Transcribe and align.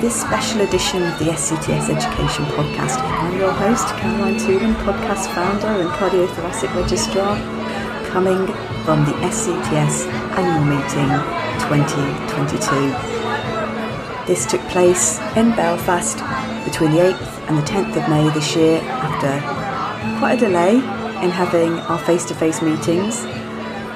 this 0.00 0.20
special 0.20 0.60
edition 0.60 1.02
of 1.02 1.18
the 1.18 1.24
SCTS 1.24 1.88
Education 1.88 2.44
Podcast. 2.52 3.00
I'm 3.00 3.38
your 3.38 3.50
host, 3.50 3.88
Caroline 3.96 4.36
Toolan, 4.36 4.74
podcast 4.84 5.34
founder 5.34 5.68
and 5.68 5.88
cardiothoracic 5.88 6.74
registrar, 6.74 7.38
coming 8.08 8.46
from 8.84 9.06
the 9.06 9.12
SCTS 9.24 10.06
annual 10.36 10.66
meeting 10.66 11.08
2022. 11.64 12.92
This 14.26 14.44
took 14.44 14.60
place 14.68 15.18
in 15.34 15.54
Belfast 15.56 16.18
between 16.66 16.92
the 16.92 16.98
8th 16.98 17.48
and 17.48 17.56
the 17.56 17.62
10th 17.62 17.96
of 17.96 18.06
May 18.10 18.28
this 18.34 18.54
year 18.54 18.82
after 18.82 19.40
quite 20.18 20.34
a 20.34 20.38
delay 20.46 20.74
in 20.74 21.30
having 21.30 21.72
our 21.88 21.98
face 21.98 22.26
to 22.26 22.34
face 22.34 22.60
meetings. 22.60 23.24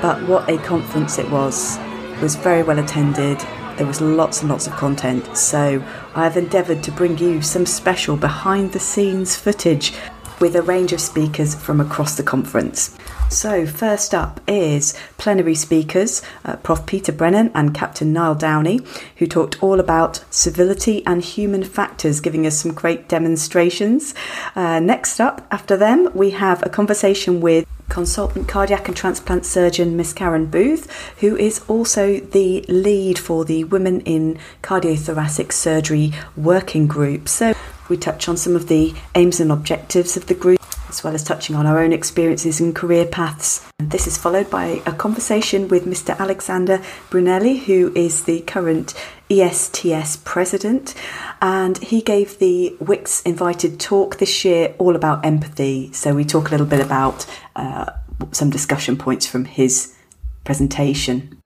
But 0.00 0.22
what 0.26 0.48
a 0.48 0.56
conference 0.58 1.18
it 1.18 1.28
was! 1.30 1.76
It 1.76 2.22
was 2.22 2.36
very 2.36 2.62
well 2.62 2.78
attended 2.78 3.44
there 3.80 3.86
was 3.86 4.02
lots 4.02 4.42
and 4.42 4.50
lots 4.50 4.66
of 4.66 4.74
content, 4.74 5.34
so 5.34 5.82
I 6.14 6.24
have 6.24 6.36
endeavoured 6.36 6.82
to 6.82 6.92
bring 6.92 7.16
you 7.16 7.40
some 7.40 7.64
special 7.64 8.14
behind 8.14 8.72
the 8.72 8.78
scenes 8.78 9.36
footage 9.36 9.94
with 10.40 10.56
a 10.56 10.62
range 10.62 10.92
of 10.92 11.00
speakers 11.00 11.54
from 11.54 11.80
across 11.80 12.16
the 12.16 12.22
conference. 12.22 12.96
So, 13.28 13.64
first 13.64 14.12
up 14.12 14.40
is 14.48 14.98
plenary 15.16 15.54
speakers, 15.54 16.20
uh, 16.44 16.56
Prof. 16.56 16.84
Peter 16.86 17.12
Brennan 17.12 17.52
and 17.54 17.72
Captain 17.72 18.12
Niall 18.12 18.34
Downey, 18.34 18.80
who 19.16 19.26
talked 19.26 19.62
all 19.62 19.78
about 19.78 20.24
civility 20.30 21.06
and 21.06 21.22
human 21.22 21.62
factors, 21.62 22.20
giving 22.20 22.44
us 22.46 22.58
some 22.58 22.74
great 22.74 23.08
demonstrations. 23.08 24.14
Uh, 24.56 24.80
next 24.80 25.20
up, 25.20 25.46
after 25.52 25.76
them, 25.76 26.10
we 26.12 26.30
have 26.30 26.60
a 26.64 26.68
conversation 26.68 27.40
with 27.40 27.66
consultant 27.88 28.48
cardiac 28.48 28.88
and 28.88 28.96
transplant 28.96 29.44
surgeon 29.44 29.96
Miss 29.96 30.12
Karen 30.12 30.46
Booth, 30.46 30.90
who 31.18 31.36
is 31.36 31.60
also 31.68 32.18
the 32.18 32.64
lead 32.68 33.18
for 33.18 33.44
the 33.44 33.64
Women 33.64 34.00
in 34.02 34.38
Cardiothoracic 34.62 35.52
Surgery 35.52 36.12
working 36.36 36.86
group. 36.86 37.28
So 37.28 37.54
we 37.90 37.96
touch 37.96 38.28
on 38.28 38.36
some 38.36 38.56
of 38.56 38.68
the 38.68 38.94
aims 39.14 39.40
and 39.40 39.52
objectives 39.52 40.16
of 40.16 40.26
the 40.26 40.34
group. 40.34 40.60
As 40.88 41.04
well 41.04 41.14
as 41.14 41.22
touching 41.22 41.54
on 41.54 41.66
our 41.66 41.78
own 41.78 41.92
experiences 41.92 42.58
and 42.58 42.74
career 42.74 43.06
paths. 43.06 43.64
And 43.78 43.92
this 43.92 44.08
is 44.08 44.18
followed 44.18 44.50
by 44.50 44.82
a 44.86 44.92
conversation 44.92 45.68
with 45.68 45.84
Mr. 45.84 46.18
Alexander 46.18 46.78
Brunelli, 47.10 47.60
who 47.60 47.92
is 47.94 48.24
the 48.24 48.40
current 48.40 48.94
ESTS 49.30 50.16
president, 50.24 50.96
and 51.40 51.78
he 51.78 52.00
gave 52.02 52.40
the 52.40 52.76
Wix 52.80 53.22
invited 53.22 53.78
talk 53.78 54.18
this 54.18 54.44
year 54.44 54.74
all 54.78 54.96
about 54.96 55.24
empathy. 55.24 55.92
So 55.92 56.12
we 56.12 56.24
talk 56.24 56.48
a 56.48 56.50
little 56.50 56.66
bit 56.66 56.80
about 56.80 57.24
uh, 57.54 57.92
some 58.32 58.50
discussion 58.50 58.96
points 58.96 59.26
from 59.26 59.44
his 59.44 59.94
presentation. 60.42 61.40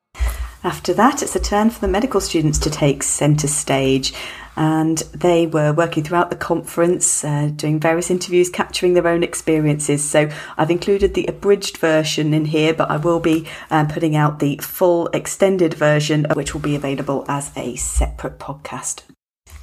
After 0.64 0.94
that, 0.94 1.22
it's 1.22 1.36
a 1.36 1.40
turn 1.40 1.68
for 1.68 1.80
the 1.80 1.88
medical 1.88 2.22
students 2.22 2.58
to 2.60 2.70
take 2.70 3.02
centre 3.02 3.48
stage. 3.48 4.14
And 4.56 4.98
they 5.12 5.46
were 5.46 5.72
working 5.72 6.04
throughout 6.04 6.30
the 6.30 6.36
conference, 6.36 7.24
uh, 7.24 7.50
doing 7.54 7.80
various 7.80 8.10
interviews, 8.10 8.48
capturing 8.50 8.94
their 8.94 9.08
own 9.08 9.22
experiences. 9.22 10.08
So 10.08 10.30
I've 10.56 10.70
included 10.70 11.14
the 11.14 11.26
abridged 11.26 11.78
version 11.78 12.32
in 12.32 12.44
here, 12.46 12.72
but 12.72 12.90
I 12.90 12.96
will 12.96 13.20
be 13.20 13.46
um, 13.70 13.88
putting 13.88 14.14
out 14.14 14.38
the 14.38 14.58
full 14.58 15.08
extended 15.08 15.74
version, 15.74 16.26
which 16.34 16.54
will 16.54 16.60
be 16.60 16.76
available 16.76 17.24
as 17.28 17.50
a 17.56 17.76
separate 17.76 18.38
podcast. 18.38 19.02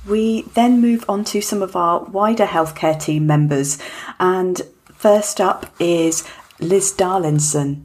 We 0.07 0.43
then 0.53 0.81
move 0.81 1.05
on 1.07 1.23
to 1.25 1.41
some 1.41 1.61
of 1.61 1.75
our 1.75 2.03
wider 2.03 2.45
healthcare 2.45 2.99
team 2.99 3.27
members. 3.27 3.77
And 4.19 4.61
first 4.95 5.39
up 5.39 5.73
is 5.79 6.27
Liz 6.59 6.93
Darlison, 6.93 7.83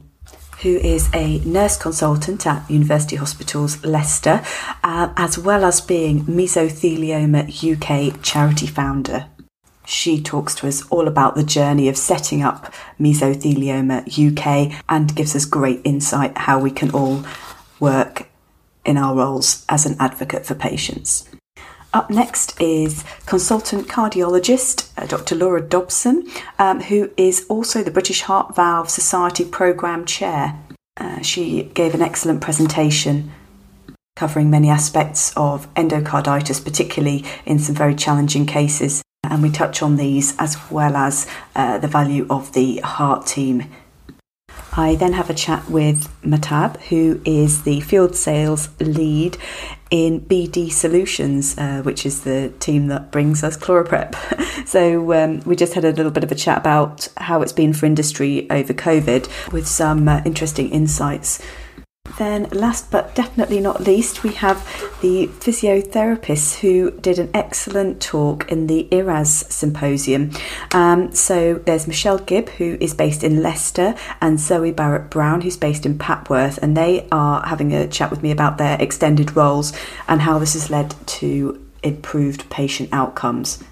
who 0.61 0.77
is 0.77 1.09
a 1.13 1.39
nurse 1.39 1.77
consultant 1.77 2.47
at 2.47 2.69
University 2.69 3.15
Hospitals 3.15 3.83
Leicester, 3.85 4.43
uh, 4.83 5.13
as 5.15 5.37
well 5.37 5.63
as 5.63 5.81
being 5.81 6.23
Mesothelioma 6.25 7.47
UK 7.49 8.21
charity 8.23 8.67
founder. 8.67 9.27
She 9.85 10.21
talks 10.21 10.53
to 10.55 10.67
us 10.67 10.85
all 10.89 11.07
about 11.07 11.35
the 11.35 11.43
journey 11.43 11.87
of 11.87 11.97
setting 11.97 12.41
up 12.41 12.73
Mesothelioma 12.99 14.03
UK 14.07 14.83
and 14.89 15.15
gives 15.15 15.35
us 15.35 15.45
great 15.45 15.79
insight 15.85 16.37
how 16.37 16.59
we 16.59 16.71
can 16.71 16.91
all 16.91 17.23
work 17.79 18.27
in 18.83 18.97
our 18.97 19.15
roles 19.15 19.65
as 19.69 19.85
an 19.85 19.95
advocate 19.99 20.45
for 20.45 20.55
patients. 20.55 21.26
Up 21.97 22.11
next 22.11 22.61
is 22.61 23.03
consultant 23.25 23.87
cardiologist 23.87 24.91
uh, 24.99 25.07
Dr. 25.07 25.33
Laura 25.33 25.59
Dobson, 25.59 26.27
um, 26.59 26.79
who 26.79 27.09
is 27.17 27.47
also 27.49 27.81
the 27.81 27.89
British 27.89 28.21
Heart 28.21 28.55
Valve 28.55 28.87
Society 28.87 29.43
Programme 29.43 30.05
Chair. 30.05 30.59
Uh, 30.95 31.23
she 31.23 31.63
gave 31.73 31.95
an 31.95 32.03
excellent 32.03 32.39
presentation 32.39 33.31
covering 34.15 34.51
many 34.51 34.69
aspects 34.69 35.33
of 35.35 35.73
endocarditis, 35.73 36.63
particularly 36.63 37.25
in 37.47 37.57
some 37.57 37.73
very 37.73 37.95
challenging 37.95 38.45
cases. 38.45 39.01
And 39.23 39.41
we 39.41 39.49
touch 39.49 39.81
on 39.81 39.95
these 39.95 40.35
as 40.37 40.55
well 40.69 40.95
as 40.95 41.25
uh, 41.55 41.79
the 41.79 41.87
value 41.87 42.27
of 42.29 42.53
the 42.53 42.77
heart 42.81 43.25
team 43.25 43.73
I 44.77 44.93
then 44.93 45.13
have 45.13 45.31
a 45.31 45.33
chat 45.33 45.67
with 45.71 46.07
Matab, 46.21 46.79
who 46.83 47.19
is 47.25 47.63
the 47.63 47.79
field 47.79 48.15
sales 48.15 48.69
lead 48.79 49.35
in 49.89 50.21
BD 50.21 50.71
Solutions, 50.71 51.57
uh, 51.57 51.81
which 51.83 52.05
is 52.05 52.21
the 52.21 52.53
team 52.59 52.87
that 52.87 53.11
brings 53.11 53.43
us 53.43 53.57
ChloraPrep. 53.57 54.67
so 54.67 55.13
um, 55.13 55.39
we 55.41 55.55
just 55.55 55.73
had 55.73 55.85
a 55.85 55.91
little 55.91 56.11
bit 56.11 56.23
of 56.23 56.31
a 56.31 56.35
chat 56.35 56.57
about 56.57 57.07
how 57.17 57.41
it's 57.41 57.53
been 57.53 57.73
for 57.73 57.85
industry 57.85 58.49
over 58.49 58.73
COVID 58.73 59.51
with 59.51 59.67
some 59.67 60.07
uh, 60.07 60.21
interesting 60.25 60.69
insights 60.69 61.41
then, 62.17 62.47
last 62.51 62.91
but 62.91 63.15
definitely 63.15 63.59
not 63.59 63.81
least, 63.81 64.23
we 64.23 64.33
have 64.33 64.63
the 65.01 65.27
physiotherapists 65.27 66.59
who 66.59 66.91
did 66.91 67.19
an 67.19 67.29
excellent 67.33 68.01
talk 68.01 68.51
in 68.51 68.67
the 68.67 68.87
IRAS 68.91 69.45
symposium. 69.49 70.31
Um, 70.73 71.11
so, 71.13 71.55
there's 71.55 71.87
Michelle 71.87 72.19
Gibb, 72.19 72.49
who 72.49 72.77
is 72.79 72.93
based 72.93 73.23
in 73.23 73.43
Leicester, 73.43 73.95
and 74.21 74.39
Zoe 74.39 74.71
Barrett 74.71 75.09
Brown, 75.09 75.41
who's 75.41 75.57
based 75.57 75.85
in 75.85 75.97
Papworth, 75.97 76.57
and 76.59 76.75
they 76.75 77.07
are 77.11 77.45
having 77.45 77.73
a 77.73 77.87
chat 77.87 78.09
with 78.09 78.23
me 78.23 78.31
about 78.31 78.57
their 78.57 78.81
extended 78.81 79.35
roles 79.35 79.73
and 80.07 80.21
how 80.21 80.39
this 80.39 80.53
has 80.53 80.69
led 80.69 80.95
to 81.07 81.63
improved 81.83 82.49
patient 82.49 82.89
outcomes. 82.91 83.63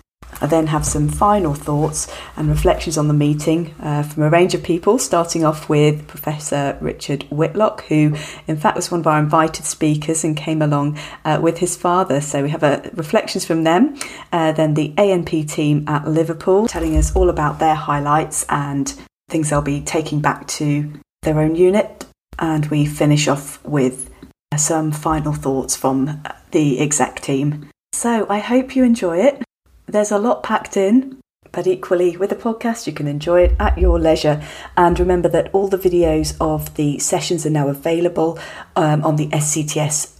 I 0.41 0.47
then 0.47 0.68
have 0.68 0.85
some 0.85 1.07
final 1.07 1.53
thoughts 1.53 2.07
and 2.35 2.50
reflections 2.50 2.97
on 2.97 3.07
the 3.07 3.13
meeting 3.13 3.73
uh, 3.79 4.03
from 4.03 4.23
a 4.23 4.29
range 4.29 4.53
of 4.53 4.63
people, 4.63 4.97
starting 5.00 5.46
off 5.46 5.69
with 5.69 6.07
Professor 6.07 6.78
Richard 6.81 7.23
Whitlock, 7.29 7.85
who 7.85 8.16
in 8.47 8.57
fact 8.57 8.75
was 8.75 8.91
one 8.91 9.00
of 9.00 9.07
our 9.07 9.19
invited 9.19 9.66
speakers 9.66 10.23
and 10.23 10.35
came 10.35 10.62
along 10.62 11.00
uh, 11.23 11.40
with 11.41 11.59
his 11.59 11.75
father. 11.75 12.19
So 12.22 12.44
we 12.44 12.50
have 12.50 12.63
uh, 12.63 12.81
reflections 12.94 13.46
from 13.46 13.63
them. 13.63 13.97
Uh, 14.31 14.51
then 14.51 14.73
the 14.73 14.94
ANP 14.97 15.50
team 15.50 15.85
at 15.88 16.07
Liverpool 16.07 16.67
telling 16.67 16.97
us 16.97 17.16
all 17.16 17.29
about 17.29 17.59
their 17.59 17.75
highlights 17.75 18.46
and 18.50 18.94
things 19.29 19.50
they'll 19.50 19.62
be 19.62 19.81
taking 19.81 20.19
back 20.19 20.47
to 20.47 20.91
their 21.22 21.40
own 21.40 21.56
unit. 21.56 22.06
And 22.38 22.66
we 22.66 22.85
finish 22.85 23.29
off 23.29 23.63
with 23.63 24.09
some 24.57 24.91
final 24.91 25.34
thoughts 25.34 25.75
from 25.75 26.22
the 26.52 26.79
exec 26.79 27.22
team. 27.22 27.69
So 27.94 28.28
I 28.29 28.40
hope 28.40 28.75
you 28.75 28.84
enjoy 28.84 29.19
it. 29.19 29.41
There's 29.88 30.12
a 30.12 30.18
lot 30.18 30.44
packed 30.44 30.78
in, 30.78 31.19
but 31.51 31.68
equally 31.68 32.18
with 32.18 32.29
the 32.29 32.35
podcast, 32.35 32.88
you 32.88 32.94
can 32.94 33.07
enjoy 33.07 33.41
it 33.44 33.56
at 33.59 33.78
your 33.78 34.00
leisure. 34.00 34.44
And 34.75 35.00
remember 35.00 35.29
that 35.29 35.50
all 35.53 35.68
the 35.68 35.78
videos 35.78 36.35
of 36.41 36.75
the 36.75 37.00
sessions 37.00 37.46
are 37.46 37.51
now 37.51 37.69
available 37.69 38.40
um, 38.75 39.03
on 39.03 39.16
the 39.16 39.28
SCTS 39.28 40.11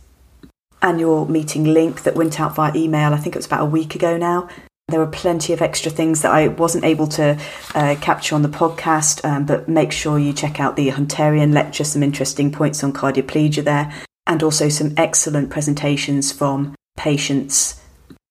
annual 0.81 1.25
meeting 1.29 1.63
link 1.63 2.03
that 2.03 2.15
went 2.15 2.39
out 2.39 2.56
via 2.56 2.71
email. 2.75 3.13
I 3.13 3.17
think 3.17 3.35
it 3.35 3.39
was 3.39 3.47
about 3.47 3.63
a 3.63 3.69
week 3.69 3.95
ago 3.95 4.17
now. 4.17 4.47
There 4.88 5.00
were 5.00 5.07
plenty 5.07 5.51
of 5.51 5.63
extra 5.63 5.91
things 5.91 6.21
that 6.21 6.31
I 6.31 6.47
wasn't 6.47 6.85
able 6.85 7.07
to 7.07 7.39
uh, 7.73 7.95
capture 8.00 8.35
on 8.35 8.44
the 8.44 8.50
podcast, 8.50 9.25
um, 9.25 9.45
but 9.45 9.68
make 9.68 9.91
sure 9.91 10.19
you 10.19 10.31
check 10.31 10.59
out 10.59 10.75
the 10.75 10.89
Hunterian 10.89 11.53
lecture, 11.53 11.83
some 11.83 12.03
interesting 12.03 12.51
points 12.51 12.83
on 12.83 12.94
cardioplegia 12.94 13.63
there, 13.63 13.91
and 14.27 14.44
also 14.44 14.69
some 14.69 14.94
excellent 14.95 15.50
presentations 15.50 16.31
from 16.31 16.75
patients, 16.97 17.81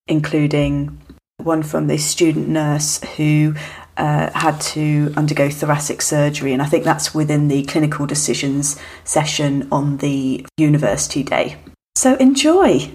including 0.06 0.96
one 1.44 1.62
from 1.62 1.86
this 1.86 2.04
student 2.04 2.48
nurse 2.48 3.02
who 3.16 3.54
uh, 3.96 4.30
had 4.34 4.60
to 4.60 5.12
undergo 5.16 5.48
thoracic 5.50 6.02
surgery, 6.02 6.52
and 6.52 6.60
I 6.60 6.66
think 6.66 6.84
that's 6.84 7.14
within 7.14 7.48
the 7.48 7.64
clinical 7.64 8.06
decisions 8.06 8.76
session 9.04 9.68
on 9.70 9.98
the 9.98 10.44
university 10.56 11.22
day. 11.22 11.56
So 11.94 12.16
enjoy. 12.16 12.90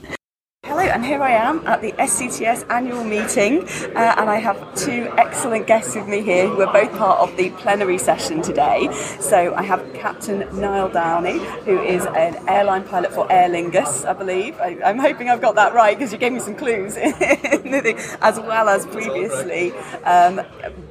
Hello, 0.79 0.91
and 0.91 1.03
here 1.03 1.21
I 1.21 1.31
am 1.31 1.67
at 1.67 1.81
the 1.81 1.91
SCTS 1.91 2.65
annual 2.69 3.03
meeting, 3.03 3.63
uh, 3.97 4.15
and 4.17 4.29
I 4.29 4.37
have 4.37 4.57
two 4.75 5.11
excellent 5.17 5.67
guests 5.67 5.93
with 5.93 6.07
me 6.07 6.21
here 6.21 6.47
who 6.47 6.61
are 6.61 6.71
both 6.71 6.97
part 6.97 7.19
of 7.19 7.35
the 7.35 7.49
plenary 7.49 7.97
session 7.97 8.41
today. 8.41 8.87
So 9.19 9.53
I 9.55 9.63
have 9.63 9.85
Captain 9.93 10.47
Niall 10.57 10.87
Downey, 10.87 11.39
who 11.65 11.81
is 11.81 12.05
an 12.05 12.47
airline 12.47 12.85
pilot 12.85 13.11
for 13.11 13.29
Aer 13.29 13.49
Lingus, 13.49 14.05
I 14.05 14.13
believe. 14.13 14.57
I, 14.61 14.77
am 14.83 14.99
hoping 14.99 15.29
I've 15.29 15.41
got 15.41 15.55
that 15.55 15.73
right 15.73 15.97
because 15.97 16.13
you 16.13 16.17
gave 16.17 16.31
me 16.31 16.39
some 16.39 16.55
clues, 16.55 16.95
as 18.21 18.39
well 18.39 18.69
as 18.69 18.85
previously 18.85 19.73
um, 20.05 20.39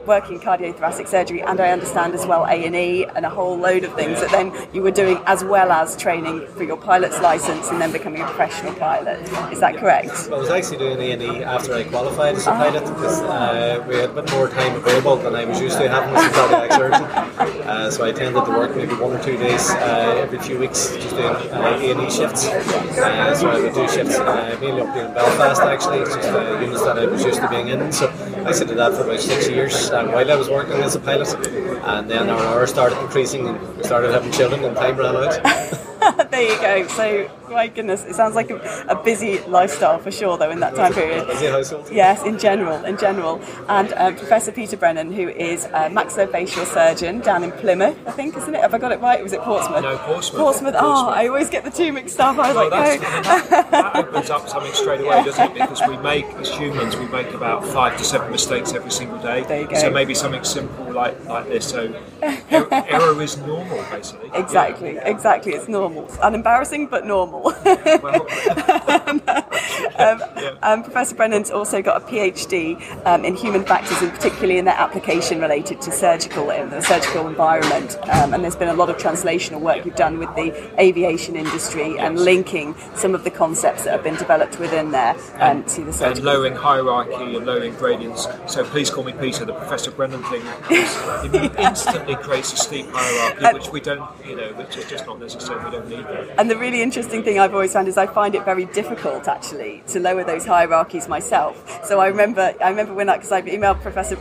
working 0.04 0.38
cardiothoracic 0.38 1.08
surgery, 1.08 1.40
and 1.40 1.60
I 1.60 1.70
understand 1.70 2.12
as 2.12 2.26
well 2.26 2.44
A 2.44 2.66
and 2.66 2.76
E 2.76 3.06
and 3.06 3.24
a 3.24 3.30
whole 3.30 3.56
load 3.56 3.84
of 3.84 3.94
things 3.94 4.20
that 4.20 4.30
then 4.32 4.52
you 4.74 4.82
were 4.82 4.90
doing 4.90 5.18
as 5.24 5.42
well 5.44 5.72
as 5.72 5.96
training 5.96 6.46
for 6.48 6.64
your 6.64 6.76
pilot's 6.76 7.18
license 7.22 7.70
and 7.70 7.80
then 7.80 7.90
becoming 7.90 8.20
a 8.20 8.26
professional 8.26 8.74
pilot. 8.74 9.20
Is 9.50 9.60
that 9.60 9.77
correct? 9.78 10.28
I 10.30 10.36
was 10.36 10.50
actually 10.50 10.78
doing 10.78 11.00
A 11.00 11.12
and 11.12 11.22
E 11.22 11.42
after 11.42 11.74
I 11.74 11.84
qualified 11.84 12.34
as 12.34 12.46
a 12.46 12.50
pilot 12.50 12.84
because 12.84 13.20
uh, 13.22 13.84
we 13.88 13.96
had 13.96 14.10
a 14.10 14.22
bit 14.22 14.30
more 14.32 14.48
time 14.48 14.74
available 14.76 15.16
than 15.16 15.34
I 15.34 15.44
was 15.44 15.60
used 15.60 15.78
to 15.78 15.88
having 15.88 16.14
as 16.14 16.26
a 16.26 16.34
cardiac 16.34 16.72
surgeon. 16.72 17.34
Uh, 17.68 17.90
so 17.90 18.02
I 18.02 18.12
tended 18.12 18.42
to 18.46 18.50
work 18.50 18.74
maybe 18.74 18.94
one 18.94 19.12
or 19.12 19.22
two 19.22 19.36
days 19.36 19.70
uh, 19.70 20.22
every 20.22 20.38
few 20.38 20.58
weeks 20.58 20.96
just 20.96 21.10
doing 21.10 21.26
uh, 21.26 21.78
A 21.78 21.90
and 21.90 22.00
E 22.00 22.10
shifts. 22.10 22.46
Uh, 22.48 23.34
so 23.34 23.50
I 23.50 23.60
would 23.60 23.74
do 23.74 23.86
shifts 23.88 24.18
uh, 24.18 24.56
mainly 24.58 24.80
up 24.80 24.94
here 24.94 25.04
in 25.04 25.12
Belfast 25.12 25.60
actually, 25.60 25.98
it's 25.98 26.14
just 26.14 26.32
the 26.32 26.60
units 26.62 26.82
that 26.82 26.98
I 26.98 27.04
was 27.04 27.22
used 27.22 27.42
to 27.42 27.48
being 27.48 27.68
in. 27.68 27.92
So 27.92 28.08
I 28.46 28.52
did 28.52 28.68
that 28.68 28.94
for 28.94 29.02
about 29.04 29.20
six 29.20 29.48
years 29.50 29.90
while 29.90 30.30
I 30.30 30.34
was 30.34 30.48
working 30.48 30.80
as 30.80 30.96
a 30.96 31.00
pilot, 31.00 31.28
and 31.36 32.10
then 32.10 32.30
our 32.30 32.40
hours 32.40 32.70
started 32.70 32.98
increasing 33.00 33.46
and 33.46 33.76
we 33.76 33.84
started 33.84 34.12
having 34.12 34.32
children 34.32 34.64
and 34.64 34.74
time 34.74 34.96
ran 34.96 35.14
out. 35.14 36.30
there 36.30 36.42
you 36.42 36.60
go. 36.60 36.86
So, 36.88 37.30
my 37.50 37.68
goodness, 37.68 38.04
it 38.04 38.14
sounds 38.14 38.34
like 38.34 38.50
a, 38.50 38.86
a, 38.88 39.02
busy 39.02 39.40
lifestyle 39.40 39.98
for 39.98 40.10
sure, 40.10 40.36
though, 40.36 40.50
in 40.50 40.60
that 40.60 40.74
time 40.74 40.92
period. 40.92 41.26
Busy 41.26 41.46
household. 41.46 41.88
Yes, 41.90 42.22
in 42.24 42.38
general, 42.38 42.84
in 42.84 42.96
general. 42.98 43.40
And 43.68 43.92
um, 43.94 44.16
Professor 44.16 44.52
Peter 44.52 44.76
Brennan, 44.76 45.12
who 45.12 45.28
is 45.28 45.64
a 45.66 45.88
maxillofacial 45.90 46.66
surgeon 46.66 47.20
down 47.20 47.44
in 47.44 47.52
Plymouth, 47.52 47.98
I 48.06 48.12
think, 48.12 48.36
isn't 48.36 48.54
it? 48.54 48.60
Have 48.60 48.74
I 48.74 48.78
got 48.78 48.92
it 48.92 49.00
right? 49.00 49.22
Was 49.22 49.32
it 49.32 49.40
Portsmouth? 49.40 49.82
No, 49.82 49.96
Portsmouth. 49.98 50.40
Portsmouth. 50.40 50.74
Oh, 50.78 51.08
I 51.08 51.26
always 51.28 51.50
get 51.50 51.64
the 51.64 51.70
two 51.70 51.92
mixed 51.92 52.20
up. 52.20 52.38
I 52.38 52.48
was 52.48 52.56
well, 52.56 52.70
like, 52.70 53.00
no. 53.00 53.06
that, 53.70 53.96
opens 53.96 54.30
up 54.30 54.48
something 54.48 54.72
straight 54.72 55.00
away, 55.00 55.24
doesn't 55.24 55.50
it? 55.50 55.54
Because 55.54 55.82
we 55.88 55.96
make, 55.98 56.26
as 56.34 56.50
humans, 56.50 56.96
we 56.96 57.06
make 57.08 57.32
about 57.32 57.64
five 57.64 57.96
to 57.98 58.04
seven 58.04 58.30
mistakes 58.30 58.72
every 58.72 58.90
single 58.90 59.18
day. 59.18 59.44
There 59.44 59.62
you 59.62 59.68
go. 59.68 59.76
So 59.76 59.90
maybe 59.90 60.14
something 60.14 60.44
simple 60.44 60.92
like 60.92 61.24
like 61.26 61.48
this. 61.48 61.68
So 61.68 61.94
error, 62.22 62.68
error 62.72 63.22
is 63.22 63.36
normal, 63.38 63.78
basically. 63.90 64.30
Exactly, 64.34 64.94
yeah. 64.94 65.08
exactly. 65.08 65.52
It's 65.52 65.68
normal. 65.68 66.06
Unembarrassing, 66.22 66.90
but 66.90 67.06
normal. 67.06 67.37
um, 69.08 69.22
yeah. 69.98 70.54
um, 70.62 70.82
Professor 70.82 71.14
Brennan's 71.14 71.50
also 71.50 71.82
got 71.82 72.02
a 72.02 72.04
PhD 72.04 72.80
um, 73.06 73.24
in 73.24 73.34
human 73.34 73.64
factors, 73.64 74.00
and 74.02 74.12
particularly 74.12 74.58
in 74.58 74.64
their 74.64 74.74
application 74.74 75.40
related 75.40 75.80
to 75.82 75.92
surgical 75.92 76.50
in 76.50 76.70
the 76.70 76.82
surgical 76.82 77.26
environment. 77.26 77.96
Um, 78.08 78.34
and 78.34 78.42
there's 78.42 78.56
been 78.56 78.68
a 78.68 78.74
lot 78.74 78.90
of 78.90 78.96
translational 78.96 79.60
work 79.60 79.84
you've 79.84 79.96
done 79.96 80.18
with 80.18 80.34
the 80.34 80.52
aviation 80.80 81.36
industry 81.36 81.98
and 81.98 82.18
linking 82.18 82.74
some 82.94 83.14
of 83.14 83.24
the 83.24 83.30
concepts 83.30 83.84
that 83.84 83.92
have 83.92 84.02
been 84.02 84.16
developed 84.16 84.58
within 84.58 84.90
there 84.90 85.16
and, 85.36 85.66
to 85.68 85.84
the 85.84 85.92
surgical. 85.92 86.16
And 86.16 86.24
lowering 86.24 86.54
hierarchy 86.54 87.36
and 87.36 87.46
lowering 87.46 87.74
gradients. 87.74 88.26
So 88.46 88.64
please 88.64 88.90
call 88.90 89.04
me 89.04 89.12
Peter. 89.12 89.44
The 89.44 89.54
Professor 89.54 89.90
Brennan 89.90 90.22
thing 90.24 90.42
instantly 91.58 92.16
creates 92.16 92.52
a 92.52 92.56
steep 92.56 92.86
hierarchy, 92.90 93.44
which 93.58 93.68
we 93.70 93.80
don't, 93.80 94.08
you 94.24 94.36
know, 94.36 94.52
which 94.54 94.76
is 94.76 94.88
just 94.88 95.06
not 95.06 95.20
necessary. 95.20 95.64
We 95.64 95.70
don't 95.70 95.88
need 95.88 96.04
that. 96.04 96.38
And 96.38 96.50
the 96.50 96.56
really 96.56 96.82
interesting 96.82 97.22
thing 97.22 97.27
I've 97.36 97.52
always 97.52 97.72
found 97.72 97.88
is 97.88 97.98
I 97.98 98.06
find 98.06 98.36
it 98.36 98.44
very 98.44 98.64
difficult 98.66 99.26
actually 99.26 99.82
to 99.88 99.98
lower 99.98 100.22
those 100.22 100.46
hierarchies 100.46 101.08
myself. 101.08 101.84
So 101.84 101.98
I 101.98 102.06
remember, 102.06 102.54
I 102.62 102.70
remember 102.70 102.94
when 102.94 103.08
I, 103.08 103.16
because 103.16 103.32
I've 103.32 103.46
emailed 103.46 103.80
Professor 103.82 104.16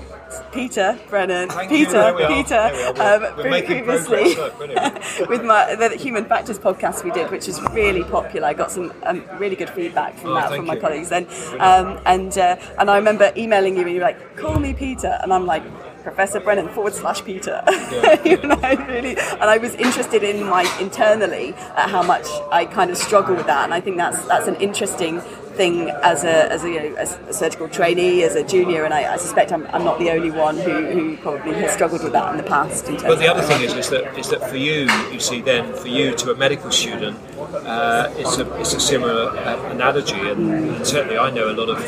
Peter 0.51 0.98
Brennan, 1.09 1.50
Thank 1.50 1.69
Peter, 1.69 2.13
Peter, 2.27 2.71
um, 3.01 3.33
previously 3.36 4.36
with 5.27 5.44
my 5.44 5.75
the 5.75 5.95
Human 5.95 6.25
Factors 6.25 6.59
podcast 6.59 7.04
we 7.04 7.12
did, 7.12 7.30
which 7.31 7.48
was 7.48 7.62
really 7.71 8.04
popular. 8.04 8.48
I 8.48 8.54
got 8.54 8.71
some 8.71 8.92
um, 9.04 9.24
really 9.38 9.56
good 9.56 9.69
feedback 9.69 10.18
from 10.18 10.31
oh, 10.31 10.33
that 10.36 10.56
from 10.56 10.65
my 10.65 10.74
you. 10.75 10.81
colleagues. 10.81 11.12
And 11.12 11.27
um, 11.59 12.00
and 12.06 12.38
uh, 12.38 12.57
and 12.80 12.89
I 12.89 12.98
remember 12.98 13.31
emailing 13.38 13.75
you 13.75 13.81
and 13.81 13.92
you 13.92 13.98
were 13.98 14.06
like, 14.06 14.36
"Call 14.38 14.59
me 14.59 14.74
Peter," 14.74 15.19
and 15.21 15.33
I'm 15.33 15.45
like 15.45 15.63
Professor 16.07 16.39
Brennan 16.39 16.69
forward 16.69 16.94
slash 16.94 17.21
Peter. 17.21 17.62
Yeah, 17.68 18.24
you 18.25 18.38
know, 18.38 18.56
really, 18.88 19.18
and 19.18 19.44
I 19.44 19.57
was 19.57 19.75
interested 19.75 20.24
in 20.24 20.42
my 20.45 20.63
internally 20.80 21.54
at 21.75 21.89
how 21.89 22.01
much 22.01 22.25
I 22.50 22.63
kind 22.63 22.89
of 22.89 22.98
struggle 22.98 23.36
with 23.36 23.45
that, 23.48 23.65
and 23.65 23.74
I 23.74 23.81
think 23.81 23.98
that's 23.98 24.25
that's 24.25 24.48
an 24.48 24.56
interesting 24.56 25.21
thing 25.57 25.89
as 26.04 26.24
a, 26.24 26.51
as 26.51 26.63
a, 26.63 26.69
you 26.69 26.80
know, 26.80 26.95
as 26.95 27.18
a 27.27 27.33
surgical 27.33 27.68
trainee, 27.68 28.24
as 28.24 28.36
a 28.36 28.44
junior, 28.44 28.86
and 28.86 28.94
I, 28.94 29.13
I 29.13 29.18
suspect 29.18 29.51
I'm, 29.51 29.65
I'm, 29.68 29.83
not 29.83 30.00
the 30.00 30.12
only 30.12 30.31
one 30.31 30.57
who, 30.57 30.86
who 30.86 31.18
probably 31.18 31.54
has 31.56 31.74
struggled 31.74 32.04
with 32.04 32.13
that 32.13 32.31
in 32.31 32.38
the 32.38 32.44
past. 32.44 32.86
but 32.86 33.19
the 33.19 33.27
other 33.27 33.42
thing 33.42 33.62
is, 33.62 33.74
is 33.74 33.89
that 33.89 34.18
is 34.18 34.30
that 34.30 34.48
for 34.50 34.57
you, 34.57 34.89
you 35.12 35.19
see, 35.19 35.42
then 35.42 35.74
for 35.74 35.88
you 35.88 36.15
to 36.15 36.31
a 36.31 36.36
medical 36.36 36.71
student, 36.71 37.18
uh, 37.38 38.13
it's 38.18 38.38
a 38.38 38.59
it's 38.59 38.74
a 38.74 38.80
similar 38.80 39.30
uh, 39.38 39.71
analogy, 39.71 40.19
and, 40.19 40.51
and, 40.51 40.88
certainly 40.88 41.18
I 41.18 41.31
know 41.31 41.50
a 41.50 41.56
lot 41.62 41.69
of 41.69 41.80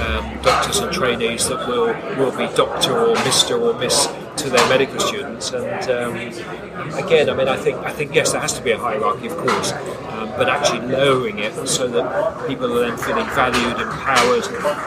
um, 0.00 0.42
doctors 0.42 0.78
and 0.78 0.92
trainees 0.92 1.48
that 1.48 1.66
will 1.68 1.94
will 2.18 2.36
be 2.36 2.46
doctor 2.54 2.92
or 2.98 3.14
Mister 3.24 3.56
or 3.56 3.74
Miss 3.78 4.06
to 4.36 4.50
their 4.50 4.68
medical 4.68 4.98
students, 5.00 5.52
and 5.52 5.90
um, 5.90 6.16
again, 6.94 7.30
I 7.30 7.34
mean, 7.34 7.48
I 7.48 7.56
think 7.56 7.78
I 7.78 7.92
think 7.92 8.14
yes, 8.14 8.32
there 8.32 8.40
has 8.40 8.52
to 8.54 8.62
be 8.62 8.72
a 8.72 8.78
hierarchy, 8.78 9.26
of 9.26 9.36
course, 9.36 9.72
um, 9.72 10.28
but 10.36 10.48
actually 10.48 10.86
lowering 10.88 11.38
it 11.38 11.54
so 11.68 11.88
that 11.88 12.48
people 12.48 12.72
are 12.76 12.88
then 12.88 12.98
feeling 12.98 13.26
valued, 13.26 13.80
empowered, 13.80 14.44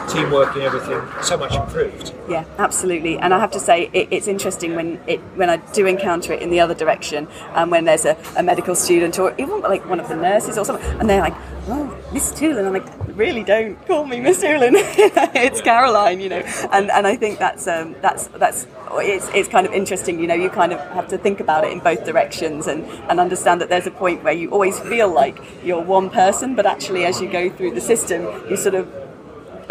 teamwork 0.08 0.54
and 0.54 0.62
everything, 0.62 1.00
so 1.22 1.36
much 1.36 1.54
improved. 1.54 2.12
Yeah, 2.28 2.44
absolutely. 2.58 3.18
And 3.18 3.32
I 3.32 3.38
have 3.38 3.50
to 3.52 3.60
say, 3.60 3.90
it, 3.92 4.08
it's 4.10 4.28
interesting 4.28 4.74
when 4.74 5.00
it 5.06 5.20
when 5.36 5.48
I 5.50 5.56
do 5.72 5.86
encounter 5.86 6.32
it 6.32 6.42
in 6.42 6.50
the 6.50 6.60
other 6.60 6.74
direction, 6.74 7.26
and 7.48 7.56
um, 7.56 7.70
when 7.70 7.84
there's 7.84 8.04
a, 8.04 8.16
a 8.36 8.42
medical 8.42 8.74
student 8.74 9.18
or 9.18 9.34
even 9.38 9.60
like 9.62 9.88
one 9.88 10.00
of 10.00 10.08
the 10.08 10.16
nurses 10.16 10.58
or 10.58 10.64
something, 10.64 10.84
and 11.00 11.08
they're 11.08 11.20
like, 11.20 11.34
"Oh, 11.68 11.96
Miss 12.12 12.32
Toolan," 12.32 12.66
I'm 12.66 12.72
like, 12.72 13.16
"Really? 13.16 13.44
Don't 13.44 13.74
call 13.86 14.06
me 14.06 14.20
Miss 14.20 14.42
Toolan. 14.42 14.72
it's 15.34 15.60
Caroline," 15.60 16.20
you 16.20 16.28
know. 16.28 16.42
And 16.72 16.90
and 16.90 17.06
I 17.06 17.16
think 17.16 17.38
that's 17.38 17.66
um, 17.66 17.94
that's 18.02 18.26
that's 18.28 18.66
it's, 18.96 19.28
it's 19.38 19.48
kind 19.48 19.66
of 19.66 19.72
interesting, 19.72 20.18
you 20.20 20.26
know, 20.26 20.34
you 20.34 20.50
kind 20.50 20.72
of 20.72 20.80
have 20.90 21.08
to 21.08 21.18
think 21.18 21.40
about 21.40 21.64
it 21.64 21.72
in 21.72 21.80
both 21.80 22.04
directions 22.04 22.66
and, 22.66 22.84
and 23.08 23.20
understand 23.20 23.60
that 23.60 23.68
there's 23.68 23.86
a 23.86 23.90
point 23.90 24.22
where 24.22 24.32
you 24.32 24.50
always 24.50 24.78
feel 24.80 25.08
like 25.08 25.38
you're 25.64 25.82
one 25.82 26.10
person, 26.10 26.54
but 26.54 26.66
actually 26.66 27.04
as 27.04 27.20
you 27.20 27.30
go 27.30 27.48
through 27.50 27.72
the 27.72 27.80
system, 27.80 28.22
you 28.48 28.56
sort 28.56 28.74
of 28.74 28.92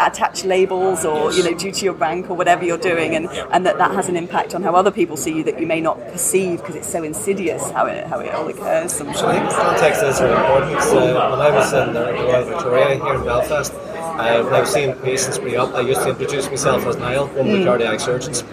attach 0.00 0.44
labels 0.44 1.04
or 1.04 1.32
you 1.32 1.42
know 1.42 1.56
due 1.58 1.72
to 1.72 1.84
your 1.84 1.94
rank 1.94 2.30
or 2.30 2.34
whatever 2.34 2.64
you're 2.64 2.78
doing 2.78 3.16
and, 3.16 3.26
and 3.52 3.66
that 3.66 3.78
that 3.78 3.90
has 3.90 4.08
an 4.08 4.16
impact 4.16 4.54
on 4.54 4.62
how 4.62 4.74
other 4.74 4.90
people 4.90 5.16
see 5.16 5.34
you 5.34 5.42
that 5.42 5.60
you 5.60 5.66
may 5.66 5.80
not 5.80 5.98
perceive 6.12 6.60
because 6.60 6.76
it's 6.76 6.88
so 6.88 7.02
insidious 7.02 7.68
how 7.72 7.86
it 7.86 8.06
how 8.06 8.20
it 8.20 8.32
all 8.32 8.46
occurs 8.46 8.92
sometimes. 8.92 9.52
Context 9.54 10.02
is 10.04 10.18
very 10.20 10.36
important. 10.36 10.82
So 10.82 11.04
when 11.30 11.40
I 11.40 11.50
was 11.50 11.72
in 11.72 11.92
the 11.94 12.12
Royal 12.12 12.44
Victoria 12.44 12.94
here 12.94 13.14
in 13.14 13.24
Belfast, 13.24 13.72
uh, 13.74 14.42
when 14.44 14.54
I 14.54 14.60
was 14.60 14.72
seeing 14.72 14.94
patients 14.94 15.38
pre 15.38 15.56
up, 15.56 15.74
I 15.74 15.80
used 15.80 16.02
to 16.02 16.10
introduce 16.10 16.48
myself 16.48 16.86
as 16.86 16.96
Niall, 16.96 17.26
one 17.28 17.46
of 17.46 17.46
the 17.46 17.58
mm. 17.58 17.64
cardiac 17.64 18.00
surgeons. 18.00 18.44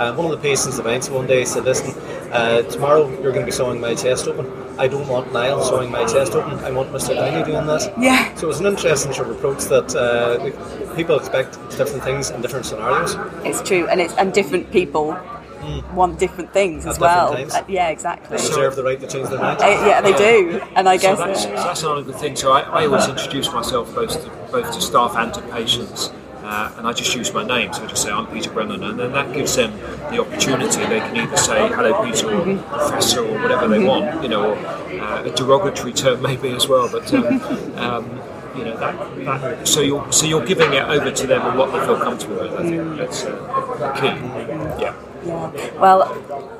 Uh, 0.00 0.14
one 0.14 0.24
of 0.24 0.32
the 0.32 0.38
patients 0.38 0.78
of 0.78 0.86
mine 0.86 1.02
one 1.12 1.26
day 1.26 1.44
said, 1.44 1.62
listen, 1.64 1.90
uh, 2.32 2.62
tomorrow 2.62 3.06
you're 3.20 3.32
going 3.32 3.44
to 3.44 3.44
be 3.44 3.50
sewing 3.50 3.78
my 3.78 3.94
chest 3.94 4.26
open. 4.26 4.50
I 4.78 4.88
don't 4.88 5.06
want 5.06 5.30
Niall 5.30 5.62
sewing 5.62 5.90
my 5.90 6.06
chest 6.06 6.32
open. 6.32 6.58
I 6.60 6.70
want 6.70 6.90
Mr. 6.90 7.14
Downey 7.14 7.44
doing 7.44 7.66
that. 7.66 7.92
Yeah. 8.00 8.34
So 8.36 8.48
it's 8.48 8.60
an 8.60 8.66
interesting 8.66 9.12
sort 9.12 9.28
of 9.28 9.36
approach 9.36 9.64
that 9.64 9.94
uh, 9.94 10.96
people 10.96 11.18
expect 11.18 11.52
different 11.76 12.02
things 12.02 12.30
in 12.30 12.40
different 12.40 12.64
scenarios. 12.64 13.14
It's 13.44 13.60
true, 13.60 13.88
and 13.88 14.00
it's 14.00 14.14
and 14.14 14.32
different 14.32 14.72
people 14.72 15.18
Mm. 15.60 15.92
want 15.92 16.18
different 16.18 16.50
things 16.54 16.86
At 16.86 16.92
as 16.92 16.98
well. 16.98 17.34
Uh, 17.34 17.62
yeah, 17.68 17.90
exactly. 17.90 18.34
They 18.34 18.42
deserve 18.42 18.76
the 18.76 18.82
right 18.82 18.98
to 18.98 19.06
change 19.06 19.28
their 19.28 19.38
mind. 19.38 19.60
Uh, 19.60 19.66
yeah, 19.66 20.00
they 20.00 20.14
do, 20.14 20.58
and 20.74 20.88
I 20.88 20.96
guess 20.96 21.18
that's, 21.18 21.44
uh, 21.44 21.50
that's 21.50 21.82
another 21.82 22.02
good 22.02 22.14
thing. 22.14 22.34
So 22.34 22.52
I, 22.52 22.60
I 22.62 22.86
always 22.86 23.06
introduce 23.06 23.52
myself 23.52 23.94
both 23.94 24.22
to, 24.24 24.30
both 24.50 24.72
to 24.72 24.80
staff 24.80 25.14
and 25.16 25.34
to 25.34 25.42
patients 25.52 26.12
uh, 26.42 26.72
and 26.76 26.86
I 26.86 26.92
just 26.92 27.14
use 27.14 27.32
my 27.32 27.44
name. 27.44 27.72
So 27.72 27.84
I 27.84 27.86
just 27.86 28.02
say 28.02 28.10
I'm 28.10 28.26
Peter 28.26 28.50
Brennan, 28.50 28.82
and 28.82 28.98
then 28.98 29.12
that 29.12 29.32
gives 29.34 29.56
them 29.56 29.72
the 30.10 30.20
opportunity. 30.20 30.80
They 30.86 31.00
can 31.00 31.16
either 31.16 31.36
say 31.36 31.68
hello 31.68 32.04
Peter 32.04 32.28
or 32.28 32.44
mm-hmm. 32.44 32.68
Professor 32.68 33.24
or 33.24 33.40
whatever 33.42 33.68
they 33.68 33.82
want, 33.82 34.22
you 34.22 34.28
know, 34.28 34.52
or 34.52 35.00
uh, 35.00 35.24
a 35.24 35.30
derogatory 35.30 35.92
term 35.92 36.22
maybe 36.30 36.50
as 36.50 36.68
well. 36.68 36.88
But 36.90 37.12
um, 37.14 37.40
um, 37.76 38.20
you 38.56 38.64
know 38.64 38.76
that, 38.76 39.24
that, 39.24 39.68
so 39.68 39.80
you're 39.80 40.12
so 40.12 40.26
you're 40.26 40.44
giving 40.44 40.72
it 40.72 40.82
over 40.82 41.10
to 41.10 41.26
them 41.26 41.42
and 41.42 41.58
what 41.58 41.72
they 41.72 41.84
feel 41.86 41.98
comfortable 41.98 42.36
with. 42.36 42.52
I 42.52 42.62
think 42.62 42.96
that's 42.98 43.24
uh, 43.24 43.96
key. 44.00 44.82
Yeah. 44.82 44.94
Yeah. 45.30 45.80
Well, 45.80 46.00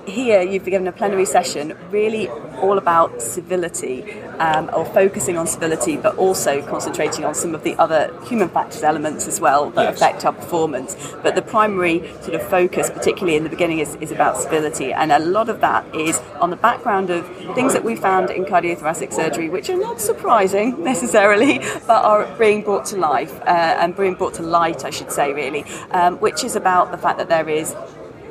here 0.07 0.43
you've 0.43 0.65
given 0.65 0.87
a 0.89 0.93
plenary 0.93 1.25
session 1.25 1.77
really 1.91 2.29
all 2.63 2.79
about 2.79 3.21
civility 3.23 4.13
um, 4.39 4.71
or 4.73 4.85
focusing 4.87 5.37
on 5.37 5.47
civility, 5.47 5.97
but 5.97 6.17
also 6.17 6.63
concentrating 6.63 7.25
on 7.25 7.35
some 7.35 7.55
of 7.55 7.63
the 7.63 7.75
other 7.77 8.11
human 8.25 8.49
factors 8.49 8.83
elements 8.83 9.27
as 9.29 9.41
well 9.41 9.71
that 9.71 9.83
Yes. 9.85 9.97
affect 9.97 10.25
our 10.25 10.33
performance. 10.33 10.97
But 11.23 11.35
the 11.35 11.43
primary 11.43 12.11
sort 12.23 12.35
of 12.35 12.43
focus, 12.43 12.91
particularly 12.91 13.37
in 13.37 13.45
the 13.45 13.51
beginning, 13.51 13.79
is, 13.81 13.95
is 13.97 14.11
about 14.11 14.37
civility. 14.39 14.93
And 14.93 15.13
a 15.13 15.19
lot 15.19 15.49
of 15.49 15.61
that 15.61 15.85
is 15.95 16.21
on 16.41 16.51
the 16.51 16.57
background 16.57 17.11
of 17.11 17.27
things 17.55 17.73
that 17.73 17.85
we 17.85 17.97
found 17.97 18.31
in 18.31 18.45
cardiothoracic 18.45 19.13
surgery, 19.13 19.49
which 19.49 19.69
are 19.71 19.77
not 19.79 20.01
surprising 20.01 20.83
necessarily, 20.93 21.59
but 21.87 22.05
are 22.05 22.27
being 22.39 22.63
brought 22.63 22.85
to 22.87 22.97
life 22.97 23.41
uh, 23.43 23.79
and 23.81 23.97
being 23.97 24.15
brought 24.15 24.35
to 24.35 24.43
light, 24.43 24.85
I 24.85 24.91
should 24.91 25.13
say, 25.13 25.33
really, 25.33 25.65
um, 25.93 26.17
which 26.19 26.45
is 26.45 26.57
about 26.57 26.91
the 26.91 26.99
fact 26.99 27.19
that 27.19 27.29
there 27.29 27.49
is 27.49 27.75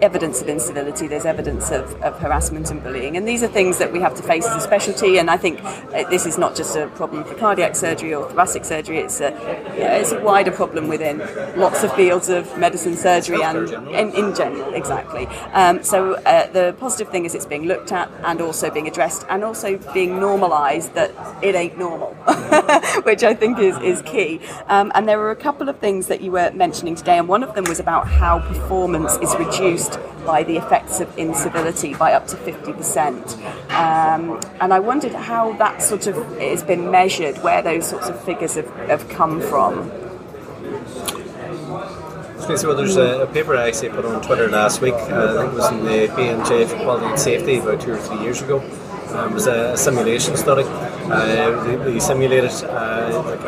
evidence 0.02 0.42
of 0.42 0.50
incivility, 0.50 1.08
there's 1.08 1.26
evidence 1.26 1.72
of, 1.72 1.94
of 2.02 2.18
harassment 2.20 2.72
and 2.72 2.84
bullying. 2.84 3.18
And 3.18 3.28
these 3.28 3.44
are 3.44 3.48
things 3.48 3.78
that 3.78 3.92
we 3.92 4.00
have 4.00 4.16
to 4.16 4.24
face 4.24 4.46
as 4.46 4.56
a 4.56 4.62
specialty. 4.62 5.18
And 5.18 5.30
I 5.30 5.38
think 5.38 5.64
uh, 5.64 6.10
this 6.10 6.26
is 6.26 6.38
not 6.38 6.56
just 6.56 6.76
a 6.76 6.88
problem 6.88 7.24
for 7.24 7.36
cardiac 7.36 7.76
surgery 7.76 8.14
or 8.14 8.30
thoracic 8.30 8.66
surgery, 8.66 9.00
it's 9.00 9.20
a, 9.20 9.32
yeah, 9.78 9.98
it's 9.98 10.12
a 10.12 10.20
wider 10.22 10.52
problem 10.52 10.88
within 10.88 11.20
lots 11.58 11.84
of 11.84 11.94
fields 11.94 12.30
of 12.30 12.58
medicine, 12.58 12.96
surgery, 12.96 13.42
and 13.44 13.70
in, 13.90 14.12
in 14.12 14.36
general, 14.36 14.74
exactly. 14.74 15.26
Um, 15.54 15.84
so 15.84 16.16
uh, 16.16 16.50
the 16.52 16.76
positive 16.80 17.10
thing 17.10 17.26
is 17.26 17.36
it's 17.36 17.46
being 17.46 17.66
looked 17.66 17.92
at 17.92 18.10
and 18.24 18.42
also 18.42 18.70
being 18.70 18.88
addressed 18.88 19.26
and 19.30 19.44
also 19.44 19.78
being 19.94 20.20
normalised 20.20 20.94
that 20.94 21.12
it 21.44 21.56
ain't 21.56 21.78
normal, 21.78 22.14
which 23.04 23.24
I 23.24 23.34
think 23.34 23.60
is, 23.60 23.78
is 23.80 24.02
key. 24.04 24.40
Um, 24.68 24.92
and 24.96 25.08
there 25.08 25.18
were 25.18 25.32
a 25.32 25.36
couple 25.36 25.70
of 25.70 25.80
things 25.80 26.08
that 26.08 26.22
you 26.22 26.32
were 26.32 26.52
mentioning 26.52 26.96
today, 26.96 27.18
and 27.18 27.28
one 27.28 27.44
of 27.44 27.56
them 27.56 27.66
was 27.66 27.80
about 27.80 28.08
how 28.08 28.40
performance 28.40 29.16
is 29.18 29.36
reduced 29.36 29.89
by 30.26 30.44
the 30.44 30.58
effects 30.58 31.00
of 31.00 31.18
incivility 31.18 31.94
by 31.94 32.14
up 32.14 32.28
to 32.28 32.36
50%. 32.36 33.34
Um, 33.72 34.40
and 34.60 34.74
I 34.74 34.80
wondered 34.80 35.14
how 35.14 35.54
that 35.54 35.82
sort 35.82 36.08
of 36.08 36.16
has 36.40 36.64
been 36.64 36.92
measured, 36.92 37.38
where 37.40 37.62
those 37.62 37.88
sorts 37.88 38.10
of 38.10 38.24
figures 38.24 38.56
have, 38.56 38.70
have 38.88 39.10
come 39.10 39.42
from. 39.42 39.92
So 42.58 42.70
well, 42.70 42.78
there's 42.78 42.98
a, 42.98 43.22
a 43.22 43.28
paper 43.28 43.56
I 43.56 43.68
actually 43.68 43.90
put 43.90 44.06
on 44.06 44.24
Twitter 44.24 44.50
last 44.50 44.82
week. 44.82 44.96
Uh, 44.96 44.98
I 44.98 45.42
think 45.42 45.54
it 45.54 45.56
was 45.56 45.72
in 45.72 45.84
the 45.86 46.08
BMJ 46.08 46.68
for 46.68 46.76
Quality 46.78 47.06
and 47.06 47.20
Safety 47.20 47.58
about 47.60 47.80
two 47.80 47.94
or 47.94 47.98
three 47.98 48.22
years 48.22 48.42
ago. 48.42 48.60
Um, 49.10 49.32
it 49.32 49.34
was 49.34 49.48
a, 49.48 49.78
simulation 49.78 50.36
study. 50.36 50.64
Uh, 50.66 51.64
they, 51.64 51.76
they 51.94 52.00
simulated 52.00 52.52
uh, 52.64 53.24
like 53.26 53.44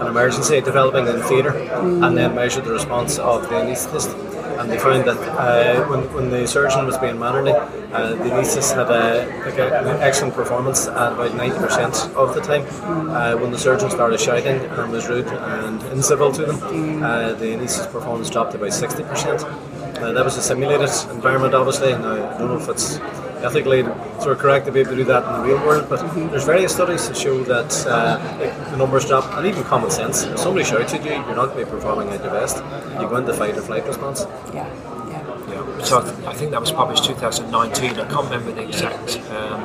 an 0.00 0.06
emergency 0.06 0.60
developing 0.60 1.06
in 1.06 1.20
theatre 1.22 1.56
and 1.56 2.16
then 2.16 2.34
measured 2.34 2.64
the 2.64 2.72
response 2.72 3.18
of 3.18 3.42
the 3.42 3.48
anaesthetist. 3.48 4.33
And 4.58 4.70
they 4.70 4.78
found 4.78 5.04
that 5.04 5.18
uh, 5.18 5.86
when, 5.88 6.00
when 6.14 6.30
the 6.30 6.46
surgeon 6.46 6.86
was 6.86 6.96
being 6.98 7.18
manually, 7.18 7.52
uh, 7.52 8.10
the 8.10 8.30
anaesthetist 8.30 8.74
had 8.74 8.90
a, 8.90 9.26
like 9.44 9.58
a, 9.58 9.80
an 9.80 10.02
excellent 10.02 10.34
performance 10.34 10.86
at 10.86 11.12
about 11.12 11.32
90% 11.32 12.14
of 12.14 12.34
the 12.34 12.40
time. 12.40 12.64
Uh, 13.10 13.36
when 13.36 13.50
the 13.50 13.58
surgeon 13.58 13.90
started 13.90 14.20
shouting 14.20 14.58
and 14.58 14.92
was 14.92 15.08
rude 15.08 15.26
and 15.26 15.80
incivil 15.96 16.34
to 16.34 16.44
them, 16.44 17.02
uh, 17.02 17.32
the 17.34 17.46
anaesthetist 17.46 17.90
performance 17.92 18.30
dropped 18.30 18.52
to 18.52 18.58
about 18.58 18.70
60%. 18.70 19.42
Uh, 19.96 20.12
that 20.12 20.24
was 20.24 20.36
a 20.36 20.42
simulated 20.42 20.90
environment, 21.10 21.54
obviously. 21.54 21.92
Now, 21.92 22.34
I 22.34 22.38
don't 22.38 22.48
know 22.48 22.58
if 22.58 22.68
it's 22.68 22.98
ethically 23.44 23.82
sort 24.20 24.32
of 24.32 24.38
correct 24.38 24.66
to 24.66 24.72
be 24.72 24.80
able 24.80 24.90
to 24.90 24.96
do 24.96 25.04
that 25.04 25.22
in 25.24 25.42
the 25.42 25.48
real 25.48 25.66
world, 25.66 25.88
but 25.88 26.00
there's 26.30 26.44
various 26.44 26.72
studies 26.72 27.06
that 27.08 27.16
show 27.16 27.42
that 27.44 27.86
uh, 27.86 28.18
like 28.40 28.70
the 28.70 28.76
numbers 28.76 29.06
drop, 29.06 29.24
and 29.36 29.46
even 29.46 29.62
common 29.64 29.90
sense. 29.90 30.22
If 30.24 30.38
somebody 30.38 30.64
shouts 30.64 30.94
at 30.94 31.04
you, 31.04 31.12
you're 31.12 31.36
not 31.36 31.52
going 31.52 31.58
to 31.58 31.64
be 31.64 31.70
performing 31.70 32.08
at 32.08 32.22
your 32.22 32.32
best. 32.32 32.56
You 33.00 33.08
go 33.08 33.16
into 33.16 33.34
fight 33.34 33.56
or 33.56 33.62
flight 33.62 33.86
response. 33.86 34.26
Yeah, 34.52 34.66
yeah. 35.10 35.34
Yeah. 35.48 35.84
So 35.84 35.98
I 36.26 36.34
think 36.34 36.50
that 36.52 36.60
was 36.60 36.72
published 36.72 37.04
2019. 37.04 37.90
I 37.90 37.94
can't 38.08 38.24
remember 38.24 38.52
the 38.52 38.62
exact 38.62 39.18
um, 39.30 39.62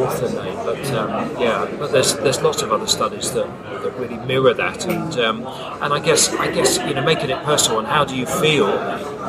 author 0.00 0.28
name, 0.28 0.56
but 0.56 0.90
um, 0.92 1.40
yeah, 1.40 1.68
but 1.78 1.92
there's 1.92 2.14
there's 2.16 2.40
lots 2.42 2.62
of 2.62 2.72
other 2.72 2.86
studies 2.86 3.32
that, 3.32 3.46
that 3.82 3.94
really 3.96 4.16
mirror 4.26 4.54
that, 4.54 4.86
and 4.86 5.18
um, 5.20 5.38
and 5.82 5.92
I 5.92 6.00
guess 6.00 6.32
I 6.34 6.50
guess 6.50 6.78
you 6.78 6.94
know 6.94 7.02
making 7.02 7.30
it 7.30 7.42
personal. 7.44 7.78
And 7.78 7.88
how 7.88 8.04
do 8.04 8.16
you 8.16 8.26
feel 8.26 8.70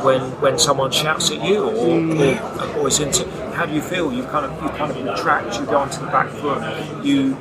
when 0.03 0.21
when 0.41 0.57
someone 0.59 0.91
shouts 0.91 1.31
at 1.31 1.43
you 1.43 1.63
or 1.63 1.99
or, 2.21 2.77
or 2.79 2.87
is 2.87 2.99
into? 2.99 3.40
How 3.61 3.67
do 3.67 3.75
you 3.75 3.81
feel? 3.83 4.11
You 4.11 4.23
kind 4.23 4.43
of 4.43 4.51
you 4.63 4.69
kind 4.69 4.89
of 4.89 4.97
retract. 5.05 5.59
You 5.59 5.67
go 5.67 5.77
onto 5.77 5.99
the 5.99 6.07
back 6.07 6.29
foot. 6.29 7.05
You 7.05 7.37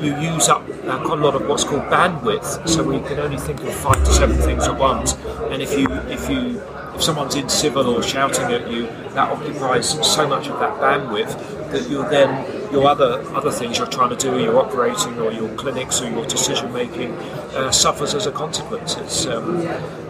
you 0.00 0.18
use 0.18 0.48
up 0.48 0.66
uh, 0.86 1.04
quite 1.04 1.18
a 1.18 1.22
lot 1.22 1.34
of 1.34 1.46
what's 1.46 1.62
called 1.62 1.82
bandwidth, 1.92 2.66
so 2.66 2.82
we 2.82 3.00
can 3.00 3.18
only 3.18 3.36
think 3.36 3.62
of 3.62 3.74
five 3.74 4.02
to 4.02 4.10
seven 4.10 4.38
things 4.38 4.66
at 4.66 4.78
once. 4.78 5.12
And 5.50 5.60
if 5.60 5.78
you 5.78 5.86
if 6.08 6.30
you 6.30 6.62
if 6.94 7.02
someone's 7.02 7.34
incivil 7.34 7.86
or 7.94 8.02
shouting 8.02 8.46
at 8.46 8.70
you, 8.70 8.86
that 9.12 9.30
occupies 9.30 9.90
so 9.90 10.26
much 10.26 10.48
of 10.48 10.58
that 10.58 10.72
bandwidth 10.80 11.36
that 11.70 11.86
you're 11.90 12.08
then 12.08 12.72
your 12.72 12.86
other 12.86 13.22
other 13.36 13.50
things 13.50 13.76
you're 13.76 13.86
trying 13.88 14.08
to 14.08 14.16
do, 14.16 14.42
your 14.42 14.58
operating 14.58 15.18
or 15.18 15.32
your 15.32 15.54
clinics 15.56 16.00
or 16.00 16.08
your 16.08 16.24
decision 16.24 16.72
making, 16.72 17.12
uh, 17.58 17.70
suffers 17.70 18.14
as 18.14 18.24
a 18.24 18.32
consequence. 18.32 18.96
It's 18.96 19.26
um, 19.26 19.58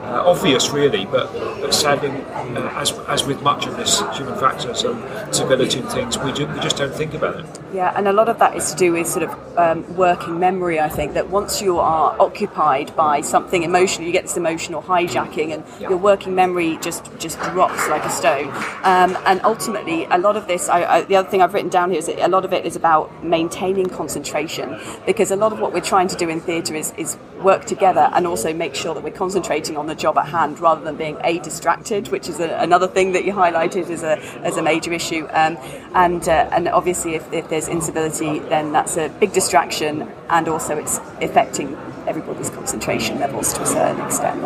uh, 0.08 0.22
obvious, 0.26 0.70
really, 0.70 1.04
but, 1.04 1.32
but 1.60 1.72
sadly, 1.74 2.10
uh, 2.10 2.80
as 2.82 2.92
as 3.08 3.24
with 3.24 3.42
much 3.42 3.66
of 3.66 3.76
this 3.76 4.00
human 4.16 4.38
factors 4.38 4.82
and 4.84 4.96
civility 5.34 5.80
and 5.80 5.88
things, 5.90 6.18
we 6.18 6.32
do, 6.32 6.46
we 6.46 6.60
just 6.60 6.76
don't 6.76 6.94
think 6.94 7.14
about 7.14 7.38
it. 7.40 7.46
Yeah, 7.72 7.92
and 7.96 8.08
a 8.08 8.12
lot 8.12 8.28
of 8.28 8.38
that 8.38 8.56
is 8.56 8.70
to 8.72 8.76
do 8.76 8.92
with 8.92 9.06
sort 9.06 9.24
of 9.28 9.58
um, 9.58 9.96
working 9.96 10.38
memory. 10.38 10.80
I 10.80 10.88
think 10.88 11.14
that 11.14 11.28
once 11.28 11.60
you 11.60 11.78
are 11.78 12.16
occupied 12.18 12.96
by 12.96 13.20
something 13.20 13.62
emotional, 13.62 14.06
you 14.06 14.12
get 14.12 14.22
this 14.22 14.36
emotional 14.36 14.82
hijacking, 14.82 15.52
and 15.54 15.64
Yeah. 15.78 15.90
your 15.90 15.98
working 15.98 16.34
memory 16.34 16.78
just 16.80 17.02
just 17.18 17.38
drops 17.40 17.86
like 17.88 18.04
a 18.04 18.10
stone. 18.10 18.48
Um, 18.84 19.18
and 19.26 19.40
ultimately, 19.44 20.06
a 20.10 20.18
lot 20.18 20.36
of 20.36 20.46
this, 20.46 20.68
I, 20.68 20.84
I, 20.84 21.02
the 21.02 21.16
other 21.16 21.28
thing 21.28 21.42
I've 21.42 21.54
written 21.54 21.70
down 21.70 21.90
here 21.90 21.98
is 21.98 22.06
that 22.06 22.18
a 22.24 22.28
lot 22.28 22.44
of 22.44 22.52
it 22.52 22.64
is 22.64 22.76
about 22.76 23.10
maintaining 23.22 23.88
concentration, 23.90 24.80
because 25.04 25.30
a 25.30 25.36
lot 25.36 25.52
of 25.52 25.60
what 25.60 25.72
we're 25.72 25.80
trying 25.94 26.08
to 26.08 26.16
do 26.16 26.28
in 26.28 26.40
theatre 26.40 26.74
is, 26.74 26.92
is 26.96 27.18
work 27.42 27.64
together 27.66 28.10
and 28.14 28.26
also 28.26 28.52
make 28.52 28.74
sure 28.74 28.94
that 28.94 29.02
we're 29.04 29.10
concentrating 29.10 29.76
on 29.76 29.86
the 29.86 29.94
job 29.98 30.16
at 30.18 30.28
hand 30.28 30.60
rather 30.60 30.82
than 30.82 30.96
being 30.96 31.18
a 31.24 31.38
distracted, 31.40 32.08
which 32.08 32.28
is 32.28 32.40
a, 32.40 32.56
another 32.60 32.86
thing 32.88 33.12
that 33.12 33.24
you 33.24 33.32
highlighted 33.32 33.90
as 33.90 34.02
a 34.02 34.18
as 34.44 34.56
a 34.56 34.62
major 34.62 34.92
issue. 34.92 35.26
Um, 35.30 35.58
and 35.94 36.28
uh, 36.28 36.48
and 36.52 36.68
obviously, 36.68 37.14
if, 37.14 37.32
if 37.32 37.48
there's 37.48 37.68
instability, 37.68 38.38
then 38.38 38.72
that's 38.72 38.96
a 38.96 39.08
big 39.08 39.32
distraction, 39.32 40.10
and 40.30 40.48
also 40.48 40.76
it's 40.76 40.98
affecting 41.20 41.76
everybody's 42.06 42.50
concentration 42.50 43.18
levels 43.20 43.52
to 43.52 43.62
a 43.62 43.66
certain 43.66 44.00
extent. 44.04 44.44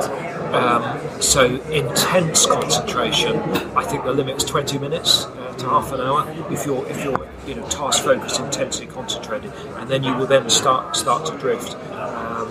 Um, 0.53 1.01
so 1.23 1.47
intense 1.71 2.45
concentration, 2.45 3.39
I 3.77 3.85
think 3.85 4.05
the 4.05 4.13
limit's 4.13 4.45
20 4.45 4.79
minutes 4.79 5.25
uh, 5.25 5.55
to 5.59 5.69
half 5.69 5.93
an 5.93 6.01
hour. 6.01 6.29
If 6.51 6.67
you're 6.67 6.87
if 6.89 7.05
you're 7.05 7.27
you 7.47 7.55
know 7.55 7.67
task 7.69 8.05
focused, 8.05 8.41
intensely 8.41 8.87
concentrated, 8.87 9.53
and 9.79 9.89
then 9.89 10.03
you 10.03 10.15
will 10.15 10.27
then 10.27 10.49
start 10.51 10.97
start 10.97 11.27
to 11.27 11.37
drift. 11.39 11.75
Um, 11.93 12.49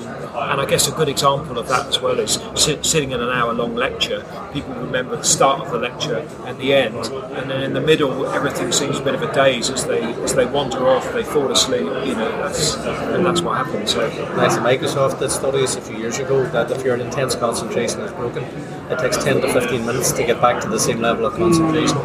and 0.51 0.61
I 0.61 0.65
guess 0.65 0.87
a 0.87 0.91
good 0.91 1.09
example 1.09 1.57
of 1.57 1.67
that 1.67 1.87
as 1.87 2.01
well 2.01 2.19
is 2.19 2.39
sit, 2.55 2.85
sitting 2.85 3.11
in 3.11 3.19
an 3.21 3.29
hour 3.29 3.53
long 3.53 3.75
lecture. 3.75 4.25
People 4.53 4.73
remember 4.75 5.15
the 5.15 5.23
start 5.23 5.61
of 5.61 5.71
the 5.71 5.77
lecture 5.77 6.27
and 6.45 6.57
the 6.57 6.73
end, 6.73 6.95
and 6.95 7.49
then 7.49 7.63
in 7.63 7.73
the 7.73 7.81
middle 7.81 8.25
everything 8.27 8.71
seems 8.71 8.99
a 8.99 9.03
bit 9.03 9.15
of 9.15 9.21
a 9.21 9.33
daze 9.33 9.69
as 9.69 9.85
they 9.85 10.01
as 10.23 10.33
they 10.35 10.45
wander 10.45 10.87
off. 10.87 11.11
They 11.13 11.23
fall 11.23 11.51
asleep. 11.51 11.81
You 11.81 12.15
know 12.15 12.31
that's 12.41 12.75
and 12.75 13.25
that's 13.25 13.41
what 13.41 13.57
happens. 13.57 13.91
So 13.91 14.07
Like 14.35 14.51
Microsoft 14.51 15.19
did 15.19 15.31
studies 15.31 15.75
a 15.75 15.81
few 15.81 15.97
years 15.97 16.19
ago 16.19 16.45
that 16.47 16.71
if 16.71 16.83
your 16.83 16.97
intense 16.97 17.35
concentration 17.35 18.01
is 18.01 18.11
broken, 18.11 18.43
it 18.91 18.99
takes 18.99 19.23
10 19.23 19.41
to 19.41 19.53
15 19.53 19.85
minutes 19.85 20.11
to 20.11 20.23
get 20.23 20.41
back 20.41 20.61
to 20.61 20.67
the 20.67 20.79
same 20.79 20.99
level 20.99 21.25
of 21.25 21.33
concentration. 21.33 21.97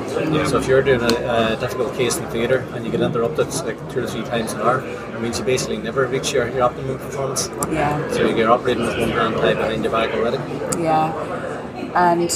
So 0.46 0.58
if 0.58 0.68
you're 0.68 0.82
doing 0.82 1.02
a, 1.02 1.54
a 1.54 1.56
difficult 1.58 1.94
case 1.94 2.16
in 2.16 2.26
theatre 2.26 2.58
and 2.74 2.84
you 2.84 2.92
get 2.92 3.00
interrupted 3.00 3.48
like 3.64 3.78
two 3.90 4.04
or 4.04 4.06
three 4.06 4.22
times 4.22 4.52
an 4.52 4.60
hour, 4.60 4.80
it 4.80 5.20
means 5.20 5.38
you 5.38 5.44
basically 5.44 5.78
never 5.78 6.06
reach 6.06 6.32
your, 6.32 6.48
your 6.48 6.62
optimum 6.62 6.98
performance. 6.98 7.48
Yeah. 7.70 8.10
So 8.12 8.28
you're 8.28 8.50
operating 8.50 8.84
with 8.84 8.98
one 8.98 9.10
hand 9.10 9.34
tied 9.36 9.56
behind 9.56 9.82
your 9.82 9.92
back 9.92 10.14
already. 10.14 10.36
Yeah, 10.80 11.12
and 11.94 12.30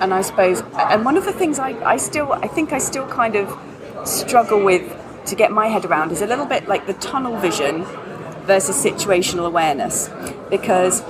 and 0.00 0.14
I 0.14 0.22
suppose, 0.22 0.62
and 0.74 1.04
one 1.04 1.16
of 1.16 1.24
the 1.24 1.32
things 1.32 1.58
I, 1.58 1.70
I 1.84 1.98
still, 1.98 2.32
I 2.32 2.48
think 2.48 2.72
I 2.72 2.78
still 2.78 3.06
kind 3.06 3.36
of 3.36 4.08
struggle 4.08 4.64
with 4.64 4.96
to 5.26 5.34
get 5.34 5.52
my 5.52 5.68
head 5.68 5.84
around 5.84 6.10
is 6.10 6.22
a 6.22 6.26
little 6.26 6.46
bit 6.46 6.68
like 6.68 6.86
the 6.86 6.94
tunnel 6.94 7.36
vision 7.36 7.84
versus 8.44 8.82
situational 8.82 9.46
awareness, 9.46 10.08
because 10.48 11.02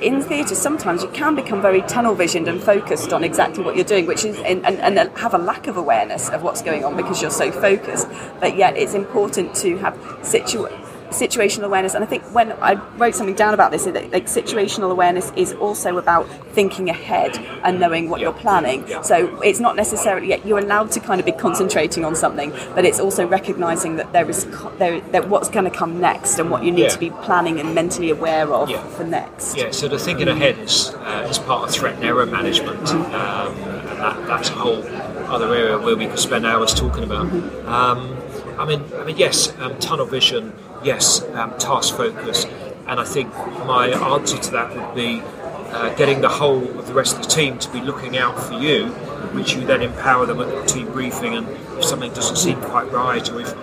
in 0.00 0.22
theatre 0.22 0.54
sometimes 0.54 1.02
you 1.02 1.08
can 1.10 1.34
become 1.34 1.60
very 1.60 1.82
tunnel 1.82 2.14
visioned 2.14 2.48
and 2.48 2.62
focused 2.62 3.12
on 3.12 3.24
exactly 3.24 3.62
what 3.64 3.76
you're 3.76 3.84
doing, 3.84 4.06
which 4.06 4.24
is 4.24 4.36
and, 4.40 4.64
and, 4.66 4.78
and 4.80 5.16
have 5.18 5.34
a 5.34 5.38
lack 5.38 5.66
of 5.66 5.76
awareness 5.76 6.28
of 6.30 6.42
what's 6.42 6.62
going 6.62 6.84
on 6.84 6.96
because 6.96 7.20
you're 7.20 7.30
so 7.30 7.50
focused. 7.50 8.08
But 8.40 8.56
yet 8.56 8.76
it's 8.76 8.94
important 8.94 9.54
to 9.56 9.76
have 9.78 9.98
situ 10.22 10.66
situational 11.10 11.64
awareness 11.64 11.94
and 11.94 12.04
i 12.04 12.06
think 12.06 12.22
when 12.34 12.52
i 12.60 12.74
wrote 12.96 13.14
something 13.14 13.34
down 13.34 13.54
about 13.54 13.70
this 13.70 13.84
that 13.84 14.10
like 14.12 14.26
situational 14.26 14.90
awareness 14.90 15.32
is 15.36 15.52
also 15.54 15.96
about 15.96 16.28
thinking 16.52 16.90
ahead 16.90 17.36
and 17.64 17.80
knowing 17.80 18.10
what 18.10 18.20
you're 18.20 18.32
planning 18.32 18.84
so 19.02 19.40
it's 19.42 19.60
not 19.60 19.74
necessarily 19.76 20.28
yet 20.28 20.44
you're 20.44 20.58
allowed 20.58 20.90
to 20.90 21.00
kind 21.00 21.18
of 21.20 21.24
be 21.24 21.32
concentrating 21.32 22.04
on 22.04 22.14
something 22.14 22.50
but 22.74 22.84
it's 22.84 23.00
also 23.00 23.26
recognizing 23.26 23.96
that 23.96 24.12
there 24.12 24.28
is 24.28 24.46
co- 24.52 24.70
there 24.76 25.00
that 25.12 25.28
what's 25.28 25.48
going 25.48 25.64
to 25.64 25.70
come 25.70 26.00
next 26.00 26.38
and 26.38 26.50
what 26.50 26.62
you 26.62 26.70
need 26.70 26.82
Yeah. 26.82 26.88
to 26.88 26.98
be 26.98 27.10
planning 27.10 27.58
and 27.60 27.74
mentally 27.74 28.10
aware 28.10 28.52
of 28.52 28.68
Yeah. 28.68 28.82
for 28.88 29.04
next 29.04 29.56
Yeah, 29.56 29.70
so 29.70 29.88
the 29.88 29.98
thinking 29.98 30.28
ahead 30.28 30.58
is, 30.58 30.94
uh, 30.94 31.26
is 31.30 31.38
part 31.38 31.64
of 31.68 31.70
threat 31.74 31.94
and 31.96 32.04
error 32.04 32.26
management. 32.26 32.88
Um, 32.90 33.54
that, 33.98 34.26
that's 34.26 34.48
a 34.50 34.52
whole 34.52 34.84
other 35.28 35.52
area 35.54 35.78
where 35.78 35.96
we 35.96 36.06
could 36.06 36.18
spend 36.18 36.46
hours 36.46 36.72
talking 36.74 37.02
about. 37.04 37.26
Um, 37.66 38.16
I 38.58 38.64
mean, 38.64 38.82
I 38.98 39.04
mean, 39.04 39.16
yes, 39.16 39.52
um, 39.60 39.76
tunnel 39.78 40.06
vision, 40.06 40.52
yes, 40.82 41.22
um, 41.34 41.56
task 41.58 41.96
focus, 41.96 42.44
and 42.86 42.98
I 43.00 43.04
think 43.04 43.32
my 43.66 43.88
answer 43.88 44.38
to 44.38 44.50
that 44.52 44.74
would 44.74 44.94
be 44.94 45.22
uh, 45.70 45.94
getting 45.96 46.20
the 46.20 46.28
whole 46.28 46.78
of 46.78 46.86
the 46.86 46.94
rest 46.94 47.16
of 47.16 47.22
the 47.22 47.28
team 47.28 47.58
to 47.58 47.70
be 47.70 47.80
looking 47.80 48.16
out 48.16 48.40
for 48.42 48.54
you, 48.54 48.86
which 49.32 49.54
you 49.54 49.66
then 49.66 49.82
empower 49.82 50.26
them 50.26 50.40
at 50.40 50.48
the 50.48 50.64
team 50.64 50.90
briefing. 50.92 51.36
And 51.36 51.48
if 51.78 51.84
something 51.84 52.12
doesn't 52.12 52.36
seem 52.36 52.60
quite 52.60 52.90
right, 52.90 53.30
or 53.30 53.40
if 53.40 53.54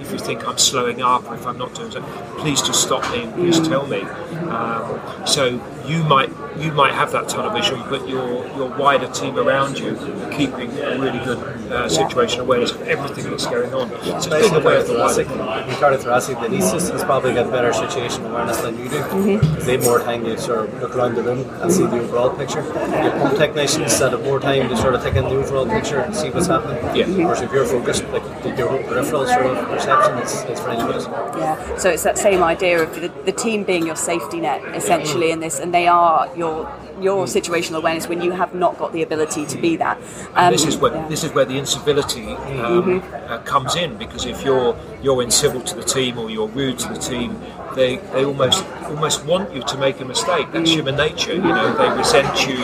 if 0.00 0.10
you 0.10 0.18
think 0.18 0.46
I'm 0.46 0.58
slowing 0.58 1.00
up, 1.00 1.30
or 1.30 1.34
if 1.34 1.46
I'm 1.46 1.58
not 1.58 1.74
doing 1.74 1.92
so, 1.92 2.02
please 2.38 2.60
just 2.60 2.82
stop 2.82 3.08
me 3.12 3.22
and 3.22 3.34
please 3.34 3.60
tell 3.60 3.86
me. 3.86 4.02
Um, 4.02 5.00
so 5.26 5.62
you 5.86 6.02
might 6.02 6.30
you 6.62 6.72
might 6.72 6.94
have 6.94 7.10
that 7.12 7.28
tunnel 7.28 7.50
vision, 7.50 7.82
but 7.90 8.08
your 8.08 8.46
your 8.56 8.68
wider 8.78 9.08
team 9.08 9.36
around 9.38 9.78
you 9.78 9.96
are 9.96 10.30
keeping 10.30 10.70
a 10.78 10.98
really 10.98 11.18
good 11.24 11.38
uh, 11.72 11.88
situation 11.88 12.40
awareness 12.40 12.70
of 12.70 12.82
everything 12.82 13.28
that's 13.30 13.46
going 13.46 13.72
on. 13.74 13.88
So 14.04 14.16
it's 14.16 14.26
being 14.26 14.54
aware 14.54 14.78
of 14.78 14.86
the 14.86 14.94
wider. 14.98 15.22
In 15.22 15.76
cardiothoracic, 15.82 16.40
the 16.40 16.48
anaesthetist 16.48 17.04
probably 17.04 17.34
got 17.34 17.50
better 17.50 17.72
situation 17.72 18.24
awareness 18.26 18.60
than 18.60 18.78
you 18.78 18.88
do. 18.88 19.02
Because 19.02 19.66
they 19.66 19.72
have 19.72 19.84
more 19.84 19.98
time 19.98 20.24
to 20.24 20.38
sort 20.38 20.68
of 20.68 20.80
look 20.80 20.94
around 20.96 21.14
the 21.16 21.22
room 21.22 21.40
and 21.60 21.72
see 21.72 21.86
the 21.86 21.98
overall 22.00 22.30
picture. 22.30 22.62
Your 22.62 23.12
pump 23.20 23.38
technicians 23.38 23.98
that 23.98 24.12
have 24.12 24.22
more 24.22 24.40
time 24.40 24.68
to 24.68 24.76
sort 24.76 24.94
of 24.94 25.02
take 25.02 25.16
in 25.16 25.24
the 25.24 25.36
overall 25.36 25.66
picture 25.66 26.00
and 26.00 26.14
see 26.14 26.30
what's 26.30 26.46
happening. 26.46 26.78
Yeah. 26.96 27.06
Whereas 27.06 27.40
if 27.42 27.52
you're 27.52 27.66
focused, 27.66 28.04
like 28.08 28.24
your 28.56 28.68
peripheral 28.84 29.26
sort 29.26 29.46
of 29.46 29.68
perception, 29.68 30.18
it's, 30.18 30.42
it's 30.42 30.60
very 30.60 30.76
limited. 30.76 31.02
Yeah. 31.38 31.76
So 31.76 31.90
it's 31.90 32.04
that 32.04 32.18
same 32.18 32.42
idea 32.42 32.82
of 32.82 32.94
the, 32.94 33.08
the 33.24 33.32
team 33.32 33.64
being 33.64 33.86
your 33.86 33.96
safety 33.96 34.40
net, 34.40 34.62
essentially, 34.76 35.30
in 35.30 35.40
this, 35.40 35.58
and 35.58 35.72
they 35.72 35.86
are 35.88 36.30
your 36.36 36.51
your 37.00 37.26
situational 37.26 37.78
awareness 37.78 38.08
when 38.08 38.20
you 38.20 38.32
have 38.32 38.54
not 38.54 38.78
got 38.78 38.92
the 38.92 39.02
ability 39.02 39.46
to 39.46 39.58
be 39.58 39.76
that. 39.76 39.98
Um, 40.34 40.52
this 40.52 40.66
is 40.66 40.76
where 40.76 40.94
yeah. 40.94 41.08
this 41.08 41.24
is 41.24 41.32
where 41.32 41.44
the 41.44 41.58
incivility 41.58 42.28
um, 42.62 43.02
uh, 43.02 43.38
comes 43.38 43.76
in 43.76 43.96
because 43.96 44.24
if 44.26 44.44
you're 44.44 44.76
you're 45.02 45.22
incivil 45.24 45.64
to 45.64 45.74
the 45.74 45.82
team 45.82 46.18
or 46.18 46.30
you're 46.30 46.48
rude 46.48 46.78
to 46.80 46.88
the 46.88 46.98
team, 46.98 47.40
they, 47.74 47.96
they 48.12 48.24
almost 48.24 48.64
almost 48.84 49.24
want 49.24 49.52
you 49.54 49.62
to 49.62 49.78
make 49.78 50.00
a 50.00 50.04
mistake. 50.04 50.46
That's 50.52 50.70
human 50.70 50.96
nature. 50.96 51.34
You 51.34 51.40
know, 51.40 51.74
they 51.76 51.96
resent 51.96 52.46
you. 52.46 52.58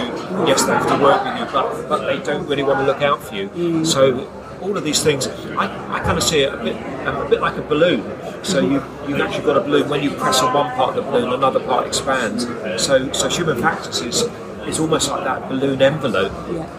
Yes, 0.47 0.64
they 0.64 0.73
have 0.73 0.88
to 0.88 1.02
work 1.02 1.25
with 1.25 1.38
you, 1.38 1.47
but 1.52 1.88
but 1.88 2.07
they 2.07 2.18
don't 2.23 2.47
really 2.47 2.62
want 2.62 2.80
to 2.80 2.87
look 2.87 3.02
out 3.02 3.23
for 3.23 3.35
you. 3.35 3.85
So. 3.85 4.30
All 4.61 4.76
of 4.76 4.83
these 4.83 5.04
things, 5.04 5.28
I, 5.57 5.66
I 5.95 6.00
kind 6.00 6.18
of 6.18 6.25
see 6.25 6.40
it 6.40 6.52
a 6.52 6.57
bit, 6.57 6.75
um, 7.07 7.25
a 7.25 7.28
bit 7.30 7.40
like 7.40 7.57
a 7.57 7.62
balloon. 7.62 8.00
So 8.49 8.61
you 8.61 8.83
you've 9.07 9.21
actually 9.21 9.45
got 9.45 9.59
a 9.59 9.61
balloon. 9.61 9.90
When 9.90 10.02
you 10.02 10.11
press 10.11 10.40
on 10.40 10.55
one 10.55 10.75
part 10.75 10.97
of 10.97 11.05
the 11.05 11.11
balloon, 11.11 11.35
another 11.35 11.61
part 11.61 11.87
expands. 11.87 12.47
So 12.83 13.12
so 13.12 13.28
human 13.28 13.61
factors 13.61 14.00
is 14.00 14.23
is 14.67 14.81
almost 14.81 15.11
like 15.11 15.25
that 15.25 15.49
balloon 15.50 15.83
envelope, 15.83 16.33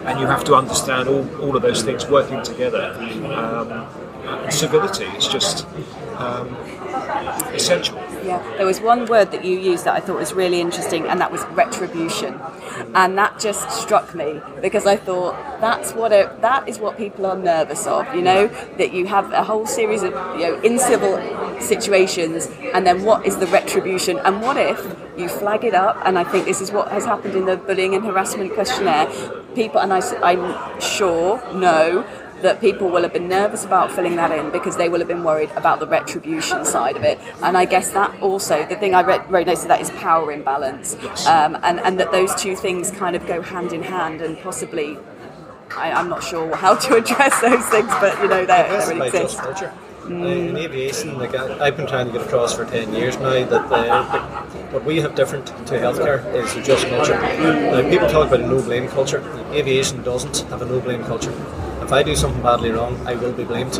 and 0.04 0.18
you 0.18 0.26
have 0.26 0.42
to 0.44 0.54
understand 0.56 1.08
all, 1.08 1.24
all 1.40 1.54
of 1.54 1.62
those 1.62 1.82
things 1.82 2.06
working 2.06 2.42
together. 2.42 2.84
Um, 3.34 4.50
civility 4.50 5.04
is 5.04 5.28
just 5.28 5.64
um, 6.18 6.48
essential. 7.54 7.98
Yeah, 8.24 8.42
there 8.58 8.66
was 8.66 8.80
one 8.80 9.06
word 9.06 9.30
that 9.32 9.44
you 9.44 9.58
used 9.58 9.84
that 9.84 9.94
I 9.94 10.00
thought 10.00 10.16
was 10.16 10.32
really 10.32 10.60
interesting, 10.60 11.06
and 11.06 11.20
that 11.20 11.32
was 11.32 11.42
retribution, 11.52 12.38
and 12.94 13.16
that 13.16 13.40
just 13.40 13.70
struck 13.70 14.14
me 14.14 14.40
because 14.60 14.86
I 14.86 14.96
thought 14.96 15.34
that's 15.60 15.92
what 15.92 16.12
it, 16.12 16.40
that 16.42 16.68
is 16.68 16.78
what 16.78 16.98
people 16.98 17.24
are 17.26 17.36
nervous 17.36 17.86
of. 17.86 18.14
You 18.14 18.22
know, 18.22 18.48
that 18.76 18.92
you 18.92 19.06
have 19.06 19.32
a 19.32 19.42
whole 19.42 19.66
series 19.66 20.02
of 20.02 20.12
you 20.38 20.46
know 20.46 20.60
incivil 20.60 21.62
situations, 21.62 22.48
and 22.74 22.86
then 22.86 23.04
what 23.04 23.24
is 23.24 23.38
the 23.38 23.46
retribution, 23.46 24.18
and 24.18 24.42
what 24.42 24.56
if 24.56 24.78
you 25.16 25.28
flag 25.28 25.64
it 25.64 25.74
up? 25.74 25.96
And 26.04 26.18
I 26.18 26.24
think 26.24 26.44
this 26.44 26.60
is 26.60 26.70
what 26.72 26.88
has 26.88 27.04
happened 27.04 27.34
in 27.34 27.46
the 27.46 27.56
bullying 27.56 27.94
and 27.94 28.04
harassment 28.04 28.52
questionnaire. 28.52 29.10
People, 29.54 29.80
and 29.80 29.92
I, 29.92 30.00
I'm 30.22 30.80
sure 30.80 31.42
know 31.54 32.04
that 32.42 32.60
people 32.60 32.88
will 32.88 33.02
have 33.02 33.12
been 33.12 33.28
nervous 33.28 33.64
about 33.64 33.92
filling 33.92 34.16
that 34.16 34.32
in 34.32 34.50
because 34.50 34.76
they 34.76 34.88
will 34.88 34.98
have 34.98 35.08
been 35.08 35.24
worried 35.24 35.50
about 35.52 35.80
the 35.80 35.86
retribution 35.86 36.64
side 36.64 36.96
of 36.96 37.04
it. 37.04 37.18
And 37.42 37.56
I 37.56 37.64
guess 37.64 37.90
that 37.92 38.20
also, 38.20 38.66
the 38.66 38.76
thing 38.76 38.94
I 38.94 39.02
read, 39.02 39.30
wrote 39.30 39.46
notes 39.46 39.62
to 39.62 39.68
that 39.68 39.80
is 39.80 39.90
power 39.90 40.32
imbalance. 40.32 40.94
Um, 41.26 41.56
and, 41.62 41.80
and 41.80 41.98
that 42.00 42.12
those 42.12 42.34
two 42.34 42.56
things 42.56 42.90
kind 42.90 43.16
of 43.16 43.26
go 43.26 43.42
hand 43.42 43.72
in 43.72 43.82
hand 43.82 44.20
and 44.20 44.38
possibly, 44.38 44.98
I, 45.76 45.92
I'm 45.92 46.08
not 46.08 46.22
sure 46.22 46.54
how 46.56 46.74
to 46.74 46.96
address 47.02 47.40
those 47.40 47.64
things, 47.66 47.88
but 48.00 48.20
you 48.22 48.28
know, 48.28 48.46
they, 48.46 48.96
they 48.98 49.06
exist. 49.06 49.12
just 49.12 49.38
culture. 49.38 49.72
Uh, 50.04 50.24
in 50.24 50.56
aviation, 50.56 51.18
like 51.18 51.34
I, 51.34 51.66
I've 51.66 51.76
been 51.76 51.86
trying 51.86 52.06
to 52.06 52.12
get 52.12 52.22
across 52.22 52.56
for 52.56 52.64
ten 52.64 52.92
years 52.94 53.16
now 53.18 53.44
that 53.44 53.70
uh, 53.70 54.24
what 54.70 54.84
we 54.84 55.00
have 55.02 55.14
different 55.14 55.46
to 55.46 55.74
healthcare 55.74 56.24
is 56.34 56.56
a 56.56 56.62
just 56.62 56.86
culture. 56.88 57.14
Now, 57.14 57.88
people 57.88 58.08
talk 58.08 58.26
about 58.26 58.40
a 58.40 58.46
no 58.46 58.60
blame 58.62 58.88
culture. 58.88 59.22
Aviation 59.52 60.02
doesn't 60.02 60.48
have 60.48 60.62
a 60.62 60.64
no 60.64 60.80
blame 60.80 61.04
culture. 61.04 61.32
If 61.90 61.94
I 61.94 62.04
do 62.04 62.14
something 62.14 62.40
badly 62.40 62.70
wrong, 62.70 62.96
I 63.04 63.16
will 63.16 63.32
be 63.32 63.42
blamed. 63.42 63.72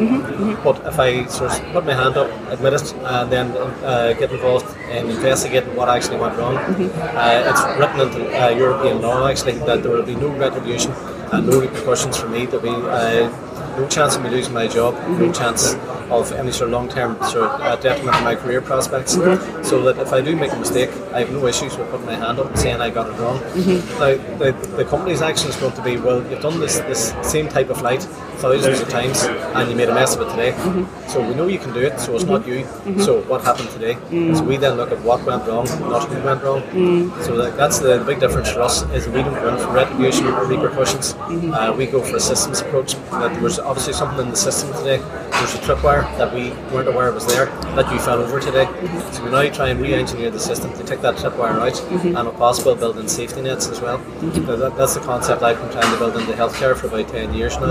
But 0.65 0.85
if 0.85 0.99
I 0.99 1.27
sort 1.27 1.53
of 1.53 1.73
put 1.73 1.87
my 1.87 1.95
hand 1.95 2.17
up, 2.17 2.29
admit 2.51 2.73
it, 2.73 2.93
and 2.93 3.31
then 3.31 3.53
uh, 3.53 4.15
get 4.19 4.33
involved 4.33 4.67
in 4.91 5.09
investigating 5.11 5.77
what 5.77 5.89
actually 5.89 6.19
went 6.19 6.37
wrong, 6.37 6.57
uh, 6.57 7.45
it's 7.47 7.63
written 7.79 8.01
into 8.01 8.21
uh, 8.37 8.49
European 8.49 9.01
law 9.01 9.29
actually 9.29 9.53
that 9.59 9.85
there 9.85 9.93
will 9.93 10.03
be 10.03 10.17
no 10.17 10.27
retribution 10.31 10.91
and 11.31 11.47
no 11.47 11.61
repercussions 11.61 12.17
for 12.17 12.29
me. 12.29 12.47
There'll 12.47 12.63
be 12.63 12.71
uh, 12.71 13.31
no 13.79 13.87
chance 13.87 14.17
of 14.17 14.25
me 14.25 14.31
losing 14.31 14.55
my 14.55 14.67
job, 14.67 14.95
no 15.09 15.31
chance 15.31 15.75
of 16.11 16.33
any 16.33 16.53
sort 16.53 16.69
of 16.69 16.73
long-term 16.73 17.17
sort 17.25 17.45
of 17.45 17.61
uh, 17.61 17.77
detriment 17.77 18.17
to 18.17 18.23
my 18.23 18.35
career 18.35 18.61
prospects. 18.61 19.17
Mm-hmm. 19.17 19.63
So 19.63 19.83
that 19.85 19.99
if 19.99 20.13
I 20.13 20.21
do 20.21 20.37
make 20.37 20.53
a 20.53 20.57
mistake, 20.57 20.91
I 21.13 21.21
have 21.21 21.33
no 21.33 21.47
issues 21.47 21.77
with 21.77 21.91
putting 21.91 22.07
my 22.07 22.15
hand 22.15 22.39
up 22.39 22.47
and 22.47 22.59
saying 22.59 22.81
I 22.81 22.91
got 22.91 23.09
it 23.09 23.19
wrong. 23.21 23.39
Mm-hmm. 23.39 23.99
Now, 24.01 24.39
the, 24.39 24.53
the 24.77 24.85
company's 24.85 25.23
action 25.23 25.49
is 25.49 25.57
going 25.57 25.73
to 25.75 25.83
be, 25.83 25.97
well, 25.97 26.19
you've 26.31 26.43
done 26.43 26.61
this 26.61 26.81
this 26.81 27.15
same 27.23 27.49
type 27.49 27.71
of 27.71 27.79
flight 27.79 28.03
thousands 28.41 28.81
of 28.81 28.89
times 28.89 29.23
and 29.25 29.71
you 29.71 29.77
made 29.77 29.89
a 29.89 29.95
mess 29.95 30.17
of 30.17 30.23
it 30.23 30.31
today. 30.31 30.53
Mm-hmm. 30.53 31.09
So 31.09 31.27
we 31.27 31.35
know 31.35 31.47
you 31.47 31.59
can 31.59 31.73
do 31.73 31.81
it, 31.81 32.01
so 32.01 32.15
it's 32.15 32.25
not 32.25 32.47
you. 32.47 32.65
So 33.01 33.23
what 33.23 33.43
happened 33.45 33.71
today? 33.71 33.95
Mm. 34.11 34.37
So 34.37 34.45
we 34.45 34.57
then 34.57 34.77
look 34.77 34.93
at 34.93 35.01
what 35.03 35.25
went 35.25 35.47
wrong, 35.47 35.67
not 35.81 36.09
who 36.09 36.23
went 36.23 36.43
wrong. 36.43 36.63
Mm. 36.63 37.23
So 37.25 37.37
that, 37.37 37.57
that's 37.57 37.79
the 37.81 38.03
big 38.07 38.21
difference 38.21 38.51
for 38.51 38.63
us 38.63 38.83
is 38.91 39.09
we 39.09 39.23
don't 39.23 39.35
go 39.35 39.49
in 39.55 39.59
for 39.59 39.73
retribution 39.73 40.27
or 40.27 40.47
repercussions. 40.47 41.15
Uh, 41.19 41.75
we 41.77 41.87
go 41.87 42.01
for 42.03 42.17
a 42.17 42.21
systems 42.21 42.61
approach. 42.61 42.95
That 43.11 43.33
there 43.33 43.43
was 43.43 43.59
obviously 43.59 43.93
something 43.93 44.27
in 44.27 44.31
the 44.31 44.37
system 44.37 44.73
today. 44.73 44.99
There's 45.41 45.55
a 45.55 45.59
tripwire 45.59 46.03
that 46.19 46.35
we 46.35 46.51
weren't 46.71 46.89
aware 46.89 47.11
was 47.13 47.27
there 47.27 47.47
that 47.47 47.91
you 47.91 47.99
fell 47.99 48.21
over 48.21 48.39
today. 48.41 48.67
So 49.11 49.25
we 49.25 49.31
now 49.31 49.49
try 49.51 49.71
and 49.71 49.81
re-engineer 49.81 50.31
the 50.31 50.39
system 50.39 50.71
to 50.75 50.85
take 50.85 51.01
that 51.01 51.17
tripwire 51.17 51.59
out 51.59 51.81
and 52.05 52.29
if 52.29 52.35
possible 52.37 52.75
build 52.75 52.99
in 52.99 53.09
safety 53.09 53.41
nets 53.41 53.67
as 53.69 53.81
well. 53.81 54.05
So 54.35 54.55
that, 54.59 54.77
that's 54.77 54.97
the 54.97 55.01
concept 55.01 55.43
I've 55.43 55.57
been 55.59 55.71
trying 55.71 55.91
to 55.95 55.99
build 55.99 56.17
into 56.19 56.33
healthcare 56.33 56.77
for 56.77 56.89
about 56.89 57.09
10 57.09 57.33
years 57.33 57.59
now. 57.59 57.67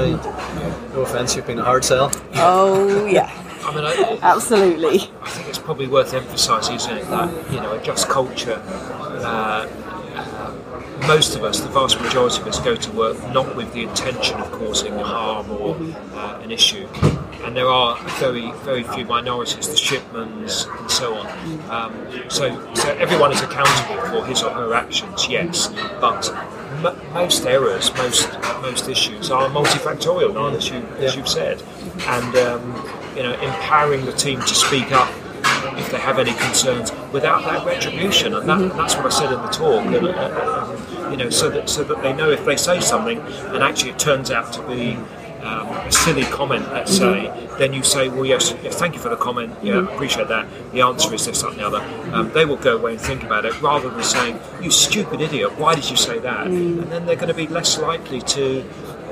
No 0.96 1.02
offence, 1.02 1.36
you've 1.36 1.46
been 1.46 1.60
a 1.60 1.64
hard 1.64 1.86
sell. 1.86 2.12
Oh, 2.34 3.06
yeah, 3.06 3.32
I 3.64 3.76
mean, 3.76 3.86
I, 3.86 4.18
absolutely. 4.24 5.12
I 5.22 5.30
think 5.30 5.48
it's 5.48 5.60
probably 5.60 5.86
worth 5.86 6.12
emphasising, 6.16 6.76
isn't 6.78 6.98
it, 6.98 7.06
that 7.06 7.54
you 7.54 7.60
know, 7.60 7.74
a 7.74 7.84
just 7.84 8.10
culture. 8.10 8.60
Uh, 8.66 9.70
uh, 10.16 11.08
most 11.08 11.36
of 11.36 11.44
us, 11.44 11.60
the 11.60 11.70
vast 11.70 12.02
majority 12.02 12.42
of 12.42 12.48
us, 12.48 12.60
go 12.60 12.76
to 12.76 12.92
work 12.94 13.18
not 13.32 13.56
with 13.56 13.72
the 13.74 13.84
intention 13.84 14.40
of 14.40 14.52
causing 14.54 14.98
harm 14.98 15.52
or 15.52 15.76
uh, 16.16 16.40
an 16.42 16.50
issue. 16.50 16.88
And 17.50 17.58
there 17.58 17.68
are 17.68 17.98
very, 18.20 18.52
very 18.58 18.84
few 18.84 19.06
minorities, 19.06 19.68
the 19.68 19.74
Shipmans 19.74 20.70
and 20.80 20.92
so 20.92 21.16
on. 21.16 21.26
Um, 21.72 22.30
so, 22.30 22.74
so 22.76 22.90
everyone 23.00 23.32
is 23.32 23.42
accountable 23.42 24.00
for 24.06 24.24
his 24.24 24.44
or 24.44 24.52
her 24.52 24.76
actions, 24.76 25.28
yes, 25.28 25.70
but 26.00 26.30
m- 26.86 26.96
most 27.12 27.48
errors, 27.48 27.92
most 27.96 28.32
most 28.62 28.88
issues 28.88 29.32
are 29.32 29.50
multifactorial, 29.50 30.40
aren't 30.40 30.58
as 30.58 30.70
you 30.70 30.76
as 31.00 31.16
you've 31.16 31.28
said, 31.28 31.64
and 32.02 32.36
um, 32.36 32.62
you 33.18 33.24
know, 33.24 33.34
empowering 33.42 34.06
the 34.06 34.14
team 34.14 34.40
to 34.42 34.54
speak 34.54 34.92
up 34.92 35.10
if 35.80 35.90
they 35.90 35.98
have 35.98 36.20
any 36.20 36.34
concerns 36.34 36.92
without 37.12 37.42
that 37.46 37.66
retribution, 37.66 38.36
and 38.36 38.48
that, 38.48 38.78
that's 38.78 38.96
what 38.96 39.08
I 39.08 39.10
said 39.10 39.34
in 39.34 39.42
the 39.42 39.48
talk. 39.48 39.86
And, 39.88 40.08
uh, 40.08 40.68
um, 41.02 41.12
you 41.12 41.18
know, 41.18 41.32
so 41.32 41.50
that 41.50 41.68
so 41.68 41.84
that 41.84 42.04
they 42.04 42.14
know 42.14 42.30
if 42.30 42.46
they 42.46 42.58
say 42.58 42.80
something 42.80 43.18
and 43.18 43.64
actually 43.64 43.90
it 43.90 43.98
turns 43.98 44.30
out 44.30 44.54
to 44.54 44.62
be 44.68 45.00
um, 45.50 45.68
a 45.68 45.92
silly 45.92 46.24
comment, 46.24 46.72
let's 46.72 46.96
say, 46.96 47.32
then 47.58 47.74
you 47.74 47.84
say, 47.84 48.10
well, 48.10 48.26
yes, 48.26 48.54
yes, 48.64 48.76
thank 48.76 48.94
you 48.94 49.00
for 49.00 49.10
the 49.10 49.16
comment. 49.16 49.54
Yeah, 49.62 49.80
I 49.80 49.94
appreciate 49.94 50.28
that. 50.28 50.48
The 50.72 50.82
answer 50.82 51.14
is 51.14 51.26
this, 51.26 51.42
that, 51.42 51.52
and 51.52 51.60
the 51.60 51.66
other. 51.66 52.14
Um, 52.14 52.32
they 52.32 52.46
will 52.46 52.58
go 52.58 52.78
away 52.78 52.94
and 52.94 53.02
think 53.02 53.24
about 53.24 53.46
it 53.46 53.60
rather 53.62 53.90
than 53.90 54.04
saying, 54.04 54.40
you 54.62 54.72
stupid 54.72 55.22
idiot, 55.22 55.58
why 55.58 55.76
did 55.76 55.90
you 55.90 55.98
say 55.98 56.20
that? 56.20 56.48
And 56.48 56.84
then 56.92 57.06
they're 57.06 57.16
going 57.16 57.30
to 57.30 57.34
be 57.34 57.48
less 57.48 57.80
likely 57.80 58.22
to 58.22 58.64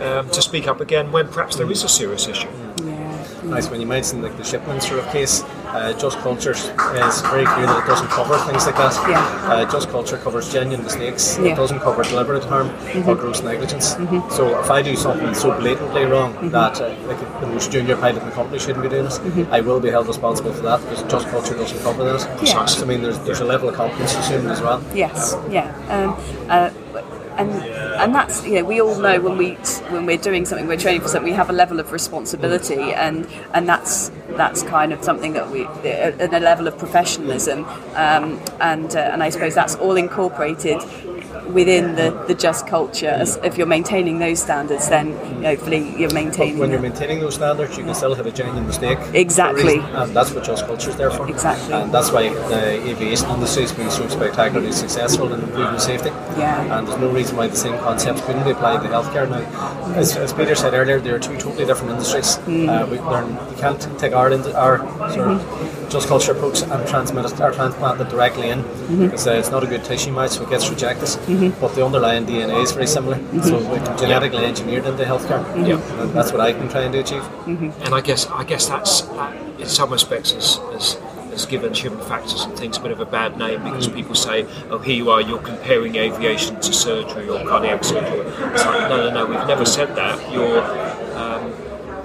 um, 0.02 0.30
to 0.30 0.42
speak 0.42 0.68
up 0.68 0.80
again 0.80 1.12
when 1.12 1.28
perhaps 1.28 1.56
there 1.56 1.70
is 1.72 1.84
a 1.84 1.90
serious 1.90 2.28
issue. 2.28 2.50
Nice 3.44 3.70
when 3.70 3.82
you 3.82 3.88
mentioned 3.88 4.22
like 4.22 4.38
the 4.38 4.44
Shipman 4.44 4.82
sort 4.82 5.00
of 5.00 5.12
case. 5.12 5.44
Uh, 5.68 5.94
just 5.94 6.18
culture 6.20 6.52
is 6.52 7.22
very 7.22 7.46
clear 7.46 7.68
that 7.68 7.84
it 7.84 7.88
doesn't 7.88 8.08
cover 8.08 8.38
things 8.50 8.66
like 8.66 8.76
that. 8.76 8.94
Yeah. 9.10 9.52
Uh, 9.52 9.72
just 9.72 9.90
culture 9.90 10.18
covers 10.18 10.52
genuine 10.52 10.84
mistakes. 10.84 11.38
Yeah. 11.38 11.54
It 11.54 11.56
doesn't 11.56 11.80
cover 11.80 12.04
deliberate 12.04 12.44
harm 12.46 12.70
or 13.08 13.16
gross 13.16 13.42
negligence. 13.42 13.96
So 14.36 14.60
if 14.60 14.72
I 14.72 14.82
do 14.82 14.96
something 14.96 15.34
so 15.34 15.58
blatantly 15.60 16.06
wrong 16.06 16.50
that 16.52 16.80
uh, 16.82 16.96
like 17.08 17.20
the 17.42 17.48
most 17.48 17.72
junior 17.72 17.96
pilot 17.98 18.22
in 18.22 18.30
the 18.30 18.36
company 18.36 18.60
shouldn't 18.60 18.84
be 18.84 18.90
doing 18.90 19.06
it, 19.06 19.48
I 19.52 19.62
will 19.62 19.80
be 19.80 19.90
held 19.90 20.08
responsible 20.08 20.54
for 20.54 20.64
that 20.64 20.82
because 20.82 21.04
just 21.04 21.28
culture 21.28 21.54
doesn't 21.54 21.80
cover 21.80 22.04
that. 22.04 22.44
Yeah. 22.44 22.66
So, 22.66 22.84
I 22.84 22.88
mean, 22.88 23.02
there's, 23.02 23.20
there's 23.20 23.42
a 23.42 23.46
level 23.46 23.70
of 23.70 23.76
competence 23.76 24.16
assumed 24.16 24.48
as 24.48 24.62
well. 24.62 24.84
Yes, 24.96 25.36
yeah. 25.50 25.74
Um, 25.90 26.50
uh, 26.50 26.70
and 27.38 27.52
and 27.52 28.16
that's 28.16 28.46
you 28.46 28.56
know 28.56 28.64
we 28.64 28.82
all 28.82 28.98
know 29.00 29.20
when 29.20 29.38
we 29.38 29.54
when 29.94 30.06
we're 30.06 30.18
doing 30.18 30.46
something 30.46 30.68
we're 30.68 30.78
training 30.78 31.02
for 31.02 31.08
something 31.08 31.32
we 31.32 31.36
have 31.36 31.50
a 31.50 31.54
level 31.54 31.80
of 31.80 31.92
responsibility. 31.92 32.94
And 32.94 33.28
and 33.54 33.68
that's 33.68 34.12
that's 34.30 34.64
kind 34.64 34.94
of 34.94 35.04
something 35.04 35.34
that 35.34 35.50
we 35.50 35.66
at 35.66 36.34
a 36.34 36.40
level 36.40 36.68
of 36.68 36.78
professionalism. 36.78 37.66
Um, 37.96 38.42
and 38.60 38.96
uh, 38.96 39.12
and 39.12 39.24
I 39.24 39.30
suppose 39.30 39.56
that's 39.56 39.76
all 39.76 39.96
incorporated 39.96 40.82
within 41.46 41.96
the, 41.96 42.12
the 42.28 42.36
just 42.36 42.68
culture. 42.68 43.08
As, 43.08 43.38
if 43.44 43.58
you're 43.58 43.68
maintaining 43.68 44.20
those 44.20 44.42
standards, 44.42 44.90
then 44.90 45.14
hopefully 45.44 45.96
you're 45.98 46.14
maintaining. 46.14 46.58
when 46.58 46.72
you're 46.72 46.80
maintaining 46.80 47.20
those 47.20 47.36
standards, 47.36 47.78
you 47.78 47.84
can 47.84 47.96
still 47.96 48.16
have 48.16 48.26
a 48.26 48.32
genuine 48.32 48.66
mistake. 48.68 48.98
Exactly. 49.14 49.80
And 49.80 50.16
that's 50.16 50.32
what 50.32 50.44
just 50.44 50.66
culture 50.66 50.90
is 50.90 50.96
there 50.96 51.12
for. 51.12 51.30
Exactly. 51.30 51.74
And 51.74 51.94
that's 51.94 52.12
why 52.12 52.30
the 52.30 52.88
aviation 52.90 53.30
industry 53.30 53.64
has 53.64 53.72
been 53.72 53.90
so 53.92 54.08
spectacularly 54.08 54.72
successful 54.72 55.34
in 55.34 55.42
improving 55.42 55.80
safety. 55.80 56.10
Yeah. 56.38 56.78
And 56.78 56.88
there's 56.88 57.00
no 57.00 57.10
reason 57.10 57.38
why 57.38 57.48
the 57.48 57.56
same 57.56 57.78
concepts 57.80 58.22
couldn't 58.22 58.44
be 58.44 58.52
applied 58.52 58.82
to 58.84 58.90
healthcare 58.90 59.30
now. 59.30 59.44
As, 59.96 60.16
as 60.18 60.34
Peter 60.34 60.56
said 60.56 60.74
earlier, 60.74 61.00
they 61.00 61.12
are 61.12 61.20
two 61.20 61.38
totally 61.38 61.66
different 61.66 61.92
industries. 61.92 62.38
Mm. 62.46 62.68
Uh, 62.70 62.86
we 62.88 63.00
learn, 63.00 63.30
you 63.50 63.58
can't 63.58 63.82
take 64.00 64.14
our, 64.14 64.32
our 64.56 64.78
sort 65.12 65.28
of 65.30 65.88
just 65.90 66.08
culture 66.08 66.34
approach 66.34 66.62
and 66.64 66.88
transmit 66.88 67.26
it 67.26 67.40
or 67.40 67.52
transplant 67.52 68.02
it 68.02 68.10
directly 68.10 68.50
in 68.50 68.58
Mm-hmm. 68.58 69.06
because 69.06 69.28
uh, 69.28 69.32
it's 69.32 69.52
not 69.52 69.64
a 69.64 69.68
good 69.68 69.84
tissue 69.84 70.12
match, 70.14 70.32
so 70.32 70.44
it 70.44 70.50
gets 70.50 70.70
rejected. 70.70 71.10
Mm-hmm. 71.28 71.60
But 71.62 71.76
the 71.76 71.86
underlying 71.86 72.26
DNA 72.26 72.64
is 72.64 72.72
very 72.72 72.88
similar. 72.88 73.18
Mm-hmm. 73.18 73.42
So 73.42 73.58
Mm-hmm. 73.60 73.72
we 73.74 73.80
can 73.80 73.98
genetically 73.98 74.46
engineered 74.46 74.86
into 74.86 75.04
healthcare. 75.04 75.44
Mm-hmm. 75.44 75.66
Yeah. 75.66 76.02
And 76.02 76.14
that's 76.14 76.32
what 76.32 76.42
I've 76.42 76.58
been 76.58 76.70
trying 76.70 76.92
to 76.94 77.00
achieve. 77.00 77.24
and 77.48 77.94
I 77.94 78.02
guess 78.02 78.28
I 78.28 78.44
guess 78.44 78.68
that's 78.68 79.02
that 79.02 79.36
in 79.60 79.68
some 79.68 79.92
respects 79.92 80.32
has, 80.32 80.56
has, 80.74 80.94
has 81.32 81.46
given 81.46 81.74
human 81.74 82.00
factors 82.06 82.44
and 82.46 82.58
things 82.58 82.78
a 82.78 82.82
bit 82.82 82.92
of 82.92 83.00
a 83.00 83.06
bad 83.06 83.38
name 83.38 83.64
because 83.64 83.88
mm. 83.88 83.96
people 83.96 84.16
say, 84.16 84.46
oh, 84.70 84.78
here 84.80 84.96
you 84.96 85.10
are, 85.10 85.22
you're 85.22 85.40
comparing 85.42 85.96
aviation 85.96 86.56
to 86.62 86.72
surgery 86.74 87.28
or 87.30 87.44
cardiac 87.46 87.84
surgery. 87.84 88.20
It's 88.54 88.66
like, 88.66 88.90
no, 88.90 88.98
no, 88.98 89.10
no, 89.12 89.26
we've 89.26 89.48
never 89.48 89.64
mm. 89.64 89.68
said 89.68 89.96
that. 89.96 90.16
You're 90.32 90.62
um, 91.18 91.52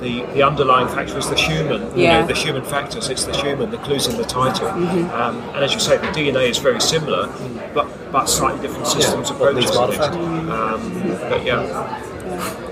the, 0.01 0.23
the 0.35 0.43
underlying 0.43 0.89
factor 0.89 1.17
is 1.17 1.29
the 1.31 1.37
human, 1.37 1.83
you 1.97 2.05
Yeah. 2.05 2.21
know, 2.23 2.27
the 2.27 2.35
human 2.35 2.65
factors. 2.65 3.09
It's 3.09 3.25
the 3.25 3.37
human. 3.37 3.71
The 3.71 3.79
clues 3.79 4.07
in 4.09 4.17
the 4.17 4.25
title. 4.25 4.67
Um, 4.67 5.37
and 5.55 5.63
as 5.65 5.73
you 5.73 5.79
say, 5.79 5.97
the 5.97 6.09
DNA 6.09 6.49
is 6.51 6.59
very 6.59 6.81
similar, 6.81 7.29
but 7.75 8.13
but 8.13 8.27
slightly 8.27 8.61
different 8.61 8.87
systems 8.87 9.31
but 9.31 9.37
approaches. 9.37 9.71
things. 9.71 10.51
Um, 10.51 11.09
but 11.29 11.45
yeah. 11.45 12.13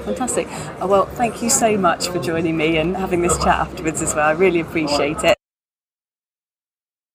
Fantastic. 0.04 0.48
Oh, 0.80 0.86
well, 0.86 1.06
thank 1.06 1.42
you 1.42 1.50
so 1.50 1.76
much 1.76 2.08
for 2.08 2.18
joining 2.18 2.56
me 2.56 2.78
and 2.78 2.96
having 2.96 3.20
this 3.20 3.36
chat 3.38 3.60
afterwards 3.60 4.00
as 4.02 4.14
well. 4.14 4.26
I 4.26 4.32
really 4.32 4.60
appreciate 4.60 5.18
it. 5.22 5.36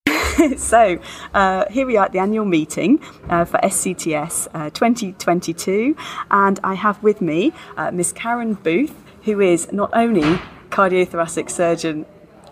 so, 0.58 0.98
uh, 1.34 1.64
here 1.70 1.86
we 1.86 1.96
are 1.96 2.06
at 2.06 2.12
the 2.12 2.18
annual 2.18 2.44
meeting 2.44 3.00
uh, 3.28 3.44
for 3.44 3.58
SCTS 3.58 4.48
uh, 4.54 4.70
2022, 4.70 5.96
and 6.30 6.60
I 6.62 6.74
have 6.74 7.02
with 7.02 7.20
me 7.20 7.52
uh, 7.76 7.90
Miss 7.90 8.12
Karen 8.12 8.54
Booth, 8.54 8.94
who 9.24 9.40
is 9.40 9.72
not 9.72 9.90
only 9.92 10.40
cardiothoracic 10.70 11.50
surgeon 11.50 12.06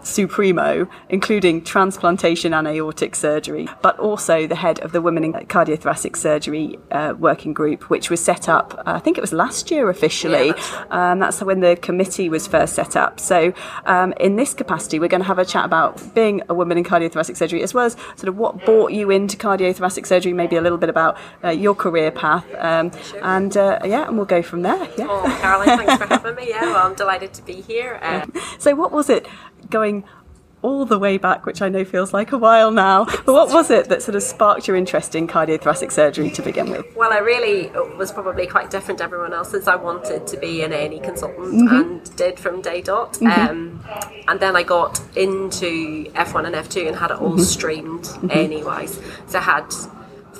supremo, 0.04 0.88
including 1.08 1.62
transplantation 1.62 2.54
and 2.54 2.66
aortic 2.68 3.14
surgery, 3.14 3.68
but 3.82 3.98
also 3.98 4.46
the 4.46 4.54
head 4.56 4.78
of 4.80 4.92
the 4.92 5.00
Women 5.00 5.24
in 5.24 5.32
Cardiothoracic 5.32 6.16
Surgery 6.16 6.78
uh, 6.90 7.14
working 7.18 7.52
group, 7.52 7.90
which 7.90 8.10
was 8.10 8.22
set 8.24 8.48
up, 8.48 8.74
uh, 8.86 8.92
I 8.92 8.98
think 9.00 9.18
it 9.18 9.20
was 9.20 9.32
last 9.32 9.70
year 9.70 9.90
officially. 9.90 10.52
um, 10.90 11.18
that's 11.18 11.42
when 11.42 11.60
the 11.60 11.76
committee 11.76 12.28
was 12.28 12.46
first 12.46 12.74
set 12.74 12.96
up. 12.96 13.18
So, 13.20 13.52
um, 13.86 14.12
in 14.20 14.36
this 14.36 14.54
capacity, 14.54 14.98
we're 14.98 15.08
going 15.08 15.22
to 15.22 15.26
have 15.26 15.38
a 15.38 15.44
chat 15.44 15.64
about 15.64 16.14
being 16.14 16.42
a 16.48 16.54
woman 16.54 16.78
in 16.78 16.84
cardiothoracic 16.84 17.36
surgery, 17.36 17.62
as 17.62 17.74
well 17.74 17.86
as 17.86 17.96
sort 18.16 18.28
of 18.28 18.36
what 18.36 18.64
brought 18.64 18.92
you 18.92 19.10
into 19.10 19.36
cardiothoracic 19.36 20.06
surgery, 20.06 20.32
maybe 20.32 20.56
a 20.56 20.60
little 20.60 20.78
bit 20.78 20.88
about 20.88 21.16
uh, 21.42 21.50
your 21.50 21.74
career 21.74 22.10
path, 22.10 22.44
um, 22.58 22.90
and 23.22 23.56
uh, 23.56 23.78
yeah, 23.84 24.06
and 24.06 24.16
we'll 24.16 24.26
go 24.26 24.42
from 24.42 24.62
there. 24.62 24.88
Yeah. 24.96 25.06
Oh, 25.08 25.38
Caroline, 25.40 25.78
thanks 25.78 25.96
for 25.96 26.06
having 26.14 26.34
me. 26.34 26.48
Yeah, 26.48 26.62
well, 26.62 26.86
I'm 26.86 26.94
delighted 26.94 27.32
to 27.34 27.42
be 27.42 27.60
here. 27.60 27.98
Um, 28.02 28.32
So, 28.58 28.74
what 28.74 28.92
was 28.92 29.08
it 29.10 29.26
going 29.74 30.04
all 30.62 30.86
the 30.86 30.98
way 30.98 31.18
back, 31.18 31.44
which 31.44 31.60
I 31.60 31.68
know 31.68 31.84
feels 31.84 32.14
like 32.14 32.32
a 32.32 32.38
while 32.38 32.70
now, 32.70 33.04
but 33.04 33.34
what 33.34 33.52
was 33.52 33.70
it 33.70 33.90
that 33.90 34.02
sort 34.02 34.14
of 34.14 34.22
sparked 34.22 34.66
your 34.66 34.76
interest 34.76 35.14
in 35.14 35.26
cardiothoracic 35.28 35.92
surgery 35.92 36.30
to 36.30 36.42
begin 36.42 36.70
with? 36.70 36.86
well, 36.96 37.12
I 37.12 37.18
really 37.18 37.66
was 37.98 38.10
probably 38.10 38.46
quite 38.46 38.70
different 38.70 38.98
to 38.98 39.04
everyone 39.04 39.34
else 39.34 39.50
since 39.50 39.68
I 39.68 39.76
wanted 39.76 40.26
to 40.26 40.36
be 40.38 40.62
an 40.62 40.72
A&E 40.72 41.00
consultant 41.00 41.68
mm-hmm. 41.68 41.76
and 41.76 42.16
did 42.16 42.38
from 42.38 42.62
day 42.62 42.80
dot. 42.80 43.14
Mm-hmm. 43.14 43.50
Um, 43.50 43.84
and 44.26 44.40
then 44.40 44.56
I 44.56 44.62
got 44.62 45.02
into 45.16 46.04
F1 46.12 46.46
and 46.46 46.54
F2 46.54 46.86
and 46.86 46.96
had 46.96 47.10
it 47.10 47.18
all 47.18 47.32
mm-hmm. 47.32 47.40
streamed 47.40 48.08
A&E 48.30 48.62
wise. 48.64 48.98
So 49.26 49.40
I 49.40 49.42
had 49.42 49.66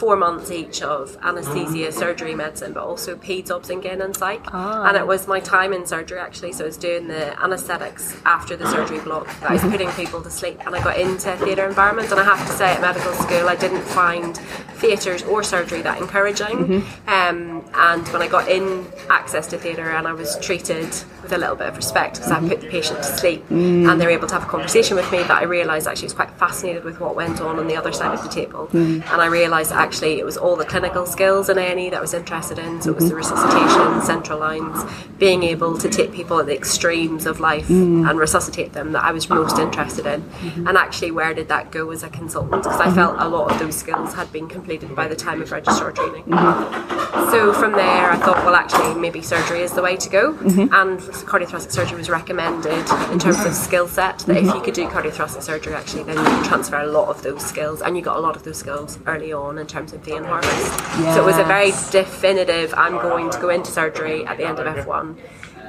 four 0.04 0.16
months 0.16 0.50
each 0.50 0.82
of 0.82 1.16
anaesthesia, 1.22 1.90
surgery, 1.90 2.34
medicine, 2.34 2.74
but 2.74 2.82
also 2.82 3.16
peds, 3.16 3.50
obs 3.50 3.70
and 3.70 3.82
gyn 3.82 4.02
and 4.02 4.14
psych. 4.14 4.44
And 4.52 4.98
it 4.98 5.06
was 5.06 5.26
my 5.26 5.40
time 5.40 5.72
in 5.72 5.86
surgery 5.86 6.18
actually, 6.18 6.52
so 6.52 6.64
I 6.64 6.66
was 6.66 6.76
doing 6.76 7.08
the 7.08 7.42
anaesthetics 7.42 8.14
after 8.26 8.54
the 8.54 8.70
surgery 8.70 9.00
block. 9.00 9.26
I 9.42 9.54
was 9.54 9.62
putting 9.62 9.90
people 9.92 10.20
to 10.20 10.30
sleep 10.30 10.60
and 10.66 10.76
I 10.76 10.84
got 10.84 11.00
into 11.00 11.32
a 11.32 11.38
theatre 11.38 11.66
environment 11.66 12.10
and 12.10 12.20
I 12.20 12.24
have 12.24 12.46
to 12.46 12.52
say 12.52 12.66
at 12.66 12.82
medical 12.82 13.14
school 13.14 13.48
I 13.48 13.56
didn't 13.56 13.80
find 13.80 14.36
theatres 14.76 15.22
or 15.22 15.42
surgery 15.42 15.80
that 15.80 15.98
encouraging. 15.98 16.58
Mm-hmm. 16.58 17.08
Um, 17.08 17.64
and 17.72 18.06
when 18.08 18.20
I 18.20 18.28
got 18.28 18.50
in 18.50 18.86
access 19.08 19.46
to 19.48 19.58
theatre 19.58 19.90
and 19.90 20.06
I 20.06 20.12
was 20.12 20.38
treated 20.40 20.88
with 21.22 21.32
a 21.32 21.38
little 21.38 21.56
bit 21.56 21.68
of 21.68 21.76
respect 21.76 22.16
because 22.16 22.30
I 22.30 22.40
mm-hmm. 22.40 22.48
put 22.48 22.60
the 22.60 22.68
patient 22.68 22.98
to 22.98 23.04
sleep 23.04 23.48
mm. 23.48 23.90
and 23.90 23.98
they 23.98 24.04
were 24.04 24.12
able 24.12 24.28
to 24.28 24.34
have 24.34 24.42
a 24.42 24.46
conversation 24.46 24.96
with 24.96 25.10
me 25.10 25.18
that 25.18 25.30
I 25.30 25.44
realised 25.44 25.86
actually 25.86 26.06
was 26.06 26.12
quite 26.12 26.30
fascinated 26.32 26.84
with 26.84 27.00
what 27.00 27.16
went 27.16 27.40
on 27.40 27.58
on 27.58 27.66
the 27.66 27.76
other 27.76 27.92
side 27.92 28.12
of 28.12 28.22
the 28.22 28.28
table. 28.28 28.66
Mm. 28.66 29.02
And 29.10 29.22
I 29.22 29.26
realised 29.26 29.72
actually 29.72 29.93
it 30.02 30.24
was 30.24 30.36
all 30.36 30.56
the 30.56 30.64
clinical 30.64 31.06
skills 31.06 31.48
in 31.48 31.58
A&E 31.58 31.90
that 31.90 31.98
I 31.98 32.00
was 32.00 32.14
interested 32.14 32.58
in. 32.58 32.80
So 32.82 32.90
it 32.90 32.96
was 32.96 33.08
the 33.08 33.14
resuscitation, 33.14 34.02
central 34.02 34.38
lines, 34.38 34.84
being 35.18 35.42
able 35.42 35.78
to 35.78 35.88
take 35.88 36.12
people 36.12 36.38
at 36.38 36.46
the 36.46 36.54
extremes 36.54 37.26
of 37.26 37.40
life 37.40 37.68
mm. 37.68 38.08
and 38.08 38.18
resuscitate 38.18 38.72
them 38.72 38.92
that 38.92 39.04
I 39.04 39.12
was 39.12 39.28
most 39.28 39.58
interested 39.58 40.06
in. 40.06 40.22
Mm-hmm. 40.22 40.68
And 40.68 40.76
actually, 40.76 41.10
where 41.10 41.34
did 41.34 41.48
that 41.48 41.70
go 41.70 41.90
as 41.90 42.02
a 42.02 42.08
consultant? 42.08 42.62
Because 42.62 42.80
I 42.80 42.86
mm-hmm. 42.86 42.94
felt 42.94 43.16
a 43.18 43.28
lot 43.28 43.52
of 43.52 43.58
those 43.58 43.76
skills 43.76 44.14
had 44.14 44.32
been 44.32 44.48
completed 44.48 44.94
by 44.94 45.08
the 45.08 45.16
time 45.16 45.40
of 45.42 45.50
registrar 45.52 45.92
training. 45.92 46.24
Mm-hmm. 46.24 47.30
So 47.30 47.52
from 47.52 47.72
there, 47.72 48.10
I 48.10 48.16
thought, 48.16 48.44
well, 48.44 48.54
actually, 48.54 48.94
maybe 49.00 49.22
surgery 49.22 49.62
is 49.62 49.72
the 49.72 49.82
way 49.82 49.96
to 49.96 50.08
go. 50.08 50.34
And 50.38 50.98
cardiothoracic 51.00 51.70
surgery 51.70 51.98
was 51.98 52.10
recommended 52.10 52.88
in 53.10 53.18
terms 53.18 53.44
of 53.44 53.54
skill 53.54 53.88
set. 53.88 54.20
That 54.20 54.36
if 54.36 54.46
you 54.46 54.60
could 54.60 54.74
do 54.74 54.86
cardiothoracic 54.88 55.42
surgery, 55.42 55.74
actually, 55.74 56.04
then 56.04 56.16
you 56.16 56.24
can 56.24 56.44
transfer 56.44 56.78
a 56.78 56.86
lot 56.86 57.08
of 57.08 57.22
those 57.22 57.44
skills, 57.44 57.82
and 57.82 57.96
you 57.96 58.02
got 58.02 58.16
a 58.16 58.20
lot 58.20 58.36
of 58.36 58.42
those 58.42 58.58
skills 58.58 58.98
early 59.06 59.32
on 59.32 59.58
in 59.58 59.66
terms 59.66 59.83
of 59.92 60.00
vein 60.00 60.24
harvest. 60.24 60.78
So 61.14 61.22
it 61.22 61.26
was 61.26 61.38
a 61.38 61.44
very 61.44 61.72
definitive. 61.90 62.72
I'm 62.76 62.94
going 62.94 63.30
to 63.30 63.38
go 63.40 63.50
into 63.50 63.70
surgery 63.70 64.24
at 64.24 64.38
the 64.38 64.44
end 64.44 64.58
of 64.58 64.66
F1. 64.66 65.16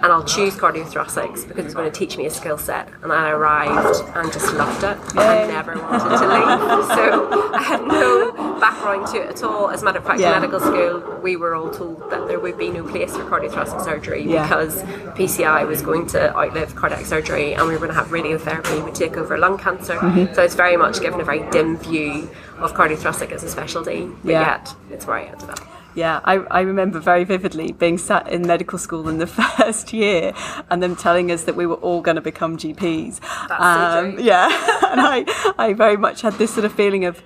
And 0.05 0.13
I'll 0.13 0.23
choose 0.23 0.53
cardiothoracics 0.53 1.47
because 1.47 1.65
it's 1.65 1.73
going 1.73 1.91
to 1.91 1.99
teach 1.99 2.15
me 2.15 2.27
a 2.27 2.29
skill 2.29 2.59
set. 2.59 2.87
And 3.01 3.11
I 3.11 3.31
arrived 3.31 4.03
and 4.15 4.31
just 4.31 4.53
loved 4.53 4.83
it. 4.83 4.99
I 5.17 5.47
never 5.47 5.73
wanted 5.81 6.17
to 6.19 6.27
leave. 6.27 6.85
So 6.95 7.51
I 7.55 7.63
had 7.63 7.81
no 7.87 8.31
background 8.59 9.07
to 9.07 9.17
it 9.23 9.29
at 9.31 9.43
all. 9.43 9.71
As 9.71 9.81
a 9.81 9.85
matter 9.85 9.97
of 9.97 10.05
fact, 10.05 10.19
Yeah. 10.19 10.35
in 10.35 10.41
medical 10.41 10.59
school, 10.59 11.19
we 11.23 11.35
were 11.35 11.55
all 11.55 11.71
told 11.71 12.07
that 12.11 12.27
there 12.27 12.39
would 12.39 12.55
be 12.55 12.69
no 12.69 12.83
place 12.83 13.17
for 13.17 13.23
cardiothoracic 13.23 13.83
surgery 13.83 14.21
Yeah. 14.21 14.43
because 14.43 14.83
PCI 15.17 15.65
was 15.65 15.81
going 15.81 16.05
to 16.09 16.37
outlive 16.37 16.75
cardiac 16.75 17.07
surgery 17.07 17.55
and 17.55 17.65
we 17.67 17.73
were 17.73 17.79
going 17.79 17.89
to 17.89 17.95
have 17.95 18.09
radiotherapy 18.09 18.83
would 18.83 18.93
take 18.93 19.17
over 19.17 19.39
lung 19.39 19.57
cancer. 19.57 19.95
Mm-hmm. 19.95 20.35
So 20.35 20.43
it's 20.43 20.53
very 20.53 20.77
much 20.77 21.01
given 21.01 21.19
a 21.19 21.23
very 21.23 21.49
dim 21.49 21.77
view 21.77 22.29
of 22.59 22.73
cardiothoracic 22.75 23.31
as 23.31 23.43
a 23.43 23.49
specialty, 23.49 24.07
but 24.23 24.29
Yeah. 24.31 24.41
yet 24.41 24.75
it's 24.91 25.07
where 25.07 25.17
I 25.17 25.23
ended 25.23 25.49
up. 25.49 25.59
Yeah, 25.95 26.19
I, 26.25 26.35
I 26.35 26.61
remember 26.61 26.99
very 26.99 27.23
vividly 27.23 27.71
being 27.71 27.97
sat 27.97 28.27
in 28.27 28.45
medical 28.45 28.77
school 28.77 29.07
in 29.07 29.17
the 29.17 29.27
first 29.57 29.93
year 29.93 30.33
and 30.69 30.83
them 30.83 30.95
telling 30.95 31.31
us 31.31 31.45
that 31.45 31.55
we 31.55 31.65
were 31.65 31.75
all 31.75 32.01
going 32.01 32.15
to 32.15 32.21
become 32.21 32.57
GPs. 32.57 33.23
So 33.47 33.55
um, 33.55 34.19
yeah, 34.19 34.47
and 34.91 35.01
I, 35.01 35.53
I 35.57 35.73
very 35.73 35.97
much 35.97 36.21
had 36.21 36.33
this 36.33 36.53
sort 36.53 36.65
of 36.65 36.73
feeling 36.73 37.05
of 37.05 37.23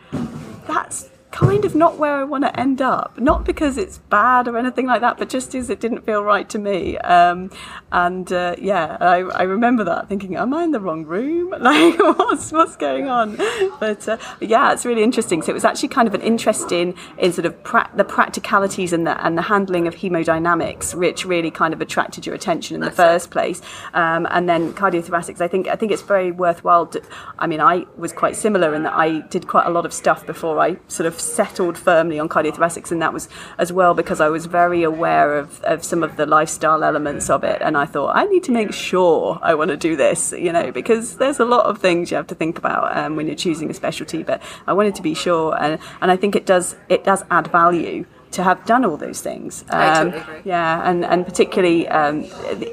that's 0.67 1.09
kind 1.31 1.63
of 1.63 1.75
not 1.75 1.97
where 1.97 2.15
I 2.15 2.23
want 2.23 2.43
to 2.43 2.59
end 2.59 2.81
up. 2.81 3.17
Not 3.19 3.45
because 3.45 3.77
it's 3.77 3.99
bad 4.09 4.47
or 4.47 4.57
anything 4.57 4.87
like 4.87 5.01
that, 5.01 5.17
but 5.17 5.29
just 5.29 5.53
as 5.53 5.69
it 5.69 5.79
didn't 5.79 6.05
feel 6.05 6.23
right 6.23 6.49
to 6.49 6.57
me. 6.57 6.97
Um, 6.99 7.51
and 7.91 8.31
uh, 8.31 8.55
yeah, 8.57 8.97
I, 8.99 9.17
I 9.19 9.43
remember 9.43 9.83
that 9.83 10.09
thinking, 10.09 10.35
am 10.35 10.53
I 10.53 10.63
in 10.63 10.71
the 10.71 10.79
wrong 10.79 11.05
room? 11.05 11.53
Like, 11.69 11.99
what's 12.17 12.51
what's 12.53 12.77
going 12.77 13.09
on? 13.09 13.35
But 13.79 14.07
uh, 14.07 14.17
yeah, 14.39 14.71
it's 14.71 14.85
really 14.85 15.03
interesting. 15.03 15.41
So 15.41 15.51
it 15.51 15.53
was 15.53 15.65
actually 15.65 15.89
kind 15.89 16.07
of 16.07 16.13
an 16.13 16.21
interest 16.21 16.71
in 16.71 16.95
in 17.17 17.33
sort 17.33 17.45
of 17.45 17.61
pra- 17.63 17.89
the 17.95 18.05
practicalities 18.05 18.93
and 18.93 19.05
the 19.05 19.23
and 19.23 19.37
the 19.37 19.41
handling 19.41 19.87
of 19.87 19.95
hemodynamics, 19.95 20.95
which 20.95 21.25
really 21.25 21.51
kind 21.51 21.73
of 21.73 21.81
attracted 21.81 22.25
your 22.25 22.33
attention 22.33 22.75
in 22.75 22.81
the 22.81 22.91
first 22.91 23.29
place. 23.29 23.61
Um, 23.93 24.25
and 24.31 24.47
then 24.47 24.73
cardiothoracics. 24.73 25.41
I 25.41 25.49
think 25.49 25.67
I 25.67 25.75
think 25.75 25.91
it's 25.91 26.01
very 26.01 26.31
worthwhile. 26.31 26.87
To, 26.87 27.01
I 27.37 27.45
mean, 27.45 27.59
I 27.59 27.85
was 27.97 28.13
quite 28.13 28.37
similar 28.37 28.73
in 28.73 28.83
that 28.83 28.93
I 28.93 29.19
did 29.27 29.47
quite 29.47 29.67
a 29.67 29.69
lot 29.69 29.85
of 29.85 29.93
stuff 29.93 30.25
before 30.25 30.59
I 30.59 30.77
sort 30.87 31.07
of 31.07 31.18
settled 31.19 31.77
firmly 31.77 32.19
on 32.19 32.29
cardiothoracics, 32.29 32.91
and 32.91 33.01
that 33.01 33.13
was 33.13 33.29
as 33.57 33.71
well 33.71 33.93
because 33.93 34.21
I 34.21 34.29
was 34.29 34.45
very 34.45 34.83
aware 34.83 35.37
of, 35.37 35.61
of 35.63 35.83
some 35.83 36.03
of 36.03 36.17
the 36.17 36.25
lifestyle 36.25 36.83
elements 36.83 37.29
of 37.29 37.43
it, 37.43 37.61
and 37.61 37.77
I 37.77 37.85
thought 37.85 38.15
I 38.15 38.25
need 38.25 38.43
to 38.45 38.51
make 38.51 38.73
sure 38.73 39.39
I 39.41 39.53
want 39.53 39.69
to 39.69 39.77
do 39.77 39.95
this, 39.95 40.31
you 40.31 40.51
know, 40.51 40.71
because 40.71 41.17
there's 41.17 41.39
a 41.39 41.45
lot 41.45 41.65
of 41.65 41.79
things 41.79 42.11
you 42.11 42.17
have 42.17 42.27
to 42.27 42.35
think 42.35 42.57
about 42.57 42.95
um, 42.97 43.15
when 43.15 43.27
you're 43.27 43.35
choosing 43.35 43.69
a 43.69 43.73
specialty. 43.73 44.23
But 44.23 44.41
I 44.67 44.73
wanted 44.73 44.95
to 44.95 45.01
be 45.01 45.13
sure, 45.13 45.57
and 45.61 45.79
and 46.01 46.11
I 46.11 46.15
think 46.15 46.35
it 46.35 46.45
does 46.45 46.75
it 46.89 47.03
does 47.03 47.23
add 47.29 47.47
value 47.47 48.05
to 48.31 48.43
have 48.43 48.63
done 48.65 48.85
all 48.85 48.95
those 48.95 49.21
things. 49.21 49.65
Um, 49.71 50.11
totally. 50.11 50.41
Yeah, 50.45 50.87
and, 50.89 51.03
and 51.03 51.25
particularly 51.25 51.87
um, 51.87 52.25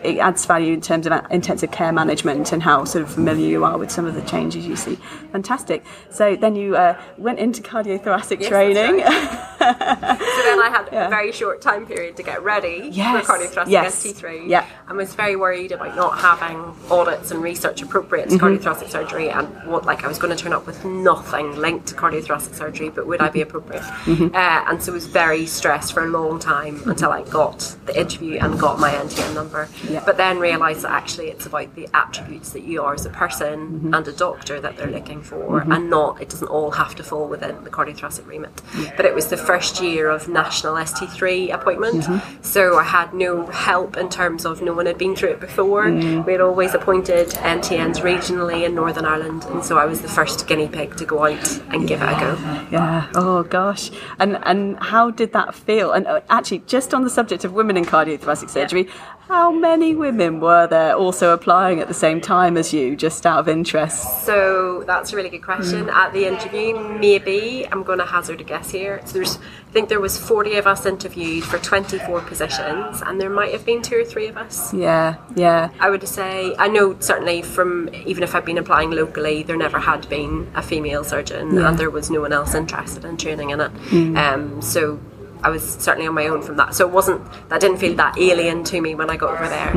it 0.05 0.19
adds 0.19 0.45
value 0.45 0.75
in 0.75 0.81
terms 0.83 1.07
of 1.07 1.13
intensive 1.31 1.71
care 1.71 1.93
management 1.93 2.53
and 2.53 2.63
how 2.63 2.85
sort 2.85 3.05
of 3.05 3.11
familiar 3.13 3.47
you 3.49 3.65
are 3.65 3.79
with 3.79 3.91
some 3.91 4.05
of 4.05 4.15
the 4.15 4.23
changes 4.23 4.67
you 4.67 4.77
see. 4.77 4.97
Fantastic. 5.33 5.83
So 6.11 6.37
then 6.37 6.57
you 6.57 6.77
uh, 6.77 7.01
went 7.17 7.39
into 7.39 7.63
cardiothoracic 7.63 8.41
Yes, 8.41 8.49
training. 8.49 9.03
So 9.59 10.43
then 10.43 10.61
I 10.61 10.69
had 10.71 10.89
Yeah. 10.93 11.07
a 11.07 11.11
very 11.11 11.33
short 11.33 11.61
time 11.63 11.87
period 11.87 12.17
to 12.19 12.23
get 12.23 12.43
ready 12.43 12.91
Yes, 12.93 13.27
for 13.27 13.33
cardiothoracic 13.33 13.71
yes, 13.71 14.05
ST3. 14.05 14.49
yeah. 14.49 14.67
And 14.89 14.97
was 14.99 15.15
very 15.15 15.35
worried 15.35 15.73
about 15.73 15.97
not 15.97 16.19
having 16.19 16.75
audits 16.91 17.31
and 17.31 17.43
research 17.43 17.83
appropriate 17.83 18.29
Mm-hmm. 18.29 18.45
cardiothoracic 18.45 18.91
surgery 18.91 19.31
and 19.31 19.49
what 19.67 19.85
like 19.87 20.05
I 20.05 20.09
was 20.09 20.19
going 20.19 20.37
to 20.37 20.41
turn 20.43 20.53
up 20.53 20.67
with 20.67 20.85
nothing 20.85 21.57
linked 21.57 21.87
to 21.89 21.95
cardiothoracic 21.95 22.55
surgery, 22.55 22.91
but 22.91 23.07
would 23.07 23.21
I 23.21 23.29
be 23.31 23.41
appropriate? 23.41 23.83
Mm-hmm. 23.83 24.35
Uh, 24.35 24.71
and 24.71 24.83
so 24.83 24.93
it 24.93 24.95
was 24.95 25.07
very 25.07 25.46
stressed 25.47 25.93
for 25.93 26.05
a 26.05 26.09
long 26.09 26.39
time 26.39 26.83
until 26.89 27.11
I 27.11 27.23
got 27.23 27.77
the 27.87 27.99
interview 27.99 28.39
and 28.41 28.59
got 28.59 28.79
my 28.79 28.91
NTN 28.91 29.35
number. 29.35 29.69
Yeah. 29.89 30.03
But 30.05 30.17
then 30.17 30.39
realised 30.39 30.83
that 30.83 30.93
actually 30.93 31.29
it's 31.29 31.47
about 31.47 31.75
the 31.75 31.89
attributes 31.95 32.51
that 32.51 32.63
you 32.65 32.83
are 32.83 32.95
as 32.95 33.07
a 33.07 33.11
person 33.11 33.57
Mm-hmm. 33.57 33.95
and 33.95 34.09
a 34.09 34.13
doctor 34.13 34.61
that 34.61 34.77
they're 34.77 34.91
looking 34.91 35.23
for, 35.23 35.61
and 35.61 35.89
not 35.91 36.21
it 36.21 36.29
doesn't 36.29 36.49
all 36.49 36.71
have 36.73 36.95
to 36.97 37.03
fall 37.03 37.27
within 37.29 37.63
the 37.65 37.71
cardiothoracic 37.71 38.27
remit. 38.27 38.63
But 38.97 39.05
it 39.07 39.15
was 39.15 39.29
the 39.29 39.37
first 39.37 39.81
year 39.83 40.09
of 40.11 40.29
national 40.29 40.75
ST3 40.75 41.53
appointment, 41.53 42.05
Mm-hmm. 42.05 42.43
so 42.43 42.79
I 42.79 42.85
had 42.85 43.13
no 43.15 43.47
help 43.47 43.97
in 43.97 44.09
terms 44.09 44.45
of 44.45 44.63
no 44.63 44.73
one 44.73 44.87
had 44.87 44.99
been 44.99 45.15
through 45.17 45.31
it 45.31 45.41
before. 45.41 45.87
Mm. 45.87 46.25
We 46.27 46.33
had 46.33 46.41
always 46.41 46.75
appointed 46.75 47.29
NTNs 47.29 47.99
regionally 48.01 48.65
in 48.65 48.75
Northern 48.75 49.05
Ireland, 49.05 49.45
and 49.51 49.65
so 49.65 49.79
I 49.79 49.87
was 49.87 50.01
the 50.03 50.09
first 50.09 50.47
guinea 50.47 50.69
pig 50.69 50.97
to 50.97 51.05
go 51.05 51.25
out 51.25 51.61
and 51.71 51.87
give 51.89 52.03
it 52.03 52.09
a 52.09 52.17
go. 52.21 52.33
Yeah. 52.71 53.11
Oh 53.15 53.43
gosh. 53.45 53.91
And 54.19 54.39
and 54.45 54.79
how 54.81 55.11
did 55.11 55.33
that 55.37 55.55
feel? 55.55 55.93
And 55.93 56.07
uh, 56.07 56.21
actually, 56.29 56.61
just 56.67 56.95
on 56.95 57.05
the 57.05 57.11
subject 57.11 57.45
of 57.45 57.53
women 57.53 57.77
in 57.77 57.85
cardiothoracic 57.85 58.49
surgery, 58.51 58.89
how 59.29 59.51
many 59.51 59.95
women 59.95 60.41
were 60.41 60.67
there 60.69 60.95
also 60.95 61.33
applying 61.33 61.81
at 61.81 61.89
the 61.89 61.95
same 62.07 62.21
time 62.21 62.57
as 62.57 62.73
you, 62.73 62.95
just 62.97 63.27
out 63.27 63.39
of 63.41 63.49
interest? 63.49 64.25
So 64.25 64.85
that's 64.87 65.13
a 65.13 65.17
really 65.17 65.29
good 65.31 65.43
question. 65.43 65.89
At 65.91 66.13
the 66.13 66.27
interview, 66.27 66.79
maybe 66.99 67.67
I'm 67.71 67.83
going 67.83 67.99
to 67.99 68.07
hazard 68.07 68.41
a 68.41 68.45
guess 68.45 68.71
here. 68.71 69.01
So 69.05 69.15
there's, 69.15 69.37
I 69.69 69.73
think 69.73 69.89
there 69.89 70.01
was 70.01 70.17
40 70.17 70.57
of 70.57 70.67
us 70.69 70.87
interviewed 70.87 71.43
for 71.45 71.59
24 71.59 72.21
positions, 72.23 73.03
and 73.05 73.21
there 73.21 73.29
might 73.31 73.53
have 73.53 73.67
been 73.67 73.83
two 73.83 73.97
or 73.99 74.05
three 74.05 74.29
of 74.29 74.37
us. 74.37 74.73
Yeah. 74.73 75.17
Yeah. 75.35 75.71
I 75.81 75.91
would 75.91 76.07
say 76.07 76.55
I 76.59 76.69
know 76.69 76.97
certainly 77.01 77.43
from 77.43 77.91
even 78.07 78.23
if 78.23 78.35
I've 78.35 78.45
been 78.47 78.59
applying 78.59 78.93
locally, 78.93 79.43
there 79.43 79.57
never 79.57 79.81
had 79.81 80.09
been 80.09 80.51
a 80.55 80.63
female 80.63 81.03
surgeon, 81.03 81.55
Yeah. 81.57 81.69
and 81.69 81.79
there 81.79 81.91
was 81.91 82.11
no 82.11 82.21
one 82.21 82.33
else 82.33 82.55
interested 82.55 83.05
in 83.05 83.17
training 83.17 83.51
in 83.51 83.61
it. 83.61 83.73
Um, 84.17 84.63
so. 84.63 85.01
I 85.43 85.51
was 85.51 85.63
certainly 85.63 86.07
on 86.09 86.15
my 86.15 86.27
own 86.29 86.43
from 86.43 86.57
that, 86.57 86.75
so 86.75 86.87
it 86.87 86.93
wasn't 86.93 87.23
that 87.49 87.61
didn't 87.61 87.79
feel 87.79 87.95
that 87.97 88.19
alien 88.19 88.65
to 88.65 88.81
me 88.81 88.95
when 88.95 89.11
I 89.11 89.17
got 89.17 89.35
over 89.35 89.49
there. 89.49 89.73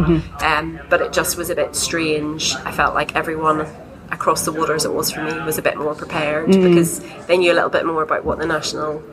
Um, 0.45 0.79
but 0.89 1.01
it 1.01 1.13
just 1.13 1.37
was 1.37 1.49
a 1.49 1.55
bit 1.55 1.75
strange. 1.75 2.53
I 2.65 2.71
felt 2.71 2.93
like 2.95 3.15
everyone 3.15 3.67
across 4.11 4.43
the 4.45 4.51
waters 4.51 4.85
it 4.85 4.93
was 4.93 5.11
for 5.11 5.21
me 5.23 5.33
was 5.41 5.57
a 5.57 5.61
bit 5.61 5.77
more 5.77 5.93
prepared 5.93 6.47
because 6.47 6.99
they 7.27 7.37
knew 7.37 7.51
a 7.51 7.53
little 7.53 7.69
bit 7.69 7.85
more 7.85 8.01
about 8.01 8.25
what 8.25 8.39
the 8.39 8.45
national 8.45 9.03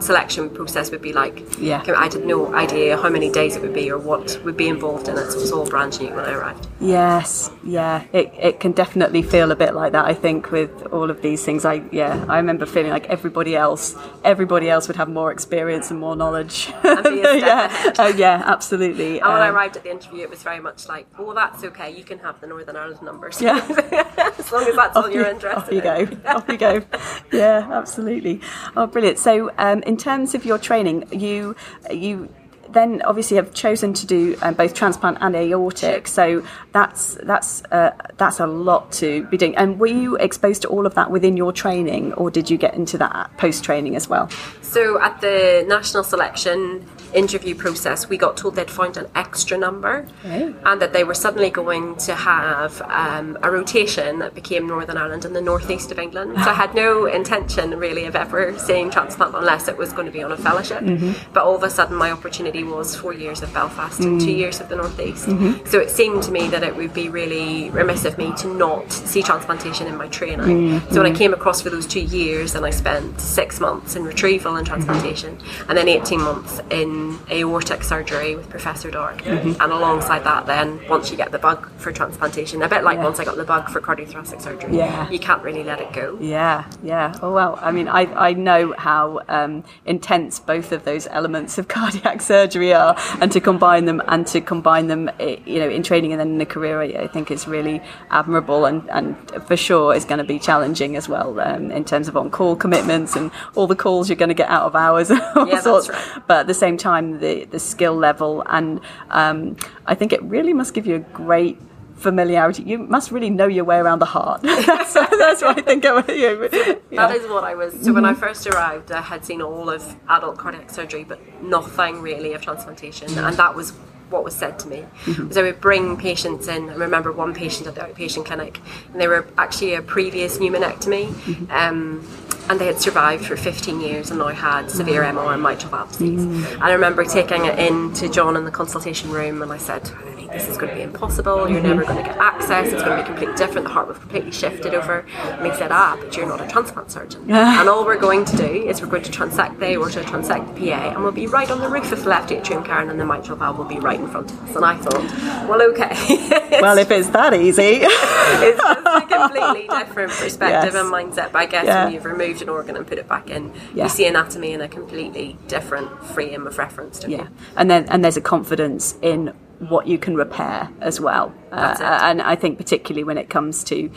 selection 0.00 0.50
process 0.50 0.90
would 0.90 1.02
be 1.02 1.12
like. 1.12 1.44
Yeah. 1.58 1.82
I 1.96 2.04
had 2.04 2.24
no 2.24 2.54
idea 2.54 2.96
how 2.96 3.08
many 3.08 3.30
days 3.30 3.56
it 3.56 3.62
would 3.62 3.74
be 3.74 3.90
or 3.90 3.98
what 3.98 4.40
would 4.44 4.56
be 4.56 4.68
involved 4.68 5.08
in 5.08 5.16
it, 5.18 5.30
so 5.32 5.38
it 5.38 5.40
was 5.42 5.52
all 5.52 5.66
brand 5.68 5.98
new 6.00 6.08
when 6.10 6.24
I 6.24 6.32
arrived. 6.32 6.66
Yes, 6.80 7.50
yeah, 7.64 8.04
it, 8.12 8.32
it 8.38 8.60
can 8.60 8.72
definitely 8.72 9.22
feel 9.22 9.50
a 9.50 9.56
bit 9.56 9.74
like 9.74 9.92
that. 9.92 10.04
I 10.06 10.14
think 10.14 10.50
with 10.52 10.70
all 10.92 11.10
of 11.10 11.22
these 11.22 11.44
things, 11.44 11.64
I 11.64 11.82
yeah, 11.90 12.24
I 12.28 12.36
remember 12.36 12.66
feeling 12.66 12.90
like 12.92 13.06
everybody 13.08 13.56
else, 13.56 13.96
everybody 14.24 14.70
else 14.70 14.86
would 14.88 14.96
have 14.96 15.08
more 15.08 15.32
experience 15.32 15.90
and 15.90 15.98
more 15.98 16.14
knowledge. 16.16 16.72
And 16.84 17.02
be 17.04 17.20
a 17.20 17.24
step 17.24 17.40
yeah, 17.40 17.92
oh 17.98 18.08
yeah, 18.08 18.42
absolutely. 18.46 19.18
And 19.20 19.32
when 19.32 19.42
I 19.42 19.48
Um, 19.48 19.54
arrived 19.56 19.76
at 19.76 19.82
the 19.82 19.90
interview, 19.90 20.22
it 20.22 20.30
was 20.30 20.42
very 20.42 20.60
much 20.60 20.88
like, 20.88 21.06
"Oh, 21.18 21.34
that's 21.34 21.64
okay. 21.64 21.90
You 21.90 22.04
can 22.04 22.18
have 22.20 22.40
the 22.40 22.46
Northern 22.46 22.76
Ireland 22.76 23.02
numbers, 23.02 23.40
Yeah. 23.42 23.56
as 24.38 24.52
long 24.52 24.64
as 24.66 24.76
that's 24.76 24.96
all 24.96 25.04
off 25.06 25.12
you're 25.12 25.24
you, 25.24 25.30
interested 25.30 25.58
off 25.58 25.72
you 25.72 25.78
in." 25.78 26.20
go, 26.22 26.30
off 26.30 26.48
you 26.48 26.56
go. 26.58 26.82
Yeah, 27.32 27.68
absolutely. 27.70 28.40
Oh, 28.76 28.86
brilliant. 28.86 29.18
So, 29.18 29.50
um, 29.58 29.82
in 29.88 29.96
terms 29.96 30.34
of 30.34 30.44
your 30.44 30.58
training, 30.58 31.08
you 31.10 31.56
you 31.90 32.28
then 32.70 33.00
obviously 33.02 33.36
have 33.38 33.54
chosen 33.54 33.94
to 33.94 34.06
do 34.06 34.36
um, 34.42 34.52
both 34.52 34.74
transplant 34.74 35.16
and 35.22 35.34
aortic. 35.34 36.06
So 36.06 36.44
that's 36.72 37.14
that's 37.22 37.62
uh, 37.72 37.92
that's 38.18 38.38
a 38.40 38.46
lot 38.46 38.92
to 38.92 39.24
be 39.28 39.38
doing. 39.38 39.56
And 39.56 39.80
were 39.80 39.86
you 39.86 40.16
exposed 40.16 40.60
to 40.62 40.68
all 40.68 40.86
of 40.86 40.94
that 40.94 41.10
within 41.10 41.38
your 41.38 41.52
training, 41.52 42.12
or 42.12 42.30
did 42.30 42.50
you 42.50 42.58
get 42.58 42.74
into 42.74 42.98
that 42.98 43.34
post 43.38 43.64
training 43.64 43.96
as 43.96 44.08
well? 44.08 44.28
So 44.60 45.00
at 45.00 45.20
the 45.22 45.64
national 45.66 46.04
selection 46.04 46.86
interview 47.14 47.54
process, 47.54 48.08
we 48.08 48.16
got 48.16 48.36
told 48.36 48.56
they'd 48.56 48.70
found 48.70 48.96
an 48.96 49.06
extra 49.14 49.56
number 49.56 50.06
Oh. 50.24 50.54
and 50.64 50.80
that 50.82 50.92
they 50.92 51.04
were 51.04 51.14
suddenly 51.14 51.50
going 51.50 51.96
to 51.96 52.14
have 52.14 52.82
um, 52.82 53.38
a 53.42 53.50
rotation 53.50 54.18
that 54.18 54.34
became 54.34 54.66
Northern 54.66 54.96
Ireland 54.96 55.24
and 55.24 55.34
the 55.34 55.40
northeast 55.40 55.90
of 55.92 55.98
England. 55.98 56.36
So 56.44 56.50
I 56.50 56.54
had 56.54 56.74
no 56.74 57.06
intention 57.06 57.78
really 57.78 58.04
of 58.04 58.16
ever 58.16 58.58
seeing 58.58 58.90
transplant 58.90 59.34
unless 59.34 59.68
it 59.68 59.76
was 59.76 59.92
going 59.92 60.06
to 60.06 60.12
be 60.12 60.22
on 60.22 60.32
a 60.32 60.36
fellowship. 60.36 60.80
Mm-hmm. 60.80 61.32
But 61.32 61.44
all 61.44 61.56
of 61.56 61.62
a 61.62 61.70
sudden, 61.70 61.96
my 61.96 62.10
opportunity 62.10 62.64
was 62.64 62.96
four 62.96 63.12
years 63.12 63.42
of 63.42 63.52
Belfast 63.52 64.00
and 64.00 64.20
two 64.20 64.34
mm. 64.34 64.38
years 64.38 64.60
of 64.60 64.68
the 64.68 64.76
northeast. 64.76 65.26
Mm-hmm. 65.26 65.66
So 65.66 65.78
it 65.78 65.90
seemed 65.90 66.22
to 66.24 66.32
me 66.32 66.48
that 66.48 66.62
it 66.62 66.74
would 66.74 66.94
be 66.94 67.08
really 67.08 67.70
remiss 67.70 68.04
of 68.04 68.18
me 68.18 68.32
to 68.36 68.52
not 68.54 68.90
see 68.92 69.22
transplantation 69.22 69.86
in 69.86 69.96
my 69.96 70.08
training. 70.08 70.40
Mm-hmm. 70.40 70.92
So 70.92 71.02
when 71.02 71.12
I 71.12 71.16
came 71.16 71.32
across 71.32 71.62
for 71.62 71.70
those 71.70 71.86
two 71.86 72.00
years, 72.00 72.54
and 72.54 72.66
I 72.66 72.70
spent 72.70 73.20
six 73.20 73.60
months 73.60 73.96
in 73.96 74.04
retrieval 74.04 74.56
and 74.56 74.66
transplantation, 74.66 75.38
and 75.68 75.78
then 75.78 75.88
18 75.88 76.20
months 76.20 76.60
in 76.70 76.97
aortic 77.30 77.82
surgery 77.84 78.34
with 78.36 78.48
Professor 78.48 78.90
Dark. 78.90 79.24
And 79.26 79.56
alongside 79.60 80.24
that, 80.24 80.46
then 80.46 80.80
once 80.88 81.10
you 81.10 81.16
get 81.16 81.32
the 81.32 81.38
bug 81.38 81.68
for 81.78 81.92
transplantation, 81.92 82.62
a 82.62 82.68
bit 82.68 82.84
like 82.84 82.96
Yeah. 82.98 83.04
once 83.04 83.20
I 83.20 83.24
got 83.24 83.36
the 83.36 83.44
bug 83.44 83.68
for 83.70 83.80
cardiothoracic 83.80 84.40
surgery, 84.40 84.76
Yeah. 84.76 85.08
you 85.10 85.18
can't 85.18 85.42
really 85.42 85.64
let 85.64 85.80
it 85.80 85.92
go. 85.92 86.16
Yeah, 86.20 86.64
yeah. 86.82 87.14
Oh 87.22 87.32
well, 87.32 87.58
I 87.62 87.70
mean, 87.72 87.88
I, 87.88 88.02
I 88.28 88.32
know 88.32 88.74
how 88.76 89.20
um, 89.28 89.64
intense 89.86 90.40
both 90.40 90.72
of 90.72 90.84
those 90.84 91.06
elements 91.08 91.58
of 91.58 91.68
cardiac 91.76 92.20
surgery 92.22 92.72
are, 92.74 92.96
and 93.20 93.30
to 93.32 93.40
combine 93.40 93.84
them 93.84 94.02
and 94.08 94.26
to 94.28 94.40
combine 94.40 94.86
them, 94.88 95.10
you 95.46 95.58
know, 95.60 95.68
in 95.68 95.82
training 95.82 96.12
and 96.12 96.20
then 96.20 96.34
in 96.34 96.40
a 96.40 96.46
career, 96.46 96.80
I 96.80 97.06
think 97.08 97.30
is 97.30 97.46
really 97.46 97.80
admirable 98.10 98.64
and, 98.64 98.88
and 98.90 99.16
for 99.46 99.56
sure 99.56 99.94
is 99.94 100.04
going 100.04 100.18
to 100.18 100.24
be 100.24 100.38
challenging 100.38 100.96
as 100.96 101.08
well 101.08 101.38
um, 101.40 101.70
in 101.70 101.84
terms 101.84 102.08
of 102.08 102.16
on-call 102.16 102.56
commitments 102.56 103.16
and 103.16 103.30
all 103.54 103.66
the 103.66 103.76
calls 103.76 104.08
you're 104.08 104.16
going 104.16 104.28
to 104.28 104.34
get 104.34 104.48
out 104.48 104.62
of 104.64 104.74
hours 104.74 105.10
and 105.12 105.20
all 105.36 105.46
Yeah, 105.46 105.54
that's 105.54 105.64
sorts. 105.64 105.88
right. 105.88 106.22
But 106.26 106.40
at 106.40 106.46
the 106.46 106.54
same 106.54 106.76
time, 106.76 106.87
the 107.20 107.44
the 107.44 107.58
skill 107.58 107.94
level 107.94 108.42
and 108.46 108.80
um, 109.10 109.56
I 109.86 109.94
think 109.94 110.12
it 110.12 110.22
really 110.22 110.52
must 110.52 110.74
give 110.74 110.86
you 110.86 110.96
a 110.96 110.98
great 110.98 111.58
familiarity. 111.98 112.62
You 112.62 112.78
must 112.78 113.10
really 113.10 113.30
know 113.30 113.46
your 113.46 113.64
way 113.64 113.76
around 113.76 113.98
the 113.98 114.06
heart. 114.06 114.42
that's, 114.42 114.94
that's 114.94 115.42
what 115.42 115.58
I 115.58 115.62
think 115.62 115.84
of 115.84 116.08
you. 116.08 116.48
That 116.92 117.16
is 117.16 117.28
what 117.28 117.44
I 117.44 117.54
was. 117.54 117.74
So 117.82 117.92
when 117.92 118.04
I 118.04 118.14
first 118.14 118.46
arrived, 118.46 118.92
I 118.92 119.00
had 119.00 119.24
seen 119.24 119.42
all 119.42 119.68
of 119.68 119.96
adult 120.08 120.38
cardiac 120.38 120.70
surgery, 120.70 121.04
but 121.04 121.20
nothing 121.42 122.00
really 122.00 122.32
of 122.32 122.42
transplantation, 122.42 123.18
and 123.18 123.36
that 123.36 123.54
was 123.54 123.72
what 124.10 124.24
was 124.24 124.34
said 124.34 124.58
to 124.60 124.68
me. 124.68 124.84
So 125.30 125.40
I 125.40 125.44
would 125.44 125.60
bring 125.60 125.96
patients 125.96 126.48
in. 126.48 126.70
I 126.70 126.74
remember 126.74 127.12
one 127.12 127.34
patient 127.34 127.66
at 127.66 127.74
the 127.74 127.82
outpatient 127.82 128.24
clinic, 128.24 128.60
and 128.92 129.00
they 129.00 129.08
were 129.08 129.26
actually 129.36 129.74
a 129.74 129.82
previous 129.82 130.38
pneumonectomy. 130.38 131.50
Um, 131.50 132.06
and 132.48 132.58
they 132.60 132.66
had 132.66 132.80
survived 132.80 133.24
for 133.26 133.36
15 133.36 133.80
years 133.80 134.10
and 134.10 134.18
now 134.18 134.28
had 134.28 134.70
severe 134.70 135.02
MR 135.02 135.34
and 135.34 135.42
mitral 135.42 135.70
valve 135.70 135.90
disease. 135.92 136.22
And 136.22 136.62
I 136.62 136.72
remember 136.72 137.04
taking 137.04 137.44
it 137.44 137.58
in 137.58 137.92
to 137.94 138.08
John 138.08 138.36
in 138.36 138.44
the 138.44 138.50
consultation 138.50 139.10
room 139.10 139.42
and 139.42 139.52
I 139.52 139.58
said, 139.58 139.90
this 140.32 140.46
is 140.48 140.58
going 140.58 140.68
to 140.68 140.76
be 140.76 140.82
impossible. 140.82 141.48
You're 141.48 141.62
never 141.62 141.84
going 141.84 141.96
to 141.96 142.02
get 142.02 142.18
access. 142.18 142.70
It's 142.72 142.82
going 142.82 142.96
to 142.98 143.02
be 143.02 143.06
completely 143.06 143.34
different. 143.36 143.66
The 143.66 143.72
heart 143.72 143.86
will 143.86 143.94
have 143.94 144.02
completely 144.02 144.30
shifted 144.30 144.74
over. 144.74 145.06
And 145.16 145.46
he 145.46 145.56
said, 145.56 145.72
ah, 145.72 145.96
but 145.98 146.14
you're 146.16 146.26
not 146.26 146.40
a 146.40 146.46
transplant 146.46 146.90
surgeon. 146.90 147.22
and 147.30 147.68
all 147.68 147.84
we're 147.84 147.98
going 147.98 148.24
to 148.26 148.36
do 148.36 148.44
is 148.44 148.82
we're 148.82 148.88
going 148.88 149.02
to 149.04 149.10
transect 149.10 149.58
the 149.58 149.72
aorta, 149.72 150.00
transect 150.00 150.54
the 150.54 150.70
PA, 150.70 150.90
and 150.90 151.02
we'll 151.02 151.12
be 151.12 151.26
right 151.26 151.50
on 151.50 151.60
the 151.60 151.68
roof 151.68 151.92
of 151.92 152.02
the 152.04 152.10
left 152.10 152.30
atrium, 152.30 152.62
Karen, 152.62 152.90
and 152.90 153.00
the 153.00 153.06
mitral 153.06 153.38
valve 153.38 153.56
will 153.58 153.64
be 153.64 153.78
right 153.78 153.98
in 153.98 154.06
front 154.08 154.30
of 154.30 154.42
us. 154.48 154.56
And 154.56 154.64
I 154.64 154.76
thought, 154.76 155.48
well, 155.48 155.62
okay. 155.70 156.38
Well, 156.60 156.76
if 156.78 156.90
it's 156.90 157.08
that 157.10 157.34
easy. 157.34 157.62
it's 157.82 158.60
just 158.60 158.86
a 158.86 159.06
completely 159.06 159.68
different 159.68 160.10
perspective 160.12 160.74
Yes. 160.74 160.74
and 160.74 160.92
mindset. 160.92 161.32
But 161.32 161.38
I 161.38 161.46
guess 161.46 161.64
Yeah. 161.66 161.84
when 161.84 161.94
you've 161.94 162.04
removed 162.04 162.37
an 162.42 162.48
organ 162.48 162.76
and 162.76 162.86
put 162.86 162.98
it 162.98 163.08
back 163.08 163.30
in, 163.30 163.52
Yeah. 163.74 163.84
you 163.84 163.88
see 163.88 164.06
anatomy 164.06 164.52
in 164.52 164.60
a 164.60 164.68
completely 164.68 165.36
different 165.48 166.04
frame 166.06 166.46
of 166.46 166.58
reference. 166.58 167.00
Yeah, 167.06 167.22
you? 167.22 167.28
and 167.56 167.70
then 167.70 167.86
and 167.88 168.04
there's 168.04 168.16
a 168.16 168.20
confidence 168.22 168.94
in 169.02 169.32
what 169.60 169.86
you 169.86 169.98
can 169.98 170.14
repair 170.14 170.68
as 170.80 171.00
well. 171.00 171.32
Uh. 171.50 171.76
And 171.80 172.22
I 172.22 172.36
think 172.36 172.58
particularly 172.58 173.04
when 173.04 173.18
it 173.18 173.28
comes 173.28 173.64
to 173.64 173.90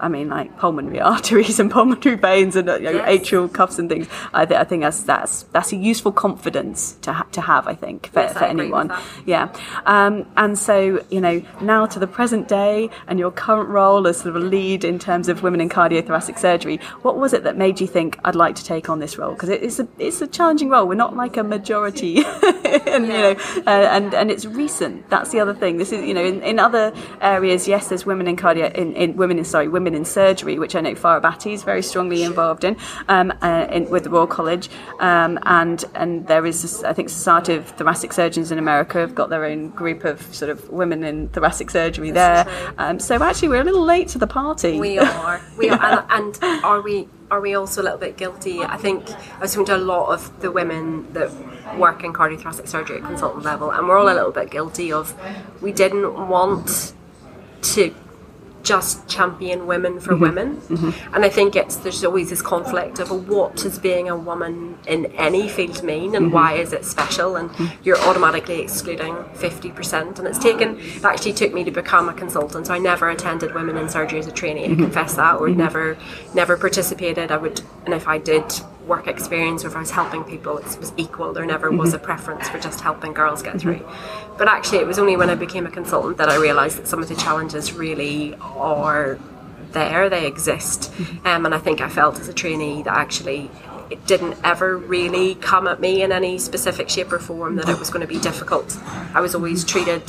I 0.00 0.08
mean, 0.08 0.28
like 0.28 0.58
pulmonary 0.58 1.00
arteries 1.14 1.60
and 1.60 1.70
pulmonary 1.70 2.16
veins 2.16 2.56
and 2.56 2.68
uh, 2.68 2.76
you 2.76 2.84
know, 2.84 2.90
Yes. 3.06 3.20
atrial 3.20 3.52
cuffs 3.52 3.78
and 3.78 3.88
things. 3.88 4.08
I, 4.32 4.44
th- 4.46 4.58
I 4.58 4.64
think 4.64 4.82
that's 4.82 5.02
that's 5.02 5.42
that's 5.52 5.72
a 5.72 5.76
useful 5.76 6.12
confidence 6.12 6.96
to 7.02 7.12
ha- 7.12 7.26
to 7.32 7.40
have. 7.40 7.66
I 7.68 7.74
think 7.74 8.10
for, 8.12 8.20
Yes, 8.20 8.32
for 8.32 8.44
anyone. 8.44 8.92
Yeah. 9.26 9.52
Um, 9.86 10.26
and 10.36 10.58
so 10.58 11.04
you 11.10 11.20
know 11.20 11.42
now 11.60 11.86
to 11.86 11.98
the 11.98 12.06
present 12.06 12.48
day 12.48 12.90
and 13.06 13.18
your 13.18 13.30
current 13.30 13.68
role 13.68 14.06
as 14.06 14.16
sort 14.18 14.34
of 14.34 14.36
a 14.42 14.44
lead 14.46 14.84
in 14.84 14.98
terms 14.98 15.28
of 15.28 15.42
women 15.42 15.60
in 15.60 15.68
cardiothoracic 15.68 16.38
surgery. 16.38 16.78
What 17.02 17.16
was 17.16 17.32
it 17.32 17.44
that 17.44 17.56
made 17.56 17.80
you 17.80 17.86
think 17.86 18.18
I'd 18.24 18.34
like 18.34 18.54
to 18.56 18.64
take 18.64 18.88
on 18.88 18.98
this 18.98 19.18
role? 19.18 19.32
Because 19.32 19.48
it, 19.48 19.62
it's 19.62 19.78
a 19.78 19.86
it's 19.98 20.20
a 20.22 20.26
challenging 20.26 20.68
role. 20.70 20.86
We're 20.86 20.94
not 20.94 21.16
like 21.16 21.36
a 21.36 21.44
majority, 21.44 22.22
and 22.86 23.06
you 23.06 23.12
know, 23.12 23.36
uh, 23.66 23.70
and 23.70 24.14
and 24.14 24.30
it's 24.30 24.46
recent. 24.46 25.08
That's 25.10 25.30
the 25.30 25.40
other 25.40 25.54
thing. 25.54 25.76
This 25.76 25.92
is 25.92 26.04
you 26.04 26.14
know 26.14 26.24
in, 26.24 26.42
in 26.42 26.58
other 26.58 26.92
areas. 27.20 27.66
Yes, 27.68 27.88
there's 27.88 28.06
women 28.06 28.26
in 28.28 28.36
cardio 28.36 28.72
in, 28.74 28.94
in 28.94 29.16
women 29.16 29.38
in 29.38 29.44
sorry 29.44 29.68
women 29.68 29.89
in 29.94 30.04
surgery, 30.04 30.58
which 30.58 30.74
I 30.74 30.80
know 30.80 30.94
Farah 30.94 31.20
Bhatti 31.20 31.52
is 31.52 31.62
very 31.62 31.82
strongly 31.82 32.22
involved 32.22 32.64
in, 32.64 32.76
um, 33.08 33.32
uh, 33.42 33.66
in 33.70 33.88
with 33.90 34.04
the 34.04 34.10
Royal 34.10 34.26
College, 34.26 34.68
um, 35.00 35.38
and 35.44 35.84
and 35.94 36.26
there 36.26 36.46
is 36.46 36.84
I 36.84 36.92
think 36.92 37.08
Society 37.08 37.54
of 37.54 37.66
Thoracic 37.68 38.12
Surgeons 38.12 38.50
in 38.52 38.58
America 38.58 38.98
have 38.98 39.14
got 39.14 39.30
their 39.30 39.44
own 39.44 39.70
group 39.70 40.04
of 40.04 40.22
sort 40.34 40.50
of 40.50 40.68
women 40.70 41.04
in 41.04 41.28
thoracic 41.28 41.70
surgery 41.70 42.10
there. 42.10 42.46
Um, 42.78 42.98
so 42.98 43.22
actually, 43.22 43.48
we're 43.48 43.62
a 43.62 43.64
little 43.64 43.84
late 43.84 44.08
to 44.08 44.18
the 44.18 44.26
party. 44.26 44.78
We 44.78 44.98
are. 44.98 45.40
We 45.56 45.68
are. 45.70 46.06
And, 46.10 46.38
and 46.42 46.64
are 46.64 46.80
we? 46.80 47.08
Are 47.30 47.40
we 47.40 47.54
also 47.54 47.80
a 47.80 47.84
little 47.84 47.98
bit 47.98 48.16
guilty? 48.16 48.60
I 48.60 48.76
think 48.76 49.08
I 49.08 49.38
was 49.38 49.52
talking 49.52 49.66
to 49.66 49.76
a 49.76 49.78
lot 49.78 50.12
of 50.12 50.40
the 50.40 50.50
women 50.50 51.12
that 51.12 51.30
work 51.78 52.02
in 52.02 52.12
cardiothoracic 52.12 52.66
surgery 52.66 52.96
at 52.96 53.04
consultant 53.04 53.44
level, 53.44 53.70
and 53.70 53.86
we're 53.86 53.96
all 53.96 54.08
a 54.08 54.14
little 54.14 54.32
bit 54.32 54.50
guilty 54.50 54.92
of 54.92 55.14
we 55.62 55.72
didn't 55.72 56.28
want 56.28 56.92
to 57.62 57.94
just 58.62 59.08
champion 59.08 59.66
women 59.66 60.00
for 60.00 60.12
mm-hmm. 60.12 60.22
women. 60.22 60.56
Mm-hmm. 60.56 61.14
And 61.14 61.24
i 61.24 61.28
think 61.28 61.56
it's 61.56 61.76
there's 61.76 62.04
always 62.04 62.30
this 62.30 62.42
conflict 62.42 62.98
of 62.98 63.28
what 63.28 63.56
does 63.56 63.78
being 63.78 64.08
a 64.08 64.16
woman 64.16 64.78
in 64.86 65.06
any 65.16 65.48
field 65.48 65.82
mean 65.82 66.14
and 66.14 66.32
why 66.32 66.52
mm-hmm. 66.52 66.62
is 66.62 66.72
it 66.72 66.84
special? 66.84 67.36
And 67.36 67.50
you're 67.82 67.98
automatically 67.98 68.60
excluding 68.60 69.14
50% 69.14 70.18
and 70.18 70.28
it's 70.28 70.38
taken 70.38 70.78
it 70.78 71.04
actually 71.04 71.32
took 71.32 71.52
me 71.52 71.64
to 71.64 71.70
become 71.70 72.08
a 72.08 72.14
consultant. 72.14 72.66
So 72.66 72.74
i 72.74 72.78
never 72.78 73.08
attended 73.10 73.54
women 73.54 73.76
in 73.76 73.88
surgery 73.88 74.18
as 74.18 74.26
a 74.26 74.32
trainee. 74.32 74.64
I 74.64 74.74
confess 74.74 75.16
that. 75.16 75.40
Or 75.40 75.48
never 75.48 75.96
never 76.34 76.56
participated. 76.56 77.30
I 77.30 77.36
would 77.36 77.62
and 77.84 77.94
if 77.94 78.06
i 78.08 78.18
did 78.18 78.44
work 78.90 79.06
experience 79.06 79.64
if 79.64 79.74
I 79.74 79.80
was 79.80 79.92
helping 79.92 80.22
people, 80.24 80.58
it 80.58 80.78
was 80.78 80.92
equal. 80.98 81.32
There 81.32 81.46
never 81.46 81.70
was 81.70 81.94
a 81.94 81.98
mhm. 81.98 82.02
preference 82.02 82.48
for 82.50 82.58
just 82.58 82.80
helping 82.80 83.12
girls 83.14 83.40
get 83.42 83.54
mhm. 83.54 83.60
through. 83.60 83.82
But 84.36 84.48
actually, 84.48 84.78
it 84.78 84.86
was 84.86 84.98
only 84.98 85.16
when 85.16 85.30
I 85.30 85.36
became 85.36 85.64
a 85.64 85.70
consultant 85.70 86.18
that 86.18 86.28
I 86.28 86.36
realised 86.36 86.76
that 86.78 86.86
some 86.92 87.00
of 87.00 87.08
the 87.08 87.14
challenges 87.14 87.72
really 87.72 88.34
are 88.40 89.18
there, 89.72 90.10
they 90.10 90.26
exist. 90.26 90.92
Mhm. 90.92 91.26
Um, 91.26 91.46
and 91.46 91.54
I 91.54 91.58
think 91.66 91.80
I 91.80 91.88
felt 91.88 92.18
as 92.18 92.28
a 92.28 92.32
trainee 92.42 92.82
that 92.82 92.96
actually 93.04 93.50
it 93.94 94.00
didn't 94.06 94.36
ever 94.44 94.76
really 94.76 95.28
come 95.36 95.66
at 95.66 95.80
me 95.80 96.02
in 96.02 96.10
any 96.12 96.38
specific 96.38 96.88
shape 96.88 97.12
or 97.12 97.18
form 97.18 97.56
that 97.56 97.68
it 97.68 97.78
was 97.78 97.90
going 97.90 98.04
to 98.08 98.12
be 98.16 98.20
difficult. 98.30 98.76
I 99.14 99.20
was 99.20 99.34
always 99.34 99.64
treated 99.64 100.02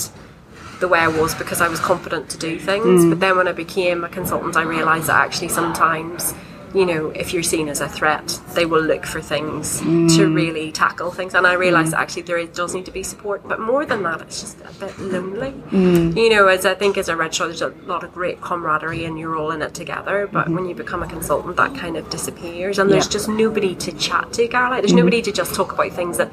the 0.79 0.87
way 0.87 0.99
I 0.99 1.07
was 1.07 1.33
because 1.35 1.61
I 1.61 1.67
was 1.67 1.79
confident 1.79 2.29
to 2.29 2.37
do 2.37 2.59
things. 2.59 3.05
Mm. 3.05 3.09
But 3.11 3.19
then 3.19 3.37
when 3.37 3.47
I 3.47 3.53
became 3.53 4.03
a 4.03 4.09
consultant, 4.09 4.55
I 4.55 4.63
realised 4.63 5.07
that 5.07 5.19
actually 5.25 5.49
sometimes, 5.49 6.33
you 6.73 6.85
know, 6.85 7.09
if 7.09 7.33
you're 7.33 7.43
seen 7.43 7.67
as 7.67 7.81
a 7.81 7.89
threat, 7.89 8.39
they 8.53 8.65
will 8.65 8.81
look 8.81 9.05
for 9.05 9.21
things 9.21 9.79
to 9.79 9.85
mm. 9.85 10.35
really 10.35 10.71
tackle 10.71 11.11
things. 11.11 11.33
And 11.33 11.45
I 11.45 11.53
realised 11.53 11.91
that 11.91 11.97
mm. 11.97 12.01
actually 12.01 12.21
there 12.23 12.37
is, 12.37 12.49
does 12.49 12.73
need 12.73 12.85
to 12.85 12.91
be 12.91 13.03
support. 13.03 13.47
But 13.47 13.59
more 13.59 13.85
than 13.85 14.03
that, 14.03 14.21
it's 14.21 14.39
just 14.41 14.61
a 14.61 14.73
bit 14.79 14.97
lonely. 14.99 15.51
Mm. 15.71 16.15
You 16.15 16.29
know, 16.29 16.47
as 16.47 16.65
I 16.65 16.73
think 16.75 16.97
as 16.97 17.09
a 17.09 17.15
registrar, 17.15 17.49
there's 17.49 17.61
a 17.61 17.69
lot 17.85 18.03
of 18.03 18.13
great 18.13 18.39
camaraderie 18.41 19.05
and 19.05 19.19
you're 19.19 19.35
all 19.35 19.51
in 19.51 19.61
it 19.61 19.73
together. 19.73 20.27
But 20.27 20.45
mm-hmm. 20.45 20.55
when 20.55 20.65
you 20.67 20.75
become 20.75 21.03
a 21.03 21.07
consultant, 21.07 21.57
that 21.57 21.75
kind 21.75 21.97
of 21.97 22.09
disappears. 22.09 22.79
And 22.79 22.89
there's 22.89 23.07
Yeah. 23.07 23.11
just 23.11 23.27
nobody 23.27 23.75
to 23.75 23.91
chat 23.93 24.31
to, 24.33 24.47
Caroline. 24.47 24.81
There's 24.81 24.91
mm-hmm. 24.91 24.99
nobody 24.99 25.21
to 25.23 25.31
just 25.31 25.53
talk 25.53 25.73
about 25.73 25.91
things 25.91 26.17
that 26.17 26.31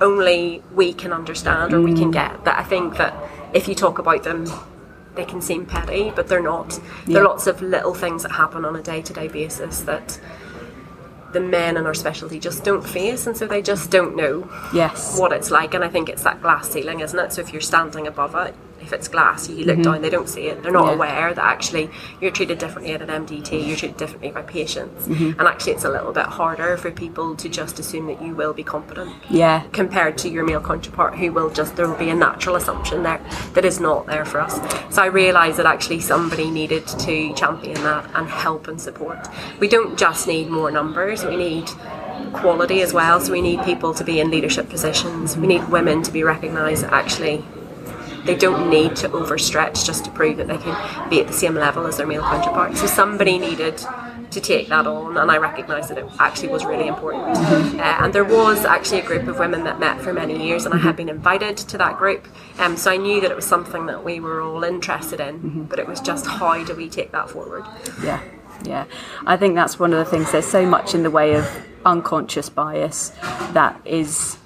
only 0.00 0.62
we 0.74 0.92
can 0.92 1.12
understand 1.12 1.72
or 1.72 1.80
we 1.80 1.94
can 1.94 2.10
get. 2.10 2.44
That 2.44 2.58
I 2.58 2.62
think 2.62 2.96
that 2.98 3.14
if 3.52 3.68
you 3.68 3.74
talk 3.74 3.98
about 3.98 4.22
them, 4.22 4.46
they 5.14 5.24
can 5.24 5.42
seem 5.42 5.66
petty, 5.66 6.10
but 6.14 6.28
they're 6.28 6.42
not. 6.42 6.80
There 7.06 7.22
are 7.22 7.24
lots 7.24 7.46
of 7.46 7.60
little 7.60 7.94
things 7.94 8.22
that 8.22 8.32
happen 8.32 8.64
on 8.64 8.76
a 8.76 8.82
day 8.82 9.02
to 9.02 9.12
day 9.12 9.28
basis 9.28 9.80
that 9.80 10.20
the 11.32 11.40
men 11.40 11.76
in 11.76 11.86
our 11.86 11.94
specialty 11.94 12.38
just 12.38 12.64
don't 12.64 12.86
face, 12.86 13.26
and 13.26 13.36
so 13.36 13.46
they 13.46 13.62
just 13.62 13.90
don't 13.90 14.16
know 14.16 14.48
yes. 14.72 15.18
what 15.18 15.32
it's 15.32 15.50
like. 15.50 15.74
And 15.74 15.82
I 15.82 15.88
think 15.88 16.08
it's 16.08 16.22
that 16.22 16.40
glass 16.42 16.70
ceiling, 16.70 17.00
isn't 17.00 17.18
it? 17.18 17.32
So 17.32 17.40
if 17.40 17.52
you're 17.52 17.62
standing 17.62 18.06
above 18.06 18.34
it, 18.34 18.54
if 18.82 18.92
it's 18.92 19.08
glass, 19.08 19.48
you 19.48 19.64
look 19.64 19.80
down, 19.82 20.02
they 20.02 20.10
don't 20.10 20.28
see 20.28 20.42
it. 20.46 20.62
They're 20.62 20.72
not 20.72 20.86
Yeah. 20.88 20.94
aware 20.94 21.34
that 21.34 21.44
actually 21.44 21.90
you're 22.20 22.30
treated 22.30 22.58
differently 22.58 22.92
at 22.94 23.02
an 23.02 23.10
MDT, 23.10 23.66
you're 23.66 23.76
treated 23.76 23.96
differently 23.96 24.30
by 24.30 24.42
patients. 24.42 25.06
Mm-hmm. 25.08 25.38
And 25.38 25.48
actually, 25.48 25.72
it's 25.72 25.84
a 25.84 25.90
little 25.90 26.12
bit 26.12 26.26
harder 26.26 26.76
for 26.76 26.90
people 26.90 27.34
to 27.36 27.48
just 27.48 27.78
assume 27.78 28.06
that 28.06 28.20
you 28.22 28.34
will 28.34 28.52
be 28.52 28.62
competent 28.62 29.12
Yeah. 29.30 29.62
compared 29.72 30.18
to 30.18 30.28
your 30.28 30.44
male 30.44 30.60
counterpart 30.60 31.14
who 31.14 31.32
will 31.32 31.50
just 31.50 31.76
there 31.76 31.88
will 31.88 31.96
be 31.96 32.10
a 32.10 32.14
natural 32.14 32.56
assumption 32.56 33.02
there 33.02 33.20
that 33.54 33.64
is 33.64 33.80
not 33.80 34.06
there 34.06 34.24
for 34.24 34.40
us 34.40 34.54
so 34.94 35.02
i 35.02 35.06
realized 35.06 35.56
that 35.58 35.66
actually 35.66 36.00
somebody 36.00 36.50
needed 36.50 36.86
to 36.86 37.32
champion 37.34 37.74
that 37.82 38.04
and 38.14 38.28
help 38.28 38.68
and 38.68 38.80
support 38.80 39.28
we 39.60 39.68
don't 39.68 39.98
just 39.98 40.26
need 40.26 40.48
more 40.50 40.70
numbers 40.70 41.24
we 41.24 41.36
need 41.36 41.68
quality 42.32 42.82
as 42.82 42.92
well 42.92 43.20
so 43.20 43.32
we 43.32 43.40
need 43.40 43.62
people 43.62 43.92
to 43.94 44.04
be 44.04 44.20
in 44.20 44.30
leadership 44.30 44.68
positions 44.68 45.36
we 45.36 45.46
need 45.46 45.66
women 45.68 46.02
to 46.02 46.10
be 46.12 46.22
recognized 46.22 46.84
actually 46.84 47.44
they 48.24 48.36
don't 48.36 48.70
need 48.70 48.96
to 48.96 49.08
overstretch 49.08 49.84
just 49.84 50.04
to 50.04 50.10
prove 50.10 50.36
that 50.36 50.48
they 50.48 50.58
can 50.58 51.10
be 51.10 51.20
at 51.20 51.26
the 51.26 51.32
same 51.32 51.54
level 51.54 51.86
as 51.86 51.96
their 51.96 52.06
male 52.06 52.22
counterparts. 52.22 52.80
So 52.80 52.86
somebody 52.86 53.38
needed 53.38 53.82
to 54.30 54.40
take 54.40 54.68
that 54.68 54.86
on, 54.86 55.18
and 55.18 55.30
I 55.30 55.36
recognised 55.36 55.90
that 55.90 55.98
it 55.98 56.06
actually 56.18 56.48
was 56.48 56.64
really 56.64 56.86
important. 56.86 57.36
Uh, 57.36 57.98
and 58.00 58.12
there 58.14 58.24
was 58.24 58.64
actually 58.64 59.00
a 59.00 59.04
group 59.04 59.28
of 59.28 59.38
women 59.38 59.64
that 59.64 59.78
met 59.78 60.00
for 60.00 60.12
many 60.12 60.46
years, 60.46 60.64
and 60.64 60.74
I 60.74 60.78
had 60.78 60.96
been 60.96 61.10
invited 61.10 61.58
to 61.58 61.78
that 61.78 61.98
group. 61.98 62.26
Um, 62.58 62.76
so 62.76 62.90
I 62.90 62.96
knew 62.96 63.20
that 63.20 63.30
it 63.30 63.36
was 63.36 63.44
something 63.44 63.86
that 63.86 64.04
we 64.04 64.20
were 64.20 64.40
all 64.40 64.64
interested 64.64 65.20
in, 65.20 65.64
but 65.64 65.78
it 65.78 65.86
was 65.86 66.00
just 66.00 66.26
how 66.26 66.64
do 66.64 66.74
we 66.74 66.88
take 66.88 67.12
that 67.12 67.28
forward? 67.28 67.64
Yeah, 68.02 68.22
yeah. 68.64 68.86
I 69.26 69.36
think 69.36 69.54
that's 69.54 69.78
one 69.78 69.92
of 69.92 69.98
the 69.98 70.10
things. 70.10 70.32
There's 70.32 70.46
so 70.46 70.64
much 70.64 70.94
in 70.94 71.02
the 71.02 71.10
way 71.10 71.34
of 71.34 71.46
unconscious 71.84 72.48
bias 72.48 73.10
that 73.52 73.78
is, 73.84 74.38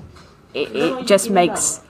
it, 0.53 0.75
it 0.75 1.07
just 1.07 1.31
makes 1.31 1.81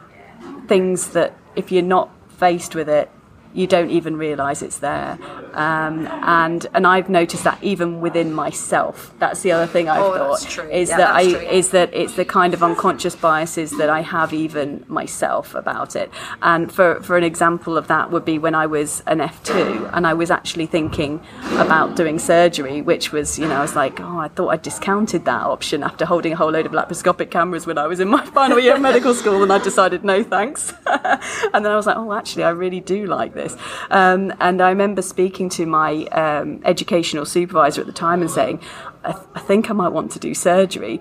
things 0.68 1.10
that 1.10 1.32
if 1.56 1.72
you're 1.72 1.82
not 1.82 2.10
faced 2.28 2.74
with 2.74 2.88
it, 2.88 3.10
you 3.56 3.66
don't 3.66 3.90
even 3.90 4.16
realise 4.16 4.62
it's 4.62 4.78
there. 4.78 5.18
Um, 5.54 6.06
and 6.22 6.66
and 6.74 6.86
I've 6.86 7.08
noticed 7.08 7.44
that 7.44 7.58
even 7.62 8.00
within 8.00 8.32
myself. 8.32 9.14
That's 9.18 9.40
the 9.42 9.52
other 9.52 9.66
thing 9.66 9.88
I've 9.88 10.02
Oh, 10.02 10.14
thought 10.16 10.40
that's 10.40 10.52
true. 10.54 10.68
is 10.70 10.90
Yeah, 10.90 10.98
that 10.98 11.14
I 11.14 11.30
true. 11.30 11.40
is 11.40 11.70
that 11.70 11.90
it's 11.94 12.14
the 12.14 12.24
kind 12.24 12.52
of 12.54 12.62
unconscious 12.62 13.16
biases 13.16 13.70
that 13.78 13.88
I 13.88 14.02
have 14.02 14.32
even 14.34 14.84
myself 14.88 15.54
about 15.54 15.96
it. 15.96 16.10
And 16.42 16.70
for, 16.70 17.00
for 17.02 17.16
an 17.16 17.24
example 17.24 17.78
of 17.78 17.86
that 17.88 18.10
would 18.10 18.24
be 18.24 18.38
when 18.38 18.54
I 18.54 18.66
was 18.66 19.02
an 19.06 19.18
F2 19.20 19.90
and 19.94 20.06
I 20.06 20.12
was 20.14 20.30
actually 20.30 20.66
thinking 20.66 21.22
about 21.52 21.96
doing 21.96 22.18
surgery, 22.18 22.82
which 22.82 23.12
was, 23.12 23.38
you 23.38 23.46
know, 23.48 23.56
I 23.56 23.62
was 23.62 23.74
like, 23.76 24.00
oh, 24.00 24.18
I 24.18 24.28
thought 24.28 24.48
I 24.48 24.56
discounted 24.56 25.24
that 25.24 25.42
option 25.42 25.82
after 25.82 26.04
holding 26.04 26.32
a 26.34 26.36
whole 26.36 26.50
load 26.50 26.66
of 26.66 26.72
laparoscopic 26.72 27.30
cameras 27.30 27.66
when 27.66 27.78
I 27.78 27.86
was 27.86 28.00
in 28.00 28.08
my 28.08 28.24
final 28.26 28.58
year 28.58 28.74
of 28.74 28.80
medical 28.82 29.14
school 29.14 29.42
and 29.42 29.52
I 29.52 29.58
decided 29.58 30.04
no 30.04 30.22
thanks. 30.22 30.72
and 30.86 31.64
then 31.64 31.72
I 31.72 31.76
was 31.76 31.86
like, 31.86 31.96
oh, 31.96 32.12
actually, 32.12 32.44
I 32.44 32.50
really 32.50 32.80
do 32.80 33.06
like 33.06 33.32
this. 33.32 33.45
Um, 33.90 34.32
and 34.40 34.60
I 34.60 34.70
remember 34.70 35.02
speaking 35.02 35.48
to 35.50 35.66
my 35.66 36.04
um, 36.06 36.60
educational 36.64 37.26
supervisor 37.26 37.80
at 37.80 37.86
the 37.86 37.92
time 37.92 38.22
and 38.22 38.30
saying, 38.30 38.60
I, 39.04 39.12
th- 39.12 39.24
I 39.34 39.40
think 39.40 39.70
I 39.70 39.72
might 39.72 39.92
want 39.92 40.12
to 40.12 40.18
do 40.18 40.34
surgery. 40.34 41.00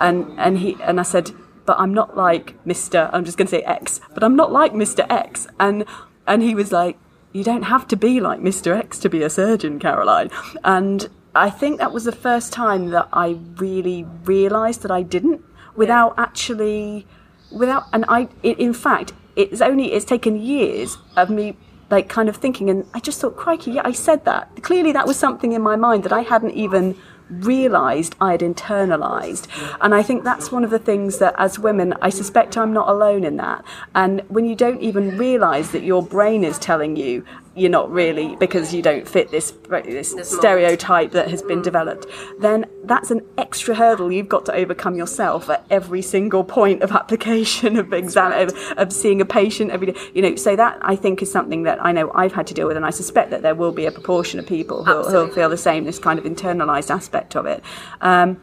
And, 0.00 0.38
and, 0.38 0.58
he, 0.58 0.76
and 0.82 1.00
I 1.00 1.04
said, 1.04 1.30
but 1.64 1.78
I'm 1.78 1.92
not 1.92 2.16
like 2.16 2.62
Mr. 2.64 3.10
I'm 3.12 3.24
just 3.24 3.36
going 3.38 3.46
to 3.46 3.50
say 3.50 3.62
X, 3.62 4.00
but 4.14 4.22
I'm 4.22 4.36
not 4.36 4.52
like 4.52 4.72
Mr. 4.72 5.06
X. 5.10 5.46
And, 5.58 5.84
and 6.26 6.42
he 6.42 6.54
was 6.54 6.72
like, 6.72 6.98
you 7.32 7.44
don't 7.44 7.64
have 7.64 7.86
to 7.88 7.96
be 7.96 8.20
like 8.20 8.40
Mr. 8.40 8.76
X 8.76 8.98
to 9.00 9.08
be 9.08 9.22
a 9.22 9.28
surgeon, 9.28 9.78
Caroline. 9.78 10.30
And 10.64 11.08
I 11.34 11.50
think 11.50 11.78
that 11.78 11.92
was 11.92 12.04
the 12.04 12.12
first 12.12 12.52
time 12.52 12.90
that 12.90 13.08
I 13.12 13.38
really 13.56 14.04
realised 14.24 14.82
that 14.82 14.90
I 14.90 15.02
didn't 15.02 15.42
without 15.74 16.14
actually, 16.16 17.06
without, 17.52 17.84
and 17.92 18.06
I, 18.08 18.28
in 18.42 18.72
fact, 18.72 19.12
it's 19.34 19.60
only, 19.60 19.92
it's 19.92 20.06
taken 20.06 20.40
years 20.40 20.96
of 21.14 21.28
me 21.28 21.56
like 21.90 22.08
kind 22.08 22.28
of 22.28 22.36
thinking, 22.36 22.68
and 22.70 22.86
I 22.94 23.00
just 23.00 23.20
thought, 23.20 23.36
crikey, 23.36 23.72
yeah, 23.72 23.82
I 23.84 23.92
said 23.92 24.24
that. 24.24 24.62
Clearly, 24.62 24.92
that 24.92 25.06
was 25.06 25.16
something 25.16 25.52
in 25.52 25.62
my 25.62 25.76
mind 25.76 26.02
that 26.04 26.12
I 26.12 26.22
hadn't 26.22 26.52
even 26.52 26.96
realized 27.28 28.14
I 28.20 28.32
had 28.32 28.40
internalized. 28.40 29.48
And 29.80 29.94
I 29.94 30.02
think 30.02 30.22
that's 30.22 30.52
one 30.52 30.64
of 30.64 30.70
the 30.70 30.78
things 30.78 31.18
that, 31.18 31.34
as 31.38 31.58
women, 31.58 31.94
I 32.00 32.08
suspect 32.08 32.56
I'm 32.56 32.72
not 32.72 32.88
alone 32.88 33.24
in 33.24 33.36
that. 33.36 33.64
And 33.94 34.22
when 34.28 34.46
you 34.46 34.54
don't 34.54 34.80
even 34.80 35.18
realize 35.18 35.72
that 35.72 35.82
your 35.82 36.02
brain 36.02 36.44
is 36.44 36.58
telling 36.58 36.96
you, 36.96 37.24
you're 37.56 37.70
not 37.70 37.90
really 37.90 38.36
because 38.36 38.74
you 38.74 38.82
don't 38.82 39.08
fit 39.08 39.30
this 39.30 39.52
this, 39.70 40.14
stereotype 40.22 41.10
that 41.12 41.30
has 41.30 41.42
been 41.42 41.62
developed, 41.62 42.06
then 42.38 42.66
that's 42.84 43.10
an 43.10 43.22
extra 43.38 43.74
hurdle 43.74 44.12
you've 44.12 44.28
got 44.28 44.44
to 44.44 44.54
overcome 44.54 44.94
yourself 44.94 45.48
at 45.48 45.64
every 45.70 46.02
single 46.02 46.44
point 46.44 46.82
of 46.82 46.92
application 46.92 47.76
of 47.76 47.92
exam 47.92 48.32
of, 48.32 48.54
of 48.76 48.92
seeing 48.92 49.20
a 49.20 49.24
patient 49.24 49.70
every 49.70 49.92
day. 49.92 49.98
You 50.14 50.22
know, 50.22 50.36
so 50.36 50.54
that 50.54 50.78
I 50.82 50.96
think 50.96 51.22
is 51.22 51.32
something 51.32 51.62
that 51.62 51.82
I 51.82 51.92
know 51.92 52.12
I've 52.14 52.34
had 52.34 52.46
to 52.48 52.54
deal 52.54 52.68
with, 52.68 52.76
and 52.76 52.84
I 52.84 52.90
suspect 52.90 53.30
that 53.30 53.40
there 53.40 53.54
will 53.54 53.72
be 53.72 53.86
a 53.86 53.90
proportion 53.90 54.38
of 54.38 54.46
people 54.46 54.84
who 54.84 54.94
will 54.94 55.28
feel 55.28 55.48
the 55.48 55.56
same. 55.56 55.84
This 55.84 55.98
kind 55.98 56.18
of 56.18 56.26
internalized 56.26 56.90
aspect 56.90 57.36
of 57.36 57.46
it. 57.46 57.62
Um, 58.02 58.40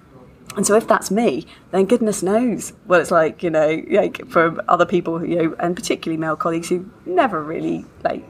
and 0.55 0.67
so 0.67 0.75
if 0.75 0.87
that's 0.87 1.09
me, 1.09 1.47
then 1.71 1.85
goodness 1.85 2.21
knows 2.21 2.73
what 2.85 3.01
it's 3.01 3.11
like, 3.11 3.41
you 3.41 3.49
know, 3.49 3.83
like 3.89 4.27
for 4.27 4.63
other 4.69 4.85
people, 4.85 5.25
you 5.25 5.35
know, 5.35 5.55
and 5.59 5.75
particularly 5.75 6.17
male 6.17 6.35
colleagues 6.35 6.69
who 6.69 6.89
never 7.05 7.41
really 7.43 7.85
like 8.03 8.23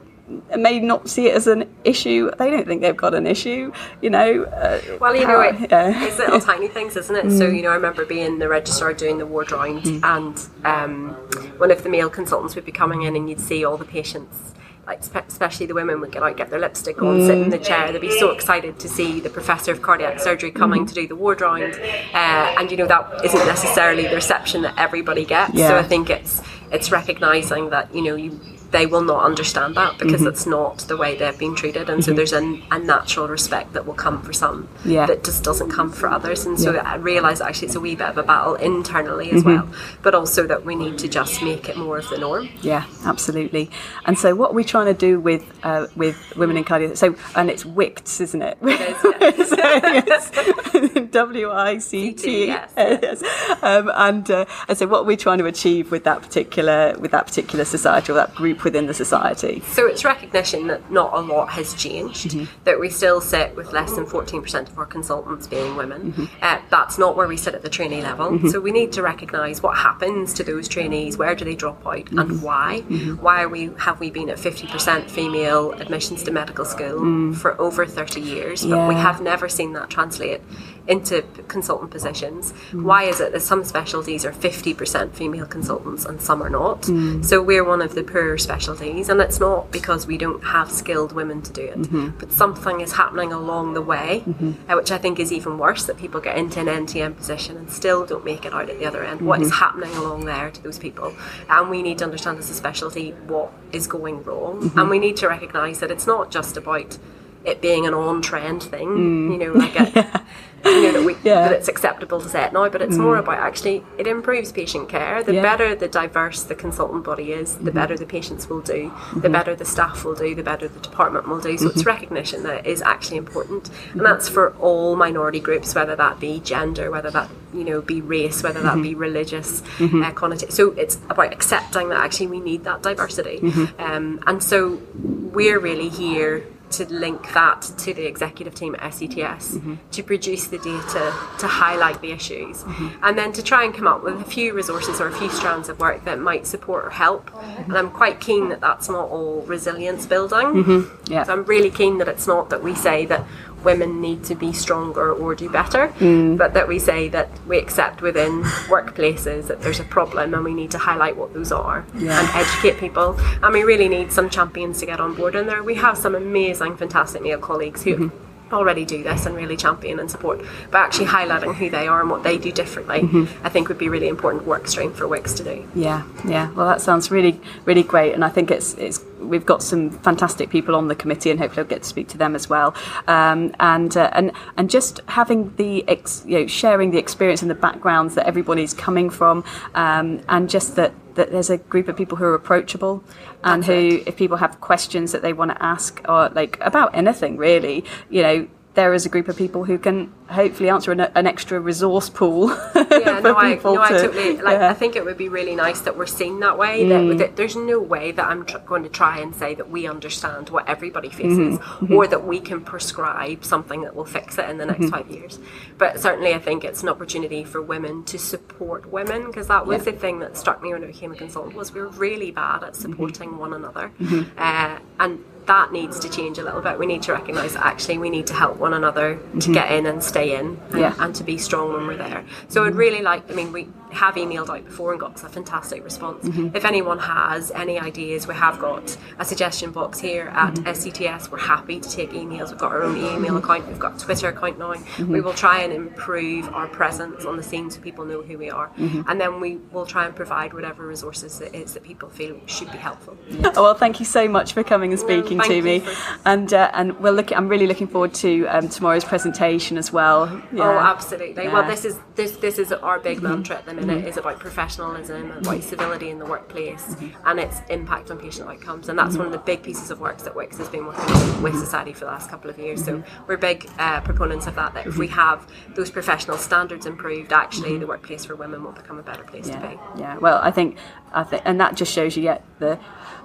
may 0.56 0.80
not 0.80 1.08
see 1.08 1.28
it 1.28 1.34
as 1.34 1.46
an 1.46 1.68
issue. 1.84 2.30
They 2.38 2.50
don't 2.50 2.66
think 2.66 2.82
they've 2.82 2.96
got 2.96 3.14
an 3.14 3.26
issue, 3.26 3.72
you 4.02 4.10
know. 4.10 4.44
Uh, 4.44 4.80
well, 5.00 5.14
you 5.14 5.26
know, 5.26 5.40
it, 5.40 5.70
yeah. 5.70 6.04
it's 6.04 6.18
little 6.18 6.40
tiny 6.52 6.68
things, 6.68 6.96
isn't 6.96 7.16
it? 7.16 7.26
Mm. 7.26 7.38
So, 7.38 7.46
you 7.46 7.62
know, 7.62 7.70
I 7.70 7.74
remember 7.74 8.04
being 8.04 8.38
the 8.38 8.48
registrar 8.48 8.92
doing 8.92 9.18
the 9.18 9.26
ward 9.26 9.52
round, 9.52 9.82
mm. 9.82 10.00
and 10.02 10.66
um, 10.66 11.10
one 11.58 11.70
of 11.70 11.82
the 11.82 11.88
male 11.88 12.10
consultants 12.10 12.54
would 12.54 12.64
be 12.64 12.72
coming 12.72 13.02
in, 13.02 13.16
and 13.16 13.28
you'd 13.28 13.40
see 13.40 13.64
all 13.64 13.76
the 13.76 13.84
patients 13.84 14.54
like 14.86 15.00
especially 15.00 15.66
the 15.66 15.74
women 15.74 16.00
would 16.00 16.12
get 16.12 16.22
out, 16.22 16.36
get 16.36 16.50
their 16.50 16.60
lipstick 16.60 17.00
on, 17.00 17.20
mm. 17.20 17.26
sit 17.26 17.38
in 17.38 17.50
the 17.50 17.58
chair. 17.58 17.90
They'd 17.90 18.00
be 18.00 18.18
so 18.18 18.30
excited 18.30 18.78
to 18.80 18.88
see 18.88 19.20
the 19.20 19.30
professor 19.30 19.72
of 19.72 19.82
cardiac 19.82 20.20
surgery 20.20 20.50
coming 20.50 20.84
mm. 20.84 20.88
to 20.88 20.94
do 20.94 21.08
the 21.08 21.16
ward 21.16 21.40
round, 21.40 21.74
uh, 21.74 22.54
and 22.58 22.70
you 22.70 22.76
know 22.76 22.86
that 22.86 23.24
isn't 23.24 23.46
necessarily 23.46 24.06
the 24.06 24.14
reception 24.14 24.62
that 24.62 24.74
everybody 24.76 25.24
gets. 25.24 25.54
Yeah. 25.54 25.68
So 25.68 25.78
I 25.78 25.82
think 25.82 26.10
it's 26.10 26.42
it's 26.70 26.90
recognizing 26.90 27.70
that 27.70 27.94
you 27.94 28.02
know 28.02 28.14
you 28.14 28.38
they 28.74 28.86
will 28.86 29.04
not 29.04 29.24
understand 29.24 29.76
that 29.76 29.96
because 29.98 30.20
mm-hmm. 30.20 30.30
it's 30.30 30.46
not 30.46 30.78
the 30.88 30.96
way 30.96 31.16
they've 31.16 31.38
been 31.38 31.54
treated, 31.54 31.88
and 31.88 32.02
mm-hmm. 32.02 32.10
so 32.10 32.12
there's 32.12 32.32
a, 32.32 32.60
a, 32.72 32.78
natural 32.80 33.28
respect 33.28 33.72
that 33.72 33.86
will 33.86 33.94
come 33.94 34.20
for 34.20 34.32
some 34.32 34.68
yeah. 34.84 35.06
that 35.06 35.22
just 35.22 35.44
doesn't 35.44 35.70
come 35.70 35.92
for 35.92 36.08
others. 36.08 36.44
And 36.44 36.58
so 36.58 36.74
yeah. 36.74 36.80
I 36.80 36.96
realise 36.96 37.40
actually 37.40 37.68
it's 37.68 37.76
a 37.76 37.80
wee 37.80 37.94
bit 37.94 38.08
of 38.08 38.18
a 38.18 38.24
battle 38.24 38.56
internally 38.56 39.30
as 39.30 39.44
mm-hmm. 39.44 39.70
well, 39.70 39.78
but 40.02 40.12
also 40.12 40.44
that 40.48 40.64
we 40.64 40.74
need 40.74 40.98
to 40.98 41.08
just 41.08 41.40
make 41.40 41.68
it 41.68 41.76
more 41.76 41.98
of 41.98 42.08
the 42.08 42.18
norm. 42.18 42.48
Yeah, 42.62 42.84
absolutely. 43.04 43.70
And 44.06 44.18
so 44.18 44.34
what 44.34 44.54
we're 44.54 44.64
trying 44.64 44.86
to 44.86 44.94
do 44.94 45.20
with 45.20 45.44
uh, 45.62 45.86
with 45.94 46.36
women 46.36 46.56
in 46.56 46.64
cardio, 46.64 46.96
so 46.96 47.14
and 47.36 47.48
it's 47.48 47.62
WICTS, 47.62 48.20
isn't 48.22 48.42
it? 48.42 48.58
It 48.60 49.38
is, 49.38 49.54
yes. 49.56 51.10
W 51.12 51.50
I 51.50 51.78
C 51.78 52.12
T. 52.12 52.46
Yes. 52.76 53.22
Um, 53.62 53.90
and 53.94 54.28
uh, 54.30 54.44
and 54.68 54.76
so 54.76 54.88
what 54.88 55.02
are 55.02 55.04
we're 55.04 55.16
trying 55.16 55.38
to 55.38 55.46
achieve 55.46 55.92
with 55.92 56.02
that 56.04 56.22
particular 56.22 56.96
with 56.98 57.12
that 57.12 57.26
particular 57.26 57.64
society 57.64 58.10
or 58.10 58.16
that 58.16 58.34
group 58.34 58.63
within 58.64 58.86
the 58.86 58.94
society. 58.94 59.60
So 59.60 59.86
it's 59.86 60.04
recognition 60.04 60.66
that 60.68 60.90
not 60.90 61.12
a 61.14 61.20
lot 61.20 61.50
has 61.50 61.74
changed, 61.74 62.30
mm-hmm. 62.30 62.44
that 62.64 62.80
we 62.80 62.90
still 62.90 63.20
sit 63.20 63.54
with 63.56 63.72
less 63.72 63.92
than 63.92 64.06
14% 64.06 64.68
of 64.68 64.78
our 64.78 64.86
consultants 64.86 65.46
being 65.46 65.76
women. 65.76 66.12
Mm-hmm. 66.12 66.24
Uh, 66.42 66.60
that's 66.70 66.98
not 66.98 67.16
where 67.16 67.28
we 67.28 67.36
sit 67.36 67.54
at 67.54 67.62
the 67.62 67.68
trainee 67.68 68.02
level. 68.02 68.30
Mm-hmm. 68.30 68.48
So 68.48 68.60
we 68.60 68.72
need 68.72 68.92
to 68.92 69.02
recognise 69.02 69.62
what 69.62 69.76
happens 69.76 70.34
to 70.34 70.44
those 70.44 70.68
trainees, 70.68 71.16
where 71.16 71.34
do 71.34 71.44
they 71.44 71.54
drop 71.54 71.86
out, 71.86 72.10
and 72.10 72.18
mm-hmm. 72.18 72.40
why? 72.40 72.82
Mm-hmm. 72.88 73.22
Why 73.22 73.42
are 73.42 73.48
we 73.48 73.70
have 73.78 74.00
we 74.00 74.10
been 74.10 74.30
at 74.30 74.38
50% 74.38 75.10
female 75.10 75.72
admissions 75.72 76.22
to 76.24 76.30
medical 76.30 76.64
school 76.64 77.00
mm. 77.00 77.36
for 77.36 77.60
over 77.60 77.86
30 77.86 78.20
years, 78.20 78.62
but 78.62 78.76
yeah. 78.76 78.88
we 78.88 78.94
have 78.94 79.20
never 79.20 79.48
seen 79.48 79.72
that 79.74 79.90
translate 79.90 80.40
into 80.86 81.22
consultant 81.48 81.90
positions. 81.90 82.52
Mm. 82.70 82.82
Why 82.82 83.04
is 83.04 83.20
it 83.20 83.32
that 83.32 83.40
some 83.40 83.64
specialties 83.64 84.24
are 84.24 84.32
50% 84.32 85.12
female 85.14 85.46
consultants 85.46 86.04
and 86.04 86.20
some 86.20 86.42
are 86.42 86.50
not? 86.50 86.82
Mm. 86.82 87.24
So 87.24 87.42
we're 87.42 87.64
one 87.64 87.80
of 87.80 87.94
the 87.94 88.02
poorer 88.02 88.38
specialties, 88.38 89.08
and 89.08 89.20
it's 89.20 89.40
not 89.40 89.70
because 89.70 90.06
we 90.06 90.18
don't 90.18 90.42
have 90.44 90.70
skilled 90.70 91.12
women 91.12 91.42
to 91.42 91.52
do 91.52 91.62
it, 91.62 91.78
mm-hmm. 91.78 92.08
but 92.18 92.32
something 92.32 92.80
is 92.80 92.92
happening 92.92 93.32
along 93.32 93.74
the 93.74 93.82
way, 93.82 94.22
mm-hmm. 94.26 94.70
uh, 94.70 94.76
which 94.76 94.90
I 94.90 94.98
think 94.98 95.18
is 95.18 95.32
even 95.32 95.58
worse 95.58 95.86
that 95.86 95.96
people 95.96 96.20
get 96.20 96.36
into 96.36 96.60
an 96.60 96.66
NTN 96.66 97.16
position 97.16 97.56
and 97.56 97.70
still 97.70 98.04
don't 98.04 98.24
make 98.24 98.44
it 98.44 98.52
out 98.52 98.68
at 98.68 98.78
the 98.78 98.86
other 98.86 99.02
end. 99.02 99.18
Mm-hmm. 99.18 99.26
What 99.26 99.40
is 99.40 99.50
mm-hmm. 99.50 99.64
happening 99.64 99.94
along 99.96 100.26
there 100.26 100.50
to 100.50 100.62
those 100.62 100.78
people? 100.78 101.14
And 101.48 101.70
we 101.70 101.82
need 101.82 101.98
to 101.98 102.04
understand 102.04 102.38
as 102.38 102.50
a 102.50 102.54
specialty 102.54 103.12
what 103.26 103.52
is 103.72 103.86
going 103.86 104.22
wrong, 104.24 104.60
mm-hmm. 104.60 104.78
and 104.78 104.90
we 104.90 104.98
need 104.98 105.16
to 105.18 105.28
recognise 105.28 105.80
that 105.80 105.90
it's 105.90 106.06
not 106.06 106.30
just 106.30 106.56
about 106.56 106.98
it 107.44 107.60
being 107.60 107.86
an 107.86 107.94
on 107.94 108.22
trend 108.22 108.62
thing, 108.62 108.88
mm. 108.88 109.32
you 109.32 109.38
know, 109.38 109.52
like 109.52 109.78
a, 109.78 109.90
yeah. 109.94 110.20
you 110.64 110.82
know 110.82 110.92
that, 110.92 111.04
we, 111.04 111.14
yeah. 111.22 111.48
that 111.48 111.52
it's 111.52 111.68
acceptable 111.68 112.20
to 112.20 112.28
say 112.28 112.42
it 112.42 112.52
now, 112.52 112.68
but 112.68 112.80
it's 112.80 112.96
mm. 112.96 113.02
more 113.02 113.16
about 113.18 113.38
actually 113.38 113.84
it 113.98 114.06
improves 114.06 114.50
patient 114.50 114.88
care. 114.88 115.22
The 115.22 115.34
yeah. 115.34 115.42
better 115.42 115.74
the 115.74 115.88
diverse 115.88 116.44
the 116.44 116.54
consultant 116.54 117.04
body 117.04 117.32
is, 117.32 117.54
the 117.56 117.64
mm-hmm. 117.64 117.78
better 117.78 117.96
the 117.98 118.06
patients 118.06 118.48
will 118.48 118.62
do, 118.62 118.90
mm-hmm. 118.90 119.20
the 119.20 119.28
better 119.28 119.54
the 119.54 119.64
staff 119.64 120.04
will 120.04 120.14
do, 120.14 120.34
the 120.34 120.42
better 120.42 120.68
the 120.68 120.80
department 120.80 121.28
will 121.28 121.40
do. 121.40 121.56
So 121.58 121.66
mm-hmm. 121.66 121.78
it's 121.78 121.86
recognition 121.86 122.42
that 122.44 122.60
it 122.60 122.66
is 122.66 122.80
actually 122.82 123.18
important, 123.18 123.70
and 123.92 124.00
that's 124.00 124.28
for 124.28 124.54
all 124.56 124.96
minority 124.96 125.40
groups, 125.40 125.74
whether 125.74 125.96
that 125.96 126.18
be 126.20 126.40
gender, 126.40 126.90
whether 126.90 127.10
that 127.10 127.28
you 127.52 127.64
know 127.64 127.82
be 127.82 128.00
race, 128.00 128.42
whether 128.42 128.62
that 128.62 128.76
be 128.82 128.90
mm-hmm. 128.90 129.00
religious 129.00 129.60
mm-hmm. 129.78 130.02
uh, 130.02 130.12
connotation. 130.12 130.50
So 130.50 130.72
it's 130.72 130.96
about 131.10 131.32
accepting 131.32 131.90
that 131.90 131.98
actually 131.98 132.28
we 132.28 132.40
need 132.40 132.64
that 132.64 132.82
diversity, 132.82 133.40
mm-hmm. 133.40 133.82
um, 133.82 134.22
and 134.26 134.42
so 134.42 134.80
we're 134.94 135.60
really 135.60 135.90
here 135.90 136.46
to 136.76 136.84
link 136.92 137.32
that 137.32 137.62
to 137.78 137.94
the 137.94 138.06
executive 138.06 138.54
team 138.54 138.74
at 138.74 138.92
SCTS 138.92 139.56
mm-hmm. 139.56 139.74
to 139.90 140.02
produce 140.02 140.46
the 140.46 140.58
data 140.58 141.14
to 141.38 141.46
highlight 141.46 142.00
the 142.00 142.10
issues 142.10 142.62
mm-hmm. 142.62 142.88
and 143.02 143.16
then 143.18 143.32
to 143.32 143.42
try 143.42 143.64
and 143.64 143.74
come 143.74 143.86
up 143.86 144.02
with 144.02 144.20
a 144.20 144.24
few 144.24 144.52
resources 144.52 145.00
or 145.00 145.08
a 145.08 145.12
few 145.12 145.30
strands 145.30 145.68
of 145.68 145.78
work 145.78 146.04
that 146.04 146.18
might 146.18 146.46
support 146.46 146.84
or 146.84 146.90
help 146.90 147.30
mm-hmm. 147.30 147.62
and 147.62 147.78
I'm 147.78 147.90
quite 147.90 148.20
keen 148.20 148.48
that 148.48 148.60
that's 148.60 148.88
not 148.88 149.08
all 149.08 149.42
resilience 149.42 150.06
building 150.06 150.64
mm-hmm. 150.64 151.12
yeah. 151.12 151.24
so 151.24 151.32
I'm 151.32 151.44
really 151.44 151.70
keen 151.70 151.98
that 151.98 152.08
it's 152.08 152.26
not 152.26 152.50
that 152.50 152.62
we 152.62 152.74
say 152.74 153.06
that 153.06 153.24
women 153.64 154.00
need 154.00 154.24
to 154.24 154.34
be 154.34 154.52
stronger 154.52 155.12
or 155.12 155.34
do 155.34 155.48
better, 155.48 155.88
mm. 155.98 156.36
but 156.36 156.54
that 156.54 156.68
we 156.68 156.78
say 156.78 157.08
that 157.08 157.28
we 157.46 157.58
accept 157.58 158.02
within 158.02 158.42
workplaces 158.68 159.46
that 159.48 159.60
there's 159.60 159.80
a 159.80 159.84
problem 159.84 160.34
and 160.34 160.44
we 160.44 160.54
need 160.54 160.70
to 160.70 160.78
highlight 160.78 161.16
what 161.16 161.32
those 161.34 161.52
are 161.52 161.84
yeah. 161.94 162.20
and 162.20 162.28
educate 162.34 162.78
people. 162.78 163.18
And 163.42 163.52
we 163.52 163.62
really 163.62 163.88
need 163.88 164.12
some 164.12 164.30
champions 164.30 164.80
to 164.80 164.86
get 164.86 165.00
on 165.00 165.14
board 165.14 165.34
in 165.34 165.46
there. 165.46 165.62
We 165.62 165.74
have 165.76 165.96
some 165.96 166.14
amazing, 166.14 166.76
fantastic 166.76 167.22
male 167.22 167.38
colleagues 167.38 167.82
who. 167.82 167.96
Mm-hmm 167.96 168.24
already 168.52 168.84
do 168.84 169.02
this 169.02 169.26
and 169.26 169.34
really 169.34 169.56
champion 169.56 169.98
and 169.98 170.10
support, 170.10 170.40
but 170.70 170.78
actually 170.78 171.06
highlighting 171.06 171.54
who 171.54 171.68
they 171.68 171.88
are 171.88 172.00
and 172.00 172.10
what 172.10 172.22
they 172.22 172.38
do 172.38 172.52
differently, 172.52 173.00
mm-hmm. 173.00 173.46
I 173.46 173.50
think 173.50 173.68
would 173.68 173.78
be 173.78 173.88
really 173.88 174.08
important 174.08 174.46
work 174.46 174.68
stream 174.68 174.92
for 174.92 175.06
WICTS 175.06 175.36
to 175.38 175.44
do. 175.44 175.68
Yeah, 175.74 176.04
yeah. 176.26 176.50
Well, 176.52 176.66
that 176.66 176.80
sounds 176.80 177.10
really, 177.10 177.40
really 177.64 177.82
great, 177.82 178.14
and 178.14 178.24
I 178.24 178.28
think 178.28 178.50
it's 178.50 178.74
it's 178.74 179.00
we've 179.28 179.46
got 179.46 179.62
some 179.62 179.90
fantastic 179.90 180.50
people 180.50 180.74
on 180.74 180.88
the 180.88 180.94
committee, 180.94 181.30
and 181.30 181.38
hopefully 181.40 181.62
I'll 181.62 181.68
get 181.68 181.82
to 181.82 181.88
speak 181.88 182.08
to 182.08 182.18
them 182.18 182.34
as 182.34 182.48
well. 182.48 182.74
Um, 183.06 183.54
and 183.60 183.96
uh, 183.96 184.10
and 184.12 184.32
and 184.56 184.70
just 184.70 185.00
having 185.08 185.54
the 185.56 185.86
ex, 185.88 186.24
you 186.26 186.40
know 186.40 186.46
sharing 186.46 186.90
the 186.90 186.98
experience 186.98 187.42
and 187.42 187.50
the 187.50 187.54
backgrounds 187.54 188.14
that 188.14 188.26
everybody's 188.26 188.74
coming 188.74 189.10
from, 189.10 189.44
um, 189.74 190.20
and 190.28 190.48
just 190.48 190.76
that 190.76 190.92
that 191.14 191.30
there's 191.30 191.50
a 191.50 191.58
group 191.58 191.88
of 191.88 191.96
people 191.96 192.18
who 192.18 192.24
are 192.24 192.34
approachable 192.34 193.02
and 193.44 193.62
That's 193.62 193.68
who 193.68 193.96
it. 193.98 194.08
if 194.08 194.16
people 194.16 194.36
have 194.38 194.60
questions 194.60 195.12
that 195.12 195.22
they 195.22 195.32
want 195.32 195.52
to 195.52 195.62
ask 195.62 196.00
or 196.08 196.28
like 196.30 196.58
about 196.60 196.94
anything 196.94 197.36
really 197.36 197.84
you 198.10 198.22
know 198.22 198.48
there 198.74 198.92
is 198.92 199.06
a 199.06 199.08
group 199.08 199.28
of 199.28 199.36
people 199.36 199.64
who 199.64 199.78
can 199.78 200.12
hopefully 200.28 200.68
answer 200.68 200.90
an, 200.90 201.00
an 201.00 201.26
extra 201.26 201.60
resource 201.60 202.10
pool. 202.10 202.48
yeah, 202.74 203.20
no, 203.22 203.34
I, 203.36 203.54
no, 203.54 203.76
to, 203.76 203.80
I 203.80 203.88
totally 203.90 204.36
like. 204.38 204.58
Yeah. 204.58 204.68
I 204.68 204.74
think 204.74 204.96
it 204.96 205.04
would 205.04 205.16
be 205.16 205.28
really 205.28 205.54
nice 205.54 205.80
that 205.82 205.96
we're 205.96 206.06
seen 206.06 206.40
that 206.40 206.58
way. 206.58 206.84
Mm. 206.84 207.10
That, 207.10 207.18
that, 207.18 207.36
there's 207.36 207.54
no 207.54 207.78
way 207.78 208.10
that 208.10 208.26
I'm 208.26 208.44
tr- 208.44 208.58
going 208.58 208.82
to 208.82 208.88
try 208.88 209.20
and 209.20 209.34
say 209.34 209.54
that 209.54 209.70
we 209.70 209.86
understand 209.86 210.50
what 210.50 210.68
everybody 210.68 211.08
faces, 211.08 211.58
mm-hmm. 211.58 211.94
or 211.94 212.08
that 212.08 212.26
we 212.26 212.40
can 212.40 212.62
prescribe 212.62 213.44
something 213.44 213.82
that 213.82 213.94
will 213.94 214.04
fix 214.04 214.38
it 214.38 214.50
in 214.50 214.58
the 214.58 214.66
next 214.66 214.86
mm-hmm. 214.86 214.90
five 214.90 215.08
years. 215.08 215.38
But 215.78 216.00
certainly, 216.00 216.34
I 216.34 216.40
think 216.40 216.64
it's 216.64 216.82
an 216.82 216.88
opportunity 216.88 217.44
for 217.44 217.62
women 217.62 218.02
to 218.04 218.18
support 218.18 218.90
women 218.90 219.26
because 219.26 219.46
that 219.48 219.66
was 219.66 219.86
yeah. 219.86 219.92
the 219.92 219.98
thing 219.98 220.18
that 220.18 220.36
struck 220.36 220.62
me 220.62 220.72
when 220.72 220.82
I 220.82 220.88
became 220.88 221.12
a 221.12 221.16
consultant 221.16 221.54
was 221.54 221.72
we 221.72 221.80
were 221.80 221.88
really 221.88 222.32
bad 222.32 222.64
at 222.64 222.74
supporting 222.74 223.30
mm-hmm. 223.30 223.38
one 223.38 223.52
another, 223.52 223.92
mm-hmm. 224.00 224.36
uh, 224.36 224.78
and 224.98 225.24
that 225.46 225.72
needs 225.72 225.98
to 226.00 226.08
change 226.08 226.38
a 226.38 226.44
little 226.44 226.60
bit. 226.60 226.78
We 226.78 226.86
need 226.86 227.02
to 227.02 227.12
recognise 227.12 227.54
that 227.54 227.64
actually 227.64 227.98
we 227.98 228.10
need 228.10 228.26
to 228.28 228.34
help 228.34 228.56
one 228.56 228.74
another 228.74 229.16
mm-hmm. 229.16 229.38
to 229.40 229.52
get 229.52 229.72
in 229.72 229.86
and 229.86 230.02
stay 230.02 230.36
in 230.36 230.60
and, 230.70 230.80
yeah. 230.80 230.94
and, 230.98 231.14
to 231.14 231.24
be 231.24 231.38
strong 231.38 231.72
when 231.72 231.86
we're 231.86 231.96
there. 231.96 232.24
So 232.48 232.64
I'd 232.64 232.74
really 232.74 233.02
like, 233.02 233.30
I 233.30 233.34
mean, 233.34 233.52
we 233.52 233.68
have 233.92 234.16
emailed 234.16 234.48
out 234.48 234.64
before 234.64 234.92
and 234.92 235.00
got 235.00 235.22
a 235.22 235.28
fantastic 235.28 235.84
response. 235.84 236.24
Mm-hmm. 236.24 236.56
If 236.56 236.64
anyone 236.64 236.98
has 236.98 237.50
any 237.52 237.78
ideas, 237.78 238.26
we 238.26 238.34
have 238.34 238.58
got 238.58 238.96
a 239.18 239.24
suggestion 239.24 239.70
box 239.70 240.00
here 240.00 240.28
at 240.34 240.54
mm-hmm. 240.54 240.68
SCTS. 240.68 241.30
We're 241.30 241.38
happy 241.38 241.78
to 241.80 241.88
take 241.88 242.10
emails. 242.10 242.50
We've 242.50 242.58
got 242.58 242.72
our 242.72 242.82
own 242.82 242.96
email 242.96 243.36
account, 243.36 243.68
we've 243.68 243.78
got 243.78 243.96
a 243.96 244.04
Twitter 244.04 244.28
account 244.28 244.58
now. 244.58 244.74
Mm-hmm. 244.74 245.12
We 245.12 245.20
will 245.20 245.34
try 245.34 245.62
and 245.62 245.72
improve 245.72 246.48
our 246.48 246.66
presence 246.66 247.24
on 247.24 247.36
the 247.36 247.42
scene 247.42 247.70
so 247.70 247.80
people 247.80 248.04
know 248.04 248.22
who 248.22 248.36
we 248.36 248.50
are. 248.50 248.68
Mm-hmm. 248.70 249.02
And 249.08 249.20
then 249.20 249.40
we 249.40 249.56
will 249.72 249.86
try 249.86 250.06
and 250.06 250.16
provide 250.16 250.52
whatever 250.52 250.86
resources 250.86 251.40
it 251.40 251.54
is 251.54 251.74
that 251.74 251.82
people 251.82 252.08
feel 252.08 252.40
should 252.46 252.72
be 252.72 252.78
helpful. 252.78 253.16
Yeah. 253.28 253.52
Oh, 253.56 253.62
well, 253.62 253.74
thank 253.74 254.00
you 254.00 254.04
so 254.04 254.26
much 254.26 254.52
for 254.52 254.64
coming 254.64 254.90
and 254.90 254.98
speaking 254.98 255.33
speaking 255.40 255.62
Thank 255.62 255.84
to 255.84 255.88
me. 255.88 255.94
for- 255.94 256.28
And 256.28 256.52
uh, 256.52 256.70
and 256.74 256.98
we're 257.00 257.12
looking. 257.12 257.36
I'm 257.36 257.48
really 257.48 257.66
looking 257.66 257.86
forward 257.86 258.14
to 258.14 258.46
um, 258.46 258.68
tomorrow's 258.68 259.04
presentation 259.04 259.76
as 259.78 259.92
well. 259.92 260.42
Oh, 260.56 260.78
absolutely. 260.78 261.44
Yeah. 261.44 261.52
Well, 261.52 261.68
this 261.68 261.84
is 261.84 261.98
this 262.14 262.36
this 262.36 262.58
is 262.58 262.72
our 262.72 262.98
big 262.98 263.18
mm-hmm. 263.18 263.28
mantra 263.28 263.56
at 263.56 263.66
the 263.66 263.74
minute. 263.74 263.98
Mm-hmm. 263.98 264.08
is 264.08 264.16
about 264.16 264.38
professionalism, 264.40 265.30
and 265.30 265.30
about 265.30 265.54
mm-hmm. 265.54 265.68
civility 265.68 266.10
in 266.10 266.18
the 266.18 266.26
workplace, 266.26 266.96
and 267.26 267.40
its 267.40 267.60
impact 267.70 268.10
on 268.10 268.18
patient 268.18 268.48
outcomes. 268.48 268.88
And 268.88 268.98
that's 268.98 269.16
one 269.16 269.26
of 269.26 269.32
the 269.32 269.38
big 269.38 269.62
pieces 269.62 269.90
of 269.90 270.00
work 270.00 270.18
that 270.18 270.34
WICTS 270.34 270.58
has 270.58 270.68
been 270.68 270.86
working 270.86 271.04
on 271.04 271.42
with 271.42 271.58
society 271.58 271.92
for 271.92 272.00
the 272.00 272.10
last 272.10 272.30
couple 272.30 272.50
of 272.50 272.58
years. 272.58 272.84
So 272.84 273.02
we're 273.26 273.36
big 273.36 273.68
uh, 273.78 274.00
proponents 274.00 274.46
of 274.46 274.54
that. 274.54 274.74
That 274.74 274.86
if 274.86 274.96
we 274.96 275.08
have 275.08 275.46
those 275.74 275.90
professional 275.90 276.36
standards 276.36 276.86
improved, 276.86 277.32
actually 277.32 277.78
the 277.78 277.86
workplace 277.86 278.24
for 278.24 278.36
women 278.36 278.62
will 278.62 278.72
become 278.72 278.98
a 278.98 279.02
better 279.02 279.24
place 279.24 279.48
to 279.48 279.58
be. 279.58 280.00
yeah. 280.00 280.18
Well, 280.18 280.40
I 280.42 280.50
think, 280.50 280.76
I 281.12 281.24
think, 281.24 281.42
and 281.44 281.60
that 281.60 281.76
just 281.76 281.92
shows 281.92 282.16
you, 282.16 282.22
yeah, 282.22 282.38
the 282.58 282.78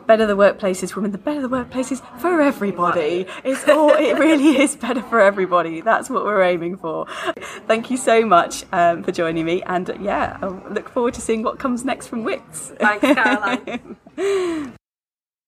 better 0.10 0.26
the 0.26 0.36
workplace 0.36 0.82
is, 0.82 0.96
women, 0.96 1.12
the 1.12 1.20
better 1.20 1.40
the 1.40 1.48
workplace 1.48 1.92
is 1.92 2.02
for 2.18 2.42
everybody. 2.42 3.28
It's 3.44 3.70
all, 3.70 3.92
it 3.92 4.18
really 4.18 4.58
is 4.64 4.76
better 4.76 5.04
for 5.04 5.22
everybody. 5.22 5.82
That's 5.82 6.10
what 6.10 6.26
we're 6.26 6.42
aiming 6.42 6.78
for. 6.78 7.06
Thank 7.68 7.92
you 7.92 7.98
so 7.98 8.26
much 8.26 8.66
um, 8.72 9.04
for 9.04 9.12
joining 9.12 9.46
me, 9.46 9.62
and 9.62 9.96
yeah, 10.02 10.40
I 10.42 10.48
look 10.48 10.90
forward 10.90 11.14
to 11.14 11.22
seeing 11.22 11.44
what 11.44 11.60
comes 11.60 11.86
next 11.86 12.08
from 12.08 12.24
WICTS. 12.24 12.78
Thanks, 12.80 13.06
Caroline. 14.18 14.74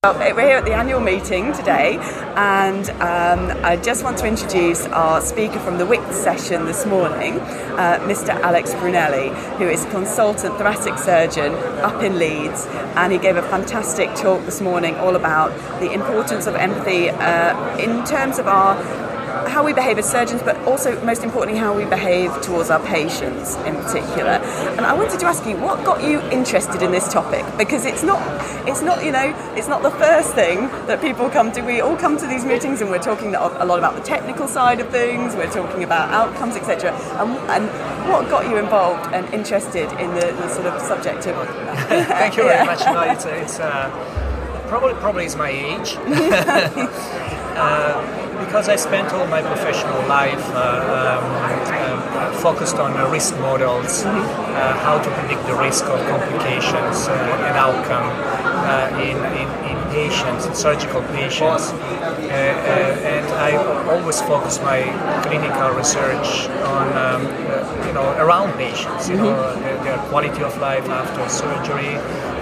Well, 0.04 0.18
We're 0.18 0.48
here 0.48 0.58
at 0.58 0.66
the 0.66 0.74
annual 0.74 1.00
meeting 1.00 1.54
today, 1.54 2.00
and 2.36 2.90
um, 3.02 3.64
I 3.64 3.78
just 3.78 4.04
want 4.04 4.18
to 4.18 4.26
introduce 4.26 4.88
our 4.88 5.22
speaker 5.22 5.60
from 5.60 5.78
the 5.78 5.86
WIC 5.86 6.02
session 6.12 6.66
this 6.66 6.88
morning, 6.88 7.40
uh, 7.40 8.00
Mr. 8.08 8.30
Alex 8.30 8.74
Brunelli, 8.74 9.30
who 9.58 9.70
is 9.70 9.86
a 9.86 9.90
consultant 9.92 10.58
thoracic 10.58 10.98
surgeon 10.98 11.54
up 11.84 12.02
in 12.02 12.18
Leeds, 12.18 12.66
and 12.96 13.14
he 13.14 13.20
gave 13.20 13.36
a 13.36 13.44
fantastic 13.44 14.16
talk 14.16 14.44
this 14.46 14.60
morning 14.60 14.96
all 14.96 15.16
about 15.16 15.52
the 15.80 15.92
importance 15.92 16.48
of 16.48 16.56
empathy 16.56 17.12
uh, 17.12 17.78
in 17.78 18.04
terms 18.04 18.40
of 18.40 18.48
our 18.48 18.74
how 19.48 19.64
we 19.64 19.74
behave 19.74 19.98
as 20.00 20.10
surgeons, 20.10 20.42
but 20.42 20.58
also 20.62 21.00
most 21.06 21.24
importantly 21.24 21.60
how 21.60 21.76
we 21.76 21.86
behave 21.86 22.32
towards 22.42 22.70
our 22.70 22.84
patients 22.88 23.56
in 23.68 23.76
particular. 23.76 24.41
And 24.82 24.90
I 24.90 24.94
wanted 24.94 25.20
to 25.20 25.28
ask 25.28 25.46
you, 25.46 25.56
what 25.58 25.86
got 25.86 26.02
you 26.04 26.20
interested 26.32 26.82
in 26.82 26.90
this 26.92 27.08
topic? 27.08 27.46
Because 27.56 27.86
it's 27.86 28.02
not, 28.02 28.20
it's 28.68 28.82
not, 28.82 29.06
you 29.06 29.12
know, 29.12 29.32
it's 29.56 29.68
not 29.68 29.84
the 29.84 29.92
first 29.92 30.34
thing 30.34 30.70
that 30.88 31.00
people 31.02 31.30
come 31.30 31.52
to. 31.52 31.62
We 31.62 31.82
all 31.82 31.96
come 31.96 32.18
to 32.18 32.26
these 32.26 32.44
meetings 32.46 32.82
and 32.82 32.90
we're 32.90 32.98
talking 32.98 33.36
a 33.36 33.64
lot 33.64 33.78
about 33.78 33.94
the 33.94 34.02
technical 34.02 34.48
side 34.48 34.80
of 34.80 34.90
things. 34.90 35.36
We're 35.36 35.52
talking 35.52 35.84
about 35.84 36.10
outcomes, 36.10 36.56
etc. 36.56 36.94
And, 37.22 37.30
and 37.52 38.10
what 38.10 38.28
got 38.28 38.50
you 38.50 38.58
involved 38.58 39.14
and 39.14 39.32
interested 39.32 39.86
in 40.02 40.16
the, 40.16 40.34
the 40.42 40.50
sort 40.50 40.66
of 40.66 40.82
subject 40.82 41.28
of? 41.28 41.48
Thank 42.08 42.38
you 42.38 42.42
very 42.46 42.56
Yeah. 42.56 42.64
much. 42.64 42.80
No, 42.84 43.02
it's, 43.02 43.26
it's 43.26 43.60
uh, 43.60 43.88
probably 44.68 44.96
probably 44.96 45.26
it's 45.26 45.36
my 45.36 45.50
age. 45.52 45.96
uh, 47.56 48.02
because 48.46 48.68
I 48.68 48.76
spent 48.78 49.14
all 49.14 49.28
my 49.28 49.44
professional 49.44 50.02
life 50.08 50.44
uh, 50.56 51.22
um, 51.22 51.91
um, 51.91 51.91
focused 52.42 52.78
on 52.78 52.96
uh, 52.98 53.10
risk 53.10 53.38
models, 53.40 54.04
uh, 54.06 54.74
how 54.84 55.02
to 55.02 55.10
predict 55.20 55.46
the 55.48 55.56
risk 55.56 55.86
of 55.86 56.00
complications 56.08 57.08
uh, 57.08 57.46
and 57.48 57.58
outcome 57.58 58.10
in, 59.02 59.18
in, 59.36 59.48
in 59.70 59.78
patients, 59.92 60.46
in 60.46 60.56
surgical 60.56 61.02
patients. 61.14 61.72
And 62.32 63.26
I 63.36 63.56
always 63.92 64.22
focus 64.22 64.60
my 64.62 64.84
clinical 65.24 65.72
research 65.72 66.48
on, 66.76 66.88
um, 66.98 67.22
you 67.88 67.94
know, 67.94 68.08
around 68.18 68.54
patients, 68.54 69.10
you 69.10 69.18
know, 69.18 69.56
their, 69.60 69.84
their 69.84 69.98
quality 70.10 70.44
of 70.44 70.58
life 70.60 70.88
after 70.88 71.28
surgery, 71.30 71.96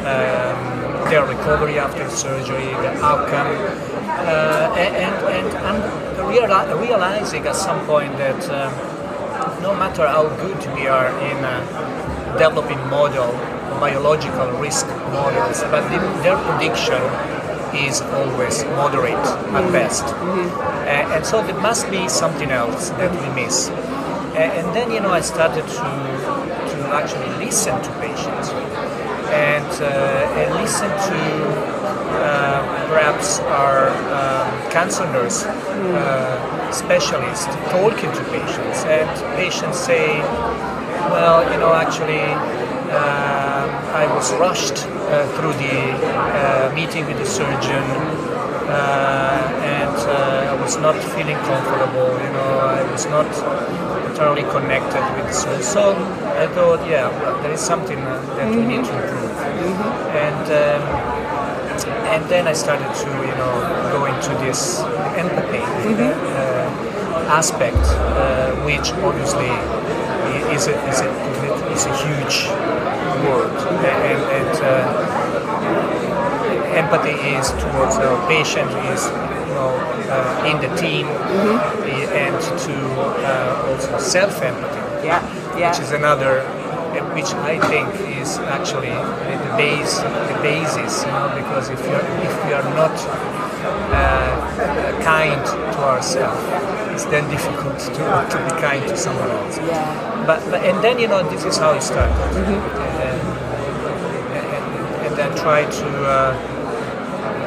um, 0.05 1.09
their 1.09 1.25
recovery 1.25 1.79
after 1.79 2.07
surgery, 2.09 2.65
the 2.65 2.91
outcome. 3.03 3.47
Uh, 4.19 4.75
and, 4.77 4.95
and 4.95 5.57
I'm 5.57 5.81
reali- 6.29 6.79
realizing 6.79 7.47
at 7.47 7.55
some 7.55 7.83
point 7.85 8.15
that 8.17 8.49
um, 8.49 8.98
no 9.61 9.75
matter 9.75 10.07
how 10.07 10.27
good 10.43 10.59
we 10.75 10.87
are 10.87 11.07
in 11.29 11.37
uh, 11.43 12.35
developing 12.37 12.79
model, 12.89 13.31
biological 13.79 14.51
risk 14.59 14.87
models, 15.11 15.61
but 15.63 15.81
the, 15.89 15.99
their 16.23 16.37
prediction 16.37 17.01
is 17.75 18.01
always 18.01 18.63
moderate 18.79 19.15
at 19.57 19.71
best. 19.71 20.03
Uh, 20.03 21.13
and 21.15 21.25
so 21.25 21.41
there 21.45 21.59
must 21.61 21.89
be 21.91 22.07
something 22.09 22.51
else 22.51 22.89
that 22.91 23.11
we 23.11 23.41
miss. 23.41 23.69
A- 23.69 24.51
and 24.59 24.75
then, 24.75 24.91
you 24.91 24.99
know, 24.99 25.11
I 25.11 25.21
started 25.21 25.65
to, 25.67 25.89
to 26.71 26.77
actually 26.93 27.29
listen 27.45 27.75
to 27.81 27.89
patients 27.99 28.49
and, 29.29 29.69
uh, 29.81 30.39
and 30.39 30.55
listen 30.55 30.89
to 30.89 31.19
uh, 32.19 32.87
perhaps 32.89 33.39
our 33.39 33.89
um, 34.17 34.71
cancer 34.71 35.05
nurse 35.11 35.43
uh, 35.45 36.58
specialist 36.71 37.47
talking 37.69 38.11
to 38.11 38.23
patients, 38.31 38.83
and 38.85 39.09
patients 39.35 39.77
say, 39.79 40.19
"Well, 41.13 41.39
you 41.51 41.57
know, 41.59 41.73
actually, 41.73 42.23
um 42.99 43.67
I 44.03 44.05
was 44.15 44.27
rushed 44.45 44.77
uh, 44.85 45.25
through 45.35 45.53
the 45.65 45.77
uh, 46.39 46.71
meeting 46.75 47.05
with 47.07 47.17
the 47.17 47.25
surgeon." 47.25 47.85
Uh, 48.69 49.41
and 49.65 49.97
uh, 49.97 50.53
I 50.53 50.55
was 50.61 50.77
not 50.77 50.95
feeling 51.15 51.37
comfortable, 51.49 52.09
you 52.25 52.31
know, 52.37 52.51
I 52.79 52.83
was 52.91 53.05
not 53.07 53.25
entirely 54.09 54.43
connected 54.55 55.01
with 55.15 55.25
the 55.25 55.33
surgeon. 55.33 55.63
So 55.63 55.83
I 56.43 56.45
thought, 56.53 56.81
yeah, 56.87 57.09
well, 57.19 57.41
there 57.41 57.51
is 57.51 57.59
something 57.59 57.97
uh, 57.97 58.21
that 58.37 58.47
we 58.53 58.61
need 58.71 58.85
to 58.85 58.93
improve. 58.93 59.33
And 60.27 60.45
um, 60.63 60.83
and 62.13 62.21
then 62.29 62.47
I 62.47 62.53
started 62.53 62.91
to 63.03 63.09
you 63.29 63.35
know 63.41 63.53
go 63.95 64.05
into 64.05 64.31
this 64.45 64.81
empathy 65.23 65.61
uh, 65.65 66.38
aspect, 67.29 67.77
uh, 67.77 68.51
which 68.65 68.91
obviously 69.05 69.49
is 70.55 70.67
a, 70.67 70.75
is 70.89 70.99
a, 71.01 71.09
is 71.71 71.85
a 71.85 71.93
huge 72.03 72.49
word, 73.25 73.51
and, 73.85 74.21
and 74.37 74.53
uh, 74.63 74.69
empathy 76.75 77.15
is 77.35 77.49
towards 77.63 77.95
the 77.97 78.09
patient 78.27 78.69
is 78.93 79.05
you 79.07 79.53
know 79.55 79.71
uh, 80.09 80.49
in 80.49 80.57
the 80.61 80.71
team, 80.77 81.05
i- 81.07 82.09
and 82.25 82.35
to 82.65 82.75
uh, 83.25 83.67
also 83.69 83.97
self 83.97 84.41
empathy 84.41 85.07
Yeah, 85.07 85.21
yeah. 85.57 85.69
which 85.71 85.79
is 85.79 85.91
another, 85.91 86.41
which 87.15 87.31
I 87.53 87.59
think 87.69 87.87
is 88.19 88.37
actually 88.57 88.89
the 89.27 89.35
the 89.45 89.53
base, 89.57 89.99
the 89.99 90.37
basis, 90.41 91.05
you 91.05 91.11
know, 91.11 91.29
because 91.35 91.69
if 91.69 91.79
you're 91.87 92.05
if 92.27 92.33
we 92.45 92.51
are 92.53 92.67
not 92.81 92.95
uh, 93.93 94.33
kind 95.03 95.41
to 95.45 95.79
ourselves, 95.91 96.41
it's 96.99 97.09
then 97.09 97.29
difficult 97.31 97.79
to, 97.79 98.03
to 98.29 98.37
be 98.43 98.61
kind 98.61 98.83
to 98.89 98.97
someone 98.97 99.29
else. 99.31 99.57
Yeah. 99.57 100.25
But, 100.27 100.43
but 100.51 100.61
and 100.63 100.83
then 100.83 100.99
you 100.99 101.07
know 101.07 101.23
this 101.29 101.45
is 101.45 101.57
how 101.57 101.71
it 101.71 101.81
started, 101.81 102.13
and, 102.35 103.21
and, 104.35 105.05
and 105.07 105.15
then 105.15 105.31
try 105.37 105.63
to 105.63 105.87
uh, 106.05 106.35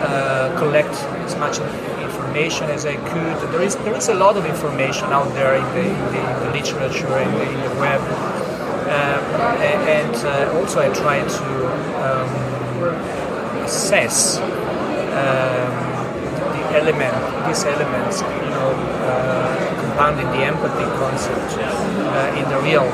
uh, 0.08 0.58
collect 0.58 0.94
as 1.28 1.36
much 1.36 1.58
information 2.00 2.70
as 2.70 2.86
I 2.86 2.96
could. 2.96 3.52
There 3.52 3.62
is 3.62 3.76
there 3.76 3.94
is 3.94 4.08
a 4.08 4.14
lot 4.14 4.36
of 4.38 4.46
information 4.46 5.12
out 5.12 5.28
there 5.34 5.54
in 5.54 5.64
the, 5.76 5.84
in 5.84 6.00
the, 6.12 6.20
in 6.30 6.40
the 6.44 6.50
literature 6.56 7.18
in 7.18 7.30
the, 7.32 7.44
in 7.52 7.60
the 7.60 7.74
web, 7.78 8.00
um, 8.88 9.22
and 9.86 10.14
uh, 10.16 10.58
also 10.58 10.80
I 10.80 10.88
try 10.94 11.18
to 11.20 11.48
um, 12.08 12.30
assess 13.64 14.38
um, 14.38 15.72
the 16.56 16.64
element, 16.80 17.14
these 17.46 17.64
elements, 17.64 18.22
know, 18.62 18.70
uh, 19.10 19.82
compounding 19.82 20.30
the 20.30 20.46
empathy 20.46 20.86
concept 21.02 21.58
uh, 21.58 22.38
in 22.38 22.46
the 22.46 22.58
real. 22.62 22.86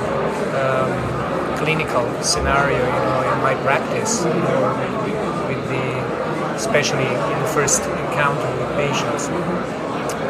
Um, 0.57 1.19
clinical 1.59 2.07
scenario, 2.23 2.79
you 2.79 3.03
know, 3.05 3.33
in 3.35 3.43
my 3.43 3.55
practice, 3.67 4.25
with 4.25 5.63
the, 5.69 6.55
especially 6.55 7.05
in 7.05 7.39
the 7.43 7.51
first 7.53 7.83
encounter 7.83 8.49
with 8.57 8.71
patients. 8.77 9.25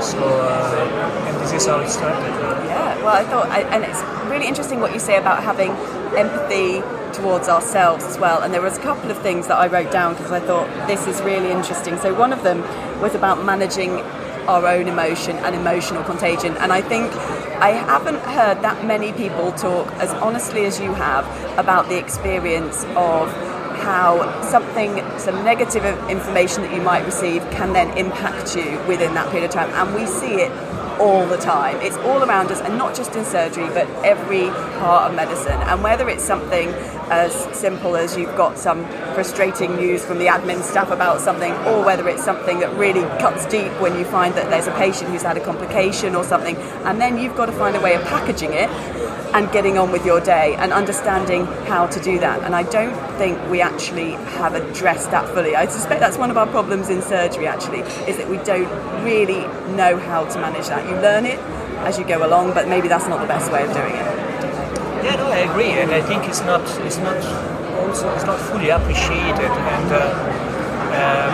So, 0.04 0.18
uh, 0.18 1.26
and 1.28 1.36
this 1.42 1.52
is 1.52 1.66
how 1.66 1.80
it 1.80 1.88
started. 1.90 2.32
Yeah, 2.66 2.96
well, 3.04 3.14
I 3.14 3.24
thought, 3.24 3.46
I, 3.50 3.60
and 3.74 3.84
it's 3.84 4.02
really 4.30 4.46
interesting 4.46 4.80
what 4.80 4.94
you 4.94 4.98
say 4.98 5.18
about 5.18 5.42
having 5.42 5.70
empathy 6.16 6.80
towards 7.12 7.48
ourselves 7.48 8.04
as 8.04 8.18
well. 8.18 8.42
And 8.42 8.54
there 8.54 8.62
was 8.62 8.78
a 8.78 8.80
couple 8.80 9.10
of 9.10 9.18
things 9.18 9.48
that 9.48 9.58
I 9.58 9.66
wrote 9.66 9.90
down 9.92 10.14
because 10.14 10.32
I 10.32 10.40
thought 10.40 10.66
this 10.86 11.06
is 11.06 11.20
really 11.22 11.50
interesting. 11.50 11.98
So 11.98 12.14
one 12.14 12.32
of 12.32 12.42
them 12.42 12.62
was 13.02 13.14
about 13.14 13.44
managing 13.44 14.00
our 14.48 14.66
own 14.66 14.88
emotion 14.88 15.36
and 15.36 15.54
emotional 15.54 16.02
contagion. 16.02 16.56
And 16.56 16.72
I 16.72 16.80
think 16.80 17.12
I 17.60 17.70
haven't 17.70 18.20
heard 18.20 18.62
that 18.62 18.84
many 18.84 19.12
people 19.12 19.52
talk 19.52 19.92
as 19.94 20.10
honestly 20.14 20.64
as 20.64 20.80
you 20.80 20.94
have 20.94 21.26
about 21.58 21.88
the 21.88 21.98
experience 21.98 22.84
of 22.96 23.30
how 23.78 24.42
something, 24.42 24.96
some 25.18 25.44
negative 25.44 25.84
information 26.10 26.62
that 26.62 26.74
you 26.74 26.80
might 26.80 27.04
receive 27.04 27.42
can 27.50 27.72
then 27.72 27.96
impact 27.96 28.56
you 28.56 28.80
within 28.88 29.14
that 29.14 29.30
period 29.30 29.46
of 29.46 29.50
time. 29.50 29.70
And 29.70 29.94
we 29.94 30.06
see 30.06 30.42
it 30.42 30.50
all 31.00 31.26
the 31.26 31.36
time. 31.36 31.76
It's 31.80 31.96
all 31.98 32.22
around 32.22 32.50
us, 32.50 32.60
and 32.60 32.76
not 32.78 32.94
just 32.94 33.14
in 33.16 33.24
surgery, 33.24 33.68
but 33.68 33.88
every 34.04 34.48
part 34.80 35.10
of 35.10 35.16
medicine. 35.16 35.60
And 35.62 35.82
whether 35.82 36.08
it's 36.08 36.24
something 36.24 36.68
as 37.10 37.32
simple 37.56 37.96
as 37.96 38.16
you've 38.16 38.36
got 38.36 38.58
some 38.58 38.84
frustrating 39.14 39.76
news 39.76 40.04
from 40.04 40.18
the 40.18 40.26
admin 40.26 40.62
staff 40.62 40.90
about 40.90 41.20
something, 41.20 41.52
or 41.66 41.84
whether 41.84 42.08
it's 42.08 42.24
something 42.24 42.60
that 42.60 42.72
really 42.76 43.02
cuts 43.20 43.46
deep 43.46 43.72
when 43.80 43.98
you 43.98 44.04
find 44.04 44.34
that 44.34 44.50
there's 44.50 44.66
a 44.66 44.74
patient 44.76 45.10
who's 45.10 45.22
had 45.22 45.36
a 45.36 45.44
complication 45.44 46.14
or 46.14 46.24
something, 46.24 46.56
and 46.84 47.00
then 47.00 47.18
you've 47.18 47.36
got 47.36 47.46
to 47.46 47.52
find 47.52 47.76
a 47.76 47.80
way 47.80 47.94
of 47.94 48.02
packaging 48.04 48.52
it 48.52 48.68
and 49.34 49.50
getting 49.52 49.78
on 49.78 49.92
with 49.92 50.04
your 50.06 50.20
day 50.20 50.54
and 50.56 50.72
understanding 50.72 51.46
how 51.66 51.86
to 51.86 52.00
do 52.00 52.18
that. 52.18 52.42
And 52.42 52.54
I 52.54 52.62
don't 52.64 52.94
think 53.18 53.38
we 53.50 53.60
actually 53.60 54.12
have 54.38 54.54
addressed 54.54 55.10
that 55.10 55.28
fully. 55.34 55.54
I 55.54 55.66
suspect 55.66 56.00
that's 56.00 56.18
one 56.18 56.30
of 56.30 56.36
our 56.36 56.46
problems 56.46 56.88
in 56.88 57.02
surgery, 57.02 57.46
actually, 57.46 57.80
is 58.08 58.16
that 58.16 58.28
we 58.28 58.38
don't 58.38 58.68
really 59.04 59.42
know 59.76 59.96
how 59.96 60.24
to 60.24 60.40
manage 60.40 60.68
that. 60.68 60.88
You 60.88 60.96
learn 60.96 61.26
it 61.26 61.38
as 61.80 61.98
you 61.98 62.04
go 62.04 62.26
along, 62.26 62.54
but 62.54 62.68
maybe 62.68 62.88
that's 62.88 63.08
not 63.08 63.20
the 63.20 63.26
best 63.26 63.52
way 63.52 63.64
of 63.64 63.72
doing 63.72 63.94
it. 63.94 64.18
Yeah, 65.04 65.16
no, 65.16 65.28
I 65.28 65.38
agree, 65.38 65.70
and 65.70 65.90
I 65.92 66.02
think 66.02 66.24
it's 66.24 66.40
not 66.40 66.62
it's 66.84 66.98
not 66.98 67.16
also 67.78 68.12
it's 68.14 68.24
not 68.24 68.38
fully 68.40 68.70
appreciated 68.70 69.50
and. 69.50 69.92
Uh, 69.92 70.37
um, 70.92 71.32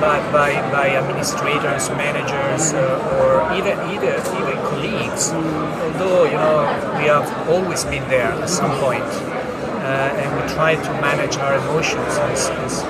by, 0.00 0.18
by, 0.32 0.50
by 0.70 0.86
administrators, 0.96 1.88
managers, 1.90 2.72
uh, 2.72 3.16
or 3.18 3.42
even, 3.58 3.76
even 3.90 4.14
even 4.40 4.56
colleagues. 4.70 5.32
Although 5.32 6.24
you 6.24 6.38
know 6.38 6.62
we 6.98 7.04
have 7.06 7.28
always 7.48 7.84
been 7.84 8.06
there 8.08 8.32
at 8.32 8.48
some 8.48 8.70
point, 8.80 9.02
uh, 9.04 10.20
and 10.20 10.28
we 10.36 10.42
try 10.54 10.74
to 10.76 10.90
manage 11.00 11.36
our 11.38 11.54
emotions 11.56 12.14
as, 12.30 12.50
as 12.64 12.82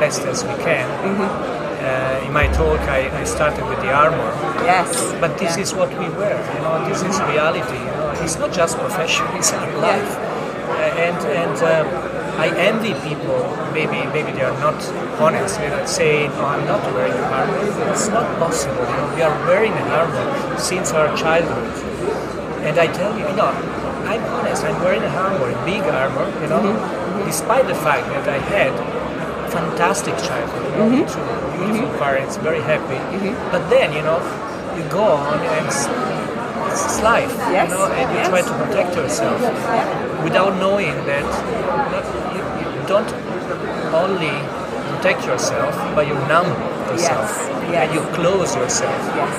best 0.00 0.22
as 0.22 0.44
we 0.44 0.54
can. 0.64 0.86
Uh, 1.80 2.26
in 2.26 2.32
my 2.32 2.46
talk, 2.48 2.78
I, 2.80 3.08
I 3.20 3.24
started 3.24 3.64
with 3.66 3.80
the 3.80 3.90
armor. 3.90 4.30
Yes. 4.64 4.92
But 5.20 5.38
this 5.38 5.56
Yeah. 5.56 5.62
is 5.62 5.74
what 5.74 5.88
we 5.98 6.08
wear. 6.10 6.36
You 6.54 6.60
know, 6.60 6.86
this 6.88 7.02
is 7.02 7.18
reality. 7.22 7.78
You 7.78 7.92
know, 7.96 8.10
it's 8.22 8.36
not 8.38 8.52
just 8.52 8.76
profession; 8.78 9.26
it's 9.34 9.52
our 9.52 9.72
life. 9.78 10.12
Uh, 10.16 11.04
and 11.06 11.16
and 11.40 11.56
um, 11.72 11.86
I 12.40 12.48
envy 12.56 12.94
people. 13.06 13.36
Maybe 13.76 14.00
maybe 14.16 14.32
they 14.32 14.44
are 14.48 14.56
not 14.64 14.80
honest. 15.20 15.58
They're 15.58 15.76
not 15.76 15.88
saying, 15.88 16.32
"Oh, 16.40 16.46
I'm 16.52 16.64
not 16.64 16.80
wearing 16.94 17.12
an 17.12 17.28
armor." 17.38 17.58
It's 17.92 18.08
not 18.08 18.24
possible. 18.40 18.80
You 18.90 18.96
know, 18.96 19.08
we 19.14 19.22
are 19.28 19.36
wearing 19.44 19.74
an 19.76 19.88
armor 20.00 20.24
since 20.58 20.92
our 20.92 21.14
childhood. 21.14 21.68
And 22.64 22.78
I 22.78 22.86
tell 22.96 23.12
you, 23.18 23.28
you 23.28 23.36
know, 23.36 23.52
I'm 24.12 24.24
honest. 24.36 24.64
I'm 24.64 24.80
wearing 24.80 25.02
an 25.02 25.14
armor, 25.26 25.52
a 25.52 25.64
big 25.68 25.84
armor. 25.84 26.26
You 26.40 26.48
know, 26.48 26.62
mm-hmm. 26.64 27.26
despite 27.26 27.68
the 27.68 27.78
fact 27.86 28.08
that 28.08 28.26
I 28.28 28.38
had 28.56 28.72
fantastic 29.52 30.16
childhood, 30.24 30.64
you 30.64 30.78
know, 30.78 30.88
mm-hmm. 30.88 31.12
two 31.12 31.60
beautiful 31.60 31.88
mm-hmm. 31.88 32.04
parents, 32.04 32.38
very 32.38 32.62
happy. 32.62 32.96
But 33.52 33.68
then, 33.68 33.92
you 33.92 34.00
know, 34.00 34.16
you 34.76 34.88
go 34.88 35.04
on 35.04 35.40
and 35.40 35.66
it's, 35.66 35.84
it's 36.72 37.02
life, 37.02 37.34
Yes, 37.52 37.68
you 37.68 37.76
know, 37.76 37.84
and 37.84 38.06
you 38.12 38.18
yes. 38.22 38.28
try 38.28 38.40
to 38.40 38.54
protect 38.64 38.96
yourself 38.96 39.99
without 40.22 40.56
knowing 40.58 40.94
that 41.06 41.26
you, 42.34 42.42
don't 42.88 43.10
only 43.94 44.34
protect 44.96 45.24
yourself, 45.26 45.74
but 45.94 46.06
you 46.06 46.14
numb 46.28 46.48
yourself 46.90 47.30
Yes, 47.30 47.70
yes. 47.70 47.86
and 47.86 47.94
you 47.94 48.00
close 48.14 48.54
yourself. 48.56 48.98
Yes. 49.14 49.34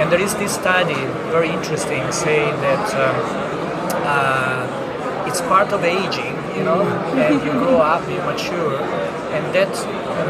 And 0.00 0.10
there 0.10 0.20
is 0.20 0.34
this 0.36 0.54
study, 0.54 0.94
very 1.30 1.50
interesting, 1.50 2.02
saying 2.12 2.54
that 2.62 2.84
um, 3.04 3.16
uh, 4.06 5.26
it's 5.28 5.40
part 5.42 5.72
of 5.72 5.84
aging, 5.84 6.34
you 6.56 6.64
know, 6.64 6.82
and 6.82 7.44
you 7.44 7.52
grow 7.52 7.78
up, 7.92 8.02
you 8.08 8.20
mature, 8.22 8.80
and 9.34 9.54
that 9.54 9.72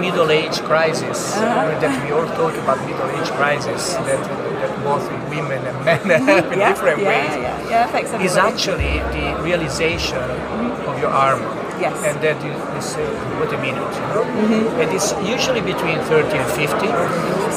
middle 0.00 0.30
age 0.30 0.60
crisis, 0.62 1.36
uh, 1.36 1.78
that 1.80 2.04
we 2.04 2.10
all 2.12 2.26
talk 2.36 2.54
about 2.62 2.78
middle 2.88 3.08
age 3.10 3.30
crisis, 3.38 3.94
that, 3.94 4.20
that 4.60 4.84
both 4.84 5.04
women 5.30 5.60
and 5.64 5.84
men 5.84 6.20
have 6.28 6.52
in 6.52 6.58
Yeah, 6.58 6.68
different 6.70 7.00
yeah, 7.00 7.08
ways, 7.08 7.32
yeah, 7.74 7.90
yeah, 7.90 8.22
is 8.22 8.36
actually 8.36 8.94
the 9.16 9.26
realization 9.42 10.22
of 10.88 10.98
your 11.00 11.10
armor. 11.10 11.50
Yes. 11.80 11.98
And 12.06 12.16
that 12.22 12.38
is 12.38 12.84
say, 12.84 13.02
uh, 13.02 13.40
wait 13.40 13.52
a 13.52 13.58
minute, 13.58 13.92
you 13.98 14.06
know? 14.14 14.22
And 14.78 14.88
it's 14.94 15.10
usually 15.26 15.60
between 15.60 15.98
30 16.06 16.38
and 16.38 16.48
50. 16.54 16.86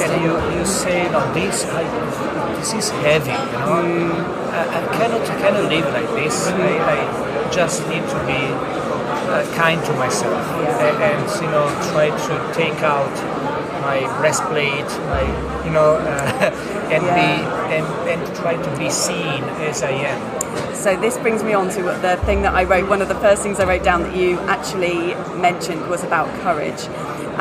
And 0.04 0.12
you, 0.24 0.34
you 0.58 0.66
say, 0.66 1.06
no, 1.12 1.22
this, 1.34 1.66
I, 1.70 1.84
this 2.58 2.74
is 2.74 2.90
heavy, 3.06 3.30
you 3.30 3.60
know? 3.62 4.10
I, 4.58 4.62
I, 4.74 4.98
cannot, 4.98 5.22
I 5.22 5.36
cannot 5.38 5.70
live 5.70 5.86
like 5.94 6.10
this. 6.18 6.48
I, 6.48 6.98
I 6.98 7.52
just 7.52 7.88
need 7.90 8.02
to 8.10 8.20
be 8.26 8.42
uh, 9.30 9.46
kind 9.54 9.84
to 9.86 9.94
myself 9.94 10.42
and, 10.82 10.98
and, 10.98 11.42
you 11.42 11.52
know, 11.54 11.68
try 11.94 12.10
to 12.10 12.34
take 12.54 12.82
out 12.82 13.14
my 13.88 14.00
breastplate, 14.20 14.90
my, 15.14 15.24
you 15.66 15.72
know, 15.72 15.96
uh, 15.96 16.52
and 16.94 17.02
Yeah. 17.04 17.16
be, 17.20 17.30
and, 17.76 17.86
and 18.12 18.36
try 18.36 18.54
to 18.68 18.72
be 18.78 18.90
seen 18.90 19.42
as 19.70 19.82
I 19.82 19.92
am. 20.12 20.20
So 20.76 20.90
this 21.06 21.18
brings 21.18 21.42
me 21.44 21.54
on 21.54 21.70
to 21.78 21.82
the 22.08 22.16
thing 22.28 22.42
that 22.46 22.54
I 22.54 22.64
wrote. 22.72 22.88
One 22.90 23.02
of 23.02 23.08
the 23.08 23.20
first 23.26 23.44
things 23.44 23.60
I 23.60 23.66
wrote 23.72 23.84
down 23.84 24.00
that 24.04 24.16
you 24.16 24.40
actually 24.56 25.16
mentioned 25.50 25.82
was 25.94 26.04
about 26.04 26.28
courage. 26.42 26.82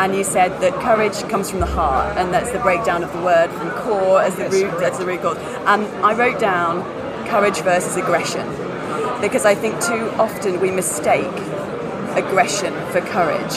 And 0.01 0.15
you 0.15 0.25
said 0.25 0.51
that 0.61 0.75
courage 0.89 1.19
comes 1.33 1.51
from 1.51 1.61
the 1.61 1.73
heart, 1.79 2.17
and 2.19 2.33
that's 2.35 2.51
the 2.57 2.59
breakdown 2.69 3.03
of 3.03 3.11
the 3.17 3.23
word 3.23 3.49
from 3.59 3.71
core 3.83 4.21
as 4.23 4.35
the 4.37 4.43
Yes, 4.45 4.53
root, 4.53 4.71
correct. 4.73 4.93
as 4.93 4.99
the 4.99 5.07
root 5.07 5.23
cause. 5.23 5.39
And 5.73 5.81
I 6.05 6.13
wrote 6.15 6.39
down 6.39 6.73
courage 7.33 7.59
versus 7.71 7.97
aggression, 7.97 8.47
because 9.21 9.45
I 9.53 9.55
think 9.55 9.73
too 9.91 10.05
often 10.27 10.61
we 10.61 10.71
mistake 10.71 11.37
aggression 12.17 12.73
for 12.93 13.01
courage. 13.01 13.55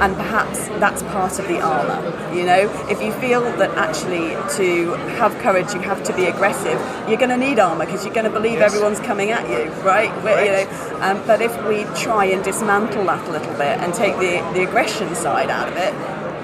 And 0.00 0.16
perhaps 0.16 0.66
that's 0.80 1.02
part 1.04 1.38
of 1.38 1.46
the 1.46 1.60
armor. 1.60 2.00
You 2.36 2.44
know, 2.44 2.88
if 2.90 3.00
you 3.00 3.12
feel 3.12 3.40
that 3.42 3.70
actually 3.76 4.30
to 4.56 4.94
have 5.20 5.36
courage 5.38 5.72
you 5.74 5.80
have 5.80 6.02
to 6.04 6.16
be 6.16 6.24
aggressive, 6.24 6.78
you're 7.08 7.18
going 7.18 7.30
to 7.30 7.36
need 7.36 7.60
armor 7.60 7.84
because 7.86 8.04
you're 8.04 8.14
going 8.14 8.24
to 8.26 8.30
believe 8.30 8.58
Yes. 8.58 8.72
everyone's 8.72 8.98
coming 9.00 9.30
at 9.30 9.48
you, 9.48 9.70
right? 9.82 10.10
Where- 10.24 10.44
You 10.44 10.66
know, 10.66 11.00
um, 11.02 11.22
but 11.26 11.40
if 11.40 11.52
we 11.68 11.84
try 12.00 12.24
and 12.24 12.42
dismantle 12.42 13.04
that 13.04 13.28
a 13.28 13.30
little 13.30 13.52
bit 13.52 13.78
and 13.78 13.94
take 13.94 14.14
the, 14.18 14.42
the 14.54 14.62
aggression 14.64 15.14
side 15.14 15.50
out 15.50 15.68
of 15.68 15.76
it, 15.76 15.94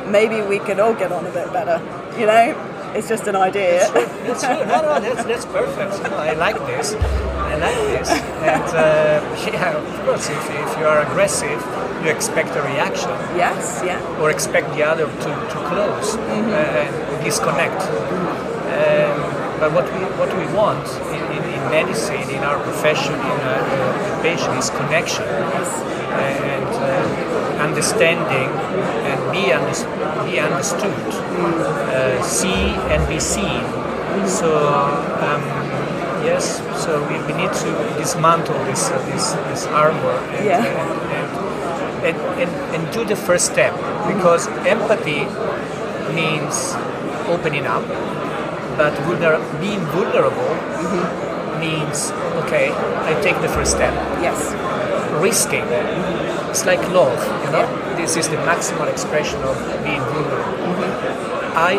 maybe 0.09 0.41
we 0.43 0.61
could 0.61 0.79
all 0.79 0.95
get 0.95 1.11
on 1.11 1.27
a 1.27 1.31
bit 1.31 1.53
better. 1.53 1.81
You 2.19 2.27
know, 2.27 2.68
it's 2.95 3.09
just 3.09 3.27
an 3.27 3.37
idea. 3.37 3.91
That's 3.93 4.43
true. 4.43 4.65
No, 4.67 4.83
no, 4.83 5.01
that's, 5.01 5.25
that's 5.25 5.47
perfect. 5.47 5.95
I 6.13 6.35
like 6.35 6.57
this. 6.67 6.95
I 6.95 7.57
like 7.57 7.77
this. 7.95 8.11
And 8.11 8.69
uh, 8.75 9.51
yeah, 9.53 9.77
of 9.77 10.07
course, 10.07 10.29
if, 10.29 10.51
if 10.51 10.79
you 10.79 10.87
are 10.87 11.01
aggressive, 11.03 11.61
you 12.05 12.11
expect 12.11 12.51
a 12.57 12.63
reaction 12.63 13.11
yes, 13.37 13.83
yeah. 13.85 14.01
or 14.21 14.31
expect 14.31 14.71
the 14.75 14.85
other 14.85 15.07
to, 15.07 15.31
to 15.53 15.59
close 15.69 16.17
uh, 16.17 16.21
and 16.21 17.25
disconnect. 17.25 17.83
Um, 17.83 19.39
but 19.59 19.73
what 19.73 19.85
we, 19.93 20.01
what 20.21 20.31
we 20.39 20.47
want 20.55 20.87
in, 21.11 21.23
in, 21.37 21.43
in 21.53 21.71
medicine, 21.71 22.31
in 22.31 22.45
our 22.45 22.63
profession, 22.63 23.15
in 23.15 23.21
uh, 23.21 23.59
uh, 23.59 24.23
patient, 24.23 24.57
is 24.57 24.71
connection 24.71 25.25
and 26.19 26.67
uh, 26.67 27.28
understanding 27.69 28.49
and 29.09 29.19
be, 29.33 29.45
be 30.31 30.41
understood, 30.41 30.95
uh, 31.93 32.23
see 32.23 32.73
and 32.93 33.07
be 33.09 33.21
seen. 33.21 33.63
So 34.27 34.49
um, 35.29 35.43
yes, 36.25 36.59
so 36.83 36.91
we, 37.09 37.15
we 37.27 37.33
need 37.41 37.53
to 37.65 37.71
dismantle 37.99 38.59
this 38.65 38.91
uh, 38.91 38.99
this, 39.13 39.33
this 39.53 39.67
armor 39.67 40.17
and, 40.37 40.45
Yeah. 40.45 40.65
and, 40.65 41.29
and, 42.09 42.17
and, 42.43 42.51
and 42.75 42.93
do 42.93 43.05
the 43.05 43.17
first 43.17 43.47
step 43.53 43.75
because 44.13 44.49
empathy 44.67 45.21
means 46.15 46.75
opening 47.29 47.67
up, 47.67 47.85
but 48.77 48.93
vulner- 49.07 49.43
being 49.61 49.81
vulnerable 49.93 50.55
means 51.61 52.11
okay, 52.45 52.71
I 53.11 53.13
take 53.23 53.41
the 53.43 53.49
first 53.49 53.73
step 53.73 53.93
Yes. 54.23 54.39
risking. 55.23 55.65
It's 56.51 56.65
like 56.65 56.81
love, 56.91 57.19
you 57.45 57.51
know. 57.53 57.67
This 57.97 58.17
is 58.17 58.29
the 58.29 58.37
maximal 58.49 58.89
expression 58.91 59.41
of 59.43 59.57
being 59.85 60.01
vulnerable. 60.01 60.59
Mm-hmm. 60.65 61.53
I 61.57 61.73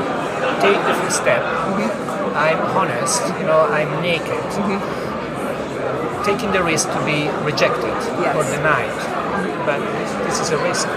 take 0.61 0.77
the 0.85 0.93
first 1.01 1.17
step. 1.17 1.41
Mm-hmm. 1.41 2.37
I'm 2.37 2.59
honest, 2.77 3.21
you 3.39 3.45
know. 3.45 3.61
I'm 3.65 3.89
naked. 4.01 4.43
Mm-hmm. 4.55 6.23
Taking 6.23 6.51
the 6.51 6.61
risk 6.63 6.87
to 6.91 6.99
be 7.05 7.27
rejected 7.43 7.95
Yes. 8.21 8.35
or 8.35 8.43
denied, 8.55 8.93
but 9.65 9.79
this 10.27 10.39
is 10.39 10.51
a 10.51 10.57
risk. 10.61 10.87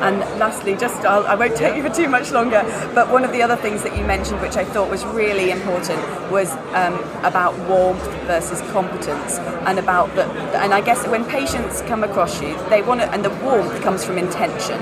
And 0.00 0.20
lastly, 0.38 0.76
just 0.76 1.04
I'll, 1.04 1.26
I 1.26 1.34
won't 1.34 1.56
take 1.56 1.76
you 1.76 1.82
for 1.82 1.94
too 1.94 2.08
much 2.08 2.30
longer, 2.30 2.62
but 2.94 3.10
one 3.10 3.24
of 3.24 3.32
the 3.32 3.42
other 3.42 3.56
things 3.56 3.82
that 3.82 3.96
you 3.96 4.04
mentioned, 4.04 4.40
which 4.40 4.56
I 4.56 4.64
thought 4.64 4.90
was 4.90 5.04
really 5.04 5.50
important, 5.50 6.00
was 6.30 6.50
um, 6.74 6.94
about 7.24 7.56
warmth 7.68 8.02
versus 8.26 8.60
competence, 8.72 9.38
and 9.66 9.78
about 9.78 10.14
the. 10.14 10.24
And 10.62 10.72
I 10.72 10.80
guess 10.80 11.06
when 11.06 11.24
patients 11.24 11.82
come 11.82 12.02
across 12.02 12.40
you, 12.40 12.56
they 12.68 12.82
want 12.82 13.00
to, 13.00 13.10
and 13.10 13.24
the 13.24 13.30
warmth 13.44 13.80
comes 13.82 14.04
from 14.04 14.18
intention. 14.18 14.80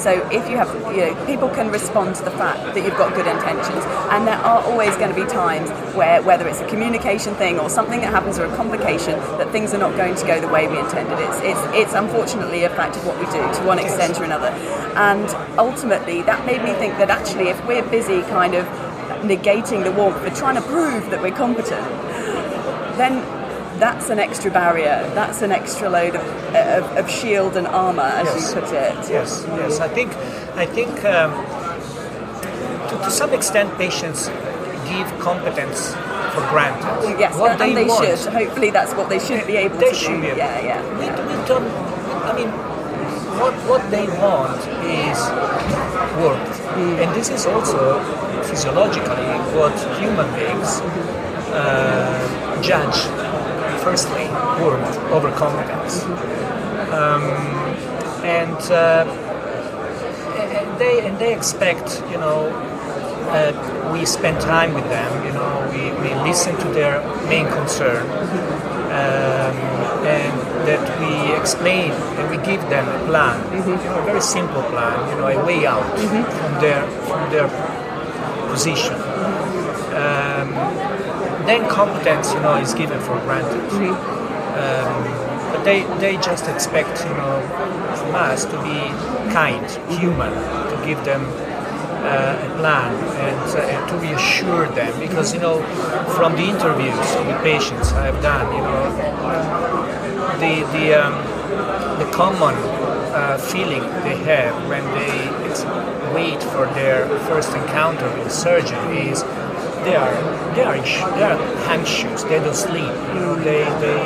So 0.00 0.26
if 0.30 0.48
you 0.48 0.56
have, 0.56 0.72
you 0.96 1.02
know, 1.02 1.26
people 1.26 1.50
can 1.50 1.70
respond 1.70 2.16
to 2.16 2.24
the 2.24 2.30
fact 2.30 2.74
that 2.74 2.82
you've 2.82 2.96
got 2.96 3.14
good 3.14 3.26
intentions, 3.26 3.84
and 4.08 4.26
there 4.26 4.38
are 4.38 4.62
always 4.64 4.96
going 4.96 5.14
to 5.14 5.14
be 5.14 5.28
times 5.30 5.68
where, 5.94 6.22
whether 6.22 6.48
it's 6.48 6.60
a 6.60 6.66
communication 6.68 7.34
thing 7.34 7.58
or 7.58 7.68
something 7.68 8.00
that 8.00 8.10
happens 8.10 8.38
or 8.38 8.46
a 8.46 8.56
complication, 8.56 9.18
that 9.36 9.52
things 9.52 9.74
are 9.74 9.78
not 9.78 9.94
going 9.98 10.14
to 10.14 10.26
go 10.26 10.40
the 10.40 10.48
way 10.48 10.66
we 10.66 10.78
intended. 10.78 11.18
It's 11.18 11.40
it's 11.40 11.60
it's 11.76 11.94
unfortunately 11.94 12.64
a 12.64 12.70
fact 12.70 12.96
of 12.96 13.06
what 13.06 13.18
we 13.18 13.26
do 13.26 13.42
to 13.42 13.62
one 13.66 13.78
extent 13.78 14.18
or 14.18 14.24
another, 14.24 14.48
and 14.96 15.28
ultimately 15.58 16.22
that 16.22 16.46
made 16.46 16.62
me 16.64 16.72
think 16.80 16.96
that 16.96 17.10
actually 17.10 17.50
if 17.50 17.60
we're 17.66 17.86
busy 17.90 18.22
kind 18.22 18.54
of 18.54 18.64
negating 19.20 19.84
the 19.84 19.92
warmth, 19.92 20.16
we're 20.22 20.34
trying 20.34 20.54
to 20.54 20.62
prove 20.62 21.10
that 21.10 21.20
we're 21.20 21.30
competent, 21.30 21.84
then 22.96 23.20
that's 23.80 24.10
an 24.10 24.18
extra 24.18 24.50
barrier. 24.50 25.10
That's 25.14 25.42
an 25.42 25.52
extra 25.52 25.88
load 25.88 26.14
of, 26.14 26.22
of, 26.54 26.84
of 26.98 27.10
shield 27.10 27.56
and 27.56 27.66
armor, 27.66 28.02
as 28.02 28.26
Yes. 28.26 28.54
you 28.54 28.60
put 28.60 28.72
it. 28.72 29.10
Yes, 29.10 29.44
yes. 29.48 29.80
I 29.80 29.88
think, 29.88 30.14
I 30.56 30.66
think 30.66 30.90
um, 31.04 31.30
to, 32.90 32.94
to 33.04 33.10
some 33.10 33.32
extent, 33.32 33.76
patients 33.78 34.28
give 34.88 35.06
competence 35.18 35.92
for 36.34 36.42
granted. 36.52 37.18
Yes, 37.18 37.36
what 37.36 37.52
and, 37.52 37.60
they, 37.60 37.74
they 37.74 37.84
want, 37.88 38.06
should. 38.06 38.32
Hopefully, 38.32 38.70
that's 38.70 38.92
what 38.94 39.08
they 39.08 39.18
should 39.18 39.46
be 39.46 39.56
able 39.56 39.78
to 39.78 39.80
do. 39.80 39.86
They 39.86 39.90
to 39.92 39.96
should 39.96 40.16
do. 40.16 40.20
be 40.20 40.26
able 40.28 40.38
yeah, 40.38 40.60
to. 40.60 40.66
yeah. 40.66 40.80
We, 40.98 41.06
we 41.40 41.48
don't. 41.48 41.66
I 42.30 42.32
mean, 42.36 42.48
what 43.40 43.54
what 43.70 43.82
they 43.90 44.06
want 44.20 44.60
is 44.84 45.18
work, 46.22 46.46
Mm. 46.70 47.02
and 47.02 47.14
this 47.16 47.28
is 47.30 47.46
also 47.46 47.98
physiologically 48.44 49.26
what 49.58 49.74
human 49.98 50.28
beings 50.38 50.80
uh, 51.50 52.62
judge. 52.62 52.98
Firstly, 53.82 54.28
warmth 54.60 54.96
over 55.10 55.30
competence, 55.32 56.04
um, 56.92 57.22
and. 58.24 58.56
Uh, 58.70 59.26
and 60.40 60.78
they 60.80 61.06
and 61.06 61.18
they 61.18 61.34
expect 61.34 62.02
you 62.10 62.18
know 62.18 62.48
uh, 63.30 63.52
we 63.92 64.04
spend 64.04 64.40
time 64.40 64.74
with 64.74 64.84
them 64.84 65.10
you 65.24 65.32
know 65.32 65.52
we, 65.72 65.82
we 66.02 66.14
listen 66.28 66.56
to 66.58 66.68
their 66.68 67.00
main 67.28 67.46
concern 67.48 68.04
um, 68.90 69.56
and 70.06 70.34
that 70.66 70.82
we 71.00 71.34
explain 71.38 71.92
and 71.92 72.30
we 72.30 72.36
give 72.44 72.60
them 72.68 72.86
a 72.88 73.06
plan 73.06 73.36
you 73.52 73.60
know 73.60 73.98
a 73.98 74.04
very 74.04 74.20
simple 74.20 74.62
plan 74.64 74.96
you 75.10 75.16
know 75.16 75.28
a 75.28 75.46
way 75.46 75.66
out 75.66 75.86
from 75.98 76.60
their 76.60 76.82
from 77.06 77.30
their 77.30 77.48
position 78.50 78.96
then 81.50 81.68
competence 81.68 82.32
you 82.32 82.40
know 82.40 82.56
is 82.56 82.74
given 82.74 83.00
for 83.00 83.18
granted. 83.26 83.60
Um, 84.60 85.20
but 85.52 85.64
they, 85.64 85.82
they 85.98 86.14
just 86.16 86.46
expect 86.48 87.04
you 87.04 87.14
know 87.20 87.40
from 87.98 88.14
us 88.14 88.44
to 88.44 88.56
be 88.62 88.78
kind, 89.32 89.66
human, 89.90 90.32
to 90.70 90.82
give 90.86 91.04
them 91.04 91.22
uh, 92.06 92.46
a 92.46 92.56
plan 92.58 92.94
and, 93.26 93.58
uh, 93.58 93.74
and 93.74 93.88
to 93.90 93.96
reassure 93.98 94.68
them 94.68 94.98
because 95.00 95.34
you 95.34 95.40
know 95.40 95.62
from 96.16 96.32
the 96.36 96.44
interviews 96.44 97.08
with 97.26 97.42
patients 97.42 97.92
I've 97.92 98.22
done 98.22 98.46
you 98.54 98.62
know 98.62 98.84
the 100.42 100.54
the 100.76 100.86
um, 101.02 101.14
the 101.98 102.10
common 102.12 102.54
uh, 103.12 103.38
feeling 103.38 103.82
they 104.04 104.16
have 104.32 104.54
when 104.68 104.84
they 104.94 106.14
wait 106.14 106.42
for 106.42 106.66
their 106.74 107.08
first 107.26 107.52
encounter 107.54 108.08
with 108.14 108.24
the 108.24 108.30
surgeon 108.30 108.78
is 108.96 109.22
they 109.84 109.96
are 109.96 110.14
they 110.54 110.64
are 110.64 110.76
they 111.16 111.22
are 111.22 111.38
anxious 111.68 112.22
they 112.24 112.38
don't 112.38 112.54
sleep. 112.54 112.92
They 113.44 113.64
they 113.84 113.98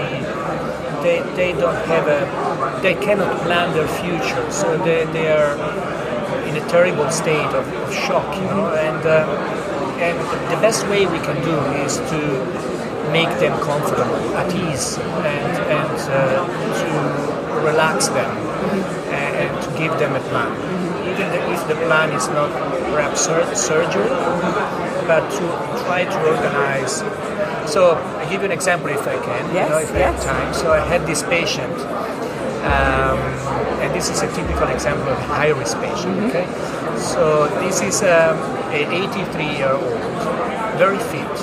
they, 1.02 1.20
they 1.36 1.52
don't 1.52 1.76
have 1.86 2.06
a 2.08 2.20
they 2.82 2.94
cannot 2.94 3.40
plan 3.42 3.72
their 3.74 3.88
future. 3.88 4.50
So 4.50 4.76
they, 4.78 5.04
they 5.12 5.30
are 5.32 5.52
in 6.48 6.56
a 6.56 6.66
terrible 6.68 7.10
state 7.10 7.52
of, 7.60 7.64
of 7.72 7.92
shock 7.92 8.34
you 8.36 8.46
know. 8.46 8.68
And 8.74 9.04
uh, 9.06 9.26
and 10.00 10.16
the 10.52 10.60
best 10.60 10.86
way 10.88 11.06
we 11.06 11.18
can 11.18 11.36
do 11.44 11.56
is 11.84 11.96
to 12.12 12.20
make 13.12 13.28
them 13.38 13.54
comfortable 13.62 14.16
at 14.36 14.48
ease 14.54 14.98
and 14.98 15.52
and 15.78 15.96
uh, 16.10 16.44
to 16.80 17.64
relax 17.66 18.08
them 18.08 18.30
and, 19.12 19.32
and 19.42 19.62
to 19.64 19.68
give 19.78 19.92
them 19.98 20.14
a 20.16 20.20
plan. 20.30 20.50
Even 21.08 21.28
if 21.52 21.68
the 21.68 21.76
plan 21.86 22.10
is 22.12 22.26
not 22.28 22.50
perhaps 22.92 23.20
sur- 23.26 23.54
surgery 23.54 24.10
but 25.07 25.28
to 25.30 25.44
try 25.84 26.05
to 26.05 26.18
organize 26.26 27.02
so 27.66 27.94
I 27.94 28.28
give 28.30 28.40
you 28.40 28.46
an 28.46 28.52
example 28.52 28.88
if 28.90 29.07
I 29.07 29.16
can, 29.18 29.48
you 29.48 29.55
know, 29.55 29.78
Yes, 29.78 29.90
if 29.90 29.96
I 29.96 29.98
have 30.00 30.22
time. 30.22 30.55
So 30.55 30.72
I 30.72 30.80
had 30.80 31.07
this 31.07 31.22
patient, 31.22 31.72
um, 32.64 33.18
and 33.80 33.94
this 33.94 34.11
is 34.11 34.22
a 34.22 34.28
typical 34.34 34.68
example 34.68 35.09
of 35.09 35.18
a 35.18 35.22
high-risk 35.22 35.78
patient. 35.80 36.14
Mm-hmm. 36.18 36.28
Okay, 36.28 36.46
so 37.00 37.48
this 37.61 37.80
is 37.80 38.02
um, 38.02 38.36
an 38.70 38.88
83-year-old, 39.11 39.98
very 40.76 40.98
fit, 40.98 41.34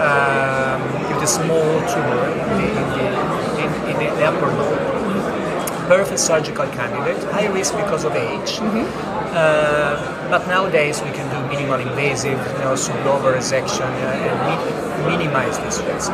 um, 0.00 0.80
with 1.12 1.22
a 1.22 1.26
small 1.26 1.68
tumor 1.92 2.26
in 2.32 2.48
the, 2.56 2.68
in 2.72 2.88
the, 2.96 3.90
in, 3.90 4.02
in 4.02 4.16
the 4.16 4.24
upper 4.24 4.46
lobe. 4.46 4.86
Perfect 5.88 6.18
surgical 6.18 6.66
candidate, 6.68 7.22
high 7.30 7.46
risk 7.46 7.76
because 7.76 8.04
of 8.04 8.16
age. 8.16 8.58
Uh, 8.58 9.15
but 10.30 10.46
nowadays 10.48 11.02
we 11.02 11.10
can 11.10 11.28
do 11.30 11.48
minimal 11.48 11.80
invasive, 11.80 12.38
you 12.38 12.58
know, 12.64 12.74
sublobar 12.74 13.34
resection 13.36 13.90
uh, 14.02 14.28
and 14.28 14.36
mi- 14.46 15.16
minimize 15.16 15.58
this 15.58 15.80
risk. 15.82 16.12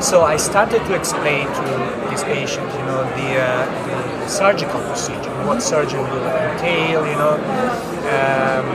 So 0.00 0.22
I 0.22 0.36
started 0.36 0.84
to 0.86 0.94
explain 0.94 1.46
to 1.46 1.62
this 2.10 2.22
patient, 2.24 2.66
you 2.78 2.84
know, 2.90 3.02
the, 3.18 3.30
uh, 3.40 4.22
the 4.22 4.28
surgical 4.28 4.80
procedure, 4.82 5.30
what 5.46 5.62
surgery 5.62 6.00
will 6.00 6.26
entail, 6.26 7.06
you 7.06 7.16
know, 7.16 7.34
um, 8.14 8.66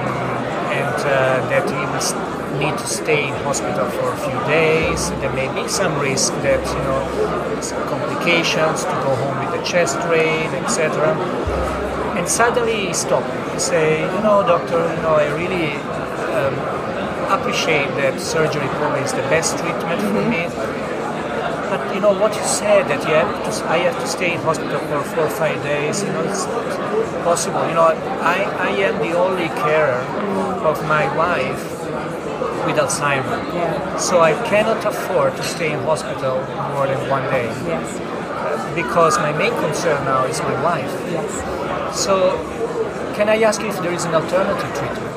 and 0.73 0.97
uh, 1.05 1.49
that 1.49 1.65
he 1.69 1.81
must 1.93 2.15
need 2.59 2.77
to 2.77 2.87
stay 2.87 3.27
in 3.27 3.33
hospital 3.43 3.89
for 3.91 4.11
a 4.11 4.17
few 4.17 4.39
days. 4.47 5.09
There 5.21 5.33
may 5.33 5.47
be 5.53 5.67
some 5.67 5.97
risk 5.99 6.33
that, 6.41 6.61
you 6.65 6.83
know, 6.87 7.01
complications 7.89 8.83
to 8.83 8.91
go 9.05 9.15
home 9.15 9.37
with 9.39 9.59
the 9.59 9.65
chest 9.65 9.99
drain, 10.01 10.49
etc. 10.63 11.15
And 12.17 12.27
suddenly 12.27 12.87
he 12.87 12.93
stopped. 12.93 13.42
Say, 13.57 14.01
you 14.01 14.21
know, 14.21 14.43
doctor, 14.45 14.79
you 14.95 15.01
know, 15.01 15.15
I 15.15 15.27
really 15.35 15.71
um, 16.35 16.53
appreciate 17.31 17.87
that 17.95 18.19
surgery 18.19 18.67
probably 18.79 19.01
is 19.01 19.13
the 19.13 19.21
best 19.33 19.57
treatment 19.57 20.01
for 20.01 20.23
me. 20.27 20.43
But 21.69 21.93
you 21.95 22.01
know 22.01 22.13
what 22.13 22.35
you 22.35 22.43
said 22.43 22.87
that 22.89 23.01
you 23.07 23.13
have 23.15 23.31
to, 23.45 23.65
I 23.69 23.77
have 23.77 23.97
to 23.99 24.07
stay 24.07 24.33
in 24.33 24.39
hospital 24.41 24.79
for 24.79 25.01
four 25.15 25.25
or 25.25 25.29
five 25.29 25.61
days. 25.63 26.03
You 26.03 26.09
know, 26.11 26.23
it's 26.23 26.45
not 26.45 27.23
possible. 27.23 27.65
You 27.67 27.73
know, 27.75 27.87
I, 28.21 28.43
I 28.59 28.69
am 28.87 28.97
the 28.99 29.17
only 29.17 29.47
carer 29.63 30.01
of 30.67 30.83
my 30.87 31.05
wife 31.17 31.63
with 32.65 32.77
Alzheimer, 32.77 33.39
Yeah. 33.53 33.97
so 33.97 34.21
I 34.21 34.33
cannot 34.47 34.83
afford 34.85 35.35
to 35.37 35.43
stay 35.43 35.71
in 35.73 35.79
hospital 35.79 36.37
more 36.73 36.87
than 36.87 37.09
one 37.09 37.23
day 37.23 37.45
Yes. 37.67 37.99
because 38.75 39.17
my 39.19 39.31
main 39.33 39.51
concern 39.59 40.03
now 40.05 40.23
is 40.25 40.39
my 40.41 40.55
wife. 40.63 40.91
Yes. 41.11 41.31
So, 41.97 42.37
can 43.14 43.30
I 43.30 43.41
ask 43.43 43.61
you 43.61 43.70
if 43.70 43.80
there 43.82 43.93
is 43.93 44.05
an 44.05 44.16
alternative 44.16 44.72
treatment, 44.78 45.09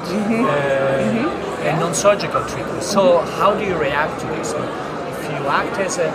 Uh, 0.47 1.69
a 1.69 1.73
non-surgical 1.81 2.43
treatment? 2.47 2.83
So, 2.83 3.19
how 3.39 3.55
do 3.55 3.65
you 3.65 3.77
react 3.77 4.21
to 4.21 4.27
this? 4.37 4.53
If 4.53 5.31
you 5.33 5.47
act 5.49 5.79
as 5.79 5.99
a, 5.99 6.09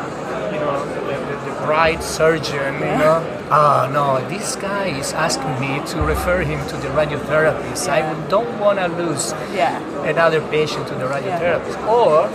you 0.53 0.59
know, 0.59 0.77
the, 0.93 1.01
the, 1.29 1.35
the 1.47 1.65
bright 1.65 2.01
surgeon, 2.03 2.73
you 2.75 2.97
know, 3.03 3.17
ah 3.51 3.89
no, 3.91 4.05
this 4.29 4.55
guy 4.55 4.87
is 5.01 5.13
asking 5.13 5.53
me 5.59 5.81
to 5.91 5.97
refer 6.01 6.39
him 6.51 6.59
to 6.71 6.75
the 6.77 6.89
radiotherapist. 6.99 7.89
I 7.89 8.01
don't 8.29 8.53
want 8.59 8.79
to 8.79 8.87
lose 8.87 9.33
Yeah. 9.53 9.75
another 10.13 10.41
patient 10.55 10.87
to 10.87 10.95
the 10.95 11.05
radiotherapist, 11.15 11.77
or 11.87 12.29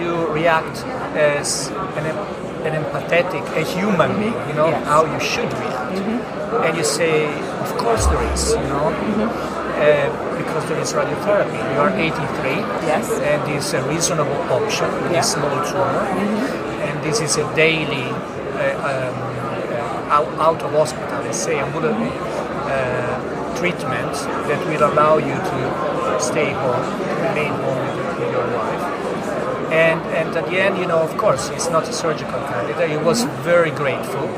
you 0.00 0.26
react 0.32 0.76
as 1.14 1.68
an, 1.98 2.06
an 2.66 2.72
empathetic, 2.82 3.44
a 3.56 3.64
human 3.76 4.10
being, 4.18 4.34
you 4.48 4.54
know, 4.54 4.68
Yes. 4.68 4.86
how 4.86 5.04
you 5.04 5.20
should 5.20 5.50
react. 5.64 5.96
And 6.64 6.76
you 6.76 6.84
say, 6.84 7.26
of 7.64 7.70
course 7.78 8.06
there 8.06 8.22
is, 8.32 8.50
you 8.50 8.68
know, 8.68 8.88
uh, 9.80 10.08
because 10.36 10.64
there 10.68 10.78
is 10.80 10.92
radiotherapy. 10.92 11.58
You 11.74 11.80
are 11.80 11.90
83, 11.90 12.56
Yes. 12.86 13.10
and 13.30 13.40
it's 13.52 13.72
a 13.72 13.82
reasonable 13.88 14.36
option 14.52 14.88
with 15.02 15.12
Yeah. 15.12 15.20
a 15.20 15.22
small 15.22 15.56
tumor, 15.64 16.04
and 16.86 17.02
this 17.02 17.20
is 17.20 17.36
a 17.38 17.46
daily 17.54 18.06
uh, 18.10 18.88
um, 18.90 19.14
uh, 19.72 20.16
out, 20.16 20.28
out 20.38 20.62
of 20.62 20.70
hospital, 20.72 21.18
let's 21.24 21.38
say, 21.38 21.58
ambulatory 21.58 22.12
uh, 22.68 23.16
treatment 23.56 24.12
that 24.48 24.60
will 24.68 24.84
allow 24.90 25.16
you 25.16 25.34
to 25.34 25.58
stay 26.20 26.50
home, 26.52 26.84
remain 27.28 27.52
home 27.64 27.80
with, 27.96 28.18
with 28.20 28.30
your 28.32 28.46
wife. 28.58 28.82
And, 29.72 29.99
and 30.30 30.44
at 30.44 30.50
the 30.50 30.60
end, 30.60 30.78
you 30.78 30.86
know, 30.86 30.98
of 30.98 31.16
course, 31.18 31.48
he's 31.48 31.68
not 31.70 31.88
a 31.88 31.92
surgical 31.92 32.38
candidate. 32.46 32.90
He 32.90 32.96
was 32.96 33.24
very 33.42 33.72
grateful. 33.72 34.28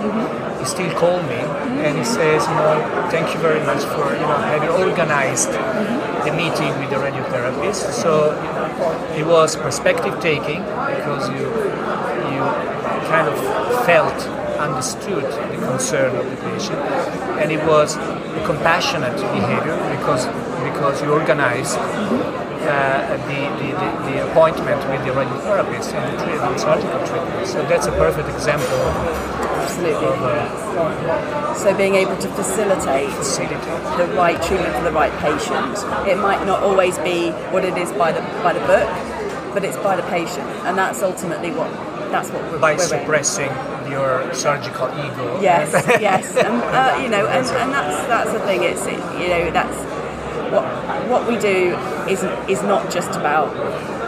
He 0.58 0.64
still 0.64 0.90
called 0.98 1.24
me 1.26 1.40
and 1.84 1.98
he 1.98 2.04
says, 2.04 2.46
you 2.48 2.54
know, 2.54 3.08
thank 3.10 3.34
you 3.34 3.40
very 3.40 3.60
much 3.60 3.84
for, 3.84 4.12
you 4.14 4.20
know, 4.20 4.38
having 4.38 4.70
organized 4.70 5.50
the 6.24 6.32
meeting 6.32 6.72
with 6.80 6.88
the 6.88 6.96
radiotherapist. 6.96 7.92
So 7.92 8.32
it 9.16 9.26
was 9.26 9.56
perspective 9.56 10.18
taking 10.20 10.62
because 10.62 11.28
you, 11.28 11.44
you 12.32 12.40
kind 13.12 13.28
of 13.28 13.84
felt, 13.84 14.16
understood 14.58 15.24
the 15.24 15.66
concern 15.66 16.16
of 16.16 16.24
the 16.30 16.36
patient. 16.36 16.78
And 17.40 17.52
it 17.52 17.62
was 17.66 17.96
a 17.96 18.42
compassionate 18.46 19.16
behavior 19.16 19.76
because, 19.98 20.26
because 20.62 21.02
you 21.02 21.12
organized 21.12 21.76
uh, 22.64 23.16
the, 23.28 23.40
the, 23.60 23.70
the, 24.10 24.30
appointment 24.30 24.78
with 24.88 25.04
the 25.04 25.12
radiotherapist 25.12 25.92
and 25.94 26.18
the 26.18 26.24
treatment, 26.24 26.60
surgical 26.60 27.06
treatment. 27.06 27.46
So 27.46 27.62
that's 27.66 27.86
a 27.86 27.92
perfect 27.92 28.28
example 28.28 28.66
Absolutely. 29.62 30.06
of 30.06 30.22
uh, 30.22 31.54
So 31.54 31.76
being 31.76 31.94
able 31.94 32.16
to 32.16 32.28
facilitate 32.28 33.10
facility. 33.10 33.54
the 33.96 34.08
right 34.16 34.40
treatment 34.42 34.74
for 34.74 34.82
the 34.82 34.92
right 34.92 35.12
patient. 35.20 35.78
It 36.08 36.18
might 36.18 36.44
not 36.46 36.62
always 36.62 36.98
be 36.98 37.30
what 37.52 37.64
it 37.64 37.76
is 37.76 37.92
by 37.92 38.12
the 38.12 38.20
by 38.42 38.52
the 38.52 38.60
book, 38.60 38.88
but 39.54 39.64
it's 39.64 39.76
by 39.78 39.96
the 39.96 40.02
patient, 40.04 40.48
and 40.66 40.76
that's 40.76 41.02
ultimately 41.02 41.50
what 41.50 41.70
that's 42.10 42.30
what 42.30 42.42
we're, 42.50 42.58
By 42.58 42.74
we're 42.74 42.86
suppressing 42.86 43.50
your 43.88 44.32
surgical 44.34 44.88
ego. 44.88 45.40
Yes, 45.40 45.72
yes, 46.00 46.36
and 46.44 46.62
uh, 46.62 47.00
you 47.02 47.08
know, 47.08 47.26
and, 47.26 47.46
and 47.46 47.72
that's 47.72 48.06
that's 48.08 48.32
the 48.32 48.40
thing. 48.40 48.62
It's 48.62 48.84
it, 48.86 49.00
you 49.20 49.28
know 49.28 49.50
that's 49.50 49.78
what 50.52 50.64
what 51.08 51.26
we 51.28 51.38
do 51.38 51.76
is 52.08 52.22
is 52.48 52.62
not 52.62 52.90
just 52.90 53.10
about 53.10 53.54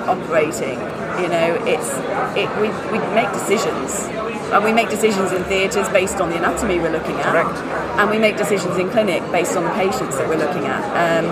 operating. 0.08 0.78
You 1.22 1.28
know, 1.28 1.58
it's 1.66 1.90
it 2.36 2.48
we, 2.60 2.68
we 2.92 2.98
make 3.14 3.30
decisions. 3.32 4.10
And 4.52 4.62
we 4.62 4.72
make 4.72 4.88
decisions 4.88 5.32
in 5.32 5.42
theatres 5.44 5.88
based 5.88 6.20
on 6.20 6.30
the 6.30 6.36
anatomy 6.36 6.78
we're 6.78 6.92
looking 6.92 7.16
at. 7.16 7.24
Correct. 7.24 7.58
And 7.98 8.10
we 8.10 8.18
make 8.18 8.36
decisions 8.36 8.76
in 8.76 8.88
clinic 8.90 9.22
based 9.32 9.56
on 9.56 9.64
the 9.64 9.70
patients 9.70 10.16
that 10.16 10.28
we're 10.28 10.38
looking 10.38 10.66
at. 10.66 10.84
Um, 10.94 11.26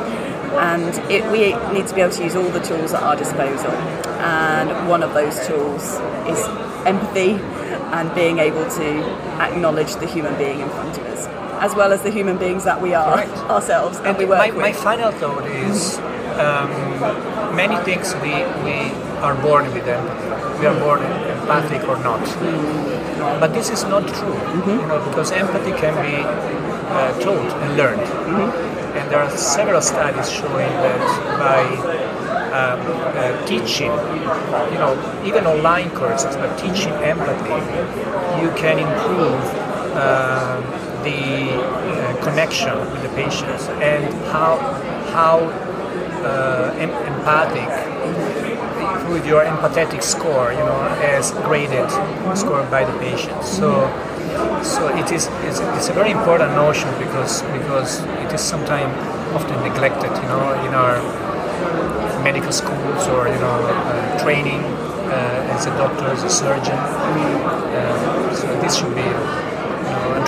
and 0.59 1.11
it, 1.11 1.25
we 1.31 1.55
need 1.73 1.87
to 1.87 1.95
be 1.95 2.01
able 2.01 2.13
to 2.13 2.25
use 2.25 2.35
all 2.35 2.49
the 2.49 2.61
tools 2.61 2.93
at 2.95 3.03
our 3.03 3.17
disposal. 3.17 3.71
And 4.21 4.89
one 4.89 5.03
of 5.03 5.15
those 5.15 5.47
tools 5.47 5.83
is 6.27 6.41
empathy 6.87 7.33
and 7.93 8.13
being 8.15 8.39
able 8.39 8.69
to 8.71 9.03
acknowledge 9.41 9.95
the 9.97 10.07
human 10.07 10.37
being 10.37 10.61
in 10.61 10.69
front 10.71 10.97
of 10.97 11.02
as 11.63 11.75
well 11.77 11.93
as 11.93 12.03
the 12.03 12.11
human 12.11 12.37
beings 12.37 12.65
that 12.65 12.81
we 12.83 12.93
are 12.93 13.15
Correct. 13.15 13.39
ourselves 13.49 13.99
and, 13.99 14.09
And 14.09 14.19
we 14.19 14.25
work 14.25 14.39
my, 14.39 14.51
with. 14.51 14.61
my 14.61 14.73
final 14.73 15.13
thought 15.13 15.47
is 15.47 15.99
um, 16.43 16.69
many 17.55 17.77
things 17.85 18.15
we, 18.17 18.35
we 18.67 18.91
are 19.23 19.37
born 19.41 19.73
with 19.73 19.87
empathy. 19.87 20.59
We 20.59 20.67
are 20.67 20.79
born 20.79 21.01
empathic 21.03 21.89
or 21.89 21.99
not. 22.03 22.23
But 23.39 23.55
this 23.55 23.71
is 23.71 23.85
not 23.85 24.09
true, 24.09 24.35
you 24.59 24.87
know, 24.89 24.99
because 25.09 25.31
empathy 25.31 25.71
can 25.73 25.95
be 26.03 26.17
uh, 26.19 27.19
taught 27.21 27.53
and 27.63 27.77
learned. 27.77 28.01
And 28.99 29.11
there 29.11 29.21
are 29.21 29.31
several 29.37 29.81
studies 29.81 30.29
showing 30.31 30.73
that 30.87 31.01
by 31.39 31.63
um, 32.59 32.81
uh, 33.17 33.47
teaching, 33.47 33.93
you 34.73 34.79
know, 34.83 34.93
even 35.25 35.47
online 35.47 35.91
courses, 35.91 36.35
but 36.37 36.57
teaching 36.59 36.93
empathy, 37.05 37.61
you 38.43 38.51
can 38.57 38.79
improve 38.79 39.41
uh, 39.95 40.61
the 41.05 41.53
uh, 41.53 42.25
connection 42.25 42.75
with 42.93 43.03
the 43.03 43.09
patients 43.11 43.69
and 43.81 44.05
how 44.33 44.57
how 45.13 45.39
uh, 46.25 46.75
em- 46.79 46.91
empathic 47.13 47.69
with 49.11 49.27
your 49.27 49.45
empathetic 49.45 50.03
score, 50.03 50.53
you 50.53 50.59
know, 50.59 50.83
as 51.03 51.33
graded, 51.47 51.91
scored 52.37 52.71
by 52.71 52.85
the 52.85 52.97
patient. 52.99 53.43
So, 53.45 53.91
so 54.63 54.89
it 54.97 55.11
is 55.13 55.29
it's, 55.45 55.61
it's 55.61 55.89
a 55.89 55.93
very 55.93 56.11
important 56.11 56.53
notion 56.55 56.89
because 56.99 57.43
because 57.43 58.01
it 58.25 58.33
is 58.33 58.41
sometimes 58.41 58.93
often 59.35 59.61
neglected, 59.63 60.11
you 60.23 60.29
know, 60.29 60.65
in 60.67 60.75
our 60.75 60.97
medical 62.23 62.53
schools 62.53 63.09
or 63.09 63.29
you 63.29 63.41
know 63.41 63.59
uh, 63.67 64.19
training 64.23 64.63
uh, 64.63 65.55
as 65.55 65.67
a 65.67 65.71
doctor, 65.77 66.07
as 66.07 66.23
a 66.23 66.31
surgeon. 66.31 66.79
Uh, 66.79 68.35
so 68.35 68.47
this 68.61 68.77
should 68.77 68.95
be 68.95 69.03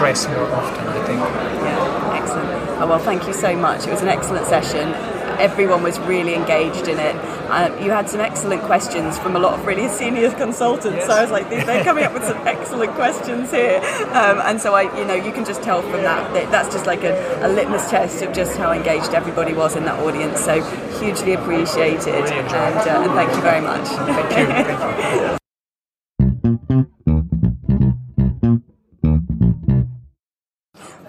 more 0.04 0.52
often, 0.52 0.86
I 0.86 1.06
think. 1.06 1.18
Yeah, 1.18 2.20
excellent. 2.20 2.82
Oh, 2.82 2.86
well, 2.86 2.98
thank 2.98 3.26
you 3.26 3.32
so 3.32 3.56
much. 3.56 3.86
It 3.86 3.90
was 3.90 4.02
an 4.02 4.08
excellent 4.08 4.46
session. 4.46 4.92
Everyone 5.40 5.82
was 5.82 5.98
really 6.00 6.34
engaged 6.34 6.88
in 6.88 6.98
it. 6.98 7.16
Uh, 7.48 7.74
you 7.82 7.90
had 7.90 8.10
some 8.10 8.20
excellent 8.20 8.62
questions 8.64 9.18
from 9.18 9.34
a 9.34 9.38
lot 9.38 9.58
of 9.58 9.64
really 9.64 9.88
senior 10.00 10.30
consultants. 10.32 11.06
So 11.06 11.12
I 11.12 11.22
was 11.22 11.30
like, 11.30 11.48
they're 11.48 11.82
coming 11.82 12.04
up 12.04 12.12
with 12.12 12.24
some 12.24 12.36
excellent 12.46 12.92
questions 12.92 13.50
here. 13.50 13.78
Um, 14.12 14.40
and 14.44 14.60
so 14.60 14.74
I, 14.74 14.82
you 14.98 15.06
know, 15.06 15.14
you 15.14 15.32
can 15.32 15.46
just 15.46 15.62
tell 15.62 15.80
from 15.80 16.02
that 16.02 16.34
that 16.34 16.50
that's 16.50 16.68
just 16.74 16.84
like 16.84 17.02
a, 17.02 17.14
a 17.46 17.48
litmus 17.48 17.88
test 17.88 18.20
of 18.22 18.34
just 18.34 18.56
how 18.56 18.72
engaged 18.72 19.14
everybody 19.14 19.54
was 19.54 19.74
in 19.74 19.86
that 19.86 19.98
audience. 20.00 20.38
So 20.44 20.62
hugely 21.00 21.32
appreciated, 21.32 22.14
and, 22.14 22.48
uh, 22.52 23.02
and 23.02 23.12
thank 23.12 23.34
you 23.34 23.40
very 23.40 23.62
much. 23.62 23.88
Thank 23.88 24.36
you. 24.36 24.46
Thank 26.20 26.78
you. 26.78 26.98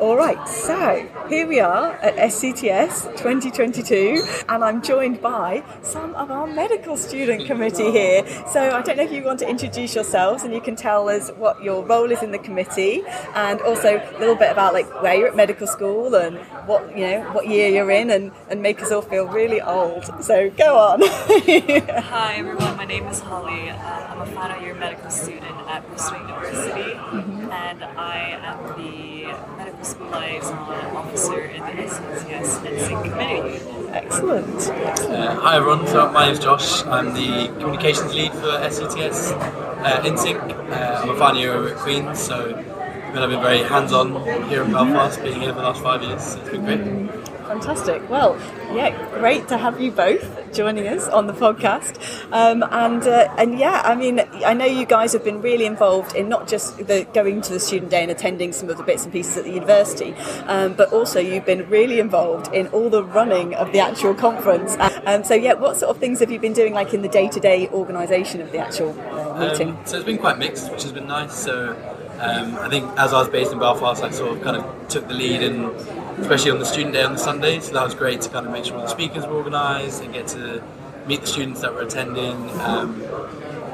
All 0.06 0.16
right, 0.16 0.48
so 0.48 1.10
here 1.28 1.48
we 1.48 1.60
are 1.60 1.94
at 1.94 2.16
SCTS 2.16 3.18
2022, 3.18 4.24
and 4.48 4.64
I'm 4.64 4.84
joined 4.84 5.20
by 5.20 5.64
some 5.82 6.14
of 6.14 6.30
our 6.30 6.46
medical 6.46 6.96
student 6.96 7.48
committee 7.48 7.90
here. 7.90 8.24
So 8.54 8.70
I 8.70 8.84
don't 8.84 8.98
know 8.98 9.04
if 9.04 9.12
you 9.12 9.24
want 9.24 9.40
to 9.40 9.50
introduce 9.50 9.96
yourselves 9.96 10.44
and 10.44 10.54
you 10.54 10.62
can 10.62 10.76
tell 10.76 11.10
us 11.10 11.32
what 11.32 11.64
your 11.64 11.84
role 11.84 12.12
is 12.12 12.22
in 12.22 12.30
the 12.30 12.38
committee, 12.38 13.02
and 13.34 13.60
also 13.62 13.98
a 13.98 14.20
little 14.20 14.36
bit 14.36 14.52
about 14.52 14.74
like 14.74 14.86
where 15.02 15.16
you're 15.16 15.30
at 15.30 15.36
medical 15.36 15.66
school 15.66 16.14
and 16.14 16.38
what 16.68 16.96
you 16.96 17.08
know 17.08 17.22
what 17.32 17.48
year 17.48 17.70
you're 17.70 17.90
in, 17.90 18.12
and, 18.12 18.32
and 18.52 18.62
make 18.62 18.84
us 18.84 18.92
all 18.92 19.02
feel 19.02 19.26
really 19.28 19.60
old. 19.60 20.06
So 20.24 20.52
go 20.52 20.78
on. 20.78 21.02
Hi 21.02 22.36
everyone, 22.36 22.78
my 22.78 22.86
name 22.86 23.08
is 23.08 23.22
Holly. 23.22 23.72
Uh, 23.72 23.76
I'm 23.76 24.22
a 24.22 24.28
final 24.28 24.62
year 24.62 24.76
medical 24.76 25.10
student 25.10 25.58
at 25.68 25.84
Bristol 25.90 26.20
University, 26.20 26.94
and 26.94 27.84
I 27.84 28.38
am 28.44 28.78
the 28.78 29.56
medical 29.58 29.95
liaison 30.00 30.58
officer 30.96 31.40
in 31.40 31.62
the 31.62 31.84
SCTS 31.84 32.60
InSync 32.66 33.04
committee. 33.04 33.92
Excellent. 33.92 34.70
Uh, 34.70 35.36
hi 35.36 35.58
everyone, 35.58 35.88
so 35.88 36.12
my 36.12 36.26
name 36.26 36.34
is 36.34 36.40
Josh. 36.40 36.84
I'm 36.86 37.14
the 37.14 37.48
communications 37.60 38.14
lead 38.14 38.32
for 38.34 38.52
SCTS 38.72 39.32
uh, 39.32 40.02
InSync. 40.04 40.42
Uh, 40.72 41.02
I'm 41.02 41.10
a 41.10 41.18
final 41.18 41.40
year 41.40 41.54
over 41.54 41.70
at 41.70 41.78
Queen's, 41.78 42.20
so 42.20 42.56
I've 42.56 43.30
been 43.30 43.42
very 43.42 43.64
hands-on 43.64 44.50
here 44.50 44.64
in 44.64 44.72
Belfast, 44.72 45.22
being 45.24 45.40
here 45.40 45.54
for 45.54 45.60
the 45.60 45.68
last 45.68 45.82
five 45.82 46.04
years. 46.04 46.24
So 46.24 46.40
it's 46.40 46.50
been 46.50 46.66
great. 46.66 47.25
Fantastic. 47.48 48.10
Well, 48.10 48.38
yeah, 48.74 48.92
great 49.20 49.48
to 49.50 49.58
have 49.58 49.80
you 49.80 49.92
both 49.92 50.52
joining 50.54 50.88
us 50.88 51.08
on 51.08 51.28
the 51.28 51.34
podcast. 51.34 52.00
Um, 52.32 52.64
and 52.72 53.04
uh, 53.04 53.34
and 53.38 53.60
yeah, 53.60 53.82
I 53.86 53.96
mean, 53.96 54.20
I 54.46 54.54
know 54.54 54.66
you 54.66 54.86
guys 54.86 55.14
have 55.14 55.24
been 55.24 55.42
really 55.42 55.66
involved 55.66 56.16
in 56.16 56.28
not 56.28 56.48
just 56.48 56.78
the 56.88 57.08
going 57.14 57.42
to 57.42 57.54
the 57.54 57.60
student 57.60 57.92
day 57.92 58.02
and 58.02 58.12
attending 58.12 58.52
some 58.52 58.70
of 58.70 58.78
the 58.78 58.84
bits 58.84 59.04
and 59.04 59.14
pieces 59.14 59.38
at 59.38 59.44
the 59.44 59.52
university, 59.52 60.14
um, 60.48 60.74
but 60.74 60.92
also 60.92 61.20
you've 61.20 61.46
been 61.46 61.70
really 61.70 62.00
involved 62.00 62.54
in 62.54 62.68
all 62.68 62.90
the 62.90 63.04
running 63.04 63.54
of 63.56 63.72
the 63.72 63.80
actual 63.80 64.16
conference. 64.16 64.76
Um, 65.06 65.24
so 65.24 65.36
yeah, 65.36 65.54
what 65.54 65.78
sort 65.78 65.96
of 65.96 66.00
things 66.00 66.20
have 66.20 66.32
you 66.32 66.40
been 66.40 66.54
doing, 66.54 66.74
like 66.74 66.94
in 66.94 67.02
the 67.02 67.10
day-to-day 67.10 67.70
organisation 67.70 68.42
of 68.42 68.52
the 68.52 68.58
actual 68.58 69.00
uh, 69.12 69.40
meeting? 69.40 69.70
Um, 69.70 69.86
so 69.86 69.98
it's 69.98 70.06
been 70.06 70.18
quite 70.18 70.40
mixed, 70.40 70.72
which 70.72 70.84
has 70.84 70.92
been 70.92 71.08
nice. 71.08 71.36
So 71.36 71.72
um, 72.20 72.56
I 72.58 72.70
think 72.70 72.90
as 72.98 73.14
I 73.14 73.20
was 73.20 73.30
based 73.30 73.52
in 73.52 73.60
Belfast, 73.60 74.04
I 74.04 74.10
sort 74.10 74.38
of 74.38 74.44
kind 74.44 74.58
of 74.58 74.88
took 74.88 75.08
the 75.08 75.14
lead 75.14 75.44
and 75.44 75.72
especially 76.20 76.52
on 76.52 76.60
the 76.60 76.66
student 76.66 76.94
day 76.94 77.04
on 77.04 77.14
the 77.14 77.20
Sunday. 77.20 77.60
So 77.60 77.74
that 77.74 77.84
was 77.84 77.94
great 77.96 78.22
to 78.22 78.30
kind 78.30 78.46
of 78.46 78.52
make 78.52 78.66
sure 78.66 78.78
the 78.78 78.88
speakers 78.88 79.26
were 79.26 79.36
organised 79.36 80.02
and 80.04 80.14
get 80.14 80.28
to 80.30 80.64
meet 81.08 81.22
the 81.22 81.28
students 81.28 81.62
that 81.62 81.74
were 81.74 81.82
attending. 81.82 82.50
Um, 82.62 83.04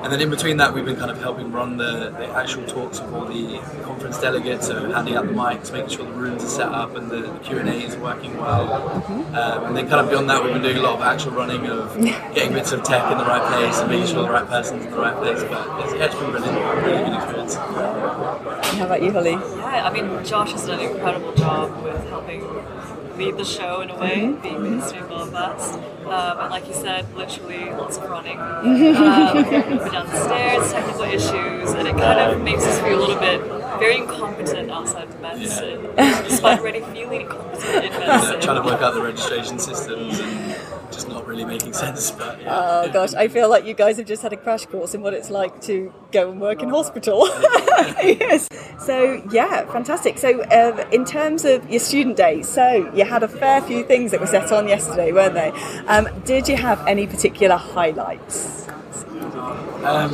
and 0.04 0.12
then 0.12 0.20
in 0.20 0.32
between 0.32 0.58
that, 0.58 0.74
we've 0.74 0.84
been 0.84 0.96
kind 0.96 1.12
of 1.12 1.20
helping 1.22 1.52
run 1.52 1.78
the, 1.78 2.10
the 2.10 2.28
actual 2.30 2.66
talks 2.66 2.98
of 2.98 3.14
all 3.14 3.26
the 3.26 3.60
conference 3.84 4.20
delegates, 4.20 4.66
so 4.66 4.92
handing 4.92 5.16
out 5.16 5.28
the 5.28 5.34
mics, 5.34 5.72
making 5.72 5.90
sure 5.96 6.06
the 6.06 6.14
rooms 6.14 6.44
are 6.44 6.48
set 6.48 6.70
up 6.70 6.96
and 6.96 7.12
the, 7.12 7.18
the 7.18 7.40
Q 7.40 7.60
and 7.60 7.70
A 7.70 7.74
is 7.74 7.96
working 7.98 8.36
well. 8.38 8.74
Um, 8.74 9.66
and 9.66 9.78
then 9.78 9.88
kind 9.88 10.02
of 10.02 10.10
beyond 10.10 10.28
that, 10.32 10.44
we've 10.44 10.54
been 10.54 10.64
doing 10.64 10.78
a 10.78 10.82
lot 10.82 10.96
of 10.96 11.02
actual 11.02 11.34
running 11.34 11.68
of 11.68 11.96
getting 12.34 12.54
bits 12.54 12.72
of 12.72 12.82
tech 12.82 13.12
in 13.12 13.20
the 13.20 13.26
right 13.26 13.48
place 13.54 13.80
and 13.80 13.92
making 13.92 14.08
sure 14.08 14.24
the 14.24 14.32
right 14.32 14.48
person's 14.48 14.86
in 14.86 14.92
the 14.92 14.98
right 14.98 15.16
place. 15.18 15.44
But 15.44 15.86
it's, 15.86 15.94
yeah, 15.94 16.06
it's 16.06 16.16
been 16.16 16.32
brilliant, 16.32 16.58
really 16.58 16.82
really 16.82 17.06
good 17.06 17.16
experience. 17.18 17.56
How 18.78 18.86
about 18.86 19.04
you, 19.04 19.12
Holly? 19.12 19.32
Yeah, 19.32 19.86
I 19.86 19.94
mean, 19.94 20.24
Josh 20.24 20.54
has 20.54 20.66
done 20.66 20.80
an 20.80 20.92
incredible 20.92 21.34
job 21.34 21.84
with 21.84 22.08
helping 22.10 22.42
lead 23.18 23.38
the 23.38 23.46
show 23.46 23.82
in 23.82 23.90
a 23.90 23.98
way, 23.98 24.34
being 24.42 24.80
based 24.80 24.96
in 24.96 25.08
Belfast. 25.08 25.76
Um, 26.06 26.40
and 26.40 26.50
like 26.50 26.68
you 26.68 26.74
said, 26.74 27.14
literally 27.16 27.70
lots 27.72 27.98
of 27.98 28.10
running. 28.10 28.40
Um, 29.02 29.38
up 29.38 29.46
and 29.46 29.92
down 29.92 30.08
the 30.08 30.24
stairs, 30.24 30.72
technical 30.72 31.04
issues, 31.04 31.72
and 31.72 31.88
it 31.88 31.96
kind 31.96 32.20
of 32.20 32.42
makes 32.42 32.64
us 32.66 32.80
feel 32.80 32.98
a 32.98 33.02
little 33.02 33.20
bit 33.20 33.42
very 33.80 33.98
incompetent 33.98 34.70
outside 34.72 35.08
of 35.08 35.22
medicine, 35.22 35.90
despite 35.96 36.60
already 36.60 36.82
feeling 36.94 37.22
incompetent 37.22 37.86
in 37.86 37.92
medicine. 37.92 38.42
trying 38.42 38.62
to 38.62 38.70
work 38.70 38.82
out 38.82 38.94
the 38.94 39.02
registration 39.02 39.60
systems 39.60 40.20
and 40.20 40.51
just 41.02 41.14
not 41.14 41.28
really 41.28 41.46
making 41.46 41.74
sense. 41.74 42.12
But 42.12 42.42
yeah. 42.42 42.84
Oh 42.86 42.92
gosh, 42.92 43.14
I 43.14 43.28
feel 43.28 43.50
like 43.50 43.66
you 43.66 43.74
guys 43.74 43.98
have 43.98 44.06
just 44.06 44.22
had 44.22 44.34
a 44.34 44.38
crash 44.38 44.66
course 44.66 44.94
in 44.94 45.02
what 45.02 45.14
it's 45.14 45.30
like 45.30 45.62
to 45.62 45.94
go 46.12 46.32
and 46.32 46.40
work 46.40 46.62
in 46.62 46.70
hospital. 46.70 47.28
yes. 48.04 48.48
So 48.86 49.24
yeah, 49.32 49.66
fantastic. 49.72 50.18
So 50.18 50.44
um, 50.52 50.80
in 50.92 51.06
terms 51.06 51.46
of 51.46 51.70
your 51.70 51.80
student 51.80 52.18
day, 52.18 52.44
so 52.44 52.92
you 52.94 53.06
had 53.06 53.24
a 53.24 53.28
fair 53.28 53.62
few 53.62 53.84
things 53.84 54.12
that 54.12 54.20
were 54.20 54.28
set 54.28 54.52
on 54.52 54.68
yesterday, 54.68 55.12
weren't 55.12 55.34
they? 55.34 55.50
Um, 55.88 56.08
did 56.24 56.48
you 56.48 56.58
have 56.58 56.86
any 56.88 57.08
particular 57.08 57.56
highlights? 57.56 58.68
Um, 59.84 60.12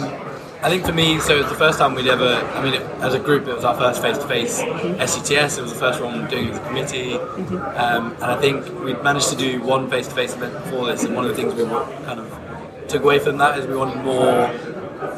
I 0.64 0.70
think 0.70 0.86
for 0.86 0.92
me, 0.92 1.20
so 1.20 1.36
it 1.36 1.42
was 1.44 1.50
the 1.50 1.58
first 1.58 1.78
time 1.78 1.94
we'd 1.94 2.08
ever, 2.08 2.26
I 2.26 2.64
mean, 2.64 2.74
it, 2.74 2.82
as 3.02 3.14
a 3.14 3.20
group, 3.20 3.48
it 3.48 3.54
was 3.54 3.64
our 3.64 3.76
first 3.76 4.02
face 4.02 4.18
to 4.18 4.28
face 4.28 4.60
SCTS. 4.60 5.60
It 5.60 5.62
was 5.62 5.72
the 5.72 5.80
first 5.80 6.02
one 6.02 6.28
doing 6.28 6.48
it 6.48 6.52
as 6.52 6.58
a 6.58 6.68
committee. 6.68 7.14
Um, 7.14 8.14
and 8.14 8.24
I 8.24 8.42
think 8.42 8.66
we'd 8.84 9.02
managed 9.04 9.30
to 9.30 9.36
do 9.36 9.62
one 9.62 9.88
face 9.88 10.08
to 10.08 10.16
face 10.16 10.34
event 10.34 10.54
before 10.54 10.88
this. 10.88 11.04
And 11.04 11.16
one 11.16 11.26
of 11.26 11.30
the 11.30 11.36
things 11.36 11.54
we 11.54 11.64
were 11.64 11.86
kind 12.06 12.20
of 12.20 12.88
took 12.88 13.04
away 13.04 13.20
from 13.20 13.38
that 13.38 13.60
is 13.60 13.68
we 13.68 13.76
wanted 13.76 14.04
more 14.04 14.46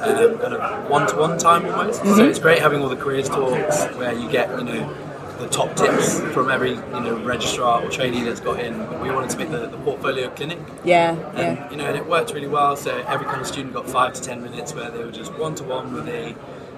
um, 0.02 0.38
kind 0.40 0.54
of 0.54 0.90
one 0.90 1.08
to 1.08 1.16
one 1.16 1.38
time 1.38 1.66
almost. 1.68 2.04
So 2.04 2.26
it's 2.28 2.40
great 2.40 2.60
having 2.60 2.82
all 2.82 2.90
the 2.90 2.98
careers 2.98 3.30
talks 3.30 3.86
where 3.96 4.14
you 4.14 4.30
get, 4.30 4.50
you 4.60 4.66
know, 4.66 5.09
the 5.40 5.48
top 5.48 5.76
tips 5.76 6.20
from 6.34 6.50
every 6.50 6.72
you 6.72 7.00
know 7.06 7.20
registrar 7.24 7.82
or 7.84 7.90
trainee 7.90 8.24
that's 8.24 8.40
got 8.40 8.60
in. 8.60 8.74
We 9.02 9.10
wanted 9.12 9.30
to 9.32 9.38
make 9.38 9.50
the, 9.52 9.68
the 9.68 9.78
portfolio 9.78 10.30
clinic. 10.30 10.60
Yeah, 10.84 11.12
And 11.36 11.58
yeah. 11.58 11.72
you 11.72 11.78
know, 11.78 11.86
and 11.86 11.96
it 11.96 12.06
worked 12.06 12.34
really 12.34 12.48
well. 12.48 12.76
So 12.76 12.98
every 13.08 13.26
kind 13.26 13.42
of 13.42 13.48
student 13.48 13.74
got 13.74 13.90
five 13.90 14.14
to 14.14 14.22
ten 14.22 14.44
minutes 14.44 14.74
where 14.74 14.90
they 14.92 15.04
were 15.04 15.12
just 15.12 15.34
one 15.34 15.56
to 15.56 15.64
one 15.64 15.94
with 15.94 16.08
a 16.08 16.36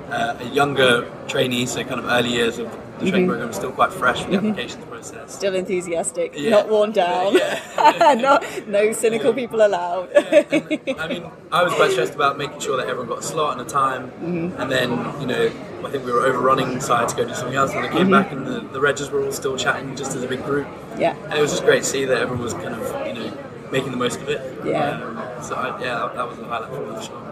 uh, 0.09 0.37
a 0.39 0.45
younger 0.45 1.09
trainee, 1.27 1.65
so 1.65 1.83
kind 1.83 1.99
of 1.99 2.05
early 2.05 2.31
years 2.31 2.59
of 2.59 2.67
the 3.03 3.09
training 3.09 3.27
mm-hmm. 3.27 3.37
program, 3.37 3.53
still 3.53 3.71
quite 3.71 3.91
fresh 3.91 4.21
from 4.21 4.31
the 4.31 4.37
mm-hmm. 4.37 4.47
applications 4.47 4.85
process. 4.85 5.35
Still 5.35 5.55
enthusiastic, 5.55 6.33
Yeah. 6.35 6.51
not 6.51 6.69
worn 6.69 6.91
down. 6.91 7.33
Yeah. 7.35 8.13
no, 8.19 8.39
no 8.67 8.91
cynical 8.93 9.33
people 9.33 9.65
allowed. 9.65 10.09
I 10.15 11.07
mean, 11.07 11.25
I 11.51 11.63
was 11.63 11.73
quite 11.73 11.91
stressed 11.91 12.15
about 12.15 12.37
making 12.37 12.59
sure 12.59 12.77
that 12.77 12.87
everyone 12.87 13.07
got 13.07 13.19
a 13.19 13.23
slot 13.23 13.57
and 13.57 13.67
a 13.67 13.69
time, 13.69 14.11
mm-hmm. 14.11 14.61
and 14.61 14.71
then 14.71 14.91
you 15.19 15.27
know, 15.27 15.51
I 15.83 15.89
think 15.89 16.05
we 16.05 16.11
were 16.11 16.25
overrunning, 16.25 16.79
so 16.79 16.93
I 16.93 17.01
had 17.01 17.09
to 17.09 17.15
go 17.15 17.27
do 17.27 17.33
something 17.33 17.55
else. 17.55 17.71
And 17.71 17.85
I 17.85 17.89
came 17.89 18.09
back, 18.11 18.31
and 18.31 18.45
the, 18.45 18.61
the 18.61 18.79
regs 18.79 19.09
were 19.11 19.23
all 19.23 19.31
still 19.31 19.57
chatting 19.57 19.95
just 19.95 20.15
as 20.15 20.23
a 20.23 20.27
big 20.27 20.43
group. 20.43 20.67
yeah. 20.97 21.15
And 21.25 21.33
it 21.33 21.41
was 21.41 21.51
just 21.51 21.63
great 21.63 21.83
to 21.83 21.89
see 21.89 22.05
that 22.05 22.17
everyone 22.21 22.43
was 22.43 22.53
kind 22.53 22.75
of, 22.75 23.07
you 23.07 23.13
know, 23.13 23.37
making 23.71 23.91
the 23.91 23.97
most 23.97 24.19
of 24.21 24.29
it. 24.29 24.41
Yeah. 24.65 25.01
Um, 25.01 25.43
so 25.43 25.55
I, 25.55 25.81
yeah, 25.81 25.95
that, 25.95 26.15
that 26.15 26.27
was 26.27 26.39
a 26.39 26.45
highlight 26.45 26.69
for 26.69 26.85
me 26.85 26.95
for 26.95 27.01
sure. 27.01 27.30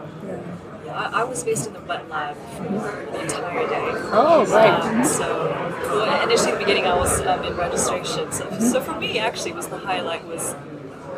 I, 0.92 1.22
I 1.22 1.24
was 1.24 1.44
based 1.44 1.68
in 1.68 1.74
the 1.74 1.80
wet 1.82 2.10
lab 2.10 2.36
for 2.58 2.64
the 3.12 3.22
entire 3.22 3.68
day. 3.68 3.92
Oh, 4.12 4.46
right. 4.50 4.82
Um, 4.82 5.04
so 5.04 5.26
well, 5.84 6.24
initially, 6.24 6.52
in 6.52 6.56
the 6.60 6.66
beginning, 6.66 6.86
I 6.86 6.96
was 6.98 7.22
um, 7.22 7.44
in 7.44 7.56
registration. 7.56 8.32
So, 8.32 8.50
so 8.60 8.82
for 8.82 9.00
me, 9.00 9.20
actually, 9.20 9.54
was 9.54 9.68
the 9.68 9.78
highlight 9.78 10.26
was 10.26 10.56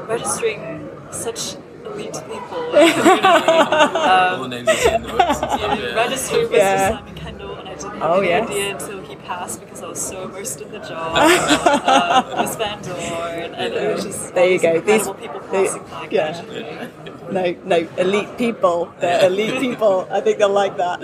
registering 0.08 0.90
such 1.12 1.56
elite 1.86 2.14
people. 2.14 2.76
in 2.76 3.00
all 3.02 4.44
the 4.44 4.48
names 4.50 4.86
in 4.86 5.02
the 5.02 5.08
books 5.10 5.24
and 5.24 5.36
stuff. 5.36 5.60
Yeah, 5.62 5.76
Yeah. 5.76 5.94
registering 5.96 6.48
Mr. 6.48 6.58
Yeah. 6.58 6.90
Simon 6.98 7.16
Kendall, 7.16 7.56
and 7.56 7.70
I 7.70 7.74
didn't 7.76 7.92
have 7.92 8.02
Oh, 8.04 8.20
any 8.20 8.28
yes. 8.30 8.50
idea 8.50 8.72
until 8.72 9.02
he 9.02 9.16
passed 9.18 9.60
because 9.62 9.84
I 9.84 9.88
was 9.88 10.02
so 10.02 10.24
immersed 10.24 10.62
in 10.62 10.72
the 10.72 10.80
job. 10.80 11.16
um, 11.18 12.38
Miss 12.46 12.56
Van 12.56 12.82
Dorn, 12.82 13.54
and 13.56 13.74
it 13.74 13.96
was 13.96 14.06
just 14.06 14.34
There 14.34 14.46
you 14.46 14.60
all 14.68 14.82
these 14.82 15.06
go. 15.06 15.14
These- 15.14 15.22
people 15.22 15.40
the- 15.40 15.48
passing 15.50 15.84
by. 15.84 16.08
yeah. 16.12 16.88
No, 17.32 17.56
no, 17.66 17.88
elite 17.98 18.38
people. 18.38 18.94
They're 19.00 19.26
elite 19.28 19.60
people. 19.60 20.08
I 20.12 20.22
think 20.22 20.38
they'll 20.40 20.50
like 20.50 20.78
that. 20.78 21.02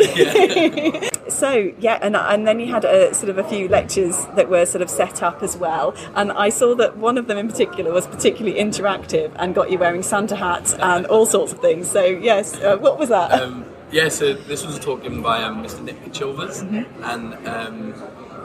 so 1.30 1.72
yeah, 1.80 2.00
and 2.02 2.16
and 2.16 2.48
then 2.48 2.60
you 2.60 2.68
had 2.68 2.86
a 2.86 3.14
sort 3.14 3.30
of 3.30 3.38
a 3.38 3.44
few 3.44 3.68
lectures 3.68 4.26
that 4.36 4.50
were 4.50 4.66
sort 4.66 4.82
of 4.82 4.90
set 4.90 5.24
up 5.24 5.42
as 5.44 5.58
well, 5.58 5.96
and 6.16 6.32
I 6.32 6.50
saw 6.50 6.76
that 6.76 6.98
one 6.98 7.18
of 7.18 7.28
them 7.28 7.38
in 7.38 7.48
particular 7.48 7.92
was 7.92 8.08
particularly 8.08 8.60
interactive 8.60 9.32
and 9.38 9.56
got 9.56 9.72
you 9.72 9.78
wearing 9.80 10.04
Santa 10.04 10.36
hats 10.36 10.74
and 10.74 11.06
all 11.08 11.26
sorts 11.26 11.54
of 11.54 11.60
things. 11.60 11.90
So 11.90 12.04
yes, 12.04 12.56
uh, 12.62 12.78
what 12.78 13.00
was 13.00 13.10
that? 13.10 13.32
Um, 13.42 13.66
yeah, 13.92 14.10
so 14.10 14.34
this 14.34 14.66
was 14.66 14.76
a 14.78 14.80
talk 14.82 15.04
given 15.04 15.22
by 15.22 15.42
um, 15.44 15.64
Mr. 15.64 15.82
Nick 15.84 16.02
Chilvers, 16.12 16.62
Mm-hmm. 16.64 17.04
and 17.04 17.48
um, 17.48 17.94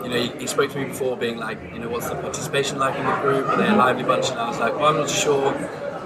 you 0.05 0.09
know, 0.09 0.16
he, 0.16 0.28
he 0.41 0.47
spoke 0.47 0.70
to 0.72 0.78
me 0.78 0.85
before, 0.85 1.16
being 1.16 1.37
like, 1.39 1.59
you 1.72 1.78
know, 1.78 1.89
what's 1.89 2.09
the 2.09 2.14
participation 2.16 2.78
like 2.78 2.97
in 2.99 3.05
the 3.07 3.12
group? 3.20 3.47
Are 3.49 3.57
they 3.57 3.68
a 3.68 3.74
lively 3.74 4.03
bunch? 4.05 4.30
And 4.30 4.39
I 4.39 4.49
was 4.49 4.59
like, 4.59 4.74
well, 4.76 4.87
I'm 4.87 4.97
not 4.97 5.11
sure. 5.11 5.53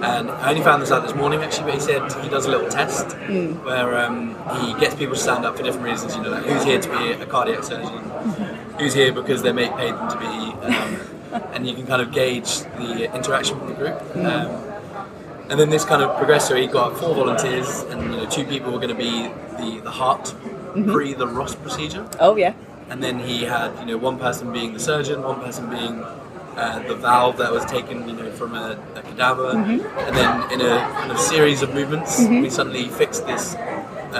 And 0.01 0.29
I 0.29 0.49
only 0.51 0.61
found 0.61 0.81
this 0.81 0.91
out 0.91 1.03
this 1.03 1.15
morning 1.15 1.41
actually, 1.41 1.65
but 1.65 1.73
he 1.73 1.79
said 1.79 2.11
he 2.23 2.29
does 2.29 2.45
a 2.45 2.49
little 2.51 2.69
test 2.69 3.07
Mm. 3.27 3.63
where 3.65 3.97
um, 3.97 4.35
he 4.61 4.73
gets 4.79 4.95
people 4.95 5.15
to 5.15 5.19
stand 5.21 5.43
up 5.45 5.57
for 5.57 5.63
different 5.63 5.85
reasons. 5.85 6.15
You 6.15 6.21
know, 6.23 6.29
like 6.31 6.45
who's 6.45 6.63
here 6.63 6.79
to 6.79 6.89
be 6.89 7.11
a 7.13 7.25
cardiac 7.25 7.63
surgeon, 7.63 7.97
who's 8.79 8.93
here 8.93 9.11
because 9.11 9.41
their 9.41 9.53
mate 9.53 9.75
paid 9.75 9.93
them 9.93 10.09
to 10.09 10.17
be, 10.17 10.25
um, 10.25 11.41
and 11.53 11.67
you 11.67 11.73
can 11.73 11.85
kind 11.87 12.01
of 12.01 12.11
gauge 12.11 12.59
the 12.77 13.13
interaction 13.15 13.59
with 13.59 13.69
the 13.69 13.75
group. 13.83 14.01
Um, 14.15 14.63
and 15.49 15.59
then 15.59 15.69
this 15.69 15.83
kind 15.85 16.01
of 16.03 16.15
progressed. 16.17 16.47
So 16.49 16.55
he 16.55 16.67
got 16.67 16.97
four 16.97 17.15
volunteers, 17.15 17.81
and 17.89 18.01
you 18.13 18.17
know, 18.17 18.25
two 18.29 18.43
people 18.45 18.71
were 18.71 18.79
going 18.79 18.95
to 18.95 18.95
be 18.95 19.29
the 19.57 19.81
the 19.83 19.91
heart 19.91 20.33
pre 20.73 21.13
the 21.15 21.27
Ross 21.27 21.55
procedure, 21.55 22.05
oh 22.19 22.35
yeah, 22.35 22.53
and 22.89 23.01
then 23.01 23.17
he 23.19 23.45
had 23.45 23.77
you 23.79 23.85
know 23.87 23.97
one 23.97 24.19
person 24.19 24.51
being 24.53 24.73
the 24.73 24.79
surgeon, 24.79 25.23
one 25.23 25.39
person 25.41 25.69
being 25.69 26.03
uh, 26.57 26.79
the 26.87 26.95
valve 26.95 27.37
that 27.37 27.51
was 27.51 27.63
taken 27.65 28.07
you 28.09 28.15
know 28.15 28.31
from 28.31 28.55
a, 28.55 28.77
a 28.95 29.01
cadaver, 29.03 29.51
and 29.51 30.13
then 30.21 30.51
in 30.51 30.59
a 30.61 30.79
kind 30.99 31.11
of 31.11 31.19
series 31.19 31.61
of 31.61 31.73
movements, 31.73 32.19
we 32.27 32.49
suddenly 32.49 32.89
fixed 32.89 33.25
this. 33.27 33.55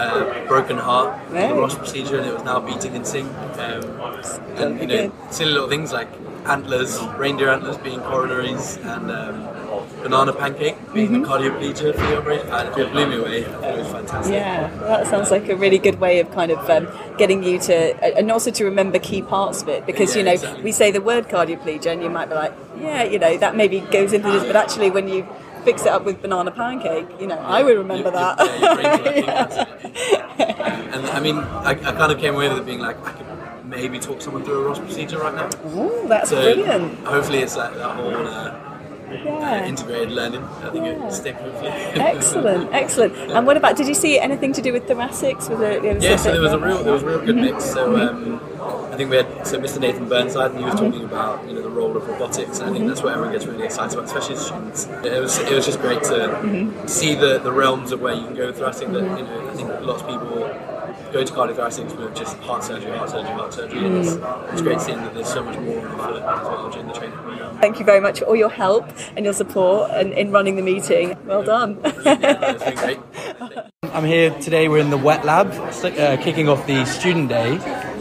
Uh, 0.00 0.44
broken 0.46 0.76
heart, 0.76 1.18
for 1.26 1.32
the 1.32 1.40
Right. 1.40 1.54
Ross 1.56 1.74
procedure, 1.74 2.18
and 2.18 2.26
it 2.28 2.34
was 2.34 2.44
now 2.44 2.60
beating 2.60 2.94
in 2.94 3.04
sync. 3.06 3.26
Um, 3.58 3.82
and 4.62 4.78
you 4.80 4.86
know, 4.86 5.12
silly 5.30 5.52
little 5.52 5.68
things 5.68 5.92
like 5.92 6.08
antlers, 6.44 7.00
reindeer 7.16 7.48
antlers 7.48 7.78
being 7.78 8.00
coronaries, 8.00 8.76
and 8.84 9.10
um, 9.10 9.36
banana 10.02 10.32
pancake 10.32 10.76
being 10.94 11.12
the 11.22 11.28
cardioplegia 11.28 11.94
for 11.94 12.10
your 12.10 12.22
brain, 12.22 12.40
And 12.48 12.78
it 12.78 12.92
blew 12.92 13.06
me 13.06 13.16
away. 13.16 13.40
It 13.42 13.78
was 13.78 13.88
fantastic. 13.88 14.32
yeah. 14.34 14.68
That 14.80 15.06
sounds 15.06 15.30
like 15.30 15.48
a 15.48 15.56
really 15.56 15.78
good 15.78 15.98
way 16.00 16.20
of 16.20 16.30
kind 16.32 16.50
of 16.52 16.68
um, 16.70 16.88
getting 17.18 17.42
you 17.42 17.58
to, 17.60 17.74
and 18.16 18.30
also 18.30 18.50
to 18.50 18.64
remember 18.64 18.98
key 18.98 19.22
parts 19.22 19.62
of 19.62 19.68
it. 19.68 19.86
Because 19.86 20.14
Yeah, 20.14 20.18
you 20.20 20.24
know, 20.26 20.32
exactly. 20.32 20.62
we 20.64 20.72
say 20.72 20.90
the 20.90 21.00
word 21.00 21.28
cardioplegia, 21.28 21.86
and 21.92 22.02
you 22.02 22.10
might 22.10 22.28
be 22.28 22.34
like, 22.34 22.52
yeah, 22.80 23.02
you 23.04 23.18
know, 23.18 23.36
that 23.38 23.56
maybe 23.56 23.80
goes 23.80 24.12
into 24.12 24.30
this, 24.30 24.44
but 24.44 24.56
actually, 24.56 24.90
when 24.90 25.08
you 25.08 25.26
fix 25.64 25.82
it 25.82 25.88
up 25.88 26.04
with 26.04 26.22
banana 26.22 26.50
pancake, 26.50 27.06
you 27.20 27.26
know, 27.26 27.38
I 27.38 27.62
would 27.62 27.76
remember 27.76 28.08
You- 28.08 28.14
that. 28.14 28.38
you- 28.38 28.46
yeah, 28.46 28.60
your 28.60 28.74
brain's 28.76 29.04
working, 29.04 29.28
absolutely. 29.28 30.92
and 30.94 31.06
I 31.06 31.20
mean, 31.20 31.36
I, 31.38 31.70
I 31.70 31.74
kind 31.74 32.12
of 32.12 32.18
came 32.18 32.34
away 32.34 32.48
with 32.48 32.58
it 32.58 32.66
being 32.66 32.78
like, 32.80 32.96
I 33.06 33.10
could 33.12 33.26
maybe 33.64 33.98
talk 33.98 34.22
someone 34.22 34.44
through 34.44 34.60
a 34.64 34.68
Ross 34.68 34.78
procedure 34.78 35.18
right 35.18 35.34
now. 35.34 35.50
Ooh, 35.76 36.06
that's 36.08 36.30
So 36.30 36.36
brilliant. 36.40 36.98
hopefully 37.06 37.40
it's 37.40 37.56
like 37.56 37.74
that 37.74 37.90
whole 37.96 38.26
uh, 38.26 38.54
uh, 39.10 39.14
Yeah. 39.14 39.66
integrated 39.66 40.10
learning. 40.10 40.44
I 40.62 40.70
think 40.70 40.86
it 40.86 41.12
stick 41.12 41.36
hopefully. 41.36 41.70
Excellent, 41.70 42.72
excellent. 42.82 43.16
And 43.16 43.46
what 43.46 43.56
about? 43.56 43.76
Did 43.76 43.88
you 43.88 43.94
see 43.94 44.18
anything 44.18 44.52
to 44.52 44.62
do 44.62 44.72
with 44.72 44.86
thoracics? 44.86 45.48
Was 45.48 45.58
there, 45.58 45.98
Yeah, 45.98 46.16
so 46.16 46.32
there 46.32 46.40
was 46.40 46.52
a 46.52 46.58
real 46.58 46.82
there 46.82 46.92
was 46.92 47.02
a 47.02 47.06
real 47.06 47.20
good 47.20 47.36
mm-hmm. 47.36 47.56
mix. 47.56 47.64
So 47.64 47.92
mm-hmm. 47.92 48.34
um, 48.34 48.92
I 48.92 48.96
think 48.96 49.10
we 49.10 49.16
had 49.16 49.46
so 49.46 49.58
Mr. 49.60 49.80
Nathan 49.80 50.08
Burnside, 50.08 50.50
and 50.52 50.58
he 50.60 50.64
was 50.64 50.74
mm-hmm. 50.74 50.90
talking 50.90 51.04
about 51.04 51.46
you 51.48 51.54
know 51.54 51.62
the 51.62 51.70
role 51.70 51.96
of 51.96 52.06
robotics, 52.08 52.58
and 52.60 52.70
I 52.70 52.72
think 52.72 52.86
that's 52.86 53.02
what 53.02 53.12
everyone 53.12 53.32
gets 53.32 53.46
really 53.46 53.64
excited 53.64 53.98
about, 53.98 54.06
especially 54.06 54.36
students. 54.36 54.86
It 55.04 55.20
was 55.20 55.38
it 55.38 55.52
was 55.52 55.66
just 55.66 55.80
great 55.80 56.02
to 56.04 56.88
see 56.88 57.14
the, 57.14 57.38
the 57.38 57.52
realms 57.52 57.92
of 57.92 58.00
where 58.00 58.14
you 58.14 58.24
can 58.24 58.34
go 58.34 58.46
with 58.46 58.58
thoracic. 58.58 58.88
That 58.88 59.02
you 59.18 59.24
know 59.24 59.50
I 59.50 59.54
think 59.54 59.68
lots 59.80 60.02
of 60.02 60.08
people 60.08 60.77
go 61.12 61.24
to 61.24 61.32
cardiothoracics 61.32 61.96
with 61.96 62.14
just 62.14 62.36
heart 62.38 62.62
surgery, 62.64 62.96
heart 62.96 63.10
surgery, 63.10 63.32
heart 63.32 63.52
surgery, 63.52 63.84
and 63.84 63.96
it's, 63.98 64.12
it's 64.52 64.62
great 64.62 64.80
seeing 64.80 64.98
that 64.98 65.14
there's 65.14 65.28
so 65.32 65.42
much 65.42 65.58
more 65.58 65.86
on 65.86 66.00
offer 66.00 66.14
as 66.16 66.46
well 66.46 66.70
during 66.70 66.86
the 66.88 66.92
training 66.92 67.16
program. 67.18 67.58
Thank 67.58 67.78
you 67.78 67.84
very 67.84 68.00
much 68.00 68.20
for 68.20 68.26
all 68.26 68.36
your 68.36 68.50
help 68.50 68.86
and 69.16 69.24
your 69.24 69.34
support 69.34 69.90
in, 69.92 70.12
in 70.12 70.30
running 70.30 70.56
the 70.56 70.62
meeting. 70.62 71.16
Well 71.26 71.42
done. 71.42 71.80
Yeah, 72.08 72.52
it's 72.52 72.64
been 72.64 72.74
great. 72.74 72.98
I'm 73.82 74.04
here 74.04 74.30
today. 74.40 74.68
We're 74.68 74.78
in 74.78 74.90
the 74.90 74.96
wet 74.96 75.24
lab, 75.24 75.50
uh, 75.52 76.16
kicking 76.22 76.48
off 76.48 76.66
the 76.66 76.84
student 76.84 77.28
day. 77.28 77.58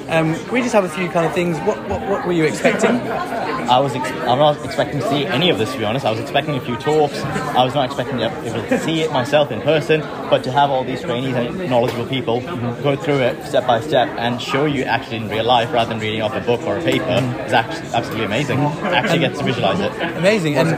Um, 0.09 0.35
can 0.35 0.53
we 0.53 0.61
just 0.61 0.73
have 0.73 0.85
a 0.85 0.89
few 0.89 1.09
kind 1.09 1.25
of 1.25 1.33
things. 1.33 1.57
What, 1.59 1.77
what, 1.89 2.01
what 2.09 2.25
were 2.25 2.33
you 2.33 2.45
expecting? 2.45 2.91
I 2.91 3.79
was 3.79 3.93
ex- 3.93 4.09
I'm 4.11 4.39
not 4.39 4.63
expecting 4.63 5.01
to 5.01 5.09
see 5.09 5.25
any 5.25 5.49
of 5.49 5.57
this 5.57 5.73
to 5.73 5.77
be 5.77 5.83
honest. 5.83 6.05
I 6.05 6.11
was 6.11 6.21
expecting 6.21 6.55
a 6.55 6.61
few 6.61 6.77
talks. 6.77 7.19
I 7.21 7.65
was 7.65 7.73
not 7.73 7.85
expecting 7.85 8.17
to 8.19 8.29
be 8.29 8.47
able 8.47 8.61
to 8.69 8.79
see 8.79 9.01
it 9.01 9.11
myself 9.11 9.51
in 9.51 9.59
person, 9.61 9.99
but 10.29 10.43
to 10.45 10.51
have 10.51 10.69
all 10.69 10.85
these 10.85 11.01
trainees 11.01 11.35
and 11.35 11.69
knowledgeable 11.69 12.05
people 12.05 12.39
go 12.39 12.95
through 12.95 13.19
it 13.19 13.45
step 13.45 13.67
by 13.67 13.81
step 13.81 14.07
and 14.17 14.41
show 14.41 14.65
you 14.65 14.83
actually 14.83 15.17
in 15.17 15.27
real 15.27 15.43
life 15.43 15.71
rather 15.73 15.89
than 15.89 15.99
reading 15.99 16.21
off 16.21 16.33
a 16.33 16.39
book 16.39 16.61
or 16.61 16.77
a 16.77 16.81
paper 16.81 17.03
is 17.45 17.51
actually 17.51 17.89
absolutely 17.93 18.25
amazing. 18.25 18.59
Actually 18.59 19.19
get 19.19 19.35
to 19.35 19.43
visualize 19.43 19.81
it. 19.81 19.91
Amazing. 20.17 20.55
And 20.55 20.69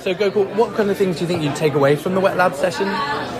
so, 0.00 0.14
Gokul, 0.14 0.54
what 0.56 0.74
kind 0.74 0.90
of 0.90 0.96
things 0.96 1.16
do 1.16 1.22
you 1.22 1.26
think 1.28 1.42
you'd 1.42 1.56
take 1.56 1.74
away 1.74 1.96
from 1.96 2.14
the 2.14 2.20
wet 2.20 2.38
lab 2.38 2.54
session? 2.54 2.86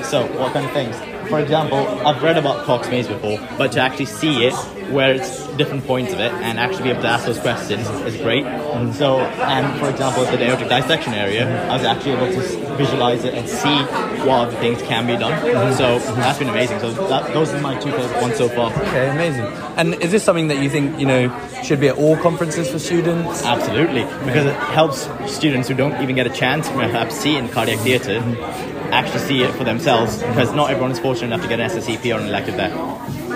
So, 0.04 0.26
what 0.38 0.52
kind 0.52 0.66
of 0.66 0.72
things? 0.72 0.96
For 1.30 1.38
example, 1.38 1.78
I've 1.78 2.20
read 2.24 2.36
about 2.36 2.64
Cox 2.64 2.88
Maze 2.88 3.06
before, 3.06 3.38
but 3.56 3.70
to 3.72 3.80
actually 3.80 4.06
see 4.06 4.46
it, 4.46 4.54
where 4.90 5.14
it's 5.14 5.46
different 5.56 5.86
points 5.86 6.12
of 6.12 6.18
it, 6.18 6.32
and 6.32 6.58
actually 6.58 6.82
be 6.82 6.90
able 6.90 7.02
to 7.02 7.08
ask 7.08 7.24
those 7.24 7.38
questions 7.38 7.88
is 7.88 8.16
great. 8.20 8.44
And 8.44 8.92
so, 8.92 9.20
and 9.20 9.78
for 9.78 9.88
example, 9.88 10.24
the 10.24 10.42
aortic 10.42 10.68
dissection 10.68 11.14
area, 11.14 11.70
I 11.70 11.76
was 11.76 11.84
actually 11.84 12.12
able 12.14 12.32
to 12.32 12.74
visualize 12.76 13.24
it 13.24 13.34
and 13.34 13.48
see 13.48 13.76
what 14.26 14.48
other 14.48 14.56
things 14.56 14.82
can 14.82 15.06
be 15.06 15.16
done. 15.16 15.40
Mm-hmm. 15.40 15.76
So 15.76 16.00
that's 16.16 16.40
been 16.40 16.48
amazing. 16.48 16.80
So 16.80 16.90
that, 17.08 17.32
those 17.32 17.54
are 17.54 17.60
my 17.60 17.78
two 17.78 17.92
favorite 17.92 18.20
ones 18.20 18.36
so 18.36 18.48
far. 18.48 18.72
Okay, 18.72 19.10
amazing. 19.10 19.44
And 19.76 19.94
is 20.02 20.10
this 20.10 20.24
something 20.24 20.48
that 20.48 20.60
you 20.60 20.68
think 20.68 20.98
you 20.98 21.06
know 21.06 21.28
should 21.62 21.78
be 21.78 21.86
at 21.90 21.96
all 21.96 22.16
conferences 22.16 22.68
for 22.68 22.80
students? 22.80 23.44
Absolutely, 23.44 24.02
because 24.26 24.46
it 24.46 24.56
helps 24.56 25.08
students 25.32 25.68
who 25.68 25.74
don't 25.74 26.02
even 26.02 26.16
get 26.16 26.26
a 26.26 26.30
chance 26.30 26.66
to 26.66 26.74
perhaps 26.74 27.14
see 27.14 27.36
in 27.36 27.48
cardiac 27.48 27.78
theatre 27.78 28.18
mm-hmm. 28.18 28.79
Actually 28.92 29.20
see 29.20 29.42
it 29.42 29.52
for 29.54 29.64
themselves 29.64 30.22
because 30.22 30.52
not 30.52 30.70
everyone 30.70 30.90
is 30.90 30.98
fortunate 30.98 31.28
enough 31.28 31.42
to 31.42 31.48
get 31.48 31.60
an 31.60 31.70
SSCP 31.70 32.14
or 32.14 32.20
an 32.20 32.28
elective 32.28 32.56
there. 32.56 32.70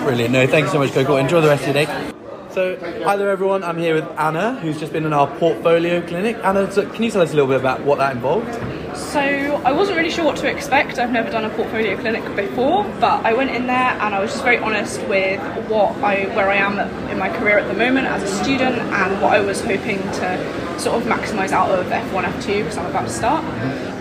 Brilliant. 0.03 0.31
No, 0.31 0.45
thank 0.47 0.65
you 0.65 0.71
so 0.71 0.79
much, 0.79 0.91
Gokul. 0.91 1.19
Enjoy 1.19 1.41
the 1.41 1.47
rest 1.47 1.67
of 1.67 1.75
your 1.75 1.85
day. 1.85 2.11
So, 2.51 2.77
hi 3.03 3.17
there, 3.17 3.29
everyone. 3.29 3.63
I'm 3.63 3.77
here 3.77 3.95
with 3.95 4.05
Anna, 4.17 4.55
who's 4.59 4.79
just 4.79 4.93
been 4.93 5.05
in 5.05 5.11
our 5.11 5.27
portfolio 5.39 6.05
clinic. 6.05 6.37
Anna, 6.43 6.71
so 6.71 6.89
can 6.89 7.03
you 7.03 7.11
tell 7.11 7.21
us 7.21 7.33
a 7.33 7.35
little 7.35 7.49
bit 7.49 7.59
about 7.59 7.81
what 7.81 7.97
that 7.97 8.15
involved? 8.15 8.47
So 8.95 9.19
I 9.19 9.71
wasn't 9.73 9.97
really 9.97 10.09
sure 10.09 10.23
what 10.23 10.37
to 10.37 10.49
expect. 10.49 10.99
I've 10.99 11.11
never 11.11 11.29
done 11.29 11.43
a 11.43 11.49
portfolio 11.49 11.97
clinic 11.97 12.23
before, 12.35 12.83
but 13.01 13.25
I 13.25 13.33
went 13.33 13.51
in 13.51 13.67
there 13.67 13.75
and 13.75 14.15
I 14.15 14.19
was 14.19 14.31
just 14.31 14.43
very 14.43 14.57
honest 14.57 15.01
with 15.07 15.41
what 15.69 15.95
I 15.97 16.25
where 16.35 16.49
I 16.49 16.55
am 16.55 16.79
in 17.09 17.19
my 17.19 17.29
career 17.29 17.59
at 17.59 17.67
the 17.67 17.73
moment 17.73 18.07
as 18.07 18.23
a 18.23 18.43
student 18.43 18.77
and 18.77 19.21
what 19.21 19.33
I 19.33 19.41
was 19.41 19.61
hoping 19.61 19.99
to 19.99 20.79
sort 20.79 21.01
of 21.01 21.07
maximise 21.07 21.51
out 21.51 21.69
of 21.69 21.85
F1, 21.87 22.23
F2 22.23 22.57
because 22.57 22.77
I'm 22.77 22.85
about 22.85 23.07
to 23.07 23.13
start. 23.13 23.43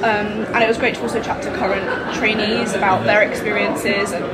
Um, 0.05 0.45
and 0.55 0.63
it 0.63 0.69
was 0.69 0.79
great 0.79 0.95
to 0.97 1.03
also 1.03 1.23
chat 1.23 1.43
to 1.43 1.51
current 1.57 2.15
trainees 2.17 2.75
about 2.75 3.05
their 3.05 3.23
experiences 3.23 4.13
and 4.13 4.25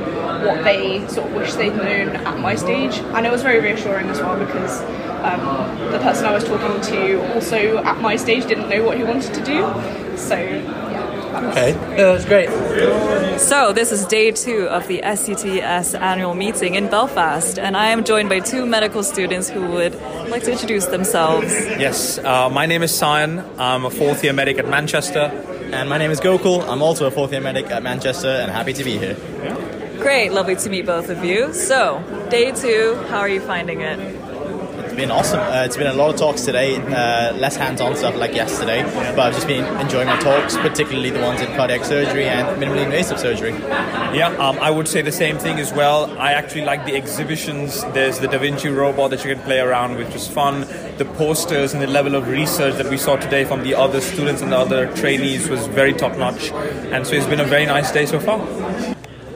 what 0.45 0.63
they 0.63 1.07
sort 1.07 1.27
of 1.27 1.33
wish 1.33 1.53
they'd 1.53 1.75
known 1.75 2.09
at 2.09 2.39
my 2.39 2.55
stage. 2.55 2.97
And 3.15 3.25
it 3.25 3.31
was 3.31 3.41
very 3.41 3.59
reassuring 3.59 4.09
as 4.09 4.19
well 4.19 4.37
because 4.37 4.81
um, 5.23 5.91
the 5.91 5.99
person 5.99 6.25
I 6.25 6.31
was 6.31 6.43
talking 6.43 6.81
to 6.93 7.33
also 7.33 7.77
at 7.83 7.99
my 8.01 8.15
stage 8.15 8.45
didn't 8.47 8.69
know 8.69 8.83
what 8.83 8.97
he 8.97 9.03
wanted 9.03 9.33
to 9.33 9.43
do. 9.43 10.10
So, 10.21 10.35
yeah. 10.35 10.61
that 10.61 11.43
was 11.43 11.51
Okay, 11.51 11.71
yeah, 11.71 12.13
that's 12.13 12.25
great. 12.25 12.49
So, 13.39 13.73
this 13.73 13.91
is 13.91 14.05
day 14.05 14.31
two 14.31 14.67
of 14.67 14.87
the 14.87 15.01
SCTS 15.01 15.99
annual 15.99 16.35
meeting 16.35 16.75
in 16.75 16.89
Belfast, 16.89 17.57
and 17.57 17.75
I 17.75 17.87
am 17.87 18.03
joined 18.03 18.29
by 18.29 18.39
two 18.39 18.65
medical 18.65 19.03
students 19.03 19.49
who 19.49 19.67
would 19.67 19.95
like 20.29 20.43
to 20.43 20.51
introduce 20.51 20.85
themselves. 20.85 21.51
Yes, 21.79 22.17
uh, 22.19 22.49
my 22.49 22.65
name 22.65 22.83
is 22.83 22.97
Sion. 22.97 23.43
I'm 23.57 23.85
a 23.85 23.89
fourth 23.89 24.23
year 24.23 24.33
medic 24.33 24.59
at 24.59 24.67
Manchester. 24.67 25.31
And 25.71 25.87
my 25.87 25.97
name 25.97 26.11
is 26.11 26.19
Gokul. 26.19 26.67
I'm 26.67 26.81
also 26.81 27.07
a 27.07 27.11
fourth 27.11 27.31
year 27.31 27.39
medic 27.39 27.71
at 27.71 27.81
Manchester 27.81 28.27
and 28.27 28.51
happy 28.51 28.73
to 28.73 28.83
be 28.83 28.97
here. 28.97 29.15
Great, 29.99 30.33
lovely 30.33 30.57
to 30.57 30.69
meet 30.69 30.85
both 30.85 31.09
of 31.09 31.23
you. 31.23 31.53
So, 31.53 32.03
day 32.29 32.51
two, 32.51 32.95
how 33.07 33.19
are 33.19 33.29
you 33.29 33.39
finding 33.39 33.79
it? 33.79 34.20
It's 34.91 34.99
been 34.99 35.09
awesome. 35.09 35.39
Uh, 35.39 35.63
it's 35.63 35.77
been 35.77 35.87
a 35.87 35.93
lot 35.93 36.13
of 36.13 36.19
talks 36.19 36.41
today, 36.41 36.75
uh, 36.75 37.33
less 37.37 37.55
hands-on 37.55 37.95
stuff 37.95 38.17
like 38.17 38.35
yesterday, 38.35 38.83
but 39.15 39.19
I've 39.19 39.33
just 39.33 39.47
been 39.47 39.63
enjoying 39.79 40.07
my 40.07 40.19
talks, 40.19 40.57
particularly 40.57 41.11
the 41.11 41.21
ones 41.21 41.39
in 41.39 41.47
cardiac 41.55 41.85
surgery 41.85 42.25
and 42.25 42.61
minimally 42.61 42.83
invasive 42.83 43.17
surgery. 43.17 43.51
Yeah, 43.51 44.35
um, 44.37 44.59
I 44.59 44.69
would 44.69 44.89
say 44.89 45.01
the 45.01 45.09
same 45.09 45.37
thing 45.37 45.59
as 45.59 45.71
well. 45.71 46.11
I 46.19 46.33
actually 46.33 46.65
like 46.65 46.85
the 46.85 46.93
exhibitions. 46.93 47.85
There's 47.93 48.19
the 48.19 48.27
Da 48.27 48.37
Vinci 48.39 48.67
robot 48.67 49.11
that 49.11 49.23
you 49.23 49.33
can 49.33 49.41
play 49.45 49.59
around 49.61 49.95
with, 49.95 50.07
which 50.07 50.15
is 50.17 50.27
fun. 50.27 50.67
The 50.97 51.09
posters 51.15 51.71
and 51.73 51.81
the 51.81 51.87
level 51.87 52.13
of 52.13 52.27
research 52.27 52.75
that 52.75 52.89
we 52.89 52.97
saw 52.97 53.15
today 53.15 53.45
from 53.45 53.63
the 53.63 53.73
other 53.73 54.01
students 54.01 54.41
and 54.41 54.51
the 54.51 54.57
other 54.57 54.93
trainees 54.93 55.47
was 55.47 55.67
very 55.67 55.93
top 55.93 56.17
notch. 56.17 56.51
And 56.91 57.07
so 57.07 57.15
it's 57.15 57.27
been 57.27 57.39
a 57.39 57.45
very 57.45 57.65
nice 57.65 57.93
day 57.93 58.05
so 58.05 58.19
far. 58.19 58.45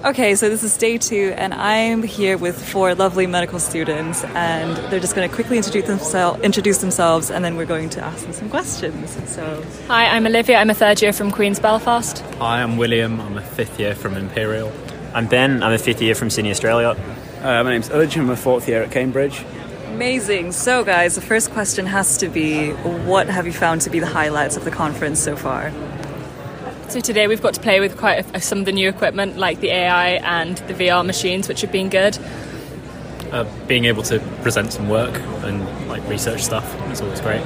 Okay, 0.05 0.35
so 0.35 0.49
this 0.49 0.61
is 0.61 0.77
day 0.77 0.99
two, 0.99 1.33
and 1.35 1.51
I'm 1.51 2.03
here 2.03 2.37
with 2.37 2.63
four 2.63 2.93
lovely 2.93 3.25
medical 3.25 3.57
students, 3.57 4.23
and 4.23 4.77
they're 4.91 4.99
just 4.99 5.15
going 5.15 5.27
to 5.27 5.33
quickly 5.33 5.57
introduce, 5.57 5.85
themsel- 5.85 6.43
introduce 6.43 6.77
themselves, 6.77 7.31
and 7.31 7.43
then 7.43 7.55
we're 7.55 7.65
going 7.65 7.89
to 7.89 8.01
ask 8.01 8.21
them 8.21 8.31
some 8.31 8.47
questions. 8.47 9.17
So, 9.27 9.63
Hi, 9.87 10.05
I'm 10.05 10.27
Olivia. 10.27 10.57
I'm 10.57 10.69
a 10.69 10.75
third 10.75 11.01
year 11.01 11.11
from 11.11 11.31
Queen's 11.31 11.59
Belfast. 11.59 12.19
Hi, 12.37 12.61
I'm 12.61 12.77
William. 12.77 13.19
I'm 13.19 13.35
a 13.35 13.41
fifth 13.41 13.79
year 13.79 13.95
from 13.95 14.13
Imperial. 14.15 14.71
I'm 15.15 15.25
Ben. 15.25 15.63
I'm 15.63 15.73
a 15.73 15.79
fifth 15.79 16.03
year 16.03 16.13
from 16.13 16.29
Sydney, 16.29 16.51
Australia. 16.51 16.89
Uh, 17.41 17.63
my 17.63 17.71
name's 17.71 17.89
Uj. 17.89 18.15
I'm 18.15 18.29
a 18.29 18.35
fourth 18.35 18.67
year 18.67 18.83
at 18.83 18.91
Cambridge. 18.91 19.43
amazing. 19.87 20.51
So, 20.51 20.83
guys, 20.83 21.15
the 21.15 21.21
first 21.21 21.49
question 21.49 21.87
has 21.87 22.19
to 22.19 22.29
be 22.29 22.73
what 23.07 23.27
have 23.27 23.47
you 23.47 23.53
found 23.53 23.81
to 23.81 23.89
be 23.89 23.99
the 23.99 24.05
highlights 24.05 24.55
of 24.55 24.65
the 24.65 24.71
conference 24.71 25.19
so 25.19 25.35
far? 25.35 25.71
So 26.89 26.99
today 27.01 27.27
we've 27.27 27.41
got 27.41 27.53
to 27.55 27.61
play 27.61 27.79
with 27.79 27.97
quite 27.97 28.25
a, 28.33 28.39
some 28.39 28.59
of 28.59 28.65
the 28.65 28.71
new 28.71 28.87
equipment 28.87 29.37
like 29.37 29.59
the 29.59 29.69
AI 29.69 30.11
and 30.11 30.57
the 30.59 30.73
VR 30.73 31.05
machines, 31.05 31.47
which 31.47 31.61
have 31.61 31.71
been 31.71 31.89
good. 31.89 32.17
Uh, 33.31 33.43
being 33.67 33.85
able 33.85 34.03
to 34.03 34.19
present 34.43 34.71
some 34.71 34.87
work 34.87 35.13
and 35.43 35.87
like 35.89 36.07
research 36.07 36.43
stuff 36.43 36.65
is 36.91 37.01
always 37.01 37.19
great. 37.19 37.43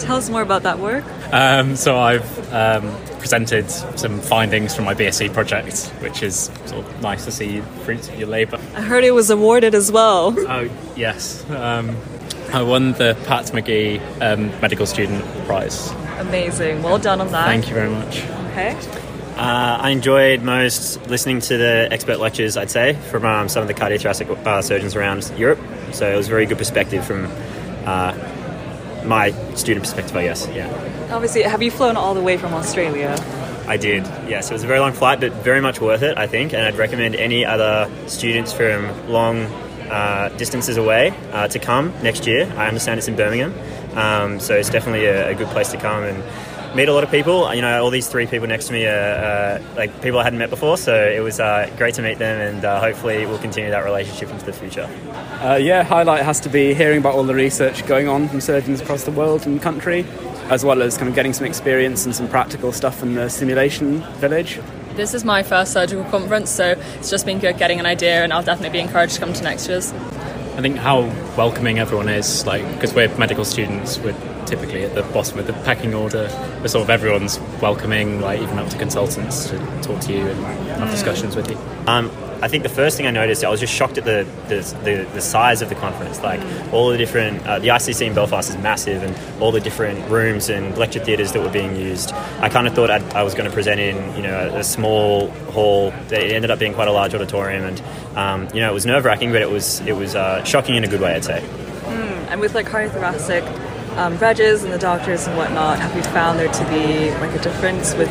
Tell 0.00 0.16
us 0.16 0.30
more 0.30 0.42
about 0.42 0.62
that 0.62 0.78
work. 0.78 1.04
Um, 1.32 1.76
so 1.76 1.98
I've 1.98 2.52
um, 2.52 2.90
presented 3.18 3.70
some 3.70 4.20
findings 4.20 4.74
from 4.74 4.84
my 4.84 4.94
BSc 4.94 5.32
project, 5.32 5.88
which 6.00 6.22
is 6.22 6.50
sort 6.66 6.84
of 6.84 7.02
nice 7.02 7.24
to 7.26 7.30
see 7.30 7.60
fruits 7.84 8.08
of 8.08 8.18
your 8.18 8.28
labour. 8.28 8.58
I 8.74 8.80
heard 8.80 9.04
it 9.04 9.12
was 9.12 9.28
awarded 9.30 9.74
as 9.74 9.92
well. 9.92 10.34
Oh 10.38 10.68
yes, 10.96 11.48
um, 11.50 11.96
I 12.52 12.62
won 12.62 12.92
the 12.92 13.16
Pat 13.26 13.52
Magee 13.52 13.98
um, 14.20 14.48
Medical 14.60 14.86
Student 14.86 15.24
Prize. 15.46 15.90
Amazing. 16.18 16.82
Well 16.82 16.98
done 16.98 17.20
on 17.20 17.30
that. 17.32 17.46
Thank 17.46 17.68
you 17.68 17.74
very 17.74 17.90
much. 17.90 18.22
Okay. 18.58 18.74
Uh, 19.36 19.78
I 19.80 19.90
enjoyed 19.90 20.42
most 20.42 21.06
listening 21.08 21.40
to 21.42 21.56
the 21.56 21.86
expert 21.92 22.18
lectures, 22.18 22.56
I'd 22.56 22.72
say, 22.72 22.94
from 22.94 23.24
um, 23.24 23.48
some 23.48 23.62
of 23.62 23.68
the 23.68 23.74
cardiothoracic 23.74 24.28
uh, 24.44 24.62
surgeons 24.62 24.96
around 24.96 25.32
Europe. 25.36 25.60
So 25.92 26.12
it 26.12 26.16
was 26.16 26.26
a 26.26 26.30
very 26.30 26.44
good 26.44 26.58
perspective 26.58 27.06
from 27.06 27.26
uh, 27.86 28.18
my 29.04 29.30
student 29.54 29.84
perspective, 29.84 30.16
I 30.16 30.24
guess. 30.24 30.48
Yeah, 30.48 30.66
Obviously, 31.12 31.42
have 31.42 31.62
you 31.62 31.70
flown 31.70 31.96
all 31.96 32.14
the 32.14 32.20
way 32.20 32.36
from 32.36 32.52
Australia? 32.52 33.16
I 33.68 33.76
did. 33.76 34.02
Yes, 34.28 34.50
it 34.50 34.54
was 34.54 34.64
a 34.64 34.66
very 34.66 34.80
long 34.80 34.92
flight, 34.92 35.20
but 35.20 35.32
very 35.34 35.60
much 35.60 35.80
worth 35.80 36.02
it, 36.02 36.18
I 36.18 36.26
think. 36.26 36.52
And 36.52 36.62
I'd 36.62 36.76
recommend 36.76 37.14
any 37.14 37.44
other 37.44 37.88
students 38.08 38.52
from 38.52 39.08
long 39.08 39.42
uh, 39.88 40.30
distances 40.36 40.78
away 40.78 41.14
uh, 41.30 41.46
to 41.46 41.60
come 41.60 41.94
next 42.02 42.26
year. 42.26 42.52
I 42.56 42.66
understand 42.66 42.98
it's 42.98 43.06
in 43.06 43.14
Birmingham, 43.14 43.54
um, 43.96 44.40
so 44.40 44.54
it's 44.54 44.68
definitely 44.68 45.06
a, 45.06 45.28
a 45.28 45.34
good 45.36 45.48
place 45.48 45.70
to 45.70 45.76
come 45.76 46.02
and 46.02 46.24
meet 46.78 46.88
a 46.88 46.92
lot 46.92 47.02
of 47.02 47.10
people. 47.10 47.52
You 47.52 47.60
know, 47.60 47.82
all 47.82 47.90
these 47.90 48.06
three 48.06 48.26
people 48.26 48.46
next 48.46 48.68
to 48.68 48.72
me 48.72 48.86
are 48.86 49.58
uh, 49.58 49.62
like 49.74 50.00
people 50.00 50.20
I 50.20 50.22
hadn't 50.22 50.38
met 50.38 50.48
before, 50.48 50.78
so 50.78 50.94
it 50.94 51.18
was 51.18 51.40
uh, 51.40 51.68
great 51.76 51.94
to 51.94 52.02
meet 52.02 52.18
them, 52.18 52.40
and 52.40 52.64
uh, 52.64 52.78
hopefully 52.78 53.26
we'll 53.26 53.40
continue 53.40 53.68
that 53.70 53.84
relationship 53.84 54.30
into 54.30 54.46
the 54.46 54.52
future. 54.52 54.88
Uh, 55.42 55.56
yeah, 55.60 55.82
highlight 55.82 56.24
has 56.24 56.38
to 56.40 56.48
be 56.48 56.74
hearing 56.74 56.98
about 56.98 57.16
all 57.16 57.24
the 57.24 57.34
research 57.34 57.84
going 57.88 58.06
on 58.06 58.28
from 58.28 58.40
surgeons 58.40 58.80
across 58.80 59.02
the 59.02 59.10
world 59.10 59.44
and 59.44 59.60
country, 59.60 60.06
as 60.50 60.64
well 60.64 60.80
as 60.80 60.96
kind 60.96 61.08
of 61.08 61.16
getting 61.16 61.32
some 61.32 61.46
experience 61.46 62.06
and 62.06 62.14
some 62.14 62.28
practical 62.28 62.70
stuff 62.70 63.02
in 63.02 63.16
the 63.16 63.28
simulation 63.28 64.00
village. 64.20 64.60
This 64.94 65.14
is 65.14 65.24
my 65.24 65.42
first 65.42 65.72
surgical 65.72 66.04
conference, 66.04 66.48
so 66.48 66.80
it's 67.00 67.10
just 67.10 67.26
been 67.26 67.40
good 67.40 67.58
getting 67.58 67.80
an 67.80 67.86
idea, 67.86 68.22
and 68.22 68.32
I'll 68.32 68.44
definitely 68.44 68.78
be 68.78 68.80
encouraged 68.80 69.14
to 69.14 69.20
come 69.20 69.32
to 69.32 69.42
next 69.42 69.68
year's. 69.68 69.92
I 70.56 70.60
think 70.60 70.76
how 70.76 71.00
welcoming 71.36 71.80
everyone 71.80 72.08
is, 72.08 72.46
like 72.46 72.64
because 72.74 72.94
we're 72.94 73.08
medical 73.18 73.44
students, 73.44 73.98
we're 73.98 74.14
typically 74.48 74.84
at 74.84 74.94
the 74.94 75.02
bottom 75.14 75.38
of 75.38 75.46
the 75.46 75.52
pecking 75.52 75.94
order. 75.94 76.28
But 76.62 76.70
sort 76.70 76.84
of 76.84 76.90
everyone's 76.90 77.38
welcoming, 77.60 78.20
like 78.20 78.40
even 78.40 78.58
up 78.58 78.68
to 78.70 78.78
consultants 78.78 79.48
to 79.50 79.58
talk 79.82 80.00
to 80.02 80.12
you 80.12 80.26
and 80.26 80.44
have 80.80 80.90
discussions 80.90 81.36
with 81.36 81.50
you. 81.50 81.56
Um, 81.86 82.10
I 82.40 82.46
think 82.46 82.62
the 82.62 82.68
first 82.68 82.96
thing 82.96 83.06
I 83.06 83.10
noticed, 83.10 83.44
I 83.44 83.48
was 83.48 83.58
just 83.58 83.74
shocked 83.74 83.98
at 83.98 84.04
the 84.04 84.24
the, 84.48 84.60
the, 84.84 85.08
the 85.12 85.20
size 85.20 85.60
of 85.60 85.68
the 85.68 85.74
conference. 85.74 86.22
Like 86.22 86.40
all 86.72 86.90
the 86.90 86.98
different, 86.98 87.44
uh, 87.46 87.58
the 87.58 87.68
ICC 87.68 88.06
in 88.06 88.14
Belfast 88.14 88.48
is 88.48 88.56
massive, 88.58 89.02
and 89.02 89.42
all 89.42 89.50
the 89.50 89.60
different 89.60 90.08
rooms 90.08 90.48
and 90.48 90.76
lecture 90.78 91.00
theatres 91.00 91.32
that 91.32 91.42
were 91.42 91.50
being 91.50 91.74
used. 91.74 92.12
I 92.40 92.48
kind 92.48 92.68
of 92.68 92.74
thought 92.74 92.90
I'd, 92.90 93.02
I 93.12 93.24
was 93.24 93.34
going 93.34 93.48
to 93.48 93.54
present 93.54 93.80
in, 93.80 93.96
you 94.16 94.22
know, 94.22 94.50
a, 94.54 94.58
a 94.58 94.64
small 94.64 95.30
hall. 95.50 95.88
It 96.10 96.32
ended 96.32 96.50
up 96.50 96.60
being 96.60 96.74
quite 96.74 96.88
a 96.88 96.92
large 96.92 97.12
auditorium, 97.12 97.64
and 97.64 97.82
um, 98.16 98.48
you 98.54 98.60
know, 98.60 98.70
it 98.70 98.74
was 98.74 98.86
nerve 98.86 99.04
wracking, 99.04 99.32
but 99.32 99.42
it 99.42 99.50
was 99.50 99.80
it 99.80 99.96
was 99.96 100.14
uh, 100.14 100.44
shocking 100.44 100.76
in 100.76 100.84
a 100.84 100.88
good 100.88 101.00
way, 101.00 101.14
I'd 101.14 101.24
say. 101.24 101.40
Mm, 101.40 102.28
and 102.30 102.40
with 102.40 102.54
like 102.54 102.66
cardiothoracic 102.66 103.42
um, 103.98 104.16
and 104.62 104.72
the 104.72 104.78
doctors 104.78 105.26
and 105.26 105.36
whatnot, 105.36 105.80
have 105.80 105.94
you 105.96 106.02
found 106.04 106.38
there 106.38 106.52
to 106.52 106.64
be 106.66 107.10
like 107.18 107.34
a 107.34 107.42
difference 107.42 107.94
with 107.94 108.08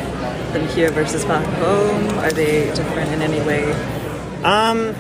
them 0.54 0.68
here 0.68 0.92
versus 0.92 1.24
back 1.24 1.46
home? 1.60 2.10
Are 2.20 2.32
they 2.32 2.66
different 2.76 3.12
in 3.14 3.22
any 3.22 3.40
way? 3.42 3.72
Um, 4.44 4.94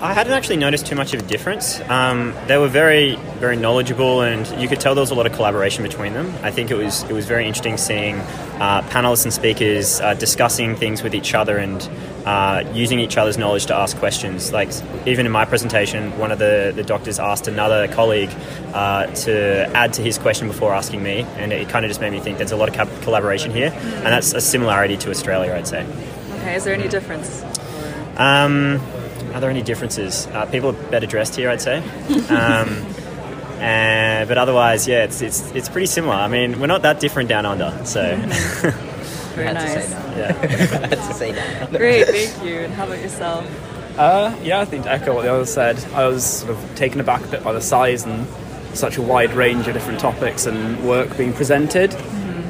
I 0.00 0.14
hadn't 0.14 0.32
actually 0.32 0.58
noticed 0.58 0.86
too 0.86 0.94
much 0.94 1.12
of 1.12 1.20
a 1.20 1.24
difference. 1.24 1.80
Um, 1.90 2.32
they 2.46 2.56
were 2.56 2.68
very, 2.68 3.16
very 3.40 3.56
knowledgeable, 3.56 4.20
and 4.20 4.46
you 4.60 4.68
could 4.68 4.78
tell 4.78 4.94
there 4.94 5.02
was 5.02 5.10
a 5.10 5.14
lot 5.16 5.26
of 5.26 5.32
collaboration 5.32 5.82
between 5.82 6.12
them. 6.12 6.32
I 6.44 6.52
think 6.52 6.70
it 6.70 6.76
was 6.76 7.02
it 7.02 7.12
was 7.12 7.26
very 7.26 7.46
interesting 7.48 7.76
seeing 7.76 8.14
uh, 8.60 8.82
panelists 8.90 9.24
and 9.24 9.32
speakers 9.32 10.00
uh, 10.00 10.14
discussing 10.14 10.76
things 10.76 11.02
with 11.02 11.16
each 11.16 11.34
other 11.34 11.56
and 11.56 11.90
uh, 12.24 12.62
using 12.72 13.00
each 13.00 13.16
other's 13.16 13.38
knowledge 13.38 13.66
to 13.66 13.74
ask 13.74 13.96
questions. 13.96 14.52
Like 14.52 14.70
even 15.04 15.26
in 15.26 15.32
my 15.32 15.44
presentation, 15.44 16.16
one 16.16 16.30
of 16.30 16.38
the, 16.38 16.72
the 16.76 16.84
doctors 16.84 17.18
asked 17.18 17.48
another 17.48 17.88
colleague 17.88 18.30
uh, 18.74 19.06
to 19.06 19.68
add 19.74 19.94
to 19.94 20.02
his 20.02 20.16
question 20.16 20.46
before 20.46 20.74
asking 20.74 21.02
me, 21.02 21.22
and 21.38 21.52
it 21.52 21.68
kind 21.68 21.84
of 21.84 21.90
just 21.90 22.00
made 22.00 22.12
me 22.12 22.20
think 22.20 22.38
there's 22.38 22.52
a 22.52 22.56
lot 22.56 22.68
of 22.68 22.76
co- 22.76 23.02
collaboration 23.02 23.50
here, 23.50 23.72
and 23.74 24.06
that's 24.06 24.32
a 24.32 24.40
similarity 24.40 24.96
to 24.98 25.10
Australia, 25.10 25.54
I'd 25.54 25.66
say. 25.66 25.84
Okay, 26.34 26.54
is 26.54 26.62
there 26.62 26.74
any 26.74 26.88
difference? 26.88 27.42
Um, 28.16 28.80
are 29.34 29.40
there 29.40 29.50
any 29.50 29.62
differences? 29.62 30.26
Uh, 30.28 30.46
people 30.46 30.70
are 30.70 30.90
better 30.90 31.06
dressed 31.06 31.36
here, 31.36 31.50
I'd 31.50 31.60
say. 31.60 31.78
Um, 32.28 32.84
and, 33.60 34.28
but 34.28 34.38
otherwise, 34.38 34.86
yeah, 34.88 35.04
it's, 35.04 35.22
it's 35.22 35.50
it's 35.52 35.68
pretty 35.68 35.86
similar. 35.86 36.14
I 36.14 36.28
mean, 36.28 36.60
we're 36.60 36.66
not 36.66 36.82
that 36.82 37.00
different 37.00 37.28
down 37.28 37.46
under, 37.46 37.72
so. 37.84 38.16
Very 39.34 39.54
nice. 39.54 39.90
Yeah. 39.90 40.32
Had 40.32 40.90
to 40.90 41.14
say 41.14 41.32
that. 41.32 41.70
Great, 41.76 42.08
thank 42.08 42.44
you. 42.44 42.60
And 42.60 42.74
how 42.74 42.86
about 42.86 42.98
yourself? 42.98 43.46
Uh, 43.96 44.36
yeah, 44.42 44.60
I 44.60 44.64
think 44.64 44.84
to 44.84 44.90
echo 44.90 45.14
what 45.14 45.22
the 45.22 45.32
others 45.32 45.52
said, 45.52 45.78
I 45.94 46.06
was 46.06 46.24
sort 46.24 46.50
of 46.50 46.74
taken 46.74 47.00
aback 47.00 47.24
a 47.24 47.28
bit 47.28 47.44
by 47.44 47.52
the 47.52 47.60
size 47.60 48.04
and 48.04 48.26
such 48.74 48.96
a 48.96 49.02
wide 49.02 49.32
range 49.32 49.66
of 49.68 49.74
different 49.74 50.00
topics 50.00 50.46
and 50.46 50.86
work 50.86 51.16
being 51.16 51.32
presented. 51.32 51.94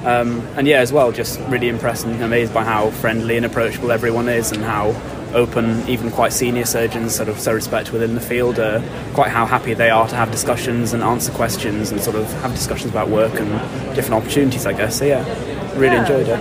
Um, 0.05 0.41
and 0.57 0.67
yeah, 0.67 0.79
as 0.79 0.93
well, 0.93 1.13
just 1.13 1.39
really 1.49 1.69
impressed 1.69 2.07
and 2.07 2.23
amazed 2.23 2.55
by 2.55 2.65
how 2.65 2.91
friendly 2.91 3.37
and 3.37 3.45
approachable 3.45 3.91
everyone 3.93 4.29
is 4.29 4.53
and 4.53 4.63
how 4.63 4.95
open 5.35 5.87
even 5.89 6.11
quite 6.11 6.33
senior 6.33 6.65
surgeons 6.65 7.15
sort 7.15 7.29
of 7.29 7.39
so 7.39 7.53
respect 7.53 7.93
within 7.93 8.15
the 8.15 8.21
field 8.21 8.59
are 8.59 8.83
quite 9.13 9.29
how 9.31 9.45
happy 9.45 9.75
they 9.75 9.91
are 9.91 10.09
to 10.09 10.17
have 10.17 10.31
discussions 10.31 10.95
and 10.95 11.03
answer 11.03 11.31
questions 11.33 11.91
and 11.91 12.01
sort 12.01 12.17
of 12.17 12.25
have 12.41 12.51
discussions 12.53 12.91
about 12.91 13.09
work 13.11 13.39
and 13.39 13.51
different 13.95 14.15
opportunities 14.25 14.65
I 14.65 14.73
guess 14.73 14.99
so 14.99 15.05
yeah 15.05 15.23
really 15.79 15.97
Yeah. 15.97 16.01
enjoyed 16.03 16.29
it 16.29 16.41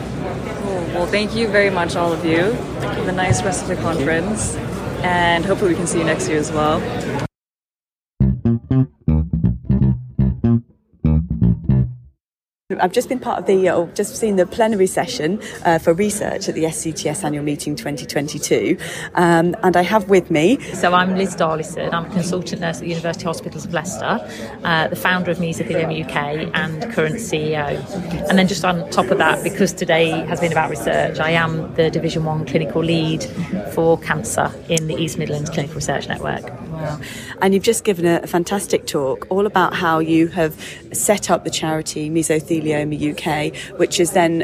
Well, 0.94 1.06
thank 1.06 1.36
you 1.36 1.50
very 1.50 1.70
much, 1.70 1.98
all 1.98 2.14
of 2.14 2.24
you. 2.26 2.54
Have 2.80 3.08
a 3.10 3.12
nice 3.12 3.44
rest 3.44 3.62
of 3.64 3.68
the 3.68 3.76
conference, 3.76 4.56
and 5.04 5.46
hopefully 5.46 5.72
we 5.72 5.76
can 5.78 5.86
see 5.86 6.00
you 6.00 6.06
next 6.06 6.28
year 6.30 6.40
as 6.40 6.52
well. 6.52 6.80
I've 12.82 12.92
just 12.92 13.10
been 13.10 13.20
part 13.20 13.40
of 13.40 13.46
the, 13.46 13.70
or 13.70 13.88
just 13.94 14.16
seen 14.16 14.36
the 14.36 14.46
plenary 14.46 14.88
session 14.88 15.42
uh, 15.66 15.80
for 15.80 15.94
research 15.94 16.48
at 16.50 16.56
the 16.56 16.64
SCTS 16.64 17.24
annual 17.24 17.44
meeting 17.44 17.76
2022, 17.76 18.78
um, 19.16 19.56
and 19.64 19.76
I 19.76 19.82
have 19.82 20.10
with 20.10 20.30
me. 20.32 20.60
So 20.74 20.94
I'm 20.94 21.18
Liz 21.18 21.36
Darlison. 21.36 21.94
I'm 21.94 22.06
a 22.06 22.10
consultant 22.10 22.62
nurse 22.62 22.78
at 22.78 22.82
the 22.82 22.90
University 22.90 23.26
Hospitals 23.26 23.66
of 23.66 23.74
Leicester, 23.74 24.20
uh, 24.64 24.88
the 24.88 24.96
founder 24.96 25.32
of 25.32 25.38
Mesothelioma 25.38 26.06
UK, 26.06 26.52
and 26.54 26.92
current 26.94 27.16
CEO. 27.16 28.30
And 28.30 28.38
then 28.38 28.48
just 28.48 28.66
on 28.66 28.90
top 28.90 29.08
of 29.08 29.18
that, 29.18 29.44
because 29.44 29.74
today 29.74 30.10
has 30.26 30.40
been 30.40 30.52
about 30.52 30.70
research, 30.70 31.20
I 31.20 31.32
am 31.32 31.74
the 31.76 31.90
Division 31.90 32.26
One 32.26 32.46
clinical 32.46 32.84
lead 32.84 33.24
for 33.74 33.98
cancer 34.00 34.52
in 34.70 34.88
the 34.88 34.96
East 34.96 35.18
Midlands 35.18 35.50
Clinical 35.50 35.76
Research 35.76 36.08
Network. 36.08 36.67
And 37.42 37.54
you've 37.54 37.64
just 37.64 37.84
given 37.84 38.06
a, 38.06 38.22
a 38.24 38.28
fantastic 38.28 38.88
talk 38.88 39.26
all 39.30 39.46
about 39.46 39.74
how 39.74 40.00
you 40.00 40.28
have 40.28 40.56
set 40.94 41.30
up 41.30 41.44
the 41.44 41.50
charity 41.50 42.10
Mesothelioma 42.10 42.98
UK, 43.12 43.78
which 43.80 44.00
is 44.00 44.12
then 44.12 44.44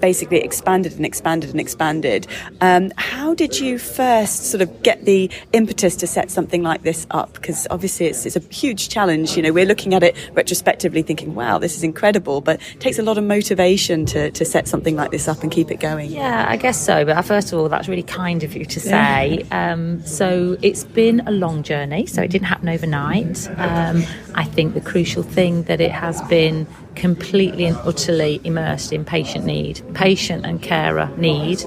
basically 0.00 0.38
expanded 0.38 0.92
and 0.94 1.06
expanded 1.06 1.50
and 1.50 1.60
expanded. 1.60 2.26
Um, 2.60 2.92
how 2.96 3.34
did 3.34 3.58
you 3.58 3.78
first 3.78 4.46
sort 4.46 4.60
of 4.60 4.82
get 4.82 5.04
the 5.04 5.30
impetus 5.52 5.96
to 5.96 6.06
set 6.06 6.30
something 6.30 6.62
like 6.62 6.82
this 6.82 7.06
up? 7.10 7.34
Because 7.34 7.66
obviously 7.70 8.06
it's, 8.06 8.26
it's 8.26 8.36
a 8.36 8.40
huge 8.52 8.88
challenge. 8.88 9.36
You 9.36 9.42
know, 9.42 9.52
we're 9.52 9.66
looking 9.66 9.94
at 9.94 10.02
it 10.02 10.16
retrospectively 10.32 11.02
thinking, 11.02 11.34
wow, 11.34 11.58
this 11.58 11.76
is 11.76 11.82
incredible, 11.82 12.40
but 12.40 12.60
it 12.72 12.80
takes 12.80 12.98
a 12.98 13.02
lot 13.02 13.18
of 13.18 13.24
motivation 13.24 14.06
to, 14.06 14.30
to 14.30 14.44
set 14.44 14.68
something 14.68 14.96
like 14.96 15.10
this 15.10 15.28
up 15.28 15.42
and 15.42 15.50
keep 15.50 15.70
it 15.70 15.80
going. 15.80 16.10
Yeah, 16.10 16.46
I 16.48 16.56
guess 16.56 16.80
so. 16.80 17.04
But 17.04 17.20
first 17.22 17.52
of 17.52 17.58
all, 17.58 17.68
that's 17.68 17.88
really 17.88 18.02
kind 18.02 18.42
of 18.42 18.54
you 18.54 18.64
to 18.64 18.80
say. 18.80 19.44
Um, 19.50 20.04
so 20.06 20.56
it's 20.62 20.84
been 20.84 21.20
a 21.26 21.30
long 21.30 21.62
journey, 21.62 22.06
so 22.06 22.22
it 22.22 22.30
didn't 22.30 22.46
happen 22.46 22.68
overnight. 22.68 23.48
Um, 23.58 24.04
I 24.34 24.44
think 24.44 24.74
the 24.74 24.80
crucial 24.80 25.22
thing 25.22 25.64
that 25.64 25.80
it 25.80 25.90
has 25.90 26.20
been 26.22 26.66
completely 26.94 27.64
and 27.64 27.76
utterly 27.78 28.40
immersed 28.44 28.92
in 28.92 29.04
patient 29.04 29.44
need, 29.44 29.82
patient 29.94 30.44
and 30.44 30.62
carer 30.62 31.10
need, 31.16 31.62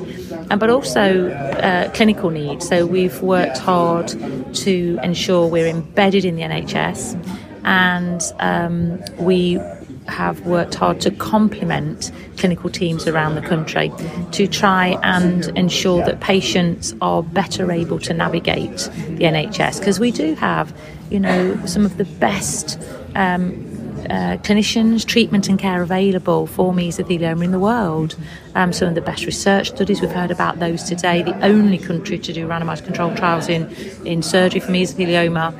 and 0.49 0.59
but 0.59 0.69
also 0.69 1.29
uh, 1.29 1.91
clinical 1.91 2.29
need. 2.29 2.63
So 2.63 2.85
we've 2.85 3.21
worked 3.21 3.57
hard 3.57 4.07
to 4.55 4.99
ensure 5.03 5.47
we're 5.47 5.67
embedded 5.67 6.25
in 6.25 6.35
the 6.35 6.43
NHS, 6.43 7.15
and 7.63 8.21
um, 8.39 9.03
we 9.23 9.59
have 10.07 10.45
worked 10.45 10.75
hard 10.75 11.01
to 11.01 11.11
complement 11.11 12.11
clinical 12.37 12.69
teams 12.69 13.07
around 13.07 13.35
the 13.35 13.41
country 13.41 13.91
to 14.31 14.47
try 14.47 14.97
and 15.03 15.47
ensure 15.57 16.03
that 16.05 16.19
patients 16.21 16.95
are 17.01 17.21
better 17.21 17.71
able 17.71 17.99
to 17.99 18.13
navigate 18.13 18.77
the 19.17 19.25
NHS 19.25 19.79
because 19.79 19.99
we 19.99 20.11
do 20.11 20.33
have, 20.35 20.73
you 21.09 21.19
know, 21.19 21.65
some 21.65 21.85
of 21.85 21.97
the 21.97 22.05
best 22.05 22.79
um, 23.15 23.76
uh, 24.09 24.37
clinicians, 24.37 25.05
treatment 25.05 25.49
and 25.49 25.59
care 25.59 25.81
available 25.81 26.47
for 26.47 26.73
mesothelioma 26.73 27.43
in 27.43 27.51
the 27.51 27.59
world. 27.59 28.15
Um, 28.55 28.73
some 28.73 28.89
of 28.89 28.95
the 28.95 29.01
best 29.01 29.25
research 29.25 29.69
studies, 29.69 30.01
we've 30.01 30.11
heard 30.11 30.31
about 30.31 30.59
those 30.59 30.83
today. 30.83 31.23
The 31.23 31.39
only 31.45 31.77
country 31.77 32.17
to 32.19 32.33
do 32.33 32.47
randomised 32.47 32.85
controlled 32.85 33.17
trials 33.17 33.49
in, 33.49 33.69
in 34.05 34.21
surgery 34.23 34.59
for 34.59 34.71
mesothelioma. 34.71 35.53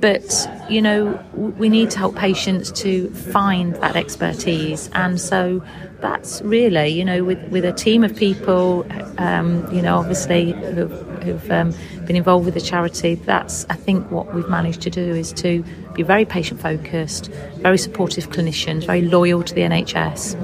But, 0.00 0.50
you 0.68 0.82
know, 0.82 1.24
we 1.34 1.68
need 1.68 1.90
to 1.92 1.98
help 1.98 2.16
patients 2.16 2.72
to 2.82 3.08
find 3.10 3.76
that 3.76 3.94
expertise. 3.94 4.90
And 4.94 5.20
so 5.20 5.62
that's 6.02 6.42
really, 6.42 6.88
you 6.88 7.04
know, 7.04 7.24
with, 7.24 7.42
with 7.48 7.64
a 7.64 7.72
team 7.72 8.04
of 8.04 8.14
people, 8.14 8.84
um, 9.18 9.66
you 9.72 9.80
know, 9.80 9.96
obviously 9.98 10.52
who've, 10.52 10.90
who've 11.22 11.50
um, 11.50 11.72
been 12.04 12.16
involved 12.16 12.44
with 12.44 12.54
the 12.54 12.60
charity, 12.60 13.14
that's, 13.14 13.64
I 13.70 13.74
think, 13.74 14.10
what 14.10 14.34
we've 14.34 14.48
managed 14.48 14.82
to 14.82 14.90
do 14.90 15.00
is 15.00 15.32
to 15.34 15.64
be 15.94 16.02
very 16.02 16.24
patient 16.24 16.60
focused, 16.60 17.28
very 17.56 17.78
supportive 17.78 18.28
clinicians, 18.28 18.84
very 18.84 19.02
loyal 19.02 19.42
to 19.42 19.54
the 19.54 19.62
NHS, 19.62 20.34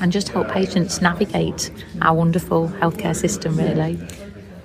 and 0.00 0.12
just 0.12 0.28
help 0.28 0.48
patients 0.48 1.02
navigate 1.02 1.70
our 2.00 2.14
wonderful 2.14 2.68
healthcare 2.68 3.16
system, 3.16 3.56
really 3.58 3.98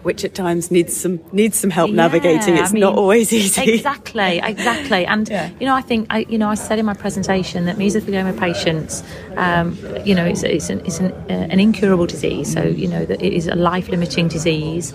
which 0.03 0.25
at 0.25 0.33
times 0.33 0.71
needs 0.71 0.95
some 0.95 1.19
needs 1.31 1.59
some 1.59 1.69
help 1.69 1.89
yeah, 1.89 1.95
navigating. 1.97 2.57
It's 2.57 2.71
I 2.71 2.73
mean, 2.73 2.81
not 2.81 2.95
always 2.95 3.31
easy. 3.31 3.73
Exactly, 3.73 4.39
exactly. 4.43 5.05
And 5.05 5.29
yeah. 5.29 5.49
you 5.59 5.65
know, 5.65 5.75
I 5.75 5.81
think 5.81 6.07
I, 6.09 6.19
you 6.29 6.37
know, 6.37 6.49
I 6.49 6.55
said 6.55 6.79
in 6.79 6.85
my 6.85 6.93
presentation 6.93 7.65
that 7.65 7.77
mesothelioma 7.77 8.39
patients, 8.39 9.03
um, 9.37 9.77
you 10.05 10.15
know, 10.15 10.25
it's 10.25 10.43
it's 10.43 10.69
an, 10.69 10.79
it's 10.85 10.99
an, 10.99 11.11
uh, 11.11 11.47
an 11.49 11.59
incurable 11.59 12.07
disease. 12.07 12.51
So 12.51 12.63
you 12.63 12.87
know 12.87 13.05
that 13.05 13.21
it 13.21 13.33
is 13.33 13.47
a 13.47 13.55
life 13.55 13.89
limiting 13.89 14.27
disease, 14.27 14.93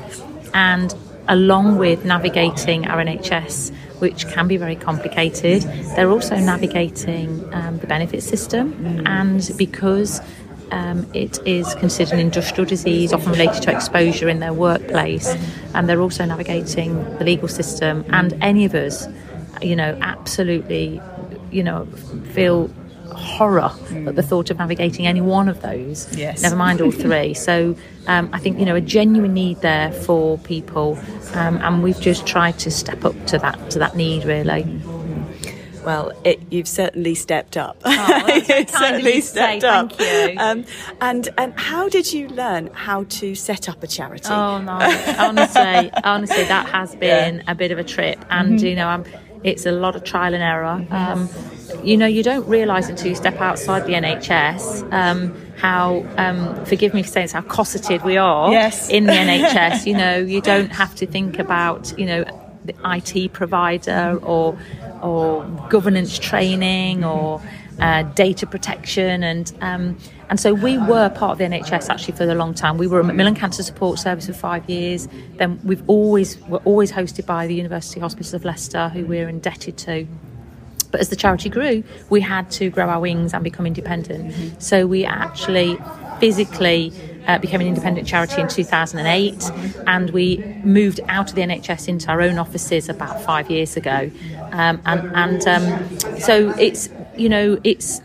and 0.55 0.95
along 1.29 1.79
with 1.79 2.05
navigating 2.05 2.87
our 2.87 3.03
NHS, 3.03 3.73
which 3.99 4.29
can 4.29 4.47
be 4.47 4.57
very 4.57 4.77
complicated, 4.77 5.63
they're 5.97 6.11
also 6.11 6.37
navigating 6.37 7.53
um, 7.53 7.79
the 7.79 7.87
benefit 7.87 8.23
system, 8.23 8.73
mm. 8.75 9.07
and 9.07 9.51
because 9.57 10.21
um, 10.71 11.07
it 11.15 11.39
is 11.47 11.75
considered 11.77 12.15
an 12.15 12.21
industrial 12.21 12.69
disease, 12.69 13.13
often 13.13 13.33
related 13.33 13.63
to 13.65 13.75
exposure 13.75 14.29
in 14.29 14.41
their 14.41 14.53
workplace, 14.53 15.29
and 15.75 15.89
they're 15.89 16.01
also 16.01 16.25
navigating 16.25 17.03
the 17.19 17.25
legal 17.25 17.49
system. 17.49 18.05
And 18.09 18.37
any 18.43 18.65
of 18.65 18.75
us, 18.75 19.07
you 19.63 19.77
know, 19.77 19.99
absolutely, 20.01 21.01
you 21.51 21.63
know, 21.63 21.87
feel 22.33 22.71
horror 23.13 23.71
mm. 23.89 24.09
at 24.09 24.17
the 24.17 24.23
thought 24.23 24.51
of 24.51 24.59
navigating 24.59 25.07
any 25.07 25.21
one 25.21 25.49
of 25.49 25.63
those. 25.63 26.15
Yes. 26.17 26.43
Never 26.43 26.57
mind 26.57 26.81
all 26.81 26.91
three. 26.91 27.35
so 27.35 27.77
um, 28.07 28.29
I 28.33 28.39
think 28.39 28.59
you 28.59 28.65
know 28.65 28.77
a 28.77 28.81
genuine 28.81 29.35
need 29.35 29.61
there 29.63 29.93
for 29.93 30.39
people, 30.39 30.99
um, 31.35 31.57
and 31.59 31.83
we've 31.83 32.01
just 32.01 32.27
tried 32.27 32.59
to 32.61 32.71
step 32.71 33.05
up 33.05 33.27
to 33.27 33.39
that 33.39 33.71
to 33.71 33.79
that 33.79 33.97
need 33.97 34.25
really. 34.25 34.65
Mm. 34.65 34.96
Well, 35.87 36.13
it, 36.25 36.41
you've 36.51 36.67
certainly 36.67 37.15
stepped 37.15 37.57
up. 37.57 37.81
Oh, 37.85 38.27
you've 38.49 38.69
certainly 38.69 39.21
stepped 39.21 39.63
say, 39.63 40.35
up. 40.35 40.41
Um, 40.41 40.65
and 41.01 41.29
and 41.39 41.59
how 41.59 41.89
did 41.89 42.13
you 42.13 42.29
learn 42.29 42.67
how 42.73 43.05
to 43.05 43.37
set 43.37 43.69
up 43.69 43.83
a 43.85 43.87
charity? 43.87 44.29
Oh 44.29 44.61
no, 44.61 44.73
honestly, 45.19 45.93
honestly, 46.05 46.45
that 46.45 46.69
has 46.71 46.97
been 46.97 47.37
yeah. 47.37 47.53
a 47.53 47.55
bit 47.55 47.71
of 47.71 47.79
a 47.79 47.85
trip, 47.85 48.19
and 48.31 48.59
mm-hmm. 48.59 48.67
you 48.67 48.75
know, 48.75 48.89
I'm, 48.89 49.05
it's 49.45 49.65
a 49.65 49.71
lot 49.71 49.95
of 49.95 50.03
trial 50.03 50.35
and 50.35 50.43
error. 50.43 50.85
Um, 50.91 51.29
you 51.85 51.97
know, 51.97 52.07
you 52.07 52.25
don't 52.25 52.47
realise 52.49 52.89
until 52.89 53.07
you 53.07 53.15
step 53.15 53.41
outside 53.41 53.87
the 53.87 53.93
NHS 53.93 54.93
um, 54.93 55.35
how, 55.57 56.05
um, 56.17 56.65
forgive 56.65 56.95
me 56.95 57.03
for 57.03 57.09
saying 57.09 57.25
this, 57.25 57.33
how 57.33 57.43
cosseted 57.43 58.03
we 58.03 58.17
are 58.17 58.51
yes. 58.51 58.89
in 58.89 59.05
the 59.05 59.13
NHS. 59.13 59.87
You 59.87 59.97
know, 59.97 60.17
you 60.17 60.41
don't 60.41 60.71
have 60.71 60.97
to 60.97 61.07
think 61.07 61.39
about, 61.39 61.97
you 61.97 62.07
know, 62.07 62.25
the 62.65 62.75
IT 62.85 63.33
provider 63.33 64.19
or 64.23 64.59
or 65.03 65.45
governance 65.69 66.19
training 66.19 67.05
or 67.05 67.43
uh, 67.81 68.03
data 68.03 68.47
protection 68.47 69.23
and 69.23 69.53
um, 69.61 69.97
and 70.29 70.41
so 70.41 70.55
we 70.55 70.77
were 70.77 71.09
part 71.11 71.33
of 71.33 71.39
the 71.39 71.45
NHS 71.45 71.89
actually 71.89 72.15
for 72.15 72.25
a 72.25 72.35
long 72.35 72.53
time. 72.53 72.79
We 72.79 72.89
were 72.89 72.99
a 72.99 73.05
Macmillan 73.05 73.37
Cancer 73.37 73.63
Support 73.63 73.99
Service 73.99 74.27
for 74.27 74.33
five 74.33 74.69
years. 74.69 75.07
Then 75.37 75.61
we've 75.63 75.83
always 75.89 76.39
were 76.49 76.59
always 76.65 76.91
hosted 76.91 77.27
by 77.27 77.47
the 77.47 77.55
University 77.55 78.01
Hospitals 78.01 78.35
of 78.35 78.45
Leicester, 78.45 78.89
who 78.89 79.07
we're 79.07 79.29
indebted 79.29 79.77
to. 79.79 80.07
But 80.91 81.01
as 81.01 81.11
the 81.11 81.17
charity 81.17 81.49
grew, 81.49 81.85
we 82.11 82.21
had 82.21 82.51
to 82.53 82.71
grow 82.71 82.89
our 82.89 83.01
wings 83.01 83.35
and 83.35 83.45
become 83.45 83.67
independent. 83.67 84.63
So 84.63 84.87
we 84.87 85.05
actually 85.05 85.79
physically 86.19 86.93
uh, 87.27 87.39
became 87.39 87.61
an 87.61 87.67
independent 87.67 88.07
charity 88.07 88.41
in 88.41 88.49
2008, 88.49 89.51
and 89.87 90.11
we 90.11 90.39
moved 90.65 91.01
out 91.09 91.31
of 91.31 91.35
the 91.35 91.43
NHS 91.43 91.89
into 91.89 92.11
our 92.11 92.21
own 92.21 92.39
offices 92.39 92.89
about 92.89 93.23
five 93.23 93.51
years 93.51 93.77
ago. 93.77 94.11
Um, 94.53 94.81
and 94.87 95.13
and 95.15 95.47
um, 95.47 95.99
so 96.19 96.51
it's 96.59 96.89
you 97.17 97.29
know 97.29 97.59
it's 97.65 98.01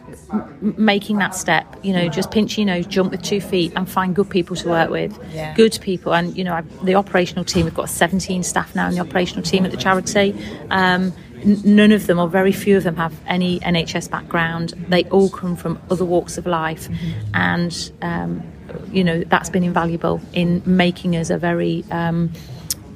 making 0.61 1.17
that 1.17 1.35
step 1.35 1.65
you 1.83 1.91
know 1.91 2.07
just 2.07 2.31
pinch 2.31 2.57
your 2.57 2.65
nose 2.65 2.85
jump 2.85 3.11
with 3.11 3.21
two 3.21 3.41
feet 3.41 3.73
and 3.75 3.89
find 3.89 4.15
good 4.15 4.29
people 4.29 4.55
to 4.55 4.69
work 4.69 4.89
with 4.89 5.17
yeah. 5.33 5.53
good 5.55 5.77
people 5.81 6.13
and 6.13 6.37
you 6.37 6.43
know 6.43 6.53
I've, 6.53 6.85
the 6.85 6.95
operational 6.95 7.43
team 7.43 7.65
we've 7.65 7.73
got 7.73 7.89
17 7.89 8.43
staff 8.43 8.73
now 8.73 8.87
in 8.87 8.93
the 8.93 9.01
operational 9.01 9.43
team 9.43 9.65
at 9.65 9.71
the 9.71 9.77
charity 9.77 10.33
um, 10.69 11.11
none 11.43 11.91
of 11.91 12.07
them 12.07 12.19
or 12.19 12.29
very 12.29 12.51
few 12.51 12.77
of 12.77 12.83
them 12.83 12.95
have 12.95 13.13
any 13.27 13.59
NHS 13.59 14.09
background 14.09 14.69
they 14.87 15.03
all 15.05 15.29
come 15.29 15.55
from 15.55 15.81
other 15.89 16.05
walks 16.05 16.37
of 16.37 16.45
life 16.45 16.87
mm-hmm. 16.87 17.35
and 17.35 17.91
um, 18.01 18.43
you 18.91 19.03
know 19.03 19.23
that's 19.25 19.49
been 19.49 19.63
invaluable 19.63 20.21
in 20.33 20.61
making 20.65 21.15
us 21.15 21.29
a 21.29 21.37
very 21.37 21.83
um, 21.91 22.31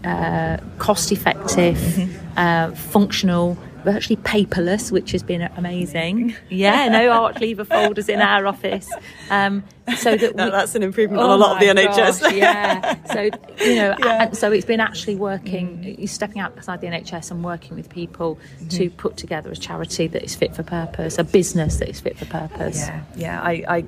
uh, 0.03 0.57
cost 0.77 1.11
effective, 1.11 1.77
mm-hmm. 1.77 2.37
uh, 2.37 2.71
functional 2.75 3.57
virtually 3.85 4.17
paperless, 4.17 4.91
which 4.91 5.11
has 5.11 5.23
been 5.23 5.43
amazing. 5.55 6.35
Yeah, 6.49 6.89
no 6.89 7.11
art 7.11 7.39
lever 7.41 7.65
folders 7.65 8.09
in 8.09 8.21
our 8.21 8.47
office. 8.47 8.89
Um, 9.29 9.63
so 9.97 10.15
that 10.17 10.35
No, 10.35 10.45
we- 10.45 10.51
that's 10.51 10.75
an 10.75 10.83
improvement 10.83 11.21
on 11.21 11.29
Oh 11.29 11.35
a 11.35 11.37
lot 11.37 11.53
of 11.53 11.59
the 11.59 11.67
NHS. 11.81 12.21
gosh, 12.21 12.33
yeah. 12.33 12.95
So 13.13 13.21
you 13.63 13.75
know, 13.75 13.91
and 14.03 14.35
so 14.37 14.51
it's 14.51 14.65
been 14.65 14.79
actually 14.79 15.15
working, 15.15 15.95
you're 15.97 16.07
stepping 16.07 16.39
outside 16.39 16.81
the 16.81 16.87
NHS 16.87 17.31
and 17.31 17.43
working 17.43 17.75
with 17.75 17.89
people 17.89 18.37
to 18.69 18.89
put 18.89 19.17
together 19.17 19.51
a 19.51 19.55
charity 19.55 20.07
that 20.07 20.23
is 20.23 20.35
fit 20.35 20.55
for 20.55 20.63
purpose, 20.63 21.17
a 21.17 21.23
business 21.23 21.77
that 21.77 21.89
is 21.89 21.99
fit 21.99 22.17
for 22.17 22.25
purpose. 22.25 22.79
Yeah, 22.87 23.01
yeah. 23.15 23.41
I, 23.41 23.51
I, 23.67 23.83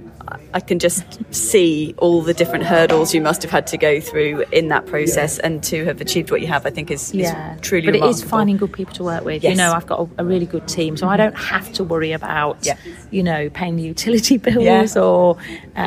I 0.54 0.60
can 0.60 0.80
just 0.80 1.04
see 1.34 1.96
all 1.98 2.22
the 2.22 2.34
different 2.34 2.66
hurdles 2.66 3.14
you 3.14 3.22
must 3.22 3.42
have 3.42 3.52
had 3.52 3.68
to 3.68 3.78
go 3.78 4.00
through 4.00 4.44
in 4.52 4.68
that 4.70 4.86
process, 4.86 5.40
and 5.40 5.64
to 5.66 5.86
have 5.86 6.00
achieved 6.02 6.32
what 6.32 6.42
you 6.42 6.48
have, 6.48 6.66
I 6.66 6.70
think 6.70 6.92
is, 6.92 7.10
is 7.10 7.16
Yeah, 7.16 7.58
truly 7.62 7.86
but 7.88 7.96
it 7.96 8.04
is 8.04 8.24
finding 8.24 8.58
good 8.58 8.74
people 8.74 8.94
to 8.96 9.04
work 9.04 9.26
with. 9.26 9.44
You 9.44 9.56
know, 9.56 9.72
I've 9.74 9.88
got 9.88 10.02
a, 10.18 10.22
a 10.22 10.26
really 10.26 10.46
good 10.46 10.68
team, 10.68 10.96
so 10.98 11.08
I 11.08 11.18
don't 11.18 11.36
have 11.38 11.72
to 11.74 11.84
worry 11.84 12.12
about, 12.12 12.66
Yeah. 12.66 12.78
you 13.12 13.24
know, 13.24 13.50
paying 13.50 13.76
the 13.78 13.84
utility 13.84 14.38
bills 14.48 14.64
Yeah. 14.96 15.02
or 15.02 15.38
um, 15.76 15.87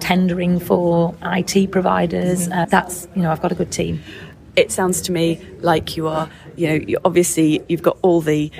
tendering 0.00 0.58
for 0.60 1.14
IT 1.22 1.70
providers. 1.70 2.48
Uh, 2.48 2.66
that's, 2.66 3.08
you 3.14 3.22
know, 3.22 3.30
I've 3.32 3.42
got 3.42 3.52
a 3.52 3.54
good 3.54 3.72
team. 3.72 4.02
It 4.54 4.72
sounds 4.72 5.00
to 5.02 5.12
me 5.12 5.40
like 5.60 5.96
you 5.96 6.08
are, 6.08 6.30
you 6.56 6.68
know, 6.68 6.74
you 6.74 6.98
obviously 7.04 7.62
you've 7.68 7.82
got 7.82 7.98
all 8.02 8.20
the 8.20 8.50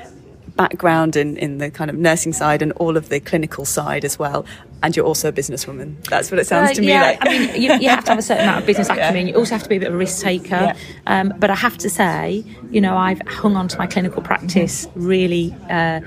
background 0.56 1.16
in, 1.16 1.36
in 1.36 1.58
the 1.58 1.70
kind 1.70 1.90
of 1.90 1.96
nursing 1.96 2.32
side 2.32 2.62
and 2.62 2.72
all 2.72 2.96
of 2.96 3.08
the 3.08 3.20
clinical 3.20 3.64
side 3.64 4.04
as 4.04 4.18
well, 4.18 4.44
and 4.82 4.96
you're 4.96 5.06
also 5.06 5.28
a 5.28 5.32
businesswoman. 5.32 6.02
That's 6.04 6.30
what 6.30 6.38
it 6.38 6.46
sounds 6.46 6.70
Uh, 6.70 6.74
to 6.74 6.80
me 6.80 6.88
yeah, 6.88 7.02
like. 7.02 7.18
I 7.20 7.28
mean, 7.28 7.62
you, 7.62 7.74
you 7.74 7.88
have 7.88 8.04
to 8.04 8.10
have 8.10 8.18
a 8.18 8.22
certain 8.22 8.44
amount 8.44 8.60
of 8.60 8.66
business 8.66 8.88
acumen. 8.90 9.28
You 9.28 9.34
also 9.34 9.54
have 9.54 9.62
to 9.62 9.68
be 9.68 9.76
a 9.76 9.80
bit 9.80 9.88
of 9.88 9.94
a 9.94 9.98
risk 9.98 10.22
taker. 10.22 10.48
Yeah. 10.48 10.76
Um, 11.06 11.34
but 11.38 11.50
I 11.50 11.54
have 11.54 11.78
to 11.78 11.90
say, 11.90 12.44
you 12.70 12.80
know, 12.80 12.96
I've 12.96 13.20
hung 13.26 13.56
on 13.56 13.68
to 13.68 13.78
my 13.78 13.86
clinical 13.86 14.22
practice 14.22 14.86
really 14.94 15.54
uh, 15.70 16.00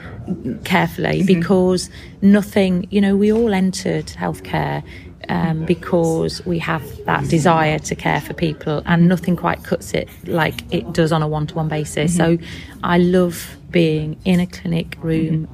carefully 0.64 1.24
because 1.24 1.90
nothing, 2.22 2.88
you 2.90 3.02
know, 3.02 3.16
we 3.16 3.32
all 3.32 3.54
entered 3.54 4.08
healthcare. 4.08 4.84
Um, 5.28 5.64
because 5.66 6.44
we 6.48 6.58
have 6.58 6.84
that 7.06 7.30
desire 7.30 7.78
to 7.78 7.94
care 7.94 8.20
for 8.20 8.34
people, 8.34 8.82
and 8.88 9.08
nothing 9.08 9.36
quite 9.36 9.64
cuts 9.64 9.94
it 9.94 10.10
like 10.26 10.64
it 10.74 10.92
does 10.92 11.12
on 11.12 11.22
a 11.22 11.28
one 11.28 11.46
to 11.48 11.54
one 11.54 11.68
basis. 11.68 12.18
So, 12.18 12.40
I 12.82 12.98
love 12.98 13.59
being 13.72 14.20
in 14.26 14.40
a 14.40 14.48
clinic 14.48 14.98
room 15.02 15.48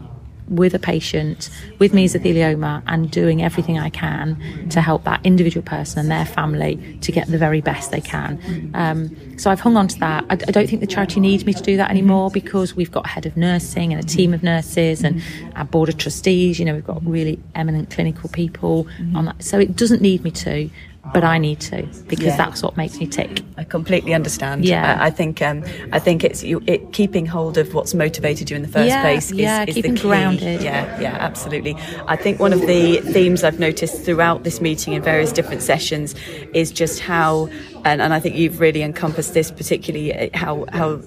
with 0.47 0.75
a 0.75 0.79
patient 0.79 1.49
with 1.79 1.91
mesothelioma 1.91 2.83
and 2.85 3.09
doing 3.09 3.41
everything 3.41 3.79
I 3.79 3.89
can 3.89 4.69
to 4.69 4.81
help 4.81 5.03
that 5.05 5.19
individual 5.23 5.63
person 5.63 5.99
and 5.99 6.11
their 6.11 6.25
family 6.25 6.99
to 7.01 7.11
get 7.11 7.27
the 7.27 7.37
very 7.37 7.61
best 7.61 7.91
they 7.91 8.01
can. 8.01 8.71
Um, 8.73 9.37
so 9.39 9.49
I've 9.49 9.59
hung 9.59 9.75
on 9.75 9.87
to 9.87 9.99
that. 9.99 10.23
I, 10.29 10.33
I 10.33 10.51
don't 10.51 10.69
think 10.69 10.81
the 10.81 10.87
charity 10.87 11.19
needs 11.19 11.45
me 11.45 11.53
to 11.53 11.63
do 11.63 11.77
that 11.77 11.89
anymore 11.89 12.29
because 12.29 12.75
we've 12.75 12.91
got 12.91 13.05
a 13.05 13.09
head 13.09 13.25
of 13.25 13.35
nursing 13.35 13.91
and 13.91 14.03
a 14.03 14.07
team 14.07 14.33
of 14.33 14.43
nurses 14.43 15.03
and 15.03 15.21
our 15.55 15.65
board 15.65 15.89
of 15.89 15.97
trustees. 15.97 16.59
You 16.59 16.65
know, 16.65 16.75
we've 16.75 16.85
got 16.85 17.03
really 17.05 17.39
eminent 17.55 17.89
clinical 17.89 18.29
people 18.29 18.87
on 19.15 19.25
that. 19.25 19.43
So 19.43 19.59
it 19.59 19.75
doesn't 19.75 20.01
need 20.01 20.23
me 20.23 20.31
to, 20.31 20.69
but 21.13 21.23
I 21.23 21.37
need 21.37 21.59
to 21.61 21.83
because 22.07 22.25
Yeah. 22.25 22.37
that's 22.37 22.61
what 22.63 22.75
makes 22.77 22.99
me 22.99 23.07
tick. 23.07 23.41
I 23.57 23.63
completely 23.63 24.13
understand. 24.13 24.65
Yeah. 24.65 24.97
I, 24.99 25.05
I 25.07 25.09
think 25.11 25.41
um, 25.41 25.63
I 25.93 25.99
think 25.99 26.23
it's 26.23 26.43
you 26.43 26.61
it, 26.67 26.91
keeping 26.93 27.25
hold 27.25 27.57
of 27.57 27.73
what's 27.73 27.93
motivated 27.93 28.49
you 28.49 28.55
in 28.55 28.61
the 28.63 28.67
first 28.67 28.89
Yeah, 28.89 29.01
place. 29.01 29.31
Is, 29.31 29.37
yeah, 29.37 29.65
is 29.67 29.75
keeping 29.75 29.93
the 29.95 30.01
key. 30.01 30.07
grounded. 30.07 30.61
Yeah, 30.61 30.99
yeah, 30.99 31.15
absolutely. 31.19 31.75
I 32.07 32.15
think 32.15 32.39
one 32.39 32.53
of 32.53 32.61
the 32.61 32.97
themes 33.01 33.43
I've 33.43 33.59
noticed 33.59 34.03
throughout 34.03 34.43
this 34.43 34.59
meeting 34.61 34.93
in 34.93 35.01
various 35.01 35.31
different 35.31 35.61
sessions 35.61 36.15
is 36.53 36.71
just 36.71 36.99
how, 36.99 37.49
and, 37.85 38.01
and 38.01 38.13
I 38.13 38.19
think 38.19 38.35
you've 38.35 38.59
really 38.59 38.81
encompassed 38.81 39.33
this 39.33 39.51
particularly 39.51 40.13
uh, 40.13 40.37
how 40.37 40.65
how 40.73 41.01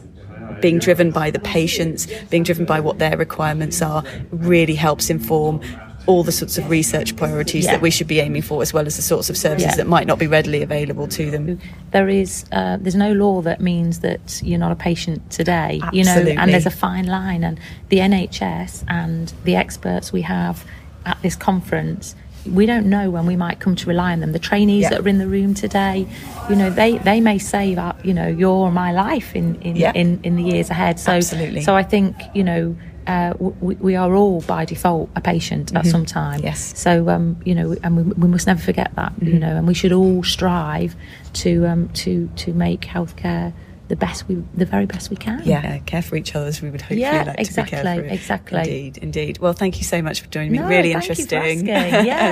being 0.60 0.78
driven 0.78 1.10
by 1.10 1.30
the 1.30 1.38
patients, 1.38 2.06
being 2.30 2.42
driven 2.42 2.64
by 2.64 2.80
what 2.80 2.98
their 2.98 3.16
requirements 3.16 3.80
are, 3.82 4.02
really 4.30 4.74
helps 4.74 5.10
inform 5.10 5.60
all 6.08 6.24
the 6.24 6.32
sorts 6.32 6.56
of 6.58 6.68
research 6.70 7.14
priorities 7.16 7.64
Yeah. 7.66 7.72
that 7.72 7.82
we 7.82 7.90
should 7.90 8.06
be 8.08 8.18
aiming 8.18 8.40
for, 8.42 8.62
as 8.62 8.72
well 8.72 8.86
as 8.86 8.96
the 8.96 9.02
sorts 9.02 9.28
of 9.30 9.36
services 9.36 9.72
Yeah. 9.72 9.76
that 9.76 9.86
might 9.86 10.06
not 10.06 10.18
be 10.18 10.26
readily 10.26 10.62
available 10.62 11.06
to 11.18 11.30
them. 11.30 11.60
there 11.90 12.08
is 12.08 12.44
uh, 12.50 12.78
there's 12.80 12.94
no 13.08 13.12
law 13.12 13.42
that 13.42 13.60
means 13.60 14.00
that 14.00 14.40
you're 14.42 14.58
not 14.66 14.72
a 14.72 14.80
patient 14.90 15.18
today 15.30 15.80
you 15.92 16.02
know 16.04 16.12
and 16.40 16.50
there's 16.52 16.66
a 16.66 16.70
fine 16.86 17.06
line 17.06 17.44
and 17.44 17.60
the 17.90 17.98
NHS 17.98 18.84
and 18.88 19.32
the 19.44 19.54
experts 19.56 20.12
we 20.12 20.22
have 20.22 20.64
at 21.04 21.18
this 21.22 21.36
conference 21.36 22.14
we 22.60 22.64
don't 22.72 22.86
know 22.86 23.10
when 23.10 23.26
we 23.26 23.36
might 23.36 23.58
come 23.60 23.74
to 23.76 23.86
rely 23.86 24.12
on 24.12 24.20
them 24.20 24.32
the 24.32 24.38
trainees 24.38 24.82
Yeah. 24.84 24.90
that 24.90 25.00
are 25.00 25.08
in 25.08 25.18
the 25.18 25.26
room 25.36 25.52
today 25.54 26.06
you 26.48 26.56
know 26.56 26.70
they 26.70 26.96
they 26.98 27.20
may 27.20 27.38
save 27.38 27.78
up 27.78 27.96
you 28.08 28.14
know 28.14 28.28
your 28.28 28.56
or 28.66 28.72
my 28.72 28.92
life 28.92 29.34
in 29.36 29.56
in, 29.68 29.76
Yeah. 29.76 29.92
in 29.94 30.20
in 30.22 30.36
the 30.36 30.42
years 30.52 30.70
ahead 30.70 30.98
so 30.98 31.12
Absolutely. 31.12 31.62
so 31.62 31.74
I 31.76 31.82
think 31.82 32.16
you 32.34 32.44
know 32.44 32.76
uh, 33.08 33.32
we, 33.38 33.74
we 33.76 33.96
are 33.96 34.14
all 34.14 34.40
by 34.42 34.64
default 34.64 35.08
a 35.16 35.20
patient 35.20 35.74
at 35.74 35.84
Mhm. 35.84 35.90
some 35.90 36.04
time. 36.06 36.40
Yes. 36.42 36.78
So 36.78 37.08
um, 37.08 37.36
you 37.44 37.54
know, 37.54 37.74
and 37.82 37.96
we, 37.96 38.02
we 38.04 38.28
must 38.28 38.46
never 38.46 38.60
forget 38.60 38.90
that. 38.96 39.12
You 39.20 39.32
Mhm. 39.34 39.38
know, 39.40 39.56
and 39.56 39.66
we 39.66 39.74
should 39.74 39.92
all 39.92 40.22
strive 40.22 40.94
to 41.42 41.66
um, 41.66 41.88
to 42.02 42.28
to 42.36 42.52
make 42.52 42.82
healthcare 42.82 43.52
the 43.88 43.96
best 43.96 44.28
we, 44.28 44.34
the 44.54 44.66
very 44.66 44.84
best 44.84 45.08
we 45.08 45.16
can. 45.16 45.40
Yeah, 45.46 45.78
care 45.86 46.02
for 46.02 46.16
each 46.16 46.34
other 46.36 46.44
as 46.46 46.60
we 46.60 46.68
would 46.68 46.82
hopefully 46.82 47.00
Yeah, 47.00 47.24
like 47.26 47.40
exactly, 47.40 47.78
to 47.78 47.82
be 47.82 47.82
cared 47.82 48.06
for. 48.08 48.14
exactly. 48.14 48.58
Indeed, 48.58 48.98
indeed. 48.98 49.38
Well, 49.38 49.54
thank 49.54 49.78
you 49.78 49.84
so 49.84 50.02
much 50.02 50.20
for 50.20 50.28
joining 50.28 50.52
me. 50.52 50.58
No, 50.58 50.68
really 50.68 50.90
you 50.90 50.96
interesting. 50.96 51.66
Yeah, 51.66 51.80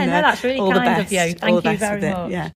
And, 0.03 0.11
no, 0.11 0.19
uh, 0.19 0.21
that's 0.21 0.45
really 0.45 0.59
all 0.61 0.69
the 0.69 0.75
kind 0.81 0.91
of 1.01 1.09
best. 1.09 1.13
you. 1.13 1.19
All 1.21 1.27
Thank 1.27 1.41
the 1.65 1.73
you 1.73 1.79
best 1.79 1.81
very 2.01 2.13
much. 2.13 2.31
Yeah. 2.31 2.51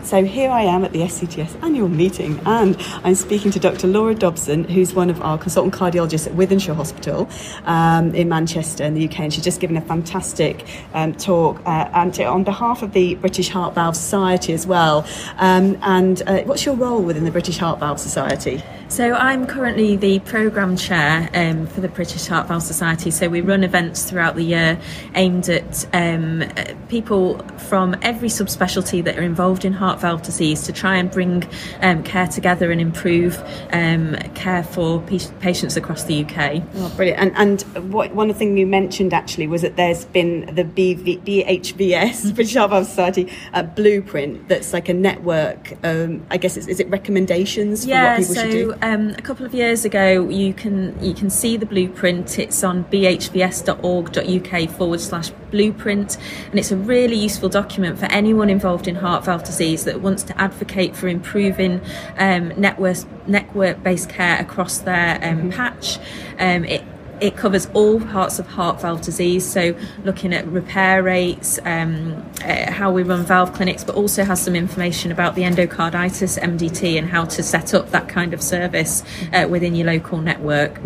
So 0.00 0.24
here 0.24 0.50
I 0.50 0.62
am 0.62 0.84
at 0.84 0.92
the 0.92 1.00
SCTS 1.00 1.62
annual 1.62 1.88
meeting, 1.88 2.40
and 2.46 2.76
I'm 3.04 3.14
speaking 3.14 3.50
to 3.50 3.60
Dr. 3.60 3.86
Laura 3.86 4.14
Dobson, 4.14 4.64
who's 4.64 4.94
one 4.94 5.10
of 5.10 5.20
our 5.20 5.36
consultant 5.36 5.74
cardiologists 5.74 6.26
at 6.26 6.32
Wythenshawe 6.32 6.74
Hospital 6.74 7.28
um, 7.64 8.14
in 8.14 8.28
Manchester, 8.28 8.84
in 8.84 8.94
the 8.94 9.06
UK. 9.06 9.20
And 9.20 9.34
she's 9.34 9.44
just 9.44 9.60
given 9.60 9.76
a 9.76 9.82
fantastic 9.82 10.66
um, 10.94 11.14
talk, 11.14 11.60
uh, 11.66 11.90
and 11.92 12.14
to- 12.14 12.24
on 12.24 12.42
behalf 12.42 12.82
of 12.82 12.94
the 12.94 13.16
British 13.16 13.50
Heart 13.50 13.74
Valve 13.74 13.94
Society 13.96 14.54
as 14.54 14.66
well. 14.66 15.06
Um, 15.36 15.78
and 15.82 16.22
uh, 16.26 16.42
what's 16.44 16.64
your 16.64 16.74
role 16.74 17.02
within 17.02 17.24
the 17.24 17.30
British 17.30 17.58
Heart 17.58 17.80
Valve 17.80 18.00
Society? 18.00 18.62
So 18.88 19.14
I'm 19.14 19.46
currently 19.46 19.96
the 19.96 20.18
programme 20.18 20.76
chair 20.76 21.30
um, 21.32 21.66
for 21.66 21.80
the 21.80 21.88
British 21.88 22.26
Heart 22.26 22.48
Valve 22.48 22.62
Society. 22.62 23.10
So 23.10 23.26
we 23.28 23.40
run 23.40 23.64
events 23.64 24.08
throughout 24.08 24.36
the 24.36 24.42
year 24.42 24.78
aimed 25.14 25.48
at 25.48 25.86
um, 25.94 26.42
uh, 26.42 26.74
people 26.90 27.38
from 27.56 27.96
every 28.02 28.28
subspecialty 28.28 29.02
that 29.04 29.18
are 29.18 29.22
involved 29.22 29.64
in 29.64 29.72
heart 29.82 30.00
valve 30.00 30.22
disease 30.22 30.62
to 30.62 30.72
try 30.72 30.94
and 30.94 31.10
bring 31.10 31.42
um, 31.80 32.04
care 32.04 32.28
together 32.28 32.70
and 32.70 32.80
improve 32.80 33.36
um, 33.72 34.14
care 34.34 34.62
for 34.62 35.00
pa- 35.00 35.32
patients 35.40 35.76
across 35.76 36.04
the 36.04 36.24
UK. 36.24 36.62
Oh, 36.76 36.92
brilliant. 36.94 37.36
And, 37.36 37.64
and 37.74 37.92
what, 37.92 38.14
one 38.14 38.32
thing 38.32 38.56
you 38.56 38.64
mentioned 38.64 39.12
actually 39.12 39.48
was 39.48 39.62
that 39.62 39.74
there's 39.74 40.04
been 40.04 40.54
the 40.54 40.62
BV, 40.62 41.24
BHVS, 41.24 42.32
British 42.36 42.54
Heart 42.54 42.70
Valve 42.70 42.86
Society, 42.86 43.32
uh, 43.54 43.64
blueprint 43.64 44.46
that's 44.46 44.72
like 44.72 44.88
a 44.88 44.94
network. 44.94 45.72
Um, 45.84 46.24
I 46.30 46.36
guess, 46.36 46.56
it's, 46.56 46.68
is 46.68 46.78
it 46.78 46.88
recommendations 46.88 47.82
for 47.82 47.90
yeah, 47.90 48.12
what 48.12 48.18
people 48.20 48.34
so 48.36 48.42
should 48.42 48.50
do? 48.52 48.74
Um, 48.82 49.10
a 49.18 49.22
couple 49.22 49.44
of 49.44 49.52
years 49.52 49.84
ago, 49.84 50.28
you 50.28 50.54
can 50.54 50.96
you 51.02 51.12
can 51.12 51.28
see 51.28 51.56
the 51.56 51.66
blueprint. 51.66 52.38
It's 52.38 52.62
on 52.62 52.84
bhvs.org.uk 52.84 54.70
forward 54.70 55.00
slash 55.00 55.30
blueprint, 55.50 56.18
and 56.50 56.58
it's 56.60 56.70
a 56.70 56.76
really 56.76 57.16
useful 57.16 57.48
document 57.48 57.98
for 57.98 58.06
anyone 58.06 58.48
involved 58.48 58.86
in 58.86 58.94
heart 58.94 59.24
valve 59.24 59.42
disease 59.42 59.71
that 59.84 60.00
wants 60.00 60.22
to 60.24 60.40
advocate 60.40 60.94
for 60.94 61.08
improving 61.08 61.80
um, 62.18 62.48
network 62.60 62.98
network 63.26 63.82
based 63.82 64.08
care 64.08 64.40
across 64.40 64.78
their 64.78 65.18
um, 65.22 65.50
patch. 65.50 65.98
Um, 66.38 66.64
it 66.64 66.84
it 67.22 67.36
covers 67.36 67.68
all 67.72 68.00
parts 68.00 68.40
of 68.40 68.48
heart 68.48 68.80
valve 68.80 69.00
disease, 69.00 69.46
so 69.48 69.76
looking 70.02 70.34
at 70.34 70.44
repair 70.48 71.04
rates, 71.04 71.60
um, 71.64 72.28
uh, 72.44 72.70
how 72.72 72.90
we 72.90 73.04
run 73.04 73.24
valve 73.24 73.52
clinics, 73.54 73.84
but 73.84 73.94
also 73.94 74.24
has 74.24 74.42
some 74.42 74.56
information 74.56 75.12
about 75.12 75.36
the 75.36 75.42
endocarditis 75.42 76.36
MDT 76.40 76.98
and 76.98 77.08
how 77.08 77.24
to 77.26 77.42
set 77.42 77.74
up 77.74 77.90
that 77.90 78.08
kind 78.08 78.34
of 78.34 78.42
service 78.42 79.04
uh, 79.32 79.46
within 79.48 79.76
your 79.76 79.86
local 79.86 80.18
network. 80.18 80.80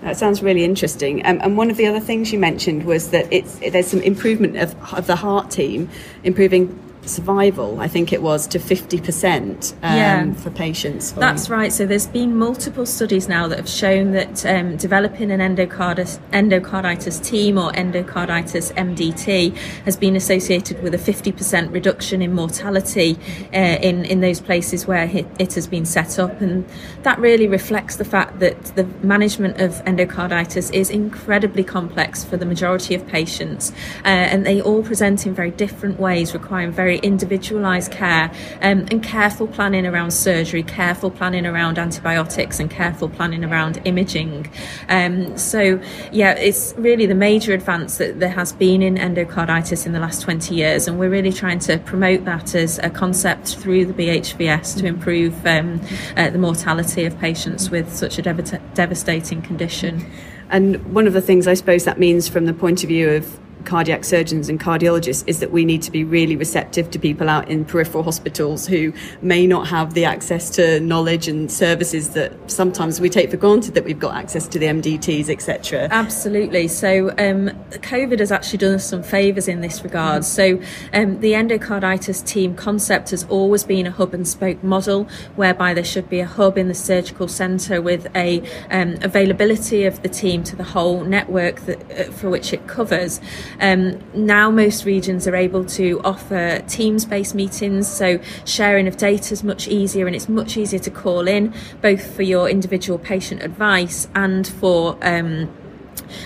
That 0.00 0.16
sounds 0.16 0.42
really 0.42 0.64
interesting. 0.64 1.24
Um, 1.26 1.38
and 1.42 1.56
one 1.56 1.70
of 1.70 1.76
the 1.76 1.86
other 1.86 2.00
things 2.00 2.32
you 2.32 2.38
mentioned 2.38 2.84
was 2.84 3.10
that 3.10 3.30
it's 3.30 3.58
there's 3.58 3.86
some 3.86 4.00
improvement 4.00 4.56
of, 4.56 4.74
of 4.94 5.06
the 5.06 5.16
heart 5.16 5.50
team, 5.50 5.90
improving 6.24 6.78
survival. 7.06 7.80
I 7.80 7.88
think 7.88 8.12
it 8.12 8.22
was 8.22 8.46
to 8.48 8.58
fifty 8.58 9.00
percent 9.00 9.74
um, 9.82 9.96
Yeah. 9.96 10.32
for 10.34 10.50
patients. 10.50 11.12
That's 11.12 11.48
right. 11.50 11.72
So 11.72 11.86
there's 11.86 12.06
been 12.06 12.36
multiple 12.36 12.86
studies 12.86 13.28
now 13.28 13.48
that 13.48 13.58
have 13.58 13.68
shown 13.68 14.12
that 14.12 14.44
um, 14.46 14.76
developing 14.76 15.30
an 15.30 15.40
endocarditis, 15.40 16.18
endocarditis 16.32 17.24
team 17.24 17.58
or 17.58 17.72
endocarditis 17.72 18.72
MDT 18.74 19.56
has 19.84 19.96
been 19.96 20.16
associated 20.16 20.82
with 20.82 20.94
a 20.94 20.98
50% 20.98 21.72
reduction 21.72 22.22
in 22.22 22.32
mortality 22.32 23.18
uh, 23.52 23.56
in 23.56 24.04
in 24.04 24.20
those 24.20 24.40
places 24.40 24.86
where 24.86 25.04
it, 25.04 25.26
it 25.38 25.54
has 25.54 25.66
been 25.66 25.84
set 25.86 26.18
up, 26.18 26.40
and 26.40 26.64
that 27.02 27.18
really 27.18 27.46
reflects 27.48 27.96
the 27.96 28.04
fact 28.04 28.38
that 28.40 28.62
the 28.76 28.84
management 29.02 29.60
of 29.60 29.84
endocarditis 29.84 30.72
is 30.72 30.90
incredibly 30.90 31.64
complex 31.64 32.24
for 32.24 32.36
the 32.36 32.46
majority 32.46 32.94
of 32.94 33.06
patients, 33.06 33.72
uh, 34.04 34.08
and 34.08 34.44
they 34.46 34.60
all 34.60 34.82
present 34.82 35.26
in 35.26 35.34
very 35.34 35.50
different 35.50 35.98
ways, 35.98 36.34
requiring 36.34 36.72
very 36.72 36.93
very 36.94 37.06
individualised 37.06 37.90
care 37.90 38.30
um, 38.62 38.86
and 38.90 39.02
careful 39.02 39.46
planning 39.46 39.86
around 39.86 40.12
surgery, 40.12 40.62
careful 40.62 41.10
planning 41.10 41.46
around 41.46 41.78
antibiotics, 41.78 42.60
and 42.60 42.70
careful 42.70 43.08
planning 43.08 43.44
around 43.44 43.80
imaging. 43.84 44.46
Um, 44.88 45.36
so, 45.36 45.80
yeah, 46.12 46.32
it's 46.32 46.74
really 46.76 47.06
the 47.06 47.14
major 47.14 47.52
advance 47.52 47.98
that 47.98 48.20
there 48.20 48.30
has 48.30 48.52
been 48.52 48.82
in 48.82 48.96
endocarditis 48.96 49.86
in 49.86 49.92
the 49.92 50.00
last 50.00 50.22
20 50.22 50.54
years, 50.54 50.86
and 50.86 50.98
we're 50.98 51.10
really 51.10 51.32
trying 51.32 51.58
to 51.60 51.78
promote 51.78 52.24
that 52.24 52.54
as 52.54 52.78
a 52.78 52.90
concept 52.90 53.56
through 53.56 53.86
the 53.86 53.94
BHVS 53.94 54.78
to 54.78 54.86
improve 54.86 55.34
um, 55.46 55.80
uh, 56.16 56.30
the 56.30 56.38
mortality 56.38 57.04
of 57.04 57.18
patients 57.18 57.70
with 57.70 57.92
such 57.92 58.18
a 58.18 58.22
dev- 58.22 58.74
devastating 58.74 59.42
condition. 59.42 60.04
And 60.50 60.94
one 60.94 61.06
of 61.06 61.14
the 61.14 61.22
things 61.22 61.48
I 61.48 61.54
suppose 61.54 61.84
that 61.84 61.98
means 61.98 62.28
from 62.28 62.44
the 62.44 62.54
point 62.54 62.84
of 62.84 62.88
view 62.88 63.10
of 63.10 63.40
cardiac 63.64 64.04
surgeons 64.04 64.48
and 64.48 64.60
cardiologists 64.60 65.24
is 65.26 65.40
that 65.40 65.50
we 65.50 65.64
need 65.64 65.82
to 65.82 65.90
be 65.90 66.04
really 66.04 66.36
receptive 66.36 66.90
to 66.90 66.98
people 66.98 67.28
out 67.28 67.48
in 67.48 67.64
peripheral 67.64 68.02
hospitals 68.02 68.66
who 68.66 68.92
may 69.22 69.46
not 69.46 69.66
have 69.68 69.94
the 69.94 70.04
access 70.04 70.50
to 70.50 70.80
knowledge 70.80 71.28
and 71.28 71.50
services 71.50 72.10
that 72.10 72.32
sometimes 72.50 73.00
we 73.00 73.08
take 73.08 73.30
for 73.30 73.36
granted 73.36 73.74
that 73.74 73.84
we've 73.84 73.98
got 73.98 74.14
access 74.16 74.46
to 74.48 74.58
the 74.58 74.66
MDTs, 74.66 75.28
etc. 75.28 75.88
Absolutely. 75.90 76.68
So, 76.68 77.10
um, 77.10 77.50
COVID 77.70 78.20
has 78.20 78.32
actually 78.32 78.58
done 78.58 78.74
us 78.74 78.84
some 78.84 79.02
favours 79.02 79.48
in 79.48 79.60
this 79.60 79.82
regard. 79.82 80.24
So, 80.24 80.60
um, 80.92 81.20
the 81.20 81.32
endocarditis 81.32 82.24
team 82.26 82.54
concept 82.54 83.10
has 83.10 83.24
always 83.24 83.64
been 83.64 83.86
a 83.86 83.90
hub 83.90 84.14
and 84.14 84.26
spoke 84.26 84.62
model, 84.62 85.08
whereby 85.36 85.74
there 85.74 85.84
should 85.84 86.08
be 86.08 86.20
a 86.20 86.26
hub 86.26 86.58
in 86.58 86.68
the 86.68 86.74
surgical 86.74 87.28
centre 87.28 87.80
with 87.80 88.06
a 88.14 88.42
um, 88.70 88.96
availability 89.02 89.84
of 89.84 90.02
the 90.02 90.08
team 90.08 90.42
to 90.44 90.56
the 90.56 90.64
whole 90.64 91.04
network 91.04 91.60
that, 91.66 91.90
uh, 91.90 92.04
for 92.12 92.30
which 92.30 92.52
it 92.52 92.66
covers. 92.66 93.20
Um, 93.60 94.02
now, 94.14 94.50
most 94.50 94.84
regions 94.84 95.26
are 95.26 95.36
able 95.36 95.64
to 95.66 96.00
offer 96.04 96.60
Teams 96.68 97.04
based 97.04 97.34
meetings, 97.34 97.88
so 97.88 98.18
sharing 98.44 98.86
of 98.86 98.96
data 98.96 99.32
is 99.32 99.42
much 99.42 99.68
easier 99.68 100.06
and 100.06 100.14
it's 100.14 100.28
much 100.28 100.56
easier 100.56 100.80
to 100.80 100.90
call 100.90 101.28
in, 101.28 101.54
both 101.80 102.14
for 102.14 102.22
your 102.22 102.48
individual 102.48 102.98
patient 102.98 103.42
advice 103.42 104.08
and 104.14 104.46
for. 104.46 104.98
Um, 105.02 105.50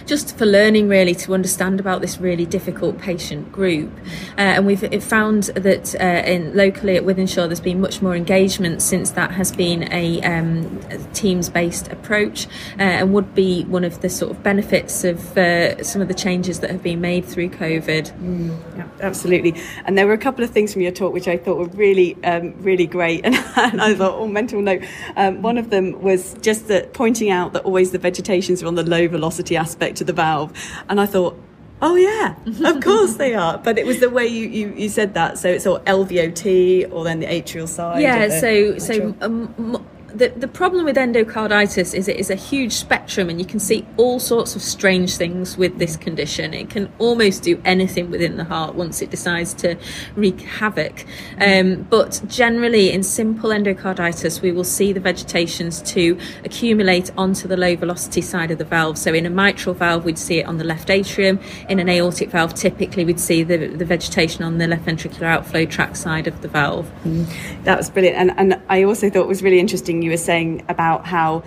just 0.06 0.36
for 0.36 0.46
learning 0.46 0.88
really 0.88 1.14
to 1.14 1.34
understand 1.34 1.80
about 1.80 2.00
this 2.00 2.18
really 2.18 2.46
difficult 2.46 2.98
patient 2.98 3.50
group. 3.52 3.90
Uh, 4.36 4.56
and 4.56 4.66
we've 4.66 5.02
found 5.04 5.44
that 5.54 5.94
uh, 6.00 6.28
in 6.28 6.54
locally 6.56 6.96
at 6.96 7.04
Wythenshawe 7.04 7.46
there's 7.46 7.60
been 7.60 7.80
much 7.80 8.02
more 8.02 8.16
engagement 8.16 8.82
since 8.82 9.10
that 9.12 9.32
has 9.32 9.52
been 9.52 9.92
a, 9.92 10.20
um, 10.22 10.80
teams 11.12 11.48
based 11.48 11.88
approach 11.88 12.46
uh, 12.78 12.82
and 12.82 13.12
would 13.12 13.34
be 13.34 13.64
one 13.64 13.84
of 13.84 14.00
the 14.00 14.08
sort 14.08 14.30
of 14.30 14.42
benefits 14.42 15.04
of 15.04 15.36
uh, 15.36 15.82
some 15.82 16.02
of 16.02 16.08
the 16.08 16.14
changes 16.14 16.60
that 16.60 16.70
have 16.70 16.82
been 16.82 17.00
made 17.00 17.24
through 17.24 17.48
COVID. 17.50 18.12
Mm, 18.20 18.76
yeah, 18.76 18.88
absolutely. 19.00 19.54
And 19.84 19.96
there 19.96 20.06
were 20.06 20.12
a 20.12 20.18
couple 20.18 20.44
of 20.44 20.50
things 20.50 20.72
from 20.72 20.82
your 20.82 20.92
talk 20.92 21.12
which 21.12 21.28
I 21.28 21.36
thought 21.36 21.58
were 21.58 21.66
really, 21.66 22.16
um, 22.24 22.54
really 22.62 22.86
great. 22.86 23.24
And, 23.24 23.34
and, 23.56 23.80
I 23.80 23.94
thought, 23.94 24.14
oh, 24.14 24.26
mental 24.26 24.60
note. 24.60 24.82
Um, 25.16 25.42
one 25.42 25.58
of 25.58 25.70
them 25.70 26.00
was 26.00 26.34
just 26.40 26.68
that 26.68 26.92
pointing 26.92 27.30
out 27.30 27.52
that 27.52 27.64
always 27.64 27.90
the 27.90 27.98
vegetations 27.98 28.62
are 28.62 28.66
on 28.66 28.74
the 28.74 28.82
low 28.82 29.08
velocity 29.08 29.56
aspect 29.58 30.00
of 30.00 30.06
the 30.06 30.12
valve. 30.12 30.52
And 30.88 31.00
I 31.00 31.06
thought, 31.06 31.38
oh 31.82 31.94
yeah, 31.94 32.36
of 32.64 32.80
course 32.84 33.14
they 33.16 33.34
are. 33.34 33.58
But 33.58 33.78
it 33.78 33.86
was 33.86 34.00
the 34.00 34.10
way 34.10 34.26
you, 34.26 34.48
you, 34.48 34.74
you 34.74 34.88
said 34.88 35.14
that. 35.14 35.38
So 35.38 35.48
it's 35.48 35.66
all 35.66 35.80
LVOT 35.80 36.92
or 36.92 37.04
then 37.04 37.20
the 37.20 37.26
atrial 37.26 37.68
side. 37.68 38.00
Yeah, 38.00 38.40
so, 38.40 38.78
so 38.78 39.14
um, 39.20 39.84
the, 40.14 40.28
the 40.28 40.48
problem 40.48 40.84
with 40.84 40.96
endocarditis 40.96 41.94
is 41.94 42.08
it 42.08 42.16
is 42.16 42.30
a 42.30 42.34
huge 42.34 42.72
spectrum 42.72 43.28
and 43.28 43.38
you 43.38 43.44
can 43.44 43.60
see 43.60 43.86
all 43.96 44.18
sorts 44.18 44.56
of 44.56 44.62
strange 44.62 45.16
things 45.16 45.58
with 45.58 45.78
this 45.78 45.96
condition. 45.96 46.54
It 46.54 46.70
can 46.70 46.90
almost 46.98 47.42
do 47.42 47.60
anything 47.64 48.10
within 48.10 48.36
the 48.36 48.44
heart 48.44 48.74
once 48.74 49.02
it 49.02 49.10
decides 49.10 49.52
to 49.54 49.76
wreak 50.16 50.40
havoc. 50.40 51.04
Um, 51.40 51.82
but 51.90 52.22
generally, 52.26 52.90
in 52.90 53.02
simple 53.02 53.50
endocarditis, 53.50 54.40
we 54.40 54.50
will 54.50 54.64
see 54.64 54.92
the 54.92 55.00
vegetations 55.00 55.82
to 55.82 56.18
accumulate 56.44 57.10
onto 57.18 57.46
the 57.46 57.56
low 57.56 57.76
velocity 57.76 58.22
side 58.22 58.50
of 58.50 58.58
the 58.58 58.64
valve. 58.64 58.96
So 58.96 59.12
in 59.12 59.26
a 59.26 59.30
mitral 59.30 59.74
valve, 59.74 60.04
we'd 60.04 60.18
see 60.18 60.38
it 60.38 60.46
on 60.46 60.56
the 60.56 60.64
left 60.64 60.88
atrium. 60.88 61.38
In 61.68 61.80
an 61.80 61.88
aortic 61.88 62.30
valve, 62.30 62.54
typically 62.54 63.04
we'd 63.04 63.20
see 63.20 63.42
the, 63.42 63.68
the 63.68 63.84
vegetation 63.84 64.42
on 64.42 64.56
the 64.56 64.66
left 64.66 64.86
ventricular 64.86 65.24
outflow 65.24 65.66
tract 65.66 65.98
side 65.98 66.26
of 66.26 66.40
the 66.40 66.48
valve. 66.48 66.90
Mm. 67.04 67.64
That 67.64 67.76
was 67.76 67.90
brilliant. 67.90 68.16
And, 68.16 68.32
and 68.38 68.62
I 68.70 68.84
also 68.84 69.10
thought 69.10 69.22
it 69.22 69.28
was 69.28 69.42
really 69.42 69.60
interesting 69.60 69.97
you 70.02 70.10
were 70.10 70.16
saying 70.16 70.64
about 70.68 71.06
how 71.06 71.42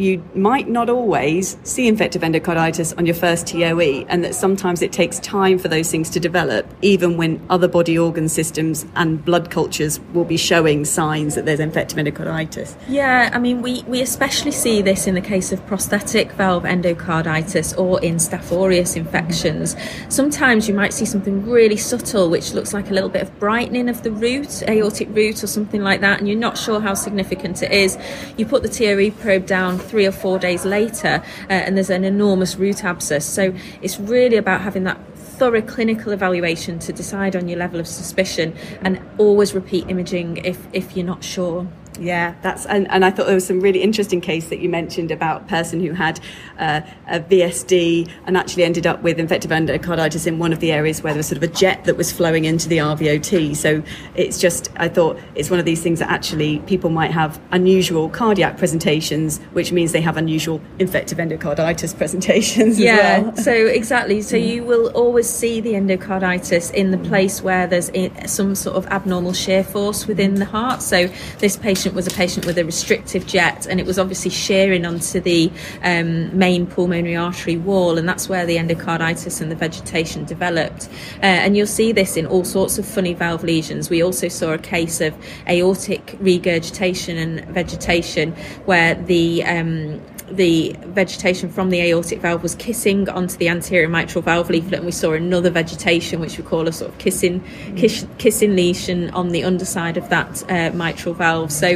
you 0.00 0.24
might 0.34 0.68
not 0.68 0.88
always 0.88 1.58
see 1.62 1.86
infective 1.86 2.22
endocarditis 2.22 2.96
on 2.96 3.06
your 3.06 3.14
first 3.14 3.46
TOE, 3.46 4.04
and 4.08 4.24
that 4.24 4.34
sometimes 4.34 4.82
it 4.82 4.92
takes 4.92 5.18
time 5.20 5.58
for 5.58 5.68
those 5.68 5.90
things 5.90 6.08
to 6.10 6.20
develop, 6.20 6.66
even 6.82 7.16
when 7.16 7.44
other 7.50 7.68
body 7.68 7.98
organ 7.98 8.28
systems 8.28 8.86
and 8.96 9.24
blood 9.24 9.50
cultures 9.50 10.00
will 10.12 10.24
be 10.24 10.36
showing 10.36 10.84
signs 10.84 11.34
that 11.34 11.44
there's 11.44 11.60
infective 11.60 11.98
endocarditis. 11.98 12.74
Yeah, 12.88 13.30
I 13.32 13.38
mean, 13.38 13.62
we, 13.62 13.82
we 13.82 14.00
especially 14.00 14.52
see 14.52 14.80
this 14.82 15.06
in 15.06 15.14
the 15.14 15.20
case 15.20 15.52
of 15.52 15.64
prosthetic 15.66 16.32
valve 16.32 16.64
endocarditis 16.64 17.78
or 17.78 18.02
in 18.02 18.16
Staph 18.16 18.50
aureus 18.50 18.96
infections. 18.96 19.76
Sometimes 20.08 20.68
you 20.68 20.74
might 20.74 20.94
see 20.94 21.04
something 21.04 21.48
really 21.48 21.76
subtle, 21.76 22.30
which 22.30 22.52
looks 22.54 22.72
like 22.72 22.90
a 22.90 22.94
little 22.94 23.10
bit 23.10 23.22
of 23.22 23.38
brightening 23.38 23.88
of 23.88 24.02
the 24.02 24.10
root, 24.10 24.62
aortic 24.68 25.08
root, 25.10 25.44
or 25.44 25.46
something 25.46 25.82
like 25.82 26.00
that, 26.00 26.18
and 26.18 26.28
you're 26.28 26.38
not 26.38 26.56
sure 26.56 26.80
how 26.80 26.94
significant 26.94 27.62
it 27.62 27.70
is. 27.70 27.98
You 28.36 28.46
put 28.46 28.62
the 28.62 28.68
TOE 28.68 29.10
probe 29.20 29.46
down 29.46 29.78
three 29.90 30.06
or 30.06 30.12
four 30.12 30.38
days 30.38 30.64
later, 30.64 31.22
uh, 31.48 31.52
and 31.52 31.76
there's 31.76 31.90
an 31.90 32.04
enormous 32.04 32.56
root 32.56 32.84
abscess. 32.84 33.26
So 33.26 33.52
it's 33.82 33.98
really 33.98 34.36
about 34.36 34.60
having 34.60 34.84
that 34.84 34.98
thorough 35.16 35.62
clinical 35.62 36.12
evaluation 36.12 36.78
to 36.78 36.92
decide 36.92 37.34
on 37.34 37.48
your 37.48 37.58
level 37.58 37.80
of 37.80 37.86
suspicion 37.86 38.54
and 38.82 39.00
always 39.18 39.54
repeat 39.54 39.88
imaging 39.88 40.36
if, 40.38 40.58
if 40.72 40.96
you're 40.96 41.06
not 41.06 41.24
sure. 41.24 41.66
Yeah, 41.98 42.34
that's 42.42 42.66
and, 42.66 42.90
and 42.90 43.04
I 43.04 43.10
thought 43.10 43.26
there 43.26 43.34
was 43.34 43.46
some 43.46 43.60
really 43.60 43.82
interesting 43.82 44.20
case 44.20 44.48
that 44.48 44.60
you 44.60 44.68
mentioned 44.68 45.10
about 45.10 45.42
a 45.42 45.44
person 45.46 45.80
who 45.80 45.92
had 45.92 46.20
uh, 46.58 46.80
a 47.08 47.20
VSD 47.20 48.10
and 48.26 48.36
actually 48.36 48.64
ended 48.64 48.86
up 48.86 49.02
with 49.02 49.18
infective 49.18 49.50
endocarditis 49.50 50.26
in 50.26 50.38
one 50.38 50.52
of 50.52 50.60
the 50.60 50.72
areas 50.72 51.02
where 51.02 51.12
there 51.12 51.18
was 51.18 51.26
sort 51.26 51.36
of 51.36 51.42
a 51.42 51.52
jet 51.52 51.84
that 51.84 51.96
was 51.96 52.12
flowing 52.12 52.44
into 52.44 52.68
the 52.68 52.78
RVOT. 52.78 53.56
So 53.56 53.82
it's 54.14 54.38
just 54.38 54.70
I 54.76 54.88
thought 54.88 55.18
it's 55.34 55.50
one 55.50 55.58
of 55.58 55.66
these 55.66 55.82
things 55.82 55.98
that 55.98 56.10
actually 56.10 56.60
people 56.60 56.90
might 56.90 57.10
have 57.10 57.40
unusual 57.50 58.08
cardiac 58.08 58.56
presentations, 58.56 59.38
which 59.52 59.72
means 59.72 59.92
they 59.92 60.00
have 60.00 60.16
unusual 60.16 60.60
infective 60.78 61.18
endocarditis 61.18 61.96
presentations 61.96 62.78
yeah, 62.78 63.20
well. 63.20 63.36
so 63.36 63.52
exactly. 63.66 64.22
So 64.22 64.36
mm. 64.36 64.46
you 64.46 64.64
will 64.64 64.88
always 64.90 65.28
see 65.28 65.60
the 65.60 65.72
endocarditis 65.72 66.72
in 66.72 66.92
the 66.92 66.98
mm. 66.98 67.08
place 67.08 67.42
where 67.42 67.66
there's 67.66 67.90
eh, 67.94 68.26
some 68.26 68.54
sort 68.54 68.76
of 68.76 68.86
abnormal 68.86 69.32
shear 69.32 69.64
force 69.64 70.06
within 70.06 70.34
mm. 70.34 70.38
the 70.38 70.44
heart. 70.46 70.82
So 70.82 71.08
this 71.38 71.56
patient 71.56 71.79
was 71.86 72.06
a 72.06 72.10
patient 72.10 72.46
with 72.46 72.58
a 72.58 72.64
restrictive 72.64 73.26
jet, 73.26 73.66
and 73.66 73.80
it 73.80 73.86
was 73.86 73.98
obviously 73.98 74.30
shearing 74.30 74.84
onto 74.86 75.20
the 75.20 75.50
um, 75.82 76.36
main 76.36 76.66
pulmonary 76.66 77.16
artery 77.16 77.56
wall, 77.56 77.98
and 77.98 78.08
that's 78.08 78.28
where 78.28 78.46
the 78.46 78.56
endocarditis 78.56 79.40
and 79.40 79.50
the 79.50 79.56
vegetation 79.56 80.24
developed. 80.24 80.88
Uh, 81.22 81.26
and 81.26 81.56
you'll 81.56 81.66
see 81.66 81.92
this 81.92 82.16
in 82.16 82.26
all 82.26 82.44
sorts 82.44 82.78
of 82.78 82.86
funny 82.86 83.14
valve 83.14 83.44
lesions. 83.44 83.90
We 83.90 84.02
also 84.02 84.28
saw 84.28 84.52
a 84.52 84.58
case 84.58 85.00
of 85.00 85.14
aortic 85.48 86.16
regurgitation 86.20 87.16
and 87.16 87.44
vegetation 87.46 88.32
where 88.64 88.94
the 88.94 89.44
um, 89.44 90.00
the 90.30 90.76
vegetation 90.86 91.48
from 91.48 91.70
the 91.70 91.80
aortic 91.80 92.20
valve 92.20 92.42
was 92.42 92.54
kissing 92.54 93.08
onto 93.08 93.36
the 93.36 93.48
anterior 93.48 93.88
mitral 93.88 94.22
valve 94.22 94.50
leaflet, 94.50 94.74
and 94.74 94.86
we 94.86 94.92
saw 94.92 95.12
another 95.12 95.50
vegetation, 95.50 96.20
which 96.20 96.38
we 96.38 96.44
call 96.44 96.68
a 96.68 96.72
sort 96.72 96.90
of 96.90 96.98
kissing 96.98 97.42
kiss, 97.76 98.06
kissing 98.18 98.54
lesion 98.54 99.10
on 99.10 99.30
the 99.30 99.44
underside 99.44 99.96
of 99.96 100.08
that 100.08 100.42
uh, 100.50 100.74
mitral 100.76 101.14
valve. 101.14 101.52
So 101.52 101.68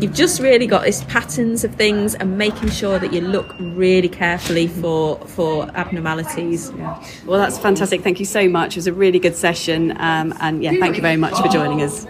you've 0.00 0.14
just 0.14 0.40
really 0.40 0.66
got 0.66 0.84
this 0.84 1.04
patterns 1.04 1.64
of 1.64 1.74
things 1.74 2.14
and 2.14 2.36
making 2.36 2.70
sure 2.70 2.98
that 2.98 3.12
you 3.12 3.20
look 3.20 3.54
really 3.58 4.08
carefully 4.08 4.66
for 4.66 5.18
for 5.26 5.64
abnormalities. 5.76 6.72
Yeah. 6.76 7.04
Well, 7.26 7.38
that's 7.38 7.58
fantastic. 7.58 8.02
Thank 8.02 8.20
you 8.20 8.26
so 8.26 8.48
much. 8.48 8.72
It 8.72 8.76
was 8.76 8.86
a 8.86 8.92
really 8.92 9.18
good 9.18 9.36
session, 9.36 9.92
um, 9.98 10.34
and 10.40 10.62
yeah, 10.62 10.72
thank 10.80 10.96
you 10.96 11.02
very 11.02 11.16
much 11.16 11.36
for 11.40 11.48
joining 11.48 11.82
us. 11.82 12.06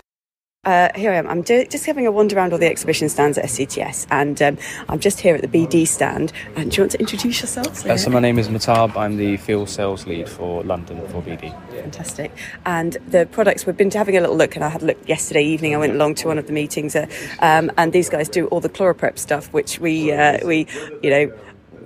Uh, 0.63 0.91
here 0.95 1.11
I 1.11 1.15
am. 1.15 1.27
I'm 1.27 1.43
just 1.43 1.87
having 1.87 2.07
a 2.07 2.13
wander 2.13 2.37
around 2.37 2.53
all 2.53 2.59
the 2.59 2.67
exhibition 2.67 3.09
stands 3.09 3.39
at 3.39 3.47
SCTS, 3.47 4.07
and 4.11 4.43
um, 4.43 4.59
I'm 4.91 4.99
just 5.01 5.19
here 5.19 5.35
at 5.35 5.41
the 5.41 5.49
BD 5.49 5.89
stand. 5.89 6.35
And 6.55 6.71
do 6.71 6.77
you 6.77 6.83
want 6.83 6.93
to 6.93 7.01
introduce 7.01 7.41
yourself? 7.41 7.87
Uh, 7.87 7.97
so 7.97 8.11
my 8.11 8.21
name 8.21 8.39
is 8.39 8.49
Matab. 8.49 8.95
I'm 8.95 9.17
the 9.17 9.39
field 9.39 9.71
sales 9.71 10.07
lead 10.07 10.29
for 10.29 10.63
London 10.63 11.01
for 11.09 11.23
BD. 11.23 11.59
Fantastic. 11.71 12.31
And 12.67 12.99
the 13.09 13.25
products 13.33 13.65
we've 13.65 13.75
been 13.75 13.91
having 13.91 14.19
a 14.19 14.21
little 14.21 14.37
look, 14.37 14.55
and 14.55 14.63
I 14.63 14.69
had 14.69 14.83
a 14.83 14.85
look 14.85 15.09
yesterday 15.09 15.45
evening. 15.45 15.75
I 15.75 15.79
went 15.79 15.95
along 15.95 16.17
to 16.17 16.29
one 16.29 16.37
of 16.37 16.47
the 16.47 16.53
meetings, 16.53 16.95
uh, 16.95 17.07
um, 17.39 17.71
and 17.79 17.95
these 17.95 18.11
guys 18.11 18.29
do 18.29 18.47
all 18.49 18.61
the 18.61 18.69
ChloraPrep 18.69 19.19
stuff, 19.19 19.51
which 19.55 19.79
we 19.81 20.13
uh, 20.13 20.47
we 20.47 20.67
you 21.03 21.09
know 21.09 21.33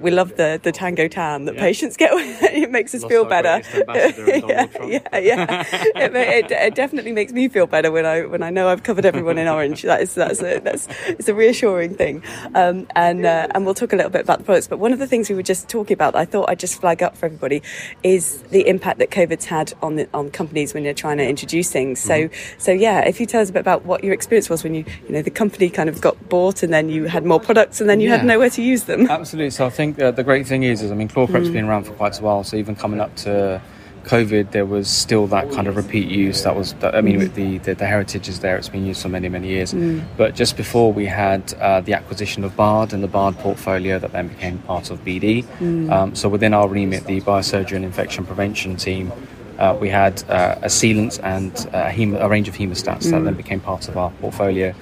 we 0.01 0.11
love 0.11 0.37
the 0.37 0.61
the 0.63 0.73
tango 0.73 1.09
tan 1.09 1.45
that 1.47 1.57
patients 1.57 1.97
get. 1.97 2.11
it 2.15 2.71
makes 2.71 2.95
us 2.95 3.03
Lost 3.03 3.13
feel 3.13 3.25
better. 3.25 3.63
greatest 3.63 3.75
ambassador 3.75 4.31
in 4.31 4.49
yeah, 4.49 4.69
yeah, 4.87 5.19
yeah. 5.19 5.65
it, 5.97 6.15
it, 6.15 6.51
it 6.51 6.75
definitely 6.75 7.13
makes 7.13 7.33
me 7.33 7.49
feel 7.49 7.67
better 7.67 7.91
when 7.91 8.07
I 8.07 8.23
when 8.27 8.43
I 8.43 8.51
know 8.51 8.69
I've 8.69 8.83
covered 8.83 9.07
everyone 9.07 9.39
in 9.39 9.49
orange. 9.49 9.83
That 9.83 10.01
is 10.01 10.15
that's 10.15 10.43
a, 10.43 10.59
that's 10.61 10.89
it's 11.07 11.29
a 11.29 11.35
reassuring 11.35 11.95
thing. 11.95 12.23
Um, 12.55 12.87
and 12.95 13.25
uh, 13.27 13.49
and 13.55 13.65
we'll 13.65 13.75
talk 13.75 13.93
a 13.93 13.97
little 13.97 14.11
bit 14.11 14.23
about 14.23 14.39
the 14.39 14.45
products. 14.45 14.69
But 14.69 14.79
one 14.79 14.93
of 14.93 14.99
the 14.99 15.07
things 15.07 15.29
we 15.29 15.35
were 15.35 15.43
just 15.43 15.69
talking 15.69 15.95
about, 15.95 16.15
I 16.15 16.25
thought 16.25 16.49
I'd 16.49 16.59
just 16.59 16.81
flag 16.81 17.03
up 17.03 17.17
for 17.17 17.27
everybody, 17.27 17.63
is 18.03 18.43
the 18.51 18.67
impact 18.69 18.99
that 18.99 19.11
COVID's 19.11 19.47
had 19.47 19.73
on 19.83 19.97
the, 19.97 20.09
on 20.15 20.31
companies 20.31 20.75
when 20.75 20.85
you're 20.85 20.95
trying 20.95 21.19
to 21.19 21.29
introduce 21.29 21.71
things. 21.71 22.01
So 22.01 22.29
so 22.59 22.73
yeah, 22.73 23.01
if 23.07 23.21
you 23.21 23.27
tell 23.27 23.41
us 23.41 23.51
a 23.51 23.53
bit 23.53 23.61
about 23.61 23.85
what 23.85 24.05
your 24.05 24.13
experience 24.13 24.51
was 24.51 24.65
when 24.65 24.75
you 24.75 24.85
you 25.07 25.13
know 25.15 25.23
the 25.23 25.31
company 25.31 25.71
kind 25.71 25.89
of 25.89 26.01
got 26.01 26.29
bought 26.29 26.63
and 26.63 26.73
then 26.73 26.89
you 26.89 27.05
had 27.05 27.25
more 27.25 27.41
products 27.41 27.81
and 27.81 27.89
then 27.89 28.01
you 28.01 28.11
had 28.11 28.25
nowhere 28.25 28.51
to 28.51 28.63
use 28.63 28.85
them. 28.85 29.09
Absolutely. 29.09 29.51
So 29.51 29.67
I 29.67 29.71
think 29.71 29.94
uh, 30.01 30.11
the 30.11 30.25
great 30.25 30.47
thing 30.47 30.63
is, 30.63 30.83
is 30.83 30.91
I 30.91 30.95
mean, 30.95 31.09
ChloraPrep's 31.09 31.49
Mm. 31.49 31.53
been 31.53 31.65
around 31.65 31.85
for 31.85 31.93
quite 31.93 32.19
a 32.19 32.23
while. 32.23 32.45
So 32.45 32.57
even 32.57 32.75
coming 32.77 33.01
up 33.01 33.15
to 33.17 33.61
COVID, 34.05 34.51
there 34.51 34.67
was 34.67 34.87
still 34.89 35.27
that 35.29 35.51
kind 35.51 35.67
of 35.67 35.77
repeat 35.77 36.09
use. 36.09 36.43
That 36.43 36.55
was, 36.57 36.75
I 36.83 37.01
mean, 37.01 37.21
Mm. 37.21 37.35
the, 37.35 37.59
the 37.59 37.75
the 37.75 37.87
heritage 37.87 38.29
is 38.29 38.41
there. 38.41 38.57
It's 38.59 38.69
been 38.69 38.85
used 38.85 39.01
for 39.03 39.09
many 39.09 39.29
many 39.31 39.49
years. 39.49 39.73
Mm. 39.73 40.03
But 40.17 40.35
just 40.35 40.57
before 40.59 40.93
we 40.93 41.07
had 41.07 41.55
uh, 41.61 41.81
the 41.81 41.95
acquisition 41.95 42.45
of 42.45 42.55
Bard 42.55 42.93
and 42.93 43.03
the 43.03 43.09
Bard 43.09 43.39
portfolio 43.39 43.99
that 43.99 44.13
then 44.13 44.29
became 44.29 44.59
part 44.59 44.91
of 44.91 45.03
BD. 45.05 45.45
Mm. 45.61 45.91
Um, 45.91 46.15
so 46.15 46.29
within 46.29 46.53
our 46.53 46.69
remit, 46.69 47.05
the 47.07 47.21
biosurgery 47.23 47.77
and 47.77 47.85
infection 47.85 48.27
prevention 48.27 48.77
team. 48.77 49.11
Uh, 49.57 49.75
we 49.81 49.89
had 49.89 50.21
uh, 50.29 50.57
a 50.63 50.67
sealant 50.67 51.21
and 51.23 51.53
uh, 51.73 51.89
hem- 51.89 52.17
a 52.17 52.29
range 52.29 52.49
of 52.49 52.57
hemostats 52.57 53.05
that 53.11 53.21
Mm. 53.23 53.25
then 53.25 53.35
became 53.35 53.61
part 53.61 53.89
of 53.89 53.97
our 53.97 54.11
portfolio. 54.21 54.75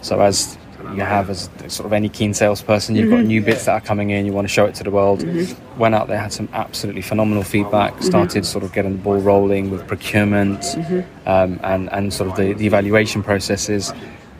So 0.00 0.20
as 0.22 0.56
you 0.94 1.02
have 1.02 1.30
as 1.30 1.48
sort 1.68 1.86
of 1.86 1.92
any 1.92 2.08
keen 2.08 2.34
salesperson, 2.34 2.94
you've 2.96 3.10
got 3.10 3.20
Mhm. 3.20 3.26
new 3.26 3.42
bits 3.42 3.64
that 3.64 3.72
are 3.72 3.80
coming 3.80 4.10
in, 4.10 4.26
you 4.26 4.32
want 4.32 4.46
to 4.46 4.52
show 4.52 4.64
it 4.66 4.74
to 4.76 4.84
the 4.84 4.90
world. 4.90 5.20
Mhm. 5.24 5.54
Went 5.78 5.94
out 5.94 6.08
there, 6.08 6.18
had 6.18 6.32
some 6.32 6.48
absolutely 6.52 7.02
phenomenal 7.02 7.42
feedback, 7.42 7.96
Mhm. 7.96 8.02
started 8.04 8.44
sort 8.46 8.64
of 8.64 8.72
getting 8.72 8.92
the 8.92 8.98
ball 8.98 9.18
rolling 9.18 9.70
with 9.70 9.86
procurement 9.86 10.60
Mhm. 10.60 11.04
um, 11.26 11.60
and, 11.62 11.88
and 11.92 12.12
sort 12.12 12.30
of 12.30 12.36
the, 12.36 12.52
the 12.52 12.66
evaluation 12.66 13.22
processes. 13.22 13.92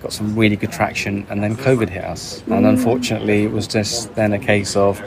Got 0.02 0.12
some 0.12 0.36
really 0.36 0.56
good 0.56 0.70
traction, 0.72 1.26
and 1.30 1.42
then 1.42 1.56
COVID 1.56 1.88
hit 1.88 2.04
us. 2.04 2.42
And 2.50 2.64
Mm. 2.66 2.68
unfortunately, 2.70 3.44
it 3.44 3.52
was 3.52 3.66
just 3.66 4.14
then 4.14 4.32
a 4.32 4.38
case 4.38 4.76
of 4.76 5.00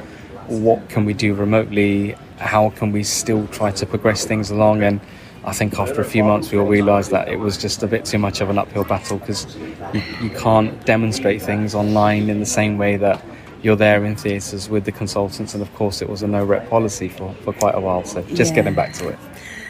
what 0.47 0.89
can 0.89 1.05
we 1.05 1.13
do 1.13 1.33
remotely? 1.33 2.15
How 2.39 2.69
can 2.75 2.91
we 2.91 3.03
still 3.03 3.47
try 3.51 3.69
to 3.71 3.85
progress 3.85 4.25
things 4.25 4.49
along? 4.49 4.81
And 4.83 4.99
I 5.47 5.53
think 5.53 5.79
after 5.79 6.01
a 6.01 6.05
few 6.05 6.25
months, 6.25 6.51
we 6.51 6.57
all 6.57 6.67
realised 6.67 7.09
that 7.11 7.29
it 7.29 7.37
was 7.39 7.57
just 7.57 7.81
a 7.81 7.87
bit 7.87 8.03
too 8.03 8.17
much 8.17 8.41
of 8.41 8.49
an 8.49 8.57
uphill 8.57 8.83
battle 8.83 9.17
because 9.17 9.55
you, 9.93 10.03
you 10.21 10.29
can't 10.29 10.85
demonstrate 10.85 11.41
things 11.41 11.73
online 11.73 12.29
in 12.29 12.41
the 12.41 12.45
same 12.45 12.77
way 12.77 12.97
that 12.97 13.23
you're 13.63 13.77
there 13.77 14.03
in 14.03 14.17
theatres 14.17 14.67
with 14.69 14.83
the 14.83 14.91
consultants. 14.91 15.53
And 15.53 15.63
of 15.63 15.73
course, 15.73 16.01
it 16.01 16.09
was 16.09 16.21
a 16.21 16.27
no 16.27 16.43
rep 16.43 16.69
policy 16.69 17.07
for, 17.07 17.33
for 17.45 17.53
quite 17.53 17.75
a 17.75 17.79
while. 17.79 18.03
So 18.03 18.21
just 18.23 18.51
Yeah. 18.51 18.55
getting 18.55 18.75
back 18.75 18.91
to 18.95 19.07
it. 19.07 19.17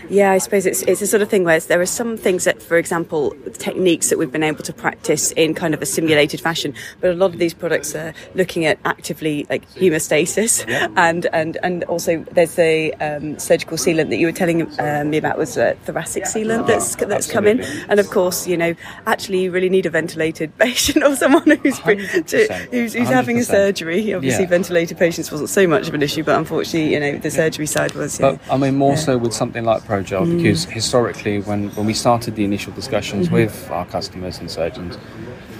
Yeah, 0.09 0.31
I 0.31 0.37
suppose 0.37 0.65
it's 0.65 0.81
it's 0.83 1.01
a 1.01 1.07
sort 1.07 1.21
of 1.21 1.29
thing 1.29 1.43
where 1.43 1.59
there 1.59 1.81
are 1.81 1.85
some 1.85 2.17
things 2.17 2.43
that, 2.45 2.61
for 2.61 2.77
example, 2.77 3.35
techniques 3.53 4.09
that 4.09 4.17
we've 4.17 4.31
been 4.31 4.43
able 4.43 4.63
to 4.63 4.73
practice 4.73 5.31
in 5.33 5.53
kind 5.53 5.73
of 5.73 5.81
a 5.81 5.85
simulated 5.85 6.39
fashion, 6.41 6.73
but 7.01 7.11
a 7.11 7.13
lot 7.13 7.33
of 7.33 7.39
these 7.39 7.53
products 7.53 7.95
are 7.95 8.13
looking 8.35 8.65
at 8.65 8.79
actively 8.85 9.45
like 9.49 9.67
hemostasis, 9.71 10.65
and 10.97 11.25
and 11.33 11.57
and 11.63 11.83
also 11.85 12.23
there's 12.31 12.55
the 12.55 12.93
um, 13.01 13.37
surgical 13.39 13.77
sealant 13.77 14.09
that 14.09 14.17
you 14.17 14.27
were 14.27 14.31
telling 14.31 14.61
um, 14.79 15.09
me 15.09 15.17
about 15.17 15.37
was 15.37 15.57
a 15.57 15.73
thoracic 15.85 16.23
sealant 16.23 16.67
that's 16.67 16.95
that's 16.95 17.29
come 17.31 17.47
in, 17.47 17.61
and 17.89 17.99
of 17.99 18.09
course, 18.09 18.47
you 18.47 18.57
know, 18.57 18.73
actually 19.05 19.43
you 19.43 19.51
really 19.51 19.69
need 19.69 19.85
a 19.85 19.89
ventilated 19.89 20.55
patient 20.59 21.03
or 21.03 21.15
someone 21.15 21.43
who's 21.63 21.79
to, 21.79 22.53
who's, 22.71 22.93
who's 22.93 23.09
having 23.09 23.37
a 23.39 23.43
surgery. 23.43 24.13
Obviously, 24.13 24.43
Yeah. 24.43 24.49
ventilated 24.49 24.97
patients 24.97 25.31
wasn't 25.31 25.49
so 25.49 25.67
much 25.67 25.87
of 25.87 25.93
an 25.93 26.01
issue, 26.01 26.23
but 26.23 26.37
unfortunately, 26.37 26.93
you 26.93 26.99
know, 26.99 27.17
the 27.17 27.31
surgery 27.31 27.65
side 27.65 27.93
was. 27.93 28.19
Yeah. 28.19 28.31
But 28.31 28.53
I 28.53 28.57
mean, 28.57 28.75
more 28.75 28.91
Yeah. 28.91 28.97
so 28.97 29.17
with 29.17 29.33
something 29.33 29.63
like 29.63 29.83
Mm. 30.03 30.37
because 30.37 30.65
historically, 30.65 31.39
when, 31.41 31.69
when 31.69 31.85
we 31.85 31.93
started 31.93 32.35
the 32.35 32.43
initial 32.43 32.73
discussions 32.73 33.27
Mhm. 33.29 33.31
with 33.31 33.69
our 33.71 33.85
customers 33.85 34.39
and 34.39 34.49
surgeons, 34.49 34.97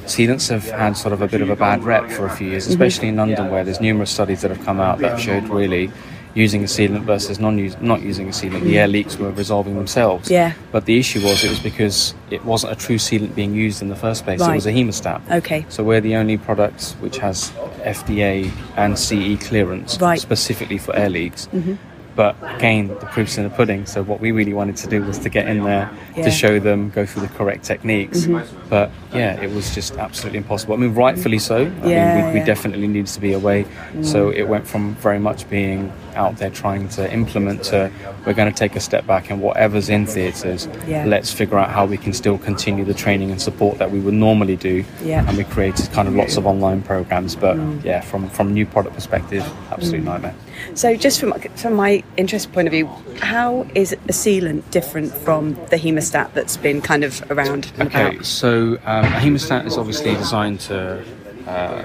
sealants 0.05 0.49
have 0.49 0.69
had 0.69 0.95
sort 0.97 1.14
of 1.14 1.22
a 1.22 1.27
bit 1.27 1.41
of 1.41 1.49
a 1.49 1.55
bad 1.55 1.84
rep 1.84 2.09
for 2.09 2.26
a 2.26 2.30
few 2.30 2.49
years, 2.49 2.65
Mhm. 2.68 2.72
especially 2.72 3.07
in 3.09 3.15
London, 3.18 3.49
where 3.51 3.64
there's 3.64 3.81
numerous 3.81 4.09
studies 4.11 4.41
that 4.41 4.51
have 4.51 4.64
come 4.65 4.80
out 4.80 4.99
that 4.99 5.19
showed 5.19 5.49
really 5.49 5.89
using 6.34 6.61
a 6.61 6.68
sealant 6.68 7.01
versus 7.01 7.39
non 7.39 7.55
not 7.81 8.01
using 8.03 8.27
a 8.27 8.31
sealant, 8.31 8.61
the 8.61 8.73
Mm. 8.73 8.81
air 8.81 8.88
leaks 8.88 9.18
were 9.18 9.31
resolving 9.31 9.76
themselves. 9.76 10.30
Yeah. 10.30 10.51
But 10.72 10.85
the 10.85 10.99
issue 10.99 11.19
was 11.22 11.43
it 11.43 11.49
was 11.49 11.59
because 11.59 12.14
it 12.30 12.45
wasn't 12.45 12.73
a 12.73 12.76
true 12.76 12.97
sealant 12.97 13.34
being 13.34 13.55
used 13.55 13.81
in 13.81 13.89
the 13.89 13.95
first 13.95 14.23
place. 14.23 14.39
It 14.39 14.53
was 14.53 14.68
a 14.68 14.72
hemostat. 14.72 15.19
Okay. 15.31 15.65
So 15.69 15.84
we're 15.84 15.99
the 16.01 16.15
only 16.15 16.38
product 16.38 16.95
which 16.99 17.18
has 17.18 17.51
FDA 17.84 18.51
and 18.76 18.99
CE 18.99 19.35
clearance 19.38 19.99
Right. 19.99 20.19
specifically 20.19 20.77
for 20.77 20.95
air 20.95 21.09
leaks. 21.09 21.47
Mhm. 21.55 21.77
But 22.18 22.35
again, 22.56 22.88
the 22.88 23.06
proof's 23.06 23.38
in 23.38 23.44
the 23.44 23.52
pudding. 23.52 23.85
So 23.85 24.02
what 24.02 24.19
we 24.19 24.31
really 24.31 24.52
wanted 24.52 24.76
to 24.77 24.88
do 24.88 25.03
was 25.03 25.19
to 25.19 25.30
get 25.30 25.48
in 25.48 25.64
there 25.64 25.88
Yeah. 26.18 26.23
to 26.23 26.31
show 26.31 26.60
them, 26.60 26.89
go 26.89 27.06
through 27.06 27.22
the 27.27 27.34
correct 27.35 27.64
techniques. 27.64 28.26
Mhm. 28.26 28.44
But 28.69 28.89
yeah, 29.14 29.39
it 29.39 29.52
was 29.52 29.73
just 29.76 29.95
absolutely 29.98 30.39
impossible. 30.39 30.73
I 30.73 30.77
mean, 30.77 30.95
rightfully 30.95 31.38
so. 31.38 31.72
I 31.84 31.88
Yeah, 31.88 32.15
mean, 32.26 32.34
we, 32.34 32.39
we 32.39 32.45
definitely 32.45 32.88
needed 32.88 33.06
to 33.07 33.22
be 33.22 33.34
away. 33.34 33.65
Mm. 33.94 34.03
So 34.03 34.30
it 34.31 34.48
went 34.49 34.65
from 34.68 34.95
very 34.95 35.19
much 35.19 35.48
being 35.48 35.91
out 36.18 36.38
there 36.38 36.49
trying 36.49 36.89
to 36.89 37.11
implement 37.14 37.64
to 37.65 37.91
we're 38.26 38.34
going 38.34 38.52
to 38.52 38.57
take 38.57 38.76
a 38.76 38.80
step 38.80 39.06
back 39.07 39.30
and 39.30 39.41
whatever's 39.41 39.88
in 39.88 40.06
theatres, 40.06 40.68
Yeah. 40.88 41.06
let's 41.06 41.31
figure 41.31 41.57
out 41.57 41.69
how 41.69 41.85
we 41.85 41.95
can 41.98 42.11
still 42.11 42.38
continue 42.38 42.84
the 42.84 42.94
training 42.94 43.31
and 43.31 43.41
support 43.41 43.77
that 43.77 43.91
we 43.91 43.99
would 43.99 44.14
normally 44.15 44.56
do. 44.57 44.84
Yeah. 45.03 45.23
And 45.27 45.38
we 45.38 45.44
created 45.45 45.89
kind 45.94 46.07
of 46.07 46.15
lots 46.15 46.35
of 46.35 46.45
online 46.45 46.81
programs. 46.81 47.35
But 47.35 47.56
Mm. 47.57 47.84
yeah, 47.85 48.02
from 48.02 48.27
from 48.30 48.53
new 48.53 48.65
product 48.65 48.95
perspective, 48.95 49.45
absolute 49.72 50.02
Mm. 50.02 50.06
nightmare. 50.06 50.34
So, 50.73 50.95
just 50.95 51.19
from 51.19 51.34
from 51.56 51.73
my 51.73 52.03
interest 52.18 52.52
point 52.52 52.68
of 52.68 52.73
view, 52.73 52.89
how 53.22 53.65
is 53.76 53.94
a 53.94 53.98
sealant 54.11 54.64
different 54.72 55.14
from 55.14 55.56
the 55.69 55.77
hemostat 55.77 56.34
that's 56.34 56.57
been 56.57 56.81
kind 56.81 57.03
of 57.03 57.23
around? 57.31 57.72
Okay, 57.80 58.07
about? 58.15 58.26
so 58.26 58.77
um, 58.85 59.06
a 59.06 59.19
hemostat 59.26 59.65
is 59.68 59.77
obviously 59.77 60.14
designed 60.15 60.60
to 60.61 60.99
uh, 61.48 61.84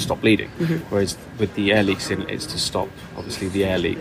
stop 0.00 0.20
bleeding, 0.20 0.50
Mhm. 0.58 0.80
whereas 0.90 1.16
with 1.38 1.54
the 1.54 1.72
air 1.72 1.82
leak 1.82 1.98
sealant, 1.98 2.28
it's 2.30 2.46
to 2.46 2.58
stop 2.58 2.88
obviously 3.16 3.48
the 3.48 3.64
air 3.64 3.78
leak. 3.78 3.98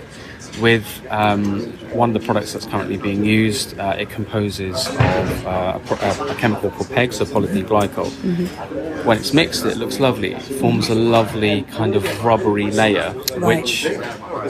With 0.61 0.85
um, 1.09 1.61
one 1.93 2.09
of 2.09 2.13
the 2.19 2.25
products 2.25 2.53
that's 2.53 2.65
currently 2.65 2.97
being 2.97 3.23
used, 3.23 3.77
uh, 3.79 3.95
it 3.97 4.09
composes 4.09 4.87
of 4.87 5.45
uh, 5.45 5.73
a, 5.75 5.81
pro- 5.85 6.31
a, 6.31 6.35
chemical 6.35 6.71
called 6.71 6.89
PEG, 6.89 7.13
so 7.13 7.23
polyethylene 7.25 7.65
glycol. 7.65 8.09
When 9.05 9.17
it's 9.17 9.33
mixed, 9.33 9.63
it 9.65 9.77
looks 9.77 9.99
lovely. 9.99 10.33
It 10.33 10.41
forms 10.41 10.89
a 10.89 10.95
lovely 10.95 11.61
kind 11.63 11.95
of 11.95 12.03
rubbery 12.25 12.71
layer, 12.71 13.13
Right. 13.37 13.61
which, 13.61 13.87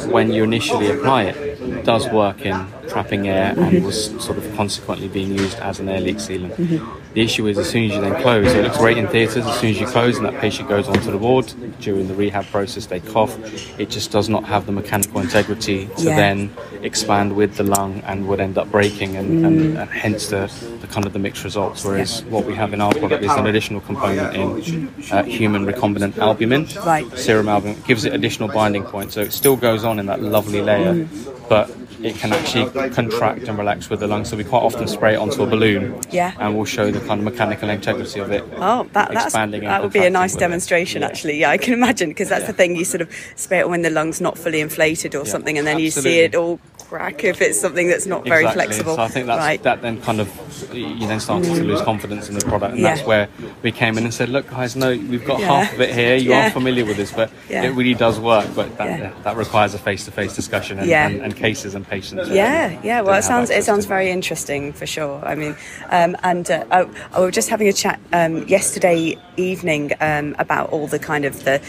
when 0.08 0.32
you 0.32 0.44
initially 0.44 0.90
apply 0.90 1.24
it, 1.26 1.84
does 1.86 2.08
work 2.10 2.42
in 2.46 2.56
trapping 2.88 3.28
air 3.28 3.54
Mhm. 3.56 3.68
and 3.68 3.86
was 3.86 4.06
sort 4.24 4.38
of 4.38 4.56
consequently 4.56 5.08
being 5.10 5.32
used 5.38 5.60
as 5.60 5.80
an 5.80 5.90
air 5.90 6.02
leak 6.02 6.18
sealant. 6.18 6.82
The 7.14 7.22
issue 7.22 7.48
is 7.48 7.58
as 7.58 7.68
soon 7.68 7.86
as 7.86 7.92
you 7.96 8.02
then 8.02 8.22
close, 8.22 8.46
it 8.54 8.64
looks 8.64 8.78
great 8.78 8.98
in 8.98 9.08
theatres, 9.08 9.44
as 9.46 9.60
soon 9.60 9.72
as 9.72 9.80
you 9.80 9.88
close 9.88 10.18
and 10.18 10.26
that 10.28 10.40
patient 10.40 10.70
goes 10.70 10.88
onto 10.88 11.10
the 11.10 11.18
ward, 11.18 11.52
during 11.80 12.08
the 12.08 12.14
rehab 12.14 12.46
process 12.46 12.86
they 12.86 13.00
cough, 13.00 13.36
it 13.80 13.90
just 13.90 14.12
does 14.12 14.30
not 14.30 14.44
have 14.44 14.68
the 14.68 14.72
mechanical 14.72 15.20
integrity 15.20 15.88
to 15.98 16.04
Yeah. 16.04 16.16
then 16.16 16.52
expand 16.84 17.36
with 17.36 17.56
the 17.58 17.64
lung 17.64 18.04
and 18.06 18.28
would 18.28 18.40
end 18.40 18.60
up 18.60 18.70
breaking 18.72 19.16
and, 19.16 19.44
and, 19.44 19.60
Mm. 19.76 19.82
and 19.82 19.90
hence 19.90 20.28
the, 20.28 20.52
the 20.82 20.88
kind 20.88 21.08
of 21.08 21.14
the 21.14 21.20
mixed 21.20 21.44
results. 21.44 21.84
Whereas 21.84 22.24
what 22.26 22.46
we 22.46 22.54
have 22.54 22.74
in 22.74 22.82
our 22.82 22.94
product 22.94 23.24
is 23.24 23.32
an 23.32 23.48
additional 23.48 23.82
component 23.82 24.36
in 24.36 24.90
uh, 25.12 25.24
human 25.24 25.66
recombinant 25.66 26.18
albumin, 26.20 26.68
Right. 26.86 27.06
serum 27.18 27.50
albumin, 27.50 27.78
gives 27.88 28.06
it 28.06 28.14
additional 28.14 28.50
binding 28.50 28.84
point. 28.84 29.12
So 29.14 29.22
it 29.22 29.34
still 29.34 29.56
goes 29.56 29.84
on 29.84 29.98
in 30.00 30.06
that 30.06 30.22
lovely 30.22 30.62
layer, 30.62 30.94
Mm. 30.94 31.08
but 31.50 31.72
it 32.02 32.16
can 32.16 32.32
actually 32.34 32.70
contract 32.92 33.48
and 33.48 33.58
relax 33.58 33.90
with 33.90 34.00
the 34.00 34.08
lung. 34.08 34.26
So 34.26 34.38
we 34.38 34.44
quite 34.44 34.62
often 34.64 34.88
spray 34.88 35.14
it 35.14 35.18
onto 35.18 35.44
a 35.44 35.48
balloon, 35.48 36.00
Yeah. 36.12 36.34
and 36.40 36.56
we'll 36.56 36.66
show 36.66 36.92
the 36.92 37.00
kind 37.00 37.20
of 37.20 37.24
mechanical 37.26 37.70
integrity 37.70 38.20
of 38.20 38.32
it. 38.32 38.44
Oh, 38.58 38.84
that, 38.94 39.12
that 39.12 39.82
would 39.82 39.94
be 39.94 40.06
a 40.06 40.10
nice 40.10 40.36
demonstration, 40.36 41.04
actually. 41.04 41.40
Yeah, 41.40 41.50
I 41.50 41.58
can 41.58 41.74
imagine 41.74 42.10
because 42.10 42.30
that's 42.30 42.48
the 42.48 42.54
thing. 42.54 42.76
You 42.76 42.86
sort 42.86 43.02
of 43.02 43.10
spray 43.36 43.60
it 43.60 43.70
when 43.70 43.82
the 43.82 43.90
lung's 43.90 44.22
not 44.22 44.38
fully 44.38 44.62
inflated 44.62 45.16
or 45.16 45.20
Yeah, 45.26 45.32
something, 45.32 45.58
and 45.58 45.66
then 45.68 45.80
you 45.80 45.92
see 45.92 46.20
it 46.20 46.36
all 46.36 46.60
crack 46.90 47.24
if 47.24 47.42
it's 47.42 47.60
something 47.60 47.88
that's 47.88 48.08
not 48.08 48.24
very 48.26 48.44
exactly. 48.44 48.66
flexible. 48.66 48.96
So 48.96 49.02
I 49.04 49.08
think 49.08 49.28
that's 49.28 49.40
right. 49.40 49.62
that 49.64 49.82
then 49.82 50.02
kind 50.02 50.20
of 50.20 50.28
you 50.74 51.08
then 51.08 51.20
started 51.20 51.54
to 51.56 51.64
lose 51.64 51.82
confidence 51.82 52.30
in 52.30 52.36
the 52.36 52.46
product, 52.46 52.74
and 52.74 52.82
Yeah. 52.82 52.96
that's 52.96 53.08
where 53.08 53.28
we 53.62 53.72
came 53.72 53.98
in 53.98 54.04
and 54.06 54.14
said, 54.14 54.30
"Look, 54.30 54.50
guys, 54.50 54.76
no, 54.76 54.90
we've 54.90 55.24
got 55.26 55.40
Yeah. 55.40 55.48
half 55.48 55.74
of 55.74 55.82
it 55.82 55.94
here. 55.94 56.16
You 56.16 56.32
Yeah. 56.32 56.48
are 56.48 56.50
familiar 56.50 56.86
with 56.86 56.98
this, 56.98 57.12
but 57.12 57.30
it 57.50 57.74
really 57.76 57.94
does 57.94 58.20
work. 58.20 58.48
But 58.56 58.78
that 58.78 59.24
that 59.24 59.38
requires 59.38 59.74
a 59.74 59.78
face-to-face 59.78 60.36
discussion 60.36 60.80
and, 60.80 60.88
Yeah. 60.88 61.08
and, 61.08 61.22
and 61.22 61.36
cases 61.36 61.76
and 61.76 61.88
patients. 61.88 62.30
Yeah, 62.30 62.78
yeah. 62.84 63.02
Well, 63.02 63.16
it 63.16 63.24
sounds 63.24 63.50
it 63.50 63.64
sounds 63.64 63.86
very 63.86 64.10
interesting 64.10 64.74
for 64.74 64.88
sure. 64.88 65.22
I 65.24 65.36
mean, 65.36 65.56
um, 65.92 66.16
and 66.24 66.50
uh, 66.50 66.64
I, 66.72 66.88
I 67.14 67.20
was 67.20 67.34
just 67.36 67.50
having 67.50 67.68
a 67.68 67.74
chat 67.74 68.00
um, 68.14 68.48
yesterday 68.48 69.16
evening 69.38 69.92
um, 70.02 70.36
about 70.40 70.70
all 70.72 70.88
the 70.88 71.00
kind 71.00 71.24
of 71.26 71.44
the 71.44 71.62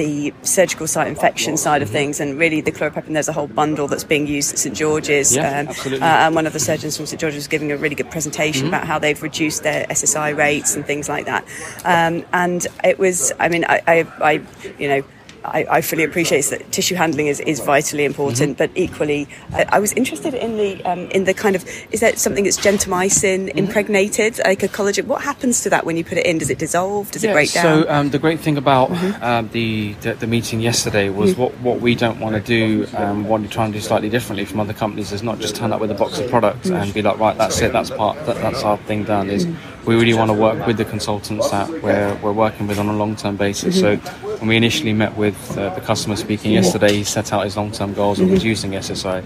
the 0.00 0.32
surgical 0.42 0.86
site 0.86 1.08
infection 1.08 1.56
side 1.58 1.82
of 1.82 1.88
Mm-hmm. 1.88 1.96
things, 1.96 2.20
and 2.20 2.38
really 2.38 2.60
the 2.62 2.72
chloropeprin. 2.72 3.12
There's 3.12 3.28
a 3.28 3.32
whole 3.32 3.48
bundle 3.48 3.86
that's 3.88 4.04
being 4.04 4.26
used 4.26 4.52
at 4.52 4.58
St 4.58 4.74
George's, 4.76 5.34
Yeah, 5.34 5.60
um, 5.60 5.68
absolutely. 5.68 6.02
uh, 6.06 6.24
and 6.26 6.34
one 6.34 6.46
of 6.46 6.52
the 6.52 6.60
surgeons 6.60 6.96
from 6.96 7.06
St 7.06 7.20
George's 7.20 7.36
was 7.42 7.48
giving 7.48 7.70
a 7.72 7.76
really 7.76 7.94
good 8.00 8.10
presentation 8.10 8.64
Mhm. 8.66 8.68
about 8.68 8.86
how 8.86 8.98
they've 8.98 9.20
reduced 9.22 9.62
their 9.62 9.84
SSI 9.90 10.30
rates 10.44 10.74
and 10.76 10.86
things 10.86 11.08
like 11.08 11.26
that. 11.26 11.44
Um, 11.84 12.24
and 12.32 12.66
it 12.84 12.98
was, 12.98 13.32
I 13.40 13.48
mean, 13.48 13.64
I, 13.68 13.76
I, 13.86 13.96
I 14.30 14.32
you 14.78 14.88
know 14.88 15.02
I, 15.44 15.66
I 15.70 15.80
fully 15.80 16.04
appreciate 16.04 16.44
that 16.46 16.70
tissue 16.72 16.94
handling 16.94 17.26
is, 17.28 17.40
is 17.40 17.60
vitally 17.60 18.04
important, 18.04 18.58
but 18.58 18.70
equally, 18.74 19.26
I, 19.52 19.66
I 19.70 19.78
was 19.78 19.92
interested 19.94 20.34
in 20.34 20.56
the 20.56 20.82
um, 20.84 21.10
in 21.10 21.24
the 21.24 21.34
kind 21.34 21.56
of 21.56 21.64
is 21.90 22.00
that 22.00 22.18
something 22.18 22.44
that's 22.44 22.58
gentamicin 22.58 23.48
impregnated, 23.56 24.38
like 24.44 24.62
a 24.62 24.68
collagen? 24.68 25.06
What 25.06 25.22
happens 25.22 25.62
to 25.62 25.70
that 25.70 25.84
when 25.86 25.96
you 25.96 26.04
put 26.04 26.18
it 26.18 26.26
in? 26.26 26.38
Does 26.38 26.50
it 26.50 26.58
dissolve? 26.58 27.10
Does 27.10 27.24
it 27.24 27.32
break 27.32 27.52
down? 27.52 27.84
So 27.84 27.90
um, 27.90 28.10
the 28.10 28.18
great 28.18 28.40
thing 28.40 28.56
about 28.56 28.90
um, 29.22 29.48
the, 29.52 29.94
the 30.00 30.14
the 30.14 30.26
meeting 30.26 30.60
yesterday 30.60 31.08
was 31.08 31.34
Mhm. 31.34 31.38
what 31.38 31.52
what 31.60 31.80
we 31.80 31.94
don't 31.94 32.20
want 32.20 32.34
to 32.36 32.40
do, 32.42 32.86
um, 32.96 33.28
what 33.28 33.40
we 33.40 33.48
try 33.48 33.64
and 33.64 33.72
do 33.72 33.80
slightly 33.80 34.08
differently 34.08 34.44
from 34.44 34.60
other 34.60 34.72
companies 34.72 35.12
is 35.12 35.22
not 35.22 35.38
just 35.38 35.56
turn 35.56 35.72
up 35.72 35.80
with 35.80 35.90
a 35.90 35.94
box 35.94 36.18
of 36.18 36.28
products 36.30 36.68
Mhm. 36.68 36.82
and 36.82 36.94
be 36.94 37.02
like, 37.02 37.18
right, 37.18 37.36
that's 37.36 37.60
it, 37.60 37.72
that's 37.72 37.90
part, 37.90 38.16
that, 38.26 38.36
that's 38.36 38.62
our 38.62 38.76
thing 38.78 39.04
done. 39.04 39.30
Is 39.30 39.46
we 39.86 39.94
really 39.94 40.14
want 40.14 40.30
to 40.30 40.34
work 40.34 40.66
with 40.66 40.76
the 40.76 40.84
consultants 40.84 41.50
that 41.50 41.68
we're 41.82 42.14
we're 42.22 42.32
working 42.32 42.66
with 42.66 42.78
on 42.78 42.88
a 42.88 42.96
long 42.96 43.16
term 43.16 43.36
basis. 43.36 43.78
So 43.80 43.96
when 43.96 44.48
we 44.48 44.56
initially 44.56 44.92
met 44.92 45.16
with 45.16 45.29
uh, 45.56 45.74
the 45.74 45.80
customer 45.80 46.16
speaking 46.16 46.52
yesterday, 46.52 46.92
he 46.92 47.04
set 47.04 47.32
out 47.32 47.44
his 47.44 47.56
long 47.56 47.72
term 47.72 47.94
goals 47.94 48.20
of 48.20 48.28
Mhm. 48.28 48.32
reducing 48.32 48.72
SSI. 48.74 49.22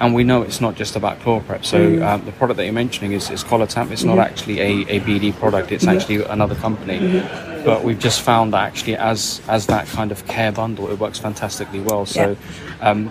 And 0.00 0.14
we 0.14 0.24
know 0.24 0.40
it's 0.42 0.62
not 0.62 0.76
just 0.76 0.96
about 0.96 1.20
ChloraPrep. 1.20 1.62
So 1.64 1.78
Mm. 1.78 2.02
um, 2.06 2.24
the 2.24 2.32
product 2.32 2.56
that 2.56 2.64
you're 2.64 2.72
mentioning 2.72 3.12
is, 3.12 3.30
is 3.30 3.44
Collatamp. 3.44 3.90
It's 3.90 4.02
not 4.02 4.16
Mhm. 4.16 4.24
actually 4.24 4.60
a, 4.60 4.70
a 4.96 5.00
BD 5.00 5.32
product. 5.32 5.72
It's 5.72 5.86
actually 5.86 6.24
another 6.24 6.54
company. 6.54 6.98
Mhm. 6.98 7.64
But 7.66 7.84
we've 7.84 7.98
just 7.98 8.22
found 8.22 8.54
that 8.54 8.62
actually 8.64 8.96
as 8.96 9.42
as 9.46 9.66
that 9.66 9.86
kind 9.88 10.10
of 10.10 10.26
care 10.26 10.52
bundle, 10.52 10.90
it 10.90 10.98
works 10.98 11.18
fantastically 11.18 11.80
well. 11.80 12.06
So. 12.06 12.36
Um, 12.80 13.10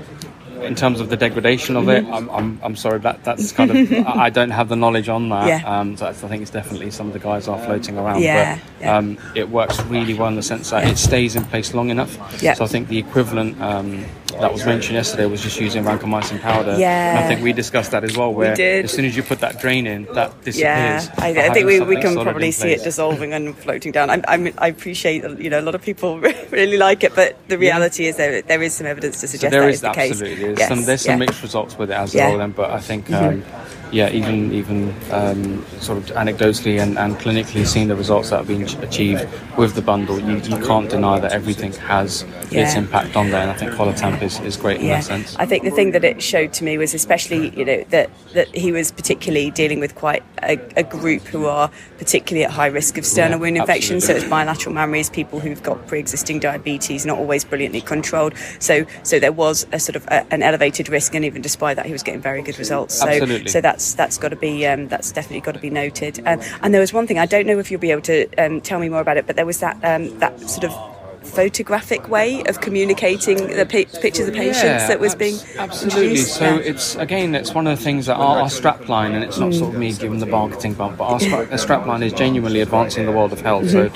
in 0.61 0.75
terms 0.75 0.99
of 0.99 1.09
the 1.09 1.17
degradation 1.17 1.75
of 1.75 1.87
it, 1.89 2.05
Mhm. 2.05 2.13
I'm, 2.13 2.29
I'm, 2.29 2.59
I'm 2.63 2.75
sorry 2.75 2.99
that 2.99 3.23
that's 3.23 3.51
kind 3.51 3.71
of 3.71 3.91
I 4.07 4.29
don't 4.29 4.51
have 4.51 4.69
the 4.69 4.75
knowledge 4.75 5.09
on 5.09 5.29
that. 5.29 5.47
Yeah. 5.47 5.79
Um, 5.79 5.95
so 5.97 6.05
that's- 6.05 6.23
I 6.23 6.27
think 6.27 6.41
it's 6.41 6.51
definitely 6.51 6.91
some 6.91 7.07
of 7.07 7.13
the 7.13 7.19
guys 7.19 7.47
are 7.47 7.59
floating 7.59 7.97
around. 7.97 8.21
Yeah, 8.21 8.59
but 8.79 8.87
um, 8.87 9.17
it 9.35 9.49
works 9.49 9.79
really 9.85 10.13
well 10.13 10.27
in 10.29 10.35
the 10.35 10.41
sense 10.43 10.69
that 10.71 10.87
it 10.87 10.97
stays 10.97 11.35
in 11.35 11.43
place 11.45 11.73
long 11.73 11.89
enough. 11.89 12.17
Yeah. 12.41 12.53
So 12.53 12.63
I 12.63 12.67
think 12.67 12.87
the 12.89 12.97
equivalent 12.97 13.59
um, 13.61 14.05
that 14.39 14.51
was 14.53 14.65
mentioned 14.65 14.95
yesterday 14.95 15.25
was 15.25 15.41
just 15.41 15.59
using 15.59 15.83
vancomycin 15.83 16.39
powder. 16.41 16.75
Yeah. 16.77 17.09
And 17.15 17.19
I 17.19 17.27
think 17.27 17.41
we 17.41 17.51
discussed 17.53 17.91
that 17.91 18.03
as 18.03 18.15
well. 18.15 18.33
Where 18.33 18.55
did. 18.55 18.85
as 18.85 18.91
soon 18.91 19.05
as 19.05 19.15
you 19.15 19.23
put 19.23 19.39
that 19.39 19.59
drain 19.59 19.87
in, 19.87 20.05
that 20.13 20.31
Yeah, 20.55 20.99
disappears. 20.99 21.09
I, 21.19 21.47
I 21.47 21.53
think 21.53 21.65
we, 21.65 21.79
we 21.81 22.01
can 22.01 22.13
probably 22.15 22.51
see 22.51 22.71
it 22.71 22.83
dissolving 22.83 23.33
and 23.33 23.57
floating 23.57 23.91
down. 23.91 24.09
I, 24.09 24.21
I, 24.27 24.37
mean, 24.37 24.53
I 24.57 24.67
appreciate 24.67 25.19
that, 25.23 25.39
you 25.41 25.49
know 25.49 25.59
a 25.59 25.63
lot 25.69 25.75
of 25.75 25.81
people 25.81 26.19
really 26.51 26.77
like 26.77 27.03
it, 27.03 27.15
but 27.15 27.37
the 27.47 27.57
reality 27.57 28.05
is 28.05 28.17
there 28.17 28.41
there 28.41 28.61
is 28.61 28.73
some 28.73 28.87
evidence 28.87 29.19
to 29.21 29.27
So 29.27 29.31
suggest 29.31 29.51
there 29.51 29.61
that 29.61 29.69
is 29.69 29.75
is 29.75 29.81
the 29.81 29.91
case. 29.91 30.11
absolutely 30.11 30.43
there's 30.45 30.59
Yes, 30.59 30.67
some 30.69 30.83
there's 30.85 31.01
some 31.01 31.11
yeah. 31.13 31.25
mixed 31.25 31.41
results 31.41 31.77
with 31.77 31.91
it 31.91 31.95
as 31.95 32.13
Yeah. 32.13 32.29
well. 32.29 32.37
Then, 32.39 32.51
but 32.51 32.69
I 32.71 32.79
think 32.79 33.07
Mhm. 33.07 33.43
um, 33.43 33.43
yeah, 33.91 34.09
even 34.09 34.51
even 34.53 34.93
um, 35.11 35.65
sort 35.79 35.97
of 35.97 36.05
anecdotally 36.15 36.81
and, 36.81 36.97
and 36.97 37.15
clinically 37.15 37.65
seeing 37.65 37.87
the 37.87 37.95
results 37.95 38.29
that 38.29 38.37
have 38.37 38.47
been 38.47 38.63
achieved 38.83 39.27
with 39.57 39.75
the 39.75 39.81
bundle, 39.81 40.19
you, 40.19 40.37
you 40.37 40.65
can't 40.65 40.89
deny 40.89 41.19
that 41.19 41.31
everything 41.31 41.73
has 41.73 42.23
its 42.51 42.75
impact 42.75 43.15
on 43.15 43.29
there. 43.29 43.41
And 43.41 43.51
I 43.51 43.53
think 43.53 43.71
Collatamp 43.71 44.21
is, 44.21 44.39
is 44.41 44.57
great 44.57 44.79
in 44.79 44.87
Yeah, 44.87 44.95
that 44.95 45.03
sense. 45.03 45.35
I 45.37 45.45
think 45.45 45.63
the 45.63 45.71
thing 45.71 45.91
that 45.91 46.03
it 46.03 46.21
showed 46.21 46.53
to 46.53 46.63
me 46.63 46.77
was 46.77 46.93
especially, 46.93 47.49
you 47.57 47.65
know, 47.65 47.83
that, 47.89 48.09
that 48.33 48.47
he 48.55 48.71
was 48.71 48.91
particularly 48.91 49.51
dealing 49.51 49.79
with 49.79 49.95
quite 49.95 50.23
a, 50.43 50.57
a 50.77 50.83
group 50.83 51.23
who 51.23 51.45
are 51.45 51.69
particularly 51.97 52.45
at 52.45 52.51
high 52.51 52.67
risk 52.67 52.97
of 52.97 53.05
sternal 53.05 53.37
Yeah, 53.37 53.41
wound 53.41 53.57
infection. 53.57 54.01
So 54.01 54.13
it's 54.13 54.27
bilateral 54.29 54.75
mammaries, 54.75 55.11
people 55.11 55.39
who've 55.39 55.61
got 55.61 55.85
pre-existing 55.87 56.39
diabetes, 56.39 57.05
not 57.05 57.17
always 57.17 57.43
brilliantly 57.43 57.81
controlled. 57.81 58.33
So 58.59 58.85
so 59.03 59.19
there 59.19 59.31
was 59.31 59.65
a 59.71 59.79
sort 59.79 59.95
of 59.95 60.05
a, 60.07 60.25
an 60.33 60.43
elevated 60.43 60.89
risk, 60.89 61.15
and 61.15 61.25
even 61.25 61.41
despite 61.41 61.75
that, 61.75 61.85
he 61.85 61.91
was 61.91 62.03
getting 62.03 62.21
very 62.21 62.41
good 62.41 62.57
results. 62.57 62.95
So 62.95 63.07
Absolutely. 63.07 63.49
so 63.49 63.61
that's 63.79 63.93
that's 63.93 64.17
got 64.17 64.29
to 64.29 64.35
be 64.35 64.67
um, 64.67 64.89
that's 64.89 65.11
definitely 65.13 65.39
got 65.39 65.53
to 65.53 65.59
be 65.59 65.69
noted. 65.69 66.19
Um, 66.25 66.41
and 66.61 66.73
there 66.73 66.81
was 66.81 66.91
one 66.91 67.07
thing 67.07 67.17
I 67.17 67.25
don't 67.25 67.47
know 67.47 67.59
if 67.59 67.71
you'll 67.71 67.79
be 67.79 67.91
able 67.91 68.01
to 68.03 68.27
um, 68.35 68.59
tell 68.59 68.79
me 68.79 68.89
more 68.89 68.99
about 68.99 69.15
it, 69.15 69.25
but 69.25 69.37
there 69.37 69.45
was 69.45 69.59
that 69.61 69.75
um, 69.83 70.19
that 70.19 70.37
sort 70.49 70.65
of 70.65 70.88
photographic 71.23 72.09
way 72.09 72.43
of 72.45 72.61
communicating 72.61 73.37
the 73.37 73.65
pi- 73.65 73.85
pictures 74.01 74.27
of 74.27 74.33
patients 74.33 74.63
Yeah, 74.63 74.87
that 74.87 74.99
was 74.99 75.15
being 75.15 75.35
Absolutely. 75.57 76.01
introduced. 76.09 76.35
So 76.35 76.55
it's 76.57 76.95
again, 76.95 77.35
it's 77.35 77.53
one 77.53 77.67
of 77.67 77.77
the 77.77 77.83
things 77.83 78.05
that 78.07 78.15
our, 78.15 78.41
our 78.41 78.49
strap 78.49 78.87
line, 78.89 79.13
and 79.13 79.23
it's 79.23 79.37
not 79.37 79.53
sort 79.53 79.73
of 79.73 79.79
me 79.79 79.93
giving 79.93 80.19
the 80.19 80.25
marketing 80.25 80.73
bump, 80.73 80.97
but 80.97 81.05
our, 81.05 81.19
stra- 81.19 81.49
our 81.51 81.57
strap 81.57 81.85
line 81.85 82.03
is 82.03 82.13
genuinely 82.13 82.61
advancing 82.61 83.05
the 83.05 83.11
world 83.11 83.31
of 83.33 83.41
health. 83.41 83.69
So 83.69 83.91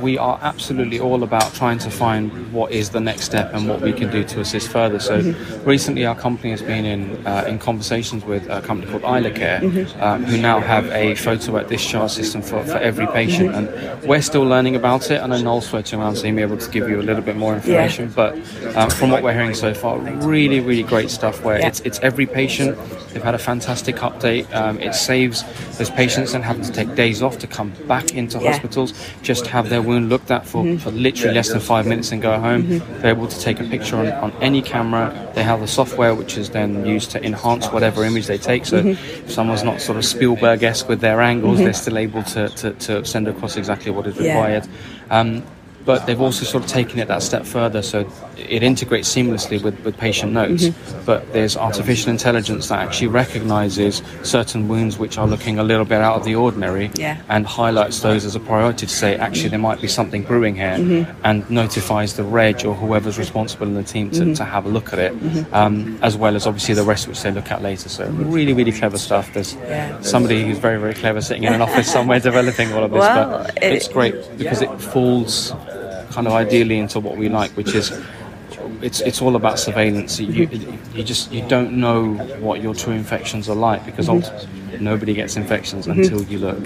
we 0.00 0.18
are 0.18 0.38
absolutely 0.42 1.00
all 1.00 1.22
about 1.22 1.54
trying 1.54 1.78
to 1.78 1.90
find 1.90 2.52
what 2.52 2.72
is 2.72 2.90
the 2.90 3.00
next 3.00 3.22
step 3.24 3.52
and 3.54 3.68
what 3.68 3.80
we 3.80 3.92
can 3.92 4.10
do 4.10 4.24
to 4.24 4.40
assist 4.40 4.68
further. 4.68 4.98
So 4.98 5.20
recently, 5.64 6.04
our 6.04 6.14
company 6.16 6.50
has 6.50 6.62
been 6.62 6.84
in 6.84 7.26
uh, 7.26 7.44
in 7.48 7.58
conversations 7.58 8.24
with 8.24 8.48
a 8.50 8.60
company 8.60 8.90
called 8.90 9.04
Isla 9.04 9.30
Care, 9.30 9.60
Mhm. 9.60 10.02
um, 10.02 10.24
who 10.24 10.36
now 10.36 10.60
have 10.60 10.86
a 10.90 11.14
photo 11.14 11.56
at 11.58 11.68
discharge 11.68 12.10
system 12.10 12.42
for, 12.42 12.62
for 12.64 12.76
every 12.78 13.06
patient, 13.06 13.54
and 13.54 13.68
we're 14.02 14.20
still 14.22 14.44
learning 14.44 14.76
about 14.76 15.10
it. 15.10 15.20
And 15.22 15.32
I 15.32 15.38
know 15.38 15.44
Noel's 15.44 15.68
floating 15.68 16.00
around, 16.00 16.20
may 16.22 16.32
be 16.32 16.42
able 16.42 16.56
to 16.56 16.63
give 16.72 16.88
you 16.88 17.00
a 17.00 17.02
little 17.02 17.22
bit 17.22 17.36
more 17.36 17.54
information. 17.54 18.12
But 18.14 18.34
um, 18.76 18.90
from 18.90 19.10
what 19.10 19.22
we're 19.22 19.32
hearing 19.32 19.54
so 19.54 19.74
far, 19.74 19.98
really, 19.98 20.60
really 20.60 20.82
great 20.82 21.10
stuff. 21.10 21.42
Where 21.44 21.58
Yeah. 21.58 21.68
it's 21.68 21.80
it's 21.80 21.98
every 22.00 22.26
patient. 22.26 22.76
They've 23.12 23.22
had 23.22 23.34
a 23.34 23.38
fantastic 23.38 23.96
update. 23.96 24.52
Um, 24.54 24.78
it 24.80 24.94
saves 24.94 25.44
those 25.78 25.90
patients 25.90 26.34
and 26.34 26.44
having 26.44 26.64
to 26.64 26.72
take 26.72 26.94
days 26.96 27.22
off 27.22 27.38
to 27.38 27.46
come 27.46 27.72
back 27.86 28.14
into 28.14 28.38
Yeah. 28.38 28.50
hospitals, 28.52 28.92
just 29.22 29.46
have 29.48 29.68
their 29.68 29.82
wound 29.82 30.08
looked 30.08 30.30
at 30.32 30.46
for, 30.46 30.64
Mhm. 30.64 30.80
for 30.80 30.90
literally 30.90 31.34
less 31.34 31.50
than 31.50 31.60
five 31.60 31.86
minutes 31.86 32.10
and 32.12 32.20
go 32.20 32.38
home. 32.38 32.64
Mhm. 32.64 33.00
They're 33.00 33.10
able 33.12 33.28
to 33.28 33.40
take 33.40 33.60
a 33.60 33.64
picture 33.64 33.96
on, 33.96 34.08
on 34.12 34.32
any 34.40 34.62
camera. 34.62 35.12
They 35.34 35.42
have 35.44 35.60
the 35.60 35.68
software 35.68 36.14
which 36.14 36.36
is 36.36 36.50
then 36.50 36.84
used 36.84 37.10
to 37.12 37.24
enhance 37.24 37.66
whatever 37.66 38.04
image 38.04 38.26
they 38.26 38.38
take. 38.38 38.66
So 38.66 38.82
Mhm. 38.82 38.90
if 39.26 39.30
someone's 39.30 39.62
not 39.62 39.80
sort 39.80 39.96
of 39.98 40.04
Spielberg-esque 40.04 40.88
with 40.88 41.00
their 41.00 41.20
angles, 41.20 41.58
they're 41.58 41.72
still 41.72 41.98
able 41.98 42.22
to, 42.24 42.48
to, 42.48 42.70
to 42.72 43.04
send 43.04 43.28
across 43.28 43.56
exactly 43.56 43.92
what 43.92 44.06
is 44.08 44.16
Yeah. 44.16 44.32
required. 44.34 44.64
Um, 45.10 45.42
but 45.84 46.06
they've 46.06 46.20
also 46.20 46.44
sort 46.44 46.64
of 46.64 46.70
taken 46.70 46.98
it 46.98 47.08
that 47.08 47.22
step 47.22 47.44
further, 47.44 47.82
so 47.82 48.08
it 48.38 48.62
integrates 48.62 49.12
seamlessly 49.14 49.62
with, 49.62 49.78
with 49.84 49.96
patient 49.98 50.32
notes. 50.32 50.64
Mhm. 50.64 51.04
But 51.04 51.32
there's 51.32 51.56
artificial 51.56 52.10
intelligence 52.10 52.68
that 52.68 52.78
actually 52.80 53.08
recognizes 53.08 54.02
certain 54.22 54.66
wounds 54.68 54.98
which 54.98 55.18
are 55.18 55.26
looking 55.26 55.58
a 55.58 55.62
little 55.64 55.84
bit 55.84 56.00
out 56.00 56.16
of 56.16 56.24
the 56.24 56.34
ordinary 56.36 56.90
Yeah. 56.94 57.16
and 57.28 57.46
highlights 57.46 58.00
those 58.00 58.24
as 58.24 58.34
a 58.34 58.40
priority 58.40 58.86
to 58.86 58.92
say, 58.92 59.16
actually, 59.16 59.50
there 59.50 59.58
might 59.58 59.80
be 59.80 59.88
something 59.88 60.22
brewing 60.22 60.56
here, 60.56 60.76
Mhm. 60.78 61.06
and 61.22 61.48
notifies 61.50 62.14
the 62.14 62.24
reg 62.24 62.64
or 62.64 62.74
whoever's 62.74 63.18
responsible 63.18 63.66
in 63.66 63.74
the 63.74 63.82
team 63.82 64.10
to, 64.12 64.20
Mhm. 64.22 64.36
to 64.36 64.44
have 64.44 64.64
a 64.66 64.68
look 64.68 64.92
at 64.92 64.98
it, 64.98 65.12
Mhm. 65.22 65.46
um, 65.52 65.98
as 66.02 66.16
well 66.16 66.34
as 66.34 66.46
obviously 66.46 66.74
the 66.74 66.82
rest 66.82 67.06
which 67.08 67.22
they 67.22 67.30
look 67.30 67.50
at 67.50 67.62
later. 67.62 67.88
So, 67.88 68.06
really, 68.06 68.52
really 68.52 68.72
clever 68.72 68.98
stuff. 68.98 69.30
There's 69.34 69.54
Yeah. 69.68 69.92
somebody 70.00 70.44
who's 70.46 70.58
very, 70.58 70.78
very 70.80 70.94
clever 70.94 71.20
sitting 71.20 71.44
in 71.44 71.52
an 71.52 71.60
office 71.60 71.90
somewhere 71.90 72.20
developing 72.30 72.72
all 72.72 72.84
of 72.84 72.90
this, 72.90 73.00
Well, 73.00 73.44
but 73.46 73.58
it- 73.62 73.72
it's 73.74 73.88
great 73.88 74.14
because 74.38 74.62
it 74.62 74.70
falls 74.80 75.52
kind 76.10 76.26
of 76.26 76.32
ideally 76.32 76.78
into 76.78 77.00
what 77.00 77.16
we 77.16 77.28
like, 77.28 77.50
which 77.52 77.74
is 77.74 77.92
it's 78.80 79.00
it's 79.00 79.20
all 79.22 79.36
about 79.36 79.58
surveillance. 79.58 80.20
You 80.20 80.48
you 80.94 81.02
just 81.02 81.32
you 81.32 81.42
don't 81.48 81.72
know 81.72 82.14
what 82.40 82.62
your 82.62 82.74
true 82.74 82.92
infections 82.94 83.48
are 83.48 83.56
like 83.56 83.84
because 83.86 84.08
Mhm. 84.08 84.80
nobody 84.80 85.14
gets 85.14 85.36
infections 85.36 85.86
Mhm. 85.86 85.92
until 85.98 86.22
you 86.24 86.38
look, 86.38 86.58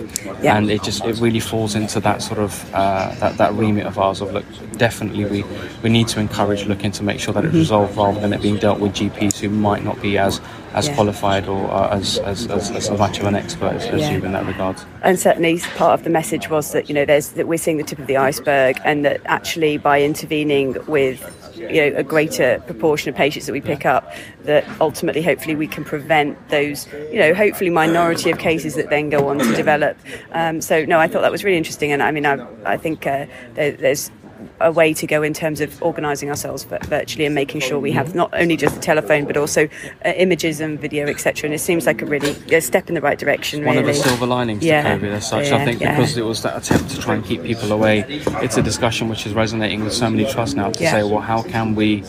Yeah. 0.43 0.57
and 0.57 0.71
it 0.71 0.83
just 0.83 1.05
it 1.05 1.17
really 1.21 1.41
falls 1.41 1.75
into 1.75 2.01
that 2.01 2.23
sort 2.23 2.39
of 2.41 2.53
uh, 2.75 3.15
that 3.21 3.37
that 3.39 3.55
remit 3.55 3.87
of 3.87 3.99
ours 3.99 4.21
of 4.21 4.33
look. 4.33 4.45
Definitely, 4.77 5.25
we 5.25 5.45
we 5.83 5.91
need 5.91 6.09
to 6.09 6.21
encourage 6.21 6.67
looking 6.67 6.93
to 6.93 7.03
make 7.03 7.21
sure 7.21 7.35
that 7.35 7.45
it's 7.45 7.55
Mhm. 7.55 7.59
resolved 7.61 7.97
rather 7.97 8.21
than 8.21 8.33
it 8.33 8.41
being 8.43 8.57
dealt 8.57 8.81
with 8.81 8.93
GPs 8.95 9.39
who 9.41 9.49
might 9.49 9.85
not 9.85 10.01
be 10.01 10.19
as 10.19 10.41
as 10.75 10.89
Yeah. 10.89 10.95
qualified 10.95 11.49
or 11.49 11.71
uh, 11.71 11.97
as, 11.97 12.19
as, 12.19 12.47
as 12.49 12.71
as 12.71 12.91
much 12.99 13.19
of 13.19 13.27
an 13.27 13.35
expert 13.35 13.73
as, 13.73 13.87
as 13.87 14.01
Yeah. 14.03 14.13
you 14.13 14.25
in 14.25 14.33
that 14.33 14.47
regard. 14.47 14.77
and 15.03 15.19
certainly 15.19 15.59
part 15.77 15.95
of 15.99 16.05
the 16.05 16.11
message 16.11 16.51
was 16.51 16.73
that 16.73 16.89
you 16.89 16.95
know 16.95 17.05
there's 17.05 17.31
that 17.33 17.47
we're 17.49 17.59
seeing 17.59 17.77
the 17.79 17.85
tip 17.85 17.99
of 17.99 18.07
the 18.07 18.17
iceberg 18.17 18.79
and 18.85 19.05
that 19.05 19.21
actually 19.27 19.79
by 19.79 20.03
intervening 20.03 20.77
with 20.87 21.21
you 21.57 21.81
know 21.91 21.97
a 21.97 22.03
greater 22.05 22.63
proportion 22.67 23.09
of 23.09 23.17
patients 23.17 23.47
that 23.47 23.53
we 23.53 23.61
pick 23.61 23.85
up 23.85 24.13
that 24.45 24.65
ultimately 24.81 25.23
hopefully 25.23 25.57
we 25.57 25.67
can 25.67 25.85
prevent 25.85 26.37
those 26.51 26.87
you 27.13 27.19
know 27.19 27.35
hopefully 27.35 27.71
minority 27.71 28.31
of 28.31 28.39
cases 28.39 28.75
that 28.77 28.91
then 28.91 29.09
go 29.11 29.29
on 29.29 29.39
to 29.39 29.55
develop 29.57 29.97
um, 30.33 30.61
so 30.61 30.85
no 30.85 30.99
I 31.01 31.09
thought 31.09 31.23
that 31.23 31.33
was 31.33 31.43
really 31.45 31.59
interesting 31.59 31.91
and 31.93 32.03
I 32.03 32.11
mean 32.13 32.27
I, 32.27 32.47
I 32.65 32.77
think 32.77 33.07
uh, 33.07 33.27
there, 33.55 33.73
there's 33.73 34.11
a 34.61 34.71
way 34.71 34.95
to 34.95 35.07
go 35.07 35.23
in 35.23 35.33
terms 35.35 35.61
of 35.61 35.83
organising 35.83 36.29
ourselves 36.31 36.65
vi- 36.65 36.79
virtually 36.85 37.25
and 37.27 37.35
making 37.35 37.61
sure 37.61 37.79
we 37.79 37.93
have 37.93 38.15
not 38.15 38.31
only 38.35 38.57
just 38.57 38.75
the 38.75 38.81
telephone 38.81 39.25
but 39.25 39.37
also 39.37 39.69
uh, 40.05 40.11
images 40.17 40.61
and 40.61 40.81
video 40.81 41.07
etc 41.07 41.47
and 41.47 41.55
it 41.55 41.59
seems 41.59 41.87
like 41.87 42.03
a 42.03 42.07
really 42.07 42.31
a 42.55 42.61
step 42.61 42.89
in 42.89 42.95
the 42.95 43.01
right 43.01 43.19
direction 43.19 43.65
one 43.65 43.77
really 43.77 43.91
of 43.91 43.97
the 43.97 44.03
silver 44.03 44.27
linings 44.27 44.65
Yeah. 44.65 44.83
to 44.83 45.01
COVID 45.01 45.11
as 45.13 45.29
such. 45.29 45.49
Yeah, 45.49 45.57
I 45.57 45.65
think 45.65 45.81
yeah. 45.81 45.97
because 45.97 46.17
it 46.17 46.25
was 46.25 46.43
that 46.43 46.57
attempt 46.57 46.91
to 46.91 47.01
try 47.01 47.15
and 47.15 47.25
keep 47.25 47.43
people 47.43 47.73
away, 47.73 48.05
it's 48.43 48.57
a 48.57 48.63
discussion 48.63 49.09
which 49.09 49.27
is 49.27 49.33
resonating 49.35 49.83
with 49.85 49.93
so 49.93 50.09
many 50.11 50.25
trusts 50.31 50.55
now 50.55 50.71
to 50.71 50.79
say, 50.79 51.03
well, 51.03 51.21
how 51.21 51.43
can 51.43 51.75
we 51.75 52.05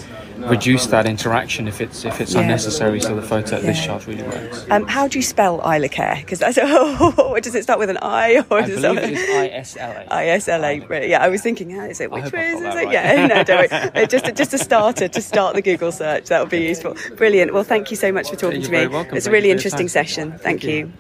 reduce 0.47 0.87
that 0.87 1.05
interaction 1.05 1.67
if 1.67 1.81
it's 1.81 2.05
if 2.05 2.21
it's 2.21 2.33
Yeah. 2.33 2.41
unnecessary 2.41 2.99
so 2.99 3.15
the 3.15 3.21
photo 3.21 3.57
at 3.57 3.63
Yeah. 3.63 3.71
discharge 3.71 4.07
really 4.07 4.23
works. 4.23 4.65
Um, 4.69 4.87
how 4.87 5.07
do 5.07 5.17
you 5.17 5.23
spell 5.23 5.59
Isla 5.65 5.89
Care? 5.89 6.15
Because 6.19 6.39
that's 6.39 6.55
does 7.43 7.55
it 7.55 7.63
start 7.63 7.79
with 7.79 7.89
an 7.89 7.97
I 8.01 8.43
or 8.49 8.59
I 8.59 8.67
does 8.67 8.81
believe 8.81 8.97
it 9.03 9.11
is 9.13 9.75
ISLA. 9.75 10.07
ISLA. 10.09 11.09
Yeah, 11.09 11.23
I 11.23 11.29
was 11.29 11.41
thinking, 11.41 11.69
how 11.71 11.85
is 11.85 11.99
it? 11.99 12.11
Which 12.11 12.31
way 12.31 12.49
is 12.49 12.61
it? 12.61 12.65
right. 12.65 12.91
Yeah, 12.91 13.25
no, 13.27 13.43
don't 13.43 13.71
worry. 13.71 13.89
Uh, 13.99 14.05
just 14.05 14.27
a, 14.27 14.31
just 14.31 14.53
a 14.53 14.57
starter 14.57 15.07
to 15.07 15.21
start 15.21 15.55
the 15.55 15.61
Google 15.61 15.91
search. 15.91 16.25
That 16.29 16.41
would 16.41 16.49
be 16.49 16.59
useful. 16.59 16.95
Brilliant. 17.15 17.53
Well, 17.53 17.63
thank 17.63 17.89
you 17.91 17.97
so 17.97 18.11
much 18.11 18.29
for 18.29 18.35
talking 18.35 18.61
You're 18.61 18.65
to 18.67 18.71
me. 18.71 18.77
very 18.77 18.87
welcome. 18.87 19.17
It's 19.17 19.25
a 19.25 19.31
really 19.31 19.49
you 19.49 19.57
for 19.57 19.67
your 19.67 19.73
interesting 19.73 19.87
session. 19.87 20.29
Thank, 20.31 20.41
Thank 20.41 20.63
you. 20.63 20.91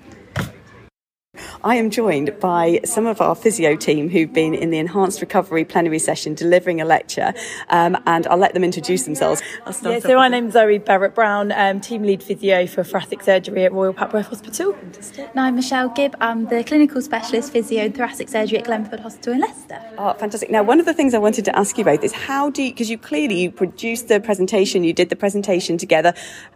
you. 1.35 1.43
I 1.61 1.75
am 1.75 1.89
joined 1.89 2.39
by 2.39 2.79
some 2.85 3.05
of 3.05 3.19
our 3.19 3.35
physio 3.35 3.75
team 3.75 4.09
who've 4.09 4.31
been 4.31 4.53
in 4.53 4.69
the 4.69 4.77
Enhanced 4.77 5.19
Recovery 5.19 5.65
plenary 5.65 5.99
session 5.99 6.33
delivering 6.33 6.79
a 6.79 6.85
lecture, 6.85 7.33
um, 7.69 7.97
and 8.05 8.25
I'll 8.27 8.37
let 8.37 8.53
them 8.53 8.63
introduce 8.63 9.03
themselves. 9.03 9.41
I'll 9.65 9.73
start 9.73 9.95
Yeah, 9.95 9.99
so 9.99 10.15
my 10.15 10.27
with- 10.27 10.31
name's 10.31 10.53
Zoe 10.53 10.77
Barrett 10.77 11.13
Brown, 11.13 11.51
um, 11.51 11.81
team 11.81 12.03
lead 12.03 12.23
physio 12.23 12.65
for 12.65 12.85
thoracic 12.85 13.21
surgery 13.21 13.65
at 13.65 13.73
Royal 13.73 13.93
Papworth 13.93 14.27
Hospital. 14.27 14.73
And 15.17 15.37
I'm 15.37 15.55
Michelle 15.55 15.89
Gibb. 15.89 16.15
I'm 16.21 16.45
the 16.45 16.63
clinical 16.63 17.01
specialist 17.01 17.51
physio 17.51 17.83
in 17.83 17.91
thoracic 17.91 18.29
surgery 18.29 18.59
at 18.59 18.65
Glenfield 18.65 19.01
Hospital 19.01 19.33
in 19.33 19.41
Leicester. 19.41 19.81
Oh, 19.97 20.13
fantastic. 20.13 20.49
Now, 20.49 20.63
one 20.63 20.79
of 20.79 20.85
the 20.85 20.93
things 20.93 21.13
I 21.13 21.17
wanted 21.17 21.43
to 21.43 21.59
ask 21.59 21.77
you 21.77 21.83
both 21.83 22.05
is 22.05 22.13
how 22.13 22.49
do 22.51 22.63
you, 22.63 22.71
because 22.71 22.89
you 22.89 22.97
clearly 22.97 23.35
you 23.41 23.51
produced 23.51 24.07
the 24.07 24.21
presentation, 24.21 24.85
you 24.85 24.93
did 24.93 25.09
the 25.09 25.17
presentation 25.17 25.77
together, 25.77 26.13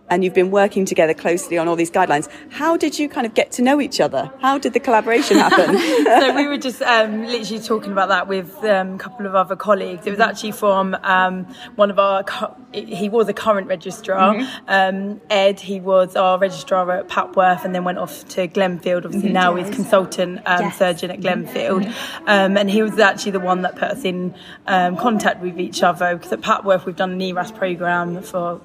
and 0.09 0.23
you've 0.23 0.33
been 0.33 0.51
working 0.51 0.85
together 0.85 1.13
closely 1.13 1.57
on 1.57 1.67
all 1.67 1.75
these 1.75 1.91
guidelines. 1.91 2.29
How 2.51 2.77
did 2.77 2.97
you 2.99 3.09
kind 3.09 3.25
of 3.25 3.33
get 3.33 3.51
to 3.53 3.61
know 3.61 3.81
each 3.81 3.99
other? 3.99 4.31
How 4.41 4.57
did 4.57 4.71
the 4.73 4.79
collaboration 4.97 5.37
happen? 5.37 5.77
so 6.05 6.35
we 6.35 6.47
were 6.47 6.57
just 6.57 6.81
um, 6.83 7.25
literally 7.25 7.61
talking 7.63 7.91
about 7.91 8.09
that 8.09 8.27
with 8.27 8.63
um, 8.63 8.95
a 8.95 8.97
couple 8.99 9.25
of 9.25 9.33
other 9.33 9.55
colleagues. 9.55 10.05
It 10.05 10.11
was 10.11 10.19
actually 10.19 10.51
from 10.51 10.95
um, 11.01 11.45
one 11.75 11.89
of 11.89 11.97
our, 11.97 12.23
cu- 12.23 12.53
he 12.73 13.09
was 13.09 13.27
a 13.27 13.33
current 13.33 13.67
registrar, 13.67 14.35
Mhm. 14.35 14.47
um, 14.67 15.21
Ed, 15.29 15.59
he 15.59 15.79
was 15.79 16.15
our 16.15 16.37
registrar 16.37 16.89
at 16.91 17.07
Papworth 17.07 17.65
and 17.65 17.73
then 17.73 17.83
went 17.83 17.97
off 17.97 18.27
to 18.29 18.47
Glenfield. 18.47 19.05
Obviously, 19.05 19.29
Mhm. 19.29 19.33
now 19.33 19.55
he's 19.55 19.69
consultant 19.69 20.41
um, 20.45 20.61
Yes. 20.61 20.77
surgeon 20.77 21.09
at 21.11 21.19
Glenfield. 21.21 21.91
Um, 22.27 22.57
and 22.57 22.69
he 22.69 22.81
was 22.83 22.99
actually 22.99 23.31
the 23.31 23.39
one 23.39 23.63
that 23.63 23.73
put 23.75 23.89
us 23.89 24.03
in 24.05 24.35
um, 24.67 24.95
contact 24.97 25.41
with 25.41 25.59
each 25.59 25.81
other 25.81 26.15
because 26.15 26.31
at 26.33 26.41
Papworth 26.41 26.85
we've 26.85 26.95
done 26.95 27.11
an 27.11 27.21
ERAS 27.21 27.51
programme 27.51 28.21
for 28.21 28.61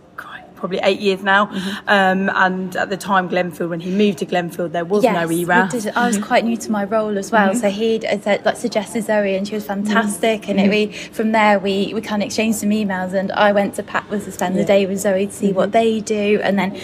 probably 0.58 0.80
eight 0.82 1.00
years 1.00 1.22
now. 1.22 1.50
Um, 1.86 2.28
and 2.34 2.74
at 2.76 2.90
the 2.90 2.96
time, 2.96 3.28
Glenfield, 3.28 3.68
when 3.70 3.80
he 3.80 3.90
moved 3.90 4.18
to 4.18 4.26
Glenfield, 4.26 4.72
there 4.72 4.84
was 4.84 5.02
no 5.04 5.26
we 5.26 5.44
ERAS. 5.44 5.86
I 5.96 6.06
was 6.06 6.18
quite 6.18 6.44
new 6.44 6.56
to 6.56 6.70
my 6.70 6.84
role 6.84 7.16
as 7.18 7.30
well, 7.30 7.50
Mhm. 7.50 7.60
so 7.60 7.70
he 7.70 8.00
like 8.44 8.56
suggested 8.56 9.04
Zoe, 9.04 9.34
and 9.36 9.46
she 9.48 9.54
was 9.54 9.64
fantastic. 9.64 10.48
And 10.48 10.58
it, 10.60 10.66
Mhm. 10.66 10.70
we 10.70 10.86
from 11.18 11.32
there 11.32 11.58
we 11.58 11.92
we 11.94 12.00
kind 12.00 12.22
of 12.22 12.26
exchanged 12.26 12.58
some 12.58 12.70
emails, 12.70 13.12
and 13.14 13.32
I 13.32 13.52
went 13.52 13.74
to 13.74 13.82
Papworth 13.82 14.24
to 14.24 14.32
spend 14.32 14.56
the 14.56 14.64
day 14.64 14.86
with 14.86 14.98
Zoe 14.98 15.26
to 15.26 15.32
see 15.32 15.52
what 15.52 15.72
they 15.72 16.00
do, 16.00 16.40
and 16.42 16.58
then 16.58 16.76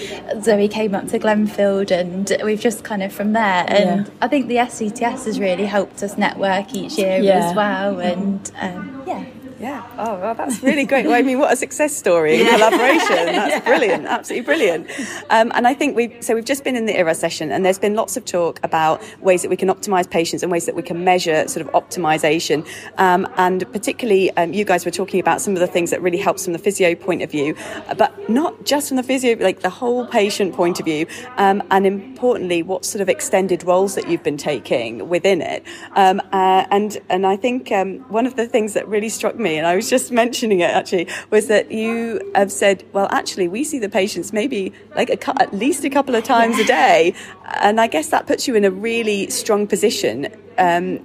Zoe 0.42 0.68
came 0.68 0.94
up 0.94 1.09
to 1.09 1.18
Glenfield, 1.18 1.90
and 1.90 2.36
we've 2.44 2.60
just 2.60 2.84
kind 2.84 3.02
of 3.02 3.12
from 3.12 3.32
there. 3.32 3.64
And 3.68 4.06
Yeah. 4.06 4.12
I 4.22 4.28
think 4.28 4.48
the 4.48 4.59
SCTS 4.59 5.24
has 5.26 5.38
really 5.40 5.66
helped 5.66 6.02
us 6.02 6.16
network 6.16 6.74
each 6.74 6.96
year 6.98 7.18
Yeah. 7.20 7.38
as 7.48 7.55
well, 7.55 7.98
and 7.98 8.40
um, 8.60 9.02
yeah. 9.06 9.22
Yeah. 9.65 9.82
Oh, 9.97 10.20
well, 10.20 10.35
that's 10.35 10.62
really 10.62 10.85
great. 10.85 11.07
Well, 11.07 11.15
I 11.15 11.23
mean, 11.23 11.39
what 11.39 11.51
a 11.51 11.57
success 11.57 11.97
story 11.97 12.39
in 12.39 12.47
collaboration. 12.47 13.09
That's 13.09 13.65
brilliant. 13.65 14.05
Absolutely 14.05 14.45
brilliant. 14.45 14.91
Um, 15.31 15.53
and 15.55 15.66
I 15.66 15.73
think 15.73 15.97
we've, 15.97 16.15
so 16.23 16.35
we've 16.35 16.45
just 16.45 16.65
been 16.65 16.77
in 16.77 16.85
the 16.85 16.95
ERA 16.99 17.15
session 17.15 17.51
and 17.51 17.65
there's 17.65 17.78
been 17.78 17.95
lots 17.95 18.19
of 18.19 18.27
talk 18.27 18.61
about 18.62 19.03
ways 19.23 19.41
that 19.41 19.49
we 19.49 19.57
can 19.57 19.70
optimize 19.70 20.09
patients 20.11 20.43
and 20.43 20.53
ways 20.53 20.66
that 20.66 20.74
we 20.74 20.82
can 20.82 21.03
measure 21.03 21.49
sort 21.49 21.66
of 21.66 21.73
optimization. 21.73 22.66
Um, 22.99 23.27
and 23.39 23.65
particularly, 23.73 24.31
um, 24.36 24.53
you 24.53 24.66
guys 24.66 24.85
were 24.85 24.91
talking 24.91 25.19
about 25.19 25.41
some 25.41 25.55
of 25.55 25.61
the 25.61 25.66
things 25.66 25.91
that 25.93 26.03
really 26.03 26.19
helps 26.19 26.45
from 26.45 26.53
the 26.53 26.59
physio 26.59 26.95
point 26.95 27.23
of 27.23 27.31
view, 27.31 27.57
but 27.97 28.28
not 28.28 28.66
just 28.66 28.89
from 28.89 28.99
the 28.99 29.03
physio, 29.03 29.35
like 29.39 29.61
the 29.61 29.70
whole 29.70 30.07
patient 30.07 30.53
point 30.55 30.78
of 30.78 30.85
view. 30.85 31.07
Um, 31.39 31.62
and 31.70 31.86
importantly, 31.86 32.62
what 32.62 32.85
sort 32.85 33.01
of 33.01 33.09
extended 33.09 33.65
roles 33.65 33.95
that 33.95 34.11
you've 34.11 34.23
been 34.23 34.36
taking 34.36 35.09
within 35.09 35.41
it. 35.41 35.65
Um, 35.93 36.20
uh, 36.35 36.66
and, 36.70 36.99
and 37.09 37.27
I 37.27 37.36
think 37.36 37.73
um, 37.73 38.01
one 38.11 38.27
of 38.27 38.36
the 38.36 38.47
things 38.47 38.74
that 38.74 38.86
really 38.89 39.09
struck 39.09 39.36
me, 39.36 39.53
and 39.59 39.66
I 39.66 39.76
was 39.76 39.90
just 39.90 40.12
mentioning 40.12 40.60
it 40.60 40.70
actually, 40.70 41.09
was 41.31 41.48
that 41.48 41.70
you 41.70 42.32
have 42.35 42.52
said, 42.52 42.85
well, 42.93 43.09
actually, 43.10 43.48
we 43.48 43.64
see 43.64 43.78
the 43.78 43.89
patients 43.89 44.32
maybe 44.32 44.72
like 44.94 45.10
a, 45.10 45.43
at 45.43 45.52
least 45.55 45.85
a 45.85 45.90
couple 45.90 46.14
of 46.14 46.24
times 46.24 46.59
a 46.59 46.64
day. 46.64 47.14
And 47.60 47.81
I 47.81 47.86
guess 47.86 48.09
that 48.09 48.26
puts 48.26 48.47
you 48.48 48.55
in 48.55 48.64
a 48.64 48.70
really 48.70 49.31
strong 49.31 49.66
position 49.66 50.28
um, 50.59 51.05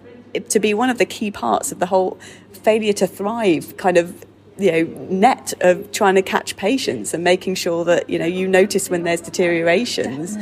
to 0.50 0.60
be 0.60 0.74
one 0.74 0.90
of 0.90 0.98
the 0.98 1.06
key 1.06 1.32
parts 1.32 1.72
of 1.72 1.80
the 1.80 1.88
whole 1.88 2.20
failure 2.52 2.94
to 2.94 3.08
thrive 3.08 3.78
kind 3.78 3.98
of 3.98 4.26
you 4.58 4.72
know 4.72 4.84
net 5.10 5.54
of 5.62 5.90
trying 5.92 6.16
to 6.16 6.22
catch 6.22 6.58
patients 6.58 7.14
and 7.14 7.24
making 7.24 7.56
sure 7.56 7.86
that 7.86 8.10
you 8.10 8.20
know 8.20 8.26
you 8.26 8.48
notice 8.48 8.90
when 8.90 9.04
there's 9.04 9.22
deteriorations 9.22 10.36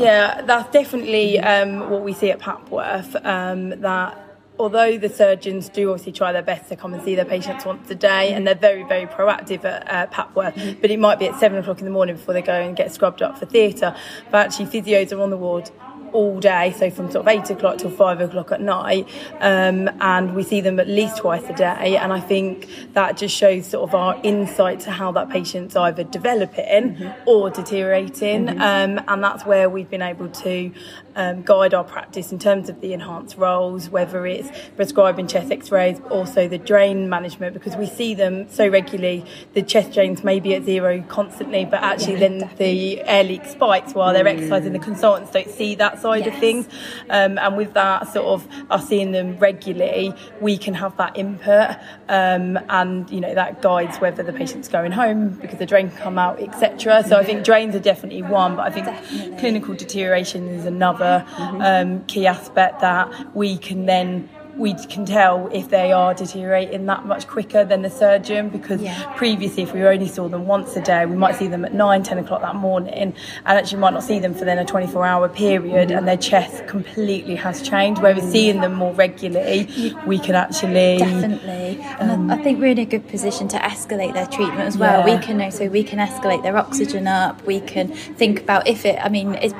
Yeah, 0.00 0.42
that's 0.42 0.72
definitely 0.72 1.38
um, 1.38 1.90
what 1.90 2.02
we 2.02 2.12
see 2.12 2.30
at 2.30 2.40
Papworth. 2.40 3.14
Um, 3.24 3.80
that 3.80 4.23
although 4.58 4.96
the 4.96 5.08
surgeons 5.08 5.68
do 5.68 5.90
obviously 5.90 6.12
try 6.12 6.32
their 6.32 6.42
best 6.42 6.68
to 6.68 6.76
come 6.76 6.94
and 6.94 7.02
see 7.02 7.14
their 7.14 7.24
patients 7.24 7.64
once 7.64 7.90
a 7.90 7.94
day, 7.94 8.32
and 8.32 8.46
they're 8.46 8.54
very, 8.54 8.84
very 8.84 9.06
proactive 9.06 9.64
at 9.64 9.90
uh, 9.90 10.06
Papworth, 10.12 10.80
but 10.80 10.90
it 10.90 10.98
might 10.98 11.18
be 11.18 11.26
at 11.26 11.38
seven 11.40 11.58
o'clock 11.58 11.78
in 11.80 11.84
the 11.84 11.90
morning 11.90 12.16
before 12.16 12.34
they 12.34 12.42
go 12.42 12.52
and 12.52 12.76
get 12.76 12.92
scrubbed 12.92 13.22
up 13.22 13.38
for 13.38 13.46
theatre. 13.46 13.94
But 14.30 14.46
actually, 14.46 14.66
physios 14.66 15.16
are 15.16 15.20
on 15.20 15.30
the 15.30 15.36
ward 15.36 15.70
all 16.12 16.38
day, 16.38 16.72
so 16.78 16.88
from 16.92 17.10
sort 17.10 17.26
of 17.26 17.28
eight 17.28 17.50
o'clock 17.50 17.76
till 17.78 17.90
five 17.90 18.20
o'clock 18.20 18.52
at 18.52 18.60
night, 18.60 19.08
um, 19.40 19.90
and 20.00 20.36
we 20.36 20.44
see 20.44 20.60
them 20.60 20.78
at 20.78 20.86
least 20.86 21.16
twice 21.16 21.42
a 21.48 21.52
day. 21.54 21.96
And 21.96 22.12
I 22.12 22.20
think 22.20 22.68
that 22.92 23.16
just 23.16 23.34
shows 23.36 23.66
sort 23.66 23.88
of 23.88 23.96
our 23.96 24.20
insight 24.22 24.78
to 24.80 24.92
how 24.92 25.10
that 25.10 25.28
patient's 25.28 25.74
either 25.74 26.04
developing 26.04 27.12
or 27.26 27.50
deteriorating, 27.50 28.46
Mhm. 28.46 28.60
um, 28.60 29.04
and 29.08 29.24
that's 29.24 29.44
where 29.44 29.68
we've 29.68 29.90
been 29.90 30.02
able 30.02 30.28
to 30.28 30.70
um, 31.16 31.42
guide 31.42 31.74
our 31.74 31.84
practice 31.84 32.32
in 32.32 32.38
terms 32.38 32.68
of 32.68 32.80
the 32.80 32.92
enhanced 32.92 33.36
roles, 33.36 33.88
whether 33.88 34.26
it's 34.26 34.50
prescribing 34.76 35.26
chest 35.26 35.50
X-rays, 35.50 36.00
but 36.00 36.10
also 36.10 36.48
the 36.48 36.58
drain 36.58 37.08
management, 37.08 37.54
because 37.54 37.76
we 37.76 37.86
see 37.86 38.14
them 38.14 38.48
so 38.48 38.66
regularly. 38.68 39.24
The 39.54 39.62
chest 39.62 39.92
drains 39.92 40.24
may 40.24 40.40
be 40.40 40.54
at 40.54 40.64
zero 40.64 41.02
constantly, 41.08 41.64
but 41.64 41.82
actually 41.82 42.16
then 42.16 42.50
the 42.58 43.00
air 43.02 43.24
leak 43.24 43.44
spikes 43.46 43.92
while 43.94 44.12
they're 44.12 44.24
Mm. 44.24 44.34
exercising. 44.38 44.72
The 44.72 44.78
consultants 44.78 45.30
don't 45.32 45.50
see 45.50 45.74
that 45.76 46.00
side 46.00 46.26
of 46.26 46.34
things, 46.36 46.66
um, 47.10 47.38
and 47.38 47.56
with 47.56 47.74
that 47.74 48.12
sort 48.12 48.26
of 48.26 48.48
us 48.70 48.88
seeing 48.88 49.12
them 49.12 49.38
regularly, 49.38 50.12
we 50.40 50.56
can 50.56 50.74
have 50.74 50.96
that 50.96 51.16
input, 51.16 51.76
um, 52.08 52.58
and 52.68 53.08
you 53.10 53.20
know 53.20 53.34
that 53.34 53.60
guides 53.62 53.98
whether 53.98 54.22
the 54.22 54.32
patient's 54.32 54.68
going 54.68 54.92
home 54.92 55.28
because 55.40 55.58
the 55.58 55.66
drain 55.66 55.90
can 55.90 55.98
come 55.98 56.18
out, 56.18 56.40
etc. 56.40 57.04
So 57.04 57.16
I 57.18 57.24
think 57.24 57.44
drains 57.44 57.74
are 57.76 57.80
definitely 57.80 58.22
one, 58.22 58.56
but 58.56 58.66
I 58.66 58.70
think 58.70 59.38
clinical 59.38 59.74
deterioration 59.74 60.48
is 60.48 60.64
another 60.64 61.03
um, 61.04 62.04
key 62.06 62.26
aspect 62.26 62.80
that 62.80 63.34
we 63.34 63.56
can 63.56 63.86
then 63.86 64.28
we 64.56 64.74
can 64.86 65.04
tell 65.04 65.48
if 65.52 65.68
they 65.68 65.92
are 65.92 66.14
deteriorating 66.14 66.86
that 66.86 67.04
much 67.06 67.26
quicker 67.26 67.64
than 67.64 67.82
the 67.82 67.90
surgeon 67.90 68.48
because 68.48 68.80
previously 69.16 69.64
if 69.64 69.72
we 69.72 69.82
only 69.82 70.06
saw 70.06 70.28
them 70.28 70.46
once 70.46 70.76
a 70.76 70.80
day 70.80 71.06
we 71.06 71.16
might 71.16 71.34
see 71.34 71.48
them 71.48 71.64
at 71.64 71.74
9 71.74 72.02
10 72.02 72.18
o'clock 72.18 72.40
that 72.42 72.54
morning 72.54 72.92
and 72.94 73.14
actually 73.46 73.78
might 73.78 73.92
not 73.92 74.02
see 74.02 74.18
them 74.18 74.34
for 74.34 74.44
then 74.44 74.58
a 74.58 74.64
24 74.64 75.04
hour 75.04 75.28
period 75.28 75.90
and 75.90 76.06
their 76.06 76.16
chest 76.16 76.66
completely 76.66 77.34
has 77.34 77.62
changed 77.62 78.00
whereas 78.00 78.30
seeing 78.30 78.60
them 78.60 78.74
more 78.74 78.92
regularly 78.94 79.92
we 80.06 80.18
can 80.18 80.34
actually 80.34 80.98
Definitely, 80.98 81.80
and 81.98 82.30
I, 82.32 82.36
I 82.36 82.42
think 82.42 82.60
we're 82.60 82.72
in 82.72 82.78
a 82.78 82.84
good 82.84 83.08
position 83.08 83.48
to 83.48 83.56
escalate 83.58 84.14
their 84.14 84.26
treatment 84.26 84.60
as 84.60 84.76
well. 84.76 85.06
Yeah. 85.06 85.16
We 85.16 85.24
can 85.24 85.38
know, 85.38 85.50
so 85.50 85.66
we 85.68 85.82
can 85.82 85.98
escalate 85.98 86.42
their 86.42 86.56
oxygen 86.56 87.06
up. 87.06 87.44
We 87.46 87.60
can 87.60 87.88
think 87.88 88.40
about 88.40 88.66
if 88.66 88.84
it. 88.84 88.98
I 89.02 89.08
mean, 89.08 89.34
it's 89.34 89.54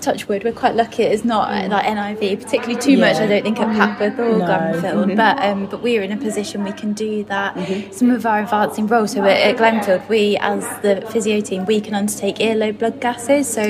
touch 0.00 0.28
wood. 0.28 0.44
We're 0.44 0.52
quite 0.52 0.74
lucky. 0.74 1.02
It's 1.04 1.24
not 1.24 1.50
uh, 1.50 1.68
like 1.68 1.84
NIV, 1.86 2.42
particularly 2.42 2.80
too 2.80 2.96
much. 2.98 3.16
I 3.16 3.26
don't 3.26 3.42
think 3.42 3.58
at 3.60 3.68
Papworth 3.98 4.18
or 4.18 4.38
No. 4.38 4.44
Glenfield, 4.46 5.16
but 5.22 5.38
um, 5.44 5.66
but 5.66 5.82
we're 5.82 6.02
in 6.02 6.12
a 6.12 6.16
position 6.16 6.64
we 6.64 6.72
can 6.72 6.92
do 6.92 7.24
that. 7.24 7.56
Some 7.94 8.10
of 8.10 8.24
our 8.26 8.40
advancing 8.42 8.86
roles. 8.86 9.12
So 9.12 9.24
at, 9.24 9.38
at 9.40 9.56
Glenfield, 9.56 10.08
we 10.08 10.36
as 10.38 10.62
the 10.82 11.06
physio 11.12 11.40
team, 11.40 11.64
we 11.66 11.80
can 11.80 11.94
undertake 11.94 12.36
earlobe 12.36 12.78
blood 12.78 13.00
gases, 13.00 13.48
so 13.48 13.62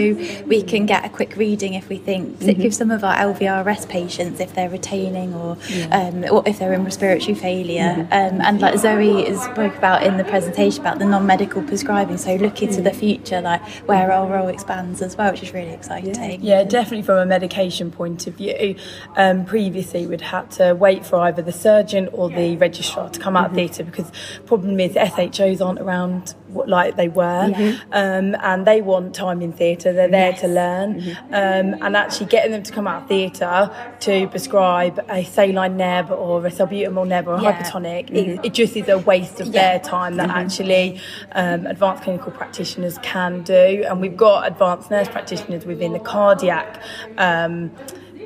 we 0.47 0.63
can 0.63 0.87
get 0.87 1.05
a 1.05 1.09
quick 1.09 1.37
reading 1.37 1.75
if 1.75 1.89
we 1.89 1.97
think. 1.99 2.39
Mhm. 2.41 2.61
gives 2.61 2.77
some 2.77 2.91
of 2.91 3.03
our 3.05 3.15
LVRS 3.17 3.89
patients 3.89 4.39
if 4.41 4.55
they're 4.55 4.69
retaining 4.69 5.35
or 5.35 5.57
Yeah. 5.69 5.87
um, 6.09 6.25
or 6.31 6.43
if 6.47 6.59
they're 6.59 6.73
in 6.75 6.85
respiratory 6.85 7.35
failure. 7.35 8.07
Um, 8.11 8.41
and 8.41 8.61
like 8.61 8.77
Zoe 8.79 9.35
spoke 9.37 9.77
about 9.77 10.03
in 10.03 10.17
the 10.17 10.25
presentation 10.25 10.81
about 10.83 10.99
the 10.99 11.05
non-medical 11.07 11.63
prescribing, 11.63 12.17
so 12.19 12.35
looking 12.37 12.69
to 12.75 12.83
the 12.83 12.93
future, 12.93 13.41
like 13.41 13.63
where 13.87 14.13
our 14.13 14.27
role 14.27 14.49
expands 14.49 15.01
as 15.03 15.17
well, 15.17 15.31
which 15.33 15.43
is 15.43 15.55
really 15.55 15.71
exciting. 15.71 16.15
Yeah, 16.15 16.20
definitely 16.65 17.03
from 17.03 17.19
a 17.19 17.27
medication 17.27 17.91
point 17.91 18.27
of 18.27 18.35
view. 18.35 18.77
Um, 19.17 19.45
previously, 19.45 20.07
we'd 20.07 20.21
had 20.21 20.51
to 20.53 20.75
wait 20.75 21.05
for 21.05 21.17
either 21.17 21.43
the 21.43 21.53
surgeon 21.53 22.09
or 22.13 22.29
the 22.29 22.57
registrar 22.57 23.09
to 23.11 23.21
come 23.21 23.37
out 23.37 23.51
of 23.51 23.55
theatre 23.55 23.85
because 23.85 24.11
problem 24.47 24.79
is 24.81 24.93
SHOs 24.95 25.61
aren't 25.61 25.81
around 25.81 26.35
like 26.55 26.97
they 26.97 27.09
were, 27.09 27.49
Yeah. 27.49 27.73
um, 27.93 28.37
and 28.43 28.67
they 28.67 28.81
want 28.83 29.15
time 29.15 29.43
in 29.43 29.53
theatre. 29.53 29.93
They're 29.93 30.09
there 30.09 30.33
to 30.35 30.49
learn, 30.49 31.17
um, 31.33 31.77
and 31.83 31.97
actually 31.97 32.27
getting 32.27 32.53
them 32.53 32.63
to 32.63 32.73
come 32.73 32.87
out 32.87 33.03
of 33.03 33.09
theatre 33.09 33.71
to 34.01 34.29
prescribe 34.29 35.05
a 35.09 35.25
saline 35.25 35.77
neb 35.77 36.11
or 36.11 36.45
a 36.47 36.51
salbutamol 36.51 37.07
neb 37.07 37.29
or 37.29 37.35
a 37.35 37.43
Yeah. 37.43 37.53
hypertonic, 37.53 38.11
Mhm. 38.11 38.17
it, 38.39 38.41
it 38.47 38.53
just 38.55 38.77
is 38.77 38.89
a 38.89 38.99
waste 38.99 39.41
of 39.41 39.49
Yeah. 39.49 39.61
their 39.71 39.79
time 39.81 40.17
that 40.17 40.29
Mhm. 40.29 40.35
actually 40.45 41.01
um, 41.33 41.67
advanced 41.67 42.03
clinical 42.03 42.33
practitioners 42.33 42.99
can 43.03 43.43
do. 43.43 43.85
And 43.89 44.01
we've 44.01 44.17
got 44.17 44.47
advanced 44.47 44.91
nurse 44.91 45.09
practitioners 45.09 45.65
within 45.67 45.93
the 45.93 45.99
cardiac 45.99 46.81
um, 47.19 47.71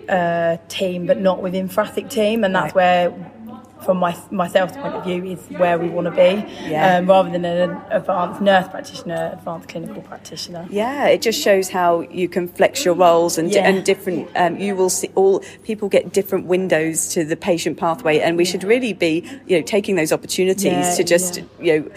uh, 0.09 0.57
team, 0.69 1.07
but 1.07 1.19
not 1.19 1.41
within 1.43 1.67
thoracic 1.69 2.09
team, 2.09 2.45
and 2.45 2.55
that's 2.55 2.75
where 2.75 3.11
from 3.85 3.99
my 3.99 4.17
myself's 4.31 4.77
point 4.77 4.95
of 4.95 5.05
view, 5.05 5.25
is 5.25 5.39
where 5.59 5.79
we 5.79 5.89
want 5.89 6.07
to 6.07 6.11
be, 6.11 6.45
Yeah. 6.69 6.97
um, 6.99 7.07
rather 7.07 7.31
than 7.31 7.45
an 7.45 7.77
advanced 7.91 8.41
nurse 8.41 8.69
practitioner, 8.69 9.31
advanced 9.35 9.69
clinical 9.69 10.03
practitioner. 10.03 10.67
Yeah, 10.71 11.07
it 11.07 11.23
just 11.23 11.41
shows 11.41 11.69
how 11.69 12.01
you 12.11 12.29
can 12.29 12.49
flex 12.49 12.85
your 12.85 12.95
roles 12.95 13.39
and, 13.39 13.53
Yeah. 13.53 13.69
and 13.69 13.85
different. 13.85 14.29
Um, 14.37 14.59
you 14.59 14.75
will 14.75 14.91
see 14.91 15.11
all 15.15 15.41
people 15.63 15.89
get 15.89 16.13
different 16.13 16.47
windows 16.47 17.09
to 17.15 17.25
the 17.25 17.37
patient 17.37 17.77
pathway, 17.77 18.19
and 18.21 18.37
we 18.37 18.45
should 18.45 18.65
really 18.65 18.93
be, 18.93 19.25
you 19.47 19.57
know, 19.59 19.63
taking 19.63 19.97
those 19.97 20.13
opportunities 20.13 20.65
Yeah, 20.65 20.95
to 20.95 21.05
just, 21.05 21.43
you 21.61 21.81
know. 21.81 21.91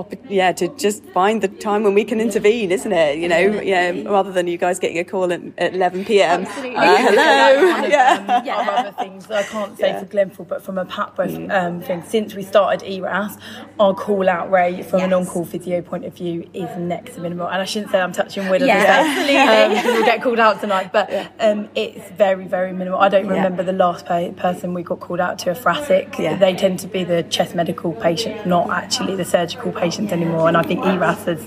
Op- 0.00 0.14
yeah, 0.30 0.52
to 0.52 0.68
just 0.76 1.04
find 1.06 1.42
the 1.42 1.48
time 1.48 1.82
when 1.84 1.94
we 1.94 2.04
can 2.04 2.20
intervene, 2.20 2.72
isn't 2.72 2.92
it? 2.92 3.18
You 3.18 3.28
know, 3.28 3.38
yeah, 3.60 3.90
rather 4.08 4.32
than 4.32 4.46
you 4.46 4.56
guys 4.58 4.78
getting 4.78 4.98
a 4.98 5.04
call 5.04 5.32
at, 5.32 5.40
at 5.58 5.74
11 5.74 6.04
p.m. 6.06 6.42
Absolutely. 6.46 6.76
Uh, 6.76 6.80
That's 6.80 7.10
hello. 7.14 7.66
one 7.72 7.84
of, 7.84 7.90
Yeah. 8.46 8.56
um, 8.58 8.68
our 8.68 8.76
other 8.78 8.92
things 8.92 9.26
that 9.26 9.38
I 9.38 9.42
can't 9.44 9.76
say 9.78 9.98
for 9.98 10.06
Glenfield, 10.06 10.48
but 10.48 10.62
from 10.62 10.78
a 10.78 10.84
Papworth 10.84 11.30
Mm. 11.30 11.50
um, 11.52 11.80
thing, 11.82 12.02
since 12.08 12.34
we 12.34 12.42
started 12.42 12.82
ERAS, 12.90 13.36
our 13.78 13.94
call 13.94 14.28
out 14.28 14.50
rate 14.50 14.84
from 14.86 15.00
an 15.02 15.12
on 15.12 15.26
call 15.26 15.44
physio 15.44 15.80
point 15.82 16.04
of 16.04 16.14
view 16.14 16.48
is 16.54 16.68
next 16.76 17.14
to 17.14 17.20
minimal. 17.20 17.46
And 17.46 17.60
I 17.62 17.64
shouldn't 17.64 17.92
say 17.92 18.00
I'm 18.00 18.12
touching 18.12 18.48
wood, 18.48 18.62
as 18.62 18.68
Yeah, 18.68 18.76
I 18.78 18.84
say, 19.26 19.36
absolutely. 19.36 19.36
um, 19.36 19.70
because 19.74 19.92
we'll 19.96 20.04
get 20.06 20.22
called 20.22 20.40
out 20.40 20.60
tonight, 20.60 20.92
but 20.92 21.12
um, 21.38 21.68
it's 21.74 22.10
very, 22.12 22.46
very 22.46 22.72
minimal. 22.72 22.98
I 23.00 23.08
don't 23.08 23.26
Yeah. 23.26 23.32
remember 23.32 23.62
the 23.62 23.72
last 23.72 24.06
pa- 24.06 24.30
person 24.36 24.74
we 24.74 24.82
got 24.82 25.00
called 25.00 25.20
out 25.20 25.38
to 25.40 25.50
a 25.50 25.54
thoracic. 25.54 26.18
Yeah. 26.18 26.36
They 26.36 26.54
tend 26.54 26.78
to 26.80 26.88
be 26.88 27.04
the 27.04 27.22
chest 27.24 27.54
medical 27.54 27.92
patient, 27.92 28.46
not 28.46 28.70
actually 28.70 29.14
the 29.16 29.24
surgical 29.24 29.72
patients 29.90 30.12
anymore. 30.12 30.46
And 30.48 30.56
I 30.56 30.62
think 30.62 30.84
ERAS 30.84 31.24
has 31.24 31.40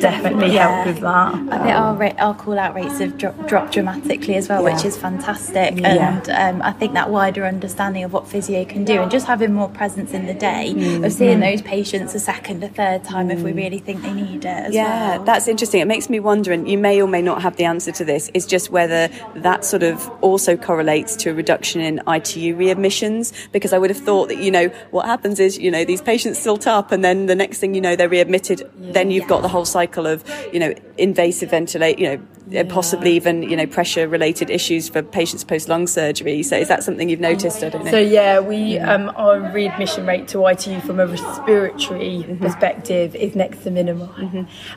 definitely 0.00 0.52
Yeah. 0.52 0.68
helped 0.68 0.86
with 0.88 1.00
that. 1.00 1.34
I 1.34 1.58
think 1.58 1.74
our 1.74 1.94
ra- 1.94 2.12
our 2.18 2.34
call 2.34 2.58
out 2.58 2.74
rates 2.74 2.98
have 2.98 3.16
dro- 3.16 3.34
dropped 3.46 3.72
dramatically 3.72 4.34
as 4.34 4.48
well, 4.48 4.62
which 4.62 4.84
is 4.84 4.96
fantastic. 4.96 5.80
Yeah. 5.80 6.20
And 6.28 6.30
um, 6.30 6.62
I 6.62 6.72
think 6.72 6.92
that 6.94 7.10
wider 7.10 7.44
understanding 7.46 8.04
of 8.04 8.12
what 8.12 8.28
physio 8.28 8.64
can 8.64 8.84
do, 8.84 9.00
and 9.02 9.10
just 9.10 9.26
having 9.26 9.52
more 9.54 9.68
presence 9.68 10.12
in 10.12 10.26
the 10.26 10.34
day 10.34 10.74
Mm. 10.76 11.04
of 11.04 11.12
seeing 11.12 11.38
Mm. 11.38 11.50
those 11.50 11.62
patients 11.62 12.14
a 12.14 12.18
second, 12.20 12.62
a 12.62 12.68
third 12.68 13.04
time 13.04 13.30
if 13.30 13.40
we 13.40 13.52
really 13.52 13.78
think 13.78 14.02
they 14.02 14.12
need 14.12 14.44
it. 14.44 14.66
As 14.68 14.74
yeah, 14.74 15.16
well. 15.16 15.24
that's 15.24 15.48
interesting. 15.48 15.80
It 15.80 15.86
makes 15.88 16.10
me 16.10 16.20
wonder, 16.20 16.52
and 16.52 16.68
you 16.68 16.76
may 16.78 17.00
or 17.00 17.08
may 17.08 17.22
not 17.22 17.42
have 17.42 17.56
the 17.56 17.64
answer 17.64 17.92
to 17.92 18.04
this, 18.04 18.30
is 18.34 18.44
just 18.46 18.70
whether 18.70 19.08
that 19.36 19.64
sort 19.64 19.82
of 19.82 20.10
also 20.20 20.56
correlates 20.56 21.16
to 21.16 21.30
a 21.30 21.34
reduction 21.34 21.80
in 21.80 22.00
ITU 22.06 22.56
readmissions. 22.56 23.32
Because 23.52 23.72
I 23.72 23.78
would 23.78 23.90
have 23.90 23.98
thought 23.98 24.28
that, 24.28 24.38
you 24.38 24.50
know, 24.50 24.70
what 24.90 25.06
happens 25.06 25.40
is, 25.40 25.58
you 25.58 25.70
know, 25.70 25.84
these 25.84 26.02
patients 26.02 26.38
silt 26.38 26.66
up, 26.66 26.92
and 26.92 27.02
then 27.04 27.26
the 27.26 27.34
next 27.34 27.58
thing 27.58 27.67
you 27.74 27.80
know, 27.80 27.96
they're 27.96 28.08
readmitted. 28.08 28.70
then 28.78 29.10
you've 29.10 29.28
got 29.28 29.42
the 29.42 29.48
whole 29.48 29.64
cycle 29.64 30.06
of, 30.06 30.24
you 30.52 30.58
know, 30.60 30.74
invasive 30.96 31.50
ventilate, 31.50 31.98
you 31.98 32.06
know, 32.08 32.22
uh, 32.58 32.64
possibly 32.64 33.12
even, 33.14 33.42
you 33.42 33.54
know, 33.56 33.66
pressure 33.66 34.08
related 34.08 34.48
issues 34.48 34.88
for 34.88 35.02
patients 35.02 35.44
post 35.44 35.68
lung 35.68 35.86
surgery. 35.86 36.42
So 36.42 36.56
is 36.56 36.68
that 36.68 36.82
something 36.82 37.10
you've 37.10 37.20
noticed? 37.20 37.62
I 37.62 37.68
don't 37.68 37.84
know. 37.84 37.90
So 37.90 37.98
yeah, 37.98 38.40
we 38.40 38.78
um, 38.78 39.12
our 39.16 39.38
readmission 39.52 40.06
rate 40.06 40.28
to 40.28 40.46
ITU 40.46 40.80
from 40.80 40.98
a 41.00 41.06
respiratory 41.06 42.08
Mm-hmm. 42.18 42.42
perspective 42.44 43.14
is 43.14 43.34
next 43.34 43.62
to 43.64 43.70
minimal, 43.70 44.10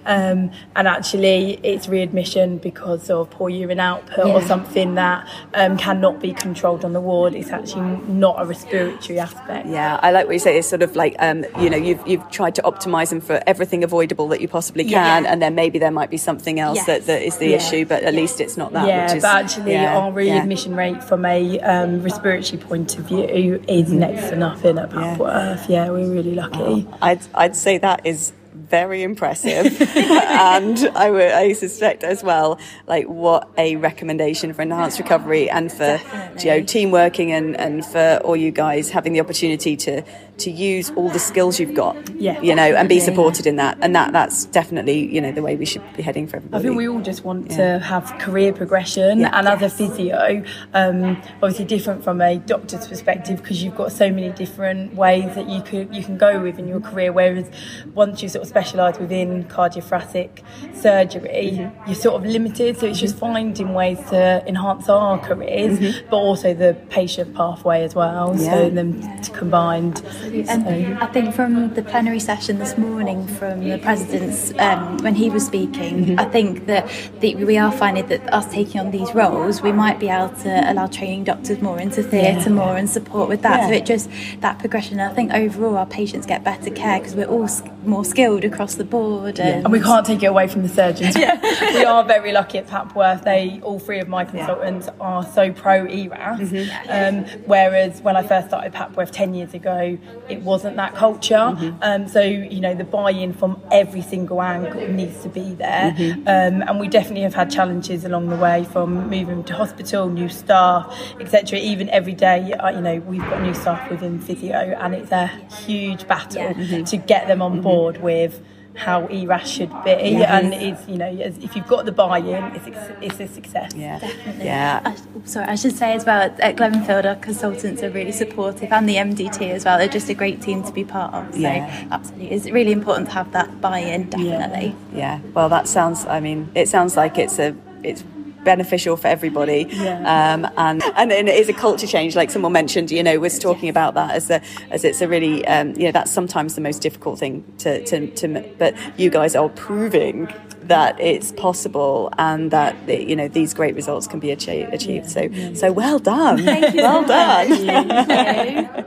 um, 0.06 0.52
and 0.76 0.88
actually 0.88 1.60
it's 1.64 1.88
readmission 1.88 2.58
because 2.58 3.10
of 3.10 3.30
poor 3.30 3.50
urine 3.50 3.80
output 3.80 4.26
or 4.26 4.42
something 4.42 4.96
that 4.96 5.28
um, 5.54 5.78
cannot 5.78 6.20
be 6.20 6.34
controlled 6.34 6.84
on 6.86 6.94
the 6.94 7.02
ward. 7.02 7.34
It's 7.34 7.50
actually 7.50 7.82
not 8.08 8.36
a 8.42 8.46
respiratory 8.46 9.20
aspect. 9.20 9.68
Yeah, 9.68 10.00
I 10.02 10.12
like 10.12 10.26
what 10.28 10.34
you 10.34 10.40
say. 10.40 10.58
It's 10.58 10.68
sort 10.68 10.82
of 10.82 10.96
like 10.96 11.16
um, 11.20 11.46
you 11.60 11.70
know 11.70 11.78
you've 11.78 12.06
you've 12.08 12.30
tried 12.32 12.56
to 12.56 12.64
optimize 12.82 13.10
them 13.10 13.22
for 13.22 13.42
everything 13.48 13.84
avoidable 13.84 14.28
that 14.30 14.42
you 14.42 14.48
possibly 14.48 14.84
can, 14.84 15.24
Yeah. 15.24 15.32
and 15.32 15.42
then 15.42 15.56
maybe 15.56 15.80
there 15.80 15.92
might 15.92 16.10
be 16.10 16.18
something 16.18 16.60
else 16.60 16.78
Yes. 16.78 16.86
that, 16.88 17.06
that 17.08 17.22
is 17.22 17.38
the 17.38 17.50
Yeah. 17.50 17.56
issue, 17.58 17.86
but 17.86 18.04
at 18.04 18.14
least 18.14 18.42
it's 18.42 18.58
not 18.58 18.74
that. 18.74 18.88
yeah, 18.88 19.06
which 19.08 19.18
is, 19.18 19.24
but 19.24 19.36
actually, 19.36 19.74
yeah, 19.74 19.98
our 19.98 20.12
readmission 20.12 20.76
rate 20.76 21.04
from 21.04 21.26
a 21.26 21.60
um, 21.62 22.02
respiratory 22.04 22.58
point 22.62 22.98
of 22.98 23.06
view 23.06 23.62
is 23.68 23.92
next 23.92 24.30
to 24.30 24.36
nothing 24.36 24.78
at 24.78 24.90
Papworth. 24.90 25.68
Yeah, 25.70 25.90
we're 25.90 26.10
really 26.10 26.36
lucky. 26.36 26.88
I'd 27.02 27.20
I'd 27.34 27.56
say 27.56 27.78
that 27.78 28.02
is 28.06 28.34
very 28.72 29.04
impressive, 29.04 29.80
and 29.96 30.78
I 30.96 31.12
would 31.12 31.32
I 31.32 31.54
suspect 31.54 32.04
as 32.04 32.24
well 32.24 32.58
like 32.88 33.06
what 33.08 33.48
a 33.58 33.76
recommendation 33.76 34.54
for 34.54 34.62
enhanced 34.64 34.98
recovery 34.98 35.50
and 35.50 35.72
for 35.72 36.00
you 36.40 36.46
know 36.46 36.64
team 36.64 36.90
working 36.92 37.32
and 37.32 37.56
and 37.60 37.86
for 37.86 38.20
all 38.24 38.36
you 38.36 38.52
guys 38.52 38.90
having 38.90 39.14
the 39.14 39.20
opportunity 39.20 39.76
to 39.78 40.02
to 40.38 40.50
use 40.50 40.90
all 40.96 41.10
the 41.10 41.20
skills 41.20 41.60
you've 41.60 41.76
got, 41.76 41.96
Yeah, 42.16 42.42
you 42.42 42.56
know, 42.56 42.64
and 42.64 42.90
be 42.90 43.00
supported 43.00 43.46
in 43.46 43.58
that, 43.58 43.78
and 43.82 43.94
that 43.96 44.12
that's 44.12 44.46
definitely 44.46 45.14
you 45.14 45.22
know 45.22 45.32
the 45.32 45.44
way 45.44 45.56
we 45.56 45.66
should 45.66 45.84
be 45.96 46.02
heading 46.02 46.26
for 46.26 46.42
I 46.52 46.60
think 46.60 46.76
we 46.76 46.88
all 46.88 47.02
just 47.02 47.24
want 47.24 47.52
Yeah. 47.52 47.58
to 47.58 47.80
have 47.86 48.06
career 48.18 48.52
progression, 48.54 49.20
Yeah. 49.20 49.30
and 49.38 49.48
as 49.48 49.62
a 49.62 49.70
physio, 49.70 50.44
um, 50.74 51.22
obviously 51.44 51.66
different 51.66 52.04
from 52.04 52.22
a 52.22 52.38
doctor's 52.38 52.88
perspective 52.88 53.42
because 53.42 53.62
you've 53.64 53.76
got 53.76 53.92
so 53.92 54.10
many 54.10 54.30
different 54.32 54.96
ways 54.96 55.36
that 55.36 55.48
you 55.48 55.62
could 55.62 55.94
you 55.94 56.04
can 56.04 56.18
go 56.18 56.40
with 56.42 56.58
in 56.58 56.68
your 56.68 56.80
career. 56.80 57.12
Whereas 57.12 57.46
once 57.94 58.24
you 58.24 58.30
sort 58.30 58.42
of 58.44 58.48
specialise 58.62 59.00
within 59.00 59.44
cardiothoracic 59.46 60.30
surgery, 60.76 61.30
Mm-hmm. 61.52 61.86
you're 61.88 61.96
sort 61.96 62.16
of 62.22 62.26
limited. 62.30 62.78
So 62.78 62.86
it's 62.88 63.00
just 63.00 63.18
finding 63.18 63.74
ways 63.74 63.98
to 64.10 64.44
enhance 64.48 64.88
our 64.90 65.18
careers, 65.20 66.02
but 66.10 66.18
also 66.18 66.54
the 66.54 66.76
patient 66.90 67.34
pathway 67.36 67.84
as 67.84 67.96
well. 67.96 68.36
Yeah. 68.38 68.52
So 68.54 68.70
them 68.70 69.22
t- 69.22 69.32
combined. 69.34 70.02
And 70.48 70.98
I 71.00 71.08
think 71.08 71.34
from 71.34 71.74
the 71.74 71.82
plenary 71.82 72.20
session 72.20 72.60
this 72.60 72.78
morning 72.78 73.28
from 73.28 73.68
the 73.68 73.78
president's 73.80 74.54
um, 74.60 74.98
when 75.00 75.16
he 75.16 75.30
was 75.30 75.46
speaking, 75.46 76.20
I 76.20 76.26
think 76.26 76.68
that 76.68 76.88
the, 77.20 77.36
we 77.36 77.58
are 77.58 77.72
finding 77.72 78.06
that 78.08 78.32
us 78.34 78.46
taking 78.52 78.80
on 78.82 78.92
these 78.92 79.14
roles, 79.16 79.62
we 79.62 79.72
might 79.72 80.00
be 80.00 80.08
able 80.10 80.30
to 80.44 80.72
allow 80.72 80.88
training 80.88 81.24
doctors 81.26 81.62
more 81.62 81.80
into 81.80 82.04
theatre 82.04 82.50
Yeah. 82.50 82.62
more 82.62 82.76
and 82.78 82.90
support 82.90 83.28
with 83.30 83.42
that. 83.42 83.68
So 83.70 83.74
it 83.74 83.86
just 83.86 84.10
that 84.42 84.60
progression. 84.60 85.00
I 85.00 85.14
think 85.14 85.34
overall 85.34 85.78
our 85.78 85.86
patients 85.86 86.26
get 86.26 86.44
better 86.44 86.70
care 86.70 87.00
because 87.00 87.16
we're 87.16 87.28
all 87.28 87.50
more 87.86 88.06
skilled 88.06 88.44
across 88.52 88.76
the 88.76 88.84
board. 88.84 89.40
And, 89.40 89.66
And 89.66 89.72
we 89.72 89.80
can't 89.80 90.06
take 90.06 90.24
it 90.24 90.28
away 90.28 90.48
from 90.48 90.64
the 90.64 90.70
surgeons. 90.70 91.16
we 91.74 91.86
are 91.86 92.04
very 92.04 92.32
lucky 92.32 92.58
at 92.58 92.68
Papworth. 92.68 93.24
They, 93.24 93.60
all 93.64 93.80
three 93.80 94.00
of 94.00 94.08
my 94.08 94.26
consultants, 94.26 94.90
are 95.00 95.24
so 95.24 95.52
pro 95.52 95.86
ERAS. 95.86 96.40
Mm-hmm. 96.52 96.90
Um, 96.90 97.42
whereas 97.46 98.02
when 98.02 98.16
I 98.16 98.24
first 98.24 98.48
started 98.48 98.74
Papworth 98.74 99.12
ten 99.12 99.34
years 99.34 99.54
ago, 99.54 99.98
it 100.30 100.42
wasn't 100.42 100.76
that 100.78 100.96
culture. 100.96 101.36
Mm-hmm. 101.36 101.78
Um, 101.82 102.08
so 102.08 102.22
you 102.22 102.62
know, 102.62 102.74
the 102.76 102.84
buy-in 102.84 103.34
from 103.34 103.62
every 103.72 104.02
single 104.02 104.42
angle 104.42 104.88
needs 104.88 105.22
to 105.24 105.30
be 105.30 105.54
there. 105.54 105.92
Mm-hmm. 105.92 106.22
Um, 106.22 106.68
and 106.68 106.80
we 106.80 106.88
definitely 106.88 107.22
have 107.22 107.36
had 107.36 107.52
challenges 107.52 108.06
along 108.06 108.30
the 108.30 108.38
way, 108.38 108.64
from 108.66 109.10
moving 109.10 109.44
to 109.46 109.54
hospital, 109.54 110.10
new 110.10 110.30
staff, 110.30 110.96
etc. 111.20 111.60
Even 111.60 111.90
every 111.90 112.14
day, 112.14 112.54
uh, 112.54 112.70
you 112.70 112.82
know, 112.82 112.98
we've 113.00 113.22
got 113.22 113.42
new 113.42 113.54
staff 113.54 113.90
within 113.90 114.20
physio, 114.20 114.56
and 114.80 114.94
it's 114.94 115.12
a 115.12 115.28
huge 115.66 116.08
battle 116.08 116.22
Mm-hmm. 116.42 116.84
to 116.86 116.98
get 116.98 117.28
them 117.28 117.42
on 117.42 117.62
board 117.62 118.02
with 118.02 118.41
how 118.76 119.08
ERAS 119.10 119.48
should 119.50 119.70
be, 119.84 119.92
Yes. 119.92 120.30
and 120.30 120.54
it's 120.54 120.88
you 120.88 120.98
know 120.98 121.10
if 121.12 121.56
you've 121.56 121.68
got 121.68 121.86
the 121.86 121.92
buy-in, 121.92 122.44
it's 122.56 122.68
a- 122.68 122.96
it's 123.02 123.20
a 123.20 123.28
success. 123.28 123.72
Yeah, 123.76 124.00
Definitely. 124.00 124.46
Yeah. 124.46 124.82
I, 124.86 124.92
oh, 125.16 125.22
sorry, 125.26 125.46
I 125.48 125.56
should 125.56 125.76
say 125.76 125.94
as 125.94 126.06
well 126.06 126.22
at 126.40 126.56
Glenfield, 126.56 127.06
our 127.06 127.16
consultants 127.16 127.84
are 127.84 127.90
really 127.90 128.12
supportive, 128.12 128.72
and 128.72 128.88
the 128.88 128.96
MDT 128.98 129.52
as 129.52 129.66
well. 129.66 129.78
They're 129.78 129.88
just 129.88 130.10
a 130.10 130.14
great 130.14 130.42
team 130.42 130.64
to 130.64 130.72
be 130.72 130.84
part 130.84 131.14
of. 131.14 131.34
So 131.34 131.40
Yeah. 131.40 131.70
absolutely, 131.92 132.32
it's 132.32 132.50
really 132.50 132.72
important 132.72 133.08
to 133.10 133.14
have 133.16 133.32
that 133.34 133.62
buy-in. 133.62 134.10
Definitely. 134.10 134.76
Yeah. 134.96 135.20
Well, 135.34 135.50
that 135.50 135.68
sounds. 135.68 136.06
I 136.06 136.20
mean, 136.20 136.50
it 136.56 136.68
sounds 136.70 136.96
like 136.98 137.18
it's 137.18 137.40
a 137.40 137.54
it's 137.84 138.04
beneficial 138.44 138.98
for 138.98 139.08
everybody. 139.08 139.68
Yeah. 139.70 140.34
Um, 140.34 140.52
and 140.58 140.84
and 140.96 141.12
it 141.12 141.28
is 141.28 141.50
a 141.50 141.54
culture 141.54 141.88
change, 141.88 142.16
like 142.16 142.32
someone 142.32 142.52
mentioned. 142.52 142.92
You 142.92 143.04
know, 143.04 143.20
was 143.20 143.40
talking 143.40 143.70
about 143.70 143.94
that 143.96 144.12
as 144.16 144.30
a 144.30 144.42
as 144.70 144.84
it's 144.84 145.02
a 145.02 145.08
really 145.08 145.46
um, 145.48 145.76
you 145.76 145.86
know 145.86 145.92
that's 145.92 146.12
sometimes 146.12 146.56
the 146.56 146.62
most 146.62 146.82
difficult 146.82 147.20
thing 147.20 147.44
to 147.60 147.84
to, 147.86 148.08
to 148.08 148.54
but 148.58 148.76
you 149.00 149.10
guys 149.10 149.36
are 149.36 149.50
proving 149.50 150.32
that 150.64 151.00
it's 151.00 151.32
possible 151.34 152.14
and 152.18 152.52
that 152.52 152.76
you 152.88 153.16
know 153.16 153.28
these 153.28 153.54
great 153.54 153.76
results 153.76 154.08
can 154.08 154.20
be 154.20 154.32
achieved. 154.32 154.74
achieved. 154.74 155.10
So 155.10 155.30
so 155.54 155.72
well 155.72 156.00
done. 156.00 156.44
Thank 156.44 156.76
you 156.76 156.82
well 156.82 157.06
done. 157.06 158.86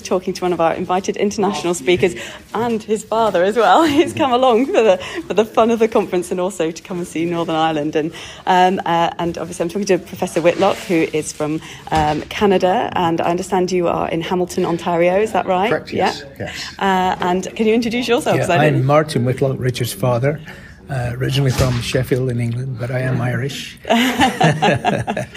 much. 0.00 0.08
Thank 0.08 0.10
you. 0.10 0.18
talking 0.18 0.34
to 0.34 0.44
one 0.44 0.52
of 0.52 0.60
our 0.60 0.74
invited 0.74 1.16
international 1.16 1.74
speakers 1.74 2.14
and 2.54 2.82
his 2.82 3.04
father 3.04 3.42
as 3.44 3.56
well. 3.56 3.82
He's 3.84 4.12
come 4.12 4.32
along 4.32 4.66
for 4.66 4.82
the 4.82 4.98
for 5.26 5.34
the 5.34 5.44
fun 5.44 5.70
of 5.70 5.78
the 5.78 5.88
conference 5.88 6.30
and 6.30 6.40
also 6.40 6.70
to 6.70 6.82
come 6.82 6.98
and 6.98 7.06
see 7.06 7.24
Northern 7.24 7.56
Ireland. 7.56 7.96
And 7.96 8.12
um, 8.46 8.80
uh, 8.84 9.10
and 9.18 9.38
obviously, 9.38 9.64
I'm 9.64 9.68
talking 9.68 9.86
to 9.86 9.98
Professor 9.98 10.40
Whitlock, 10.40 10.76
who 10.76 11.06
is 11.12 11.32
from 11.32 11.60
um, 11.90 12.22
Canada, 12.22 12.90
and 12.94 13.20
I 13.20 13.30
understand 13.30 13.70
you 13.72 13.88
are 13.88 14.08
in 14.08 14.20
Hamilton, 14.20 14.64
Ontario. 14.64 15.20
Is 15.20 15.32
that 15.32 15.46
right? 15.46 15.70
Correct, 15.70 15.92
yes, 15.92 16.22
Yeah. 16.22 16.46
yes. 16.46 16.74
Uh, 16.78 17.16
and 17.20 17.56
can 17.56 17.66
you 17.66 17.74
introduce 17.74 18.08
yourself? 18.08 18.36
Yeah, 18.38 18.46
I'm 18.52 18.84
Martin 18.84 19.24
Whitlock, 19.24 19.56
Richard's 19.58 19.92
father. 19.92 20.40
Uh, 20.90 21.12
originally 21.16 21.50
from 21.50 21.78
Sheffield 21.82 22.30
in 22.30 22.40
England, 22.40 22.78
but 22.78 22.90
I 22.90 23.00
am 23.00 23.20
Irish. 23.20 23.78
and 23.84 25.28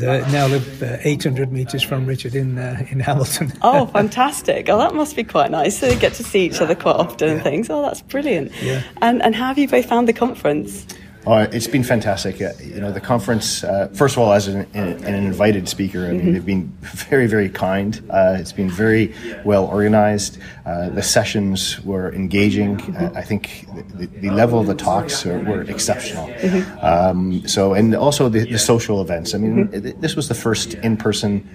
uh, 0.00 0.30
now 0.30 0.46
live 0.46 0.80
uh, 0.80 0.98
800 1.00 1.50
metres 1.50 1.82
from 1.82 2.06
Richard 2.06 2.36
in 2.36 2.56
uh, 2.56 2.86
in 2.90 3.00
Hamilton. 3.00 3.52
Oh, 3.62 3.86
fantastic! 3.86 4.68
Oh, 4.68 4.78
that 4.78 4.94
must 4.94 5.16
be 5.16 5.24
quite 5.24 5.50
nice. 5.50 5.76
So 5.78 5.88
you 5.88 5.98
get 5.98 6.14
to 6.14 6.22
see 6.22 6.46
each 6.46 6.60
other 6.60 6.76
quite 6.76 6.94
often 6.96 7.30
and 7.30 7.42
things. 7.42 7.68
Oh, 7.68 7.82
that's 7.82 8.02
brilliant. 8.02 8.52
Yeah. 8.62 8.84
And 9.02 9.20
and 9.22 9.34
how 9.34 9.48
have 9.48 9.58
you 9.58 9.66
both 9.66 9.86
found 9.86 10.06
the 10.06 10.12
conference? 10.12 10.86
Oh, 11.26 11.36
it's 11.36 11.66
been 11.66 11.82
fantastic. 11.84 12.40
Uh, 12.40 12.52
you 12.64 12.80
know, 12.80 12.90
the 12.90 13.00
conference, 13.00 13.62
uh, 13.62 13.88
first 13.92 14.16
of 14.16 14.22
all, 14.22 14.32
as 14.32 14.48
an, 14.48 14.66
an, 14.72 15.04
an 15.04 15.14
invited 15.14 15.68
speaker, 15.68 16.06
I 16.06 16.12
mean, 16.12 16.20
Mhm. 16.22 16.32
they've 16.32 16.46
been 16.46 16.72
very, 16.80 17.26
very 17.26 17.50
kind. 17.50 18.00
Uh, 18.08 18.36
it's 18.40 18.52
been 18.52 18.70
very 18.70 19.12
well 19.44 19.66
organized. 19.66 20.38
Uh, 20.64 20.88
the 20.88 21.02
sessions 21.02 21.78
were 21.84 22.10
engaging. 22.14 22.80
Uh, 22.96 23.12
I 23.14 23.20
think 23.22 23.66
the, 23.98 24.06
the 24.06 24.30
level 24.30 24.58
of 24.60 24.66
the 24.66 24.74
talks 24.74 25.24
were, 25.26 25.38
were 25.40 25.62
exceptional. 25.62 26.26
Mhm. 26.28 26.82
Um, 26.84 27.46
so, 27.46 27.74
and 27.74 27.94
also 27.94 28.30
the, 28.30 28.46
the 28.50 28.58
social 28.58 29.02
events. 29.02 29.34
I 29.34 29.38
mean, 29.38 29.68
th- 29.68 29.96
this 30.00 30.16
was 30.16 30.28
the 30.28 30.34
first 30.34 30.72
in 30.74 30.96
person 30.96 31.46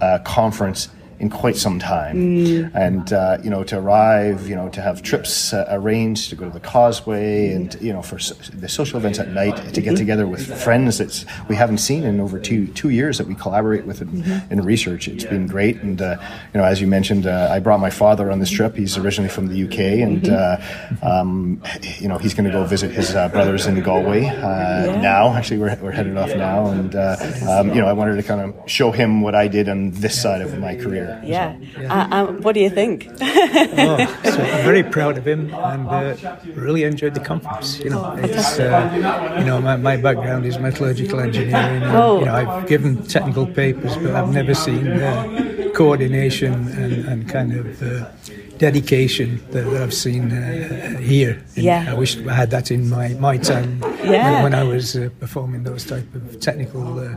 uh, 0.00 0.18
conference 0.24 0.88
in 1.20 1.28
quite 1.30 1.56
some 1.56 1.78
time. 1.78 2.16
Mm. 2.16 2.70
And, 2.74 3.12
uh, 3.12 3.38
you 3.44 3.50
know, 3.50 3.62
to 3.64 3.78
arrive, 3.78 4.48
you 4.48 4.56
know, 4.56 4.68
to 4.70 4.80
have 4.80 5.02
trips 5.02 5.52
uh, 5.52 5.66
arranged 5.68 6.30
to 6.30 6.36
go 6.36 6.46
to 6.46 6.50
the 6.50 6.60
causeway 6.60 7.52
and, 7.54 7.76
you 7.80 7.92
know, 7.92 8.00
for 8.02 8.18
so- 8.18 8.34
the 8.54 8.68
social 8.68 8.98
events 8.98 9.18
at 9.18 9.28
night, 9.28 9.56
to 9.74 9.80
get 9.82 9.94
Mhm. 9.94 9.98
together 9.98 10.26
with 10.26 10.46
friends 10.66 10.98
that 10.98 11.24
we 11.48 11.54
haven't 11.56 11.78
seen 11.78 12.04
in 12.04 12.20
over 12.20 12.38
two 12.38 12.66
two 12.68 12.88
years 12.88 13.18
that 13.18 13.26
we 13.26 13.34
collaborate 13.34 13.84
with 13.86 14.00
in, 14.00 14.08
Mhm. 14.22 14.50
in 14.52 14.62
research. 14.62 15.08
It's 15.08 15.24
been 15.24 15.46
great. 15.46 15.82
And, 15.82 16.00
uh, 16.00 16.16
you 16.54 16.60
know, 16.60 16.66
as 16.66 16.80
you 16.80 16.86
mentioned, 16.86 17.26
uh, 17.26 17.48
I 17.52 17.58
brought 17.60 17.80
my 17.80 17.90
father 17.90 18.30
on 18.30 18.38
this 18.40 18.50
trip. 18.50 18.76
He's 18.76 18.96
originally 18.96 19.28
from 19.30 19.48
the 19.48 19.56
UK 19.64 20.00
and, 20.02 20.22
Mhm. 20.22 20.32
uh, 21.02 21.06
um, 21.06 21.60
you 21.98 22.08
know, 22.08 22.16
he's 22.18 22.32
going 22.34 22.46
to 22.46 22.50
go 22.52 22.64
visit 22.64 22.90
his 22.92 23.14
uh, 23.14 23.28
brothers 23.28 23.66
in 23.66 23.80
Galway 23.82 24.24
uh, 24.26 24.96
now. 25.02 25.34
Actually, 25.34 25.58
we're, 25.58 25.76
we're 25.82 25.90
headed 25.92 26.16
off 26.16 26.34
now. 26.34 26.66
And, 26.70 26.94
uh, 26.96 27.16
um, 27.48 27.68
you 27.74 27.80
know, 27.82 27.86
I 27.88 27.92
wanted 27.92 28.16
to 28.16 28.22
kind 28.22 28.40
of 28.40 28.54
show 28.66 28.90
him 28.90 29.20
what 29.20 29.34
I 29.34 29.48
did 29.48 29.68
on 29.68 29.90
this 29.90 30.20
side 30.20 30.40
of 30.40 30.58
my 30.58 30.74
career. 30.76 31.09
Yeah. 31.22 31.56
Uh, 31.78 32.08
uh, 32.10 32.26
what 32.44 32.52
do 32.54 32.60
you 32.60 32.70
think? 32.70 33.08
oh, 33.20 33.96
so 34.24 34.42
I'm 34.42 34.64
very 34.64 34.82
proud 34.82 35.18
of 35.18 35.26
him 35.26 35.52
and 35.54 35.88
uh, 35.88 36.16
really 36.54 36.84
enjoyed 36.84 37.14
the 37.14 37.20
conference. 37.20 37.78
You 37.80 37.90
know, 37.90 38.14
it's 38.18 38.58
uh, 38.58 39.36
you 39.38 39.44
know 39.44 39.60
my, 39.60 39.76
my 39.76 39.96
background 39.96 40.46
is 40.46 40.58
metallurgical 40.58 41.20
engineering. 41.20 41.82
And, 41.82 41.96
Oh. 41.96 42.20
You 42.20 42.26
know, 42.26 42.34
I've 42.34 42.68
given 42.68 43.02
technical 43.04 43.46
papers, 43.46 43.96
but 43.96 44.14
I've 44.14 44.32
never 44.32 44.54
seen 44.54 44.86
uh, 44.88 45.70
coordination 45.74 46.52
and, 46.68 46.92
and 47.06 47.28
kind 47.28 47.52
of 47.52 47.82
uh, 47.82 48.08
dedication 48.60 49.40
that, 49.52 49.64
that 49.70 49.82
I've 49.82 49.94
seen 49.94 50.30
uh, 50.30 50.98
here. 51.00 51.42
And 51.56 51.64
Yeah. 51.64 51.86
I 51.88 51.94
wish 51.94 52.18
I 52.18 52.34
had 52.34 52.50
that 52.50 52.70
in 52.70 52.90
my 52.90 53.08
my 53.28 53.38
time 53.38 53.80
Yeah. 54.04 54.32
when, 54.32 54.42
when 54.44 54.54
I 54.54 54.64
was 54.64 54.94
uh, 54.96 55.08
performing 55.18 55.62
those 55.64 55.82
type 55.92 56.06
of 56.14 56.38
technical 56.40 56.84
uh, 57.00 57.08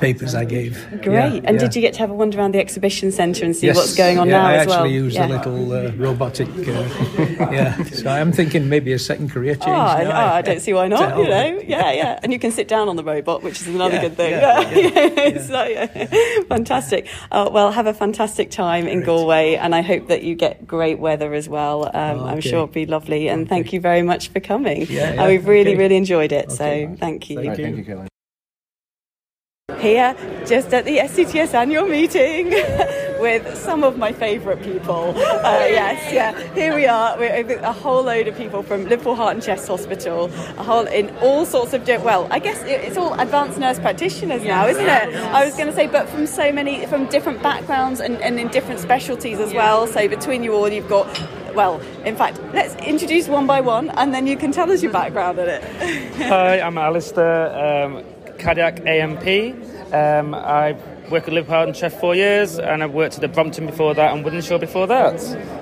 papers 0.00 0.34
I 0.34 0.44
gave. 0.44 0.72
Great. 1.02 1.34
Yeah, 1.34 1.46
and 1.48 1.54
yeah. 1.54 1.62
did 1.62 1.76
you 1.76 1.82
get 1.86 1.92
to 1.94 2.00
have 2.00 2.10
a 2.10 2.14
wander 2.14 2.38
around 2.38 2.52
the 2.54 2.58
exhibition 2.66 3.12
centre 3.12 3.44
and 3.44 3.54
see 3.54 3.66
Yes. 3.68 3.76
what's 3.76 3.94
going 3.96 4.18
on 4.18 4.26
yeah, 4.28 4.38
now 4.38 4.46
I 4.46 4.54
as 4.54 4.66
well? 4.66 4.74
I 4.74 4.78
actually 4.80 4.94
used 4.94 5.16
yeah. 5.16 5.28
a 5.28 5.36
little 5.36 5.72
uh, 5.72 5.90
robotic. 6.06 6.48
Uh, 6.48 7.50
yeah, 7.58 7.82
so 7.84 8.10
I'm 8.10 8.32
thinking 8.32 8.68
maybe 8.68 8.92
a 8.92 8.98
second 8.98 9.30
career 9.30 9.54
change. 9.54 9.68
Oh, 9.68 10.00
I, 10.00 10.04
oh, 10.04 10.34
I 10.38 10.42
don't 10.42 10.60
see 10.60 10.74
why 10.74 10.88
not. 10.96 11.16
You 11.16 11.28
know, 11.34 11.48
yeah, 11.64 11.92
yeah, 11.92 12.20
and 12.24 12.32
you 12.32 12.40
can 12.40 12.50
sit 12.50 12.66
down 12.66 12.88
on 12.88 12.96
the 12.96 13.04
robot, 13.04 13.42
which 13.44 13.60
is 13.60 13.68
another 13.68 14.00
good 14.00 14.16
thing. 14.16 14.32
yeah, 14.32 15.38
so, 15.46 16.44
fantastic. 16.54 17.06
Uh, 17.30 17.48
well, 17.52 17.70
have 17.70 17.86
a 17.86 17.94
fantastic 17.94 18.50
time 18.50 18.88
in 18.88 19.02
Galway, 19.04 19.54
and 19.54 19.74
I 19.74 19.82
hope 19.82 20.08
that 20.08 20.22
you 20.24 20.34
get 20.34 20.55
great 20.66 20.98
weather 20.98 21.34
as 21.34 21.48
well. 21.48 21.86
Um, 21.86 22.20
I'm 22.24 22.36
Oh, 22.38 22.40
sure 22.40 22.52
it'll 22.54 22.66
be 22.68 22.86
lovely, 22.86 23.28
and 23.28 23.48
thank 23.48 23.72
you 23.72 23.80
very 23.80 24.02
much 24.02 24.28
for 24.28 24.40
coming. 24.40 24.86
Yeah, 24.88 25.08
And 25.08 25.16
yeah, 25.16 25.26
we've 25.28 25.46
really, 25.46 25.70
okay. 25.72 25.78
really 25.78 25.96
enjoyed 25.96 26.32
it. 26.32 26.50
So, 26.52 26.94
thank 27.00 27.28
you. 27.30 27.36
Thank 27.42 27.58
you. 27.58 27.64
Thank 27.64 27.76
you, 27.78 27.84
Caroline. 27.84 28.08
Here, 29.78 30.16
just 30.46 30.72
at 30.72 30.84
the 30.84 30.98
SCTS 30.98 31.52
annual 31.54 31.86
meeting, 31.86 32.50
with 33.20 33.56
some 33.56 33.84
of 33.84 33.96
my 33.96 34.12
favourite 34.12 34.62
people. 34.62 35.14
Uh, 35.16 35.66
yes, 35.68 36.12
yeah. 36.12 36.54
Here 36.54 36.74
we 36.74 36.86
are. 36.86 37.16
We're 37.18 37.44
with 37.44 37.62
a 37.62 37.72
whole 37.72 38.02
load 38.02 38.28
of 38.28 38.36
people 38.36 38.62
from 38.62 38.84
Liverpool 38.84 39.14
Heart 39.14 39.34
and 39.34 39.42
Chest 39.42 39.68
Hospital. 39.68 40.26
A 40.58 40.62
whole 40.62 40.86
in 40.86 41.10
all 41.18 41.46
sorts 41.46 41.72
of 41.72 41.86
well, 41.86 42.26
I 42.30 42.38
guess 42.38 42.62
it's 42.64 42.96
all 42.96 43.18
advanced 43.18 43.58
nurse 43.58 43.78
practitioners 43.78 44.42
now, 44.42 44.66
isn't 44.66 44.84
it? 44.84 45.14
I 45.14 45.44
was 45.44 45.54
going 45.54 45.68
to 45.68 45.74
say, 45.74 45.86
but 45.86 46.08
from 46.08 46.26
so 46.26 46.52
many 46.52 46.84
from 46.86 47.06
different 47.06 47.42
backgrounds 47.42 48.00
and, 48.00 48.20
and 48.22 48.40
in 48.40 48.48
different 48.48 48.80
specialties 48.80 49.38
as 49.38 49.54
well. 49.54 49.86
So 49.86 50.08
between 50.08 50.42
you 50.42 50.54
all, 50.54 50.68
you've 50.68 50.88
got. 50.88 51.06
Well, 51.54 51.80
in 52.04 52.16
fact, 52.16 52.38
let's 52.52 52.74
introduce 52.84 53.28
one 53.28 53.46
by 53.46 53.62
one, 53.62 53.88
and 53.90 54.12
then 54.12 54.26
you 54.26 54.36
can 54.36 54.52
tell 54.52 54.70
us 54.70 54.82
your 54.82 54.92
background 54.92 55.38
in 55.38 55.48
it. 55.48 55.62
Hi, 56.28 56.60
I'm 56.60 56.76
Alistair, 56.76 57.86
um, 57.86 58.04
cardiac 58.38 58.76
ANP. 58.80 59.54
Um, 59.94 60.34
I 60.34 60.76
work 61.10 61.28
at 61.28 61.32
Liverpool 61.32 61.54
Heart 61.54 61.68
and 61.68 61.76
Chest 61.76 61.98
four 61.98 62.14
years, 62.14 62.58
and 62.58 62.82
I've 62.82 62.92
worked 62.92 63.14
at 63.14 63.20
the 63.20 63.28
Brompton 63.28 63.66
before 63.66 63.94
that 63.94 64.14
and 64.14 64.24
Wythenshawe 64.24 64.58
before 64.58 64.86
that. 64.86 65.14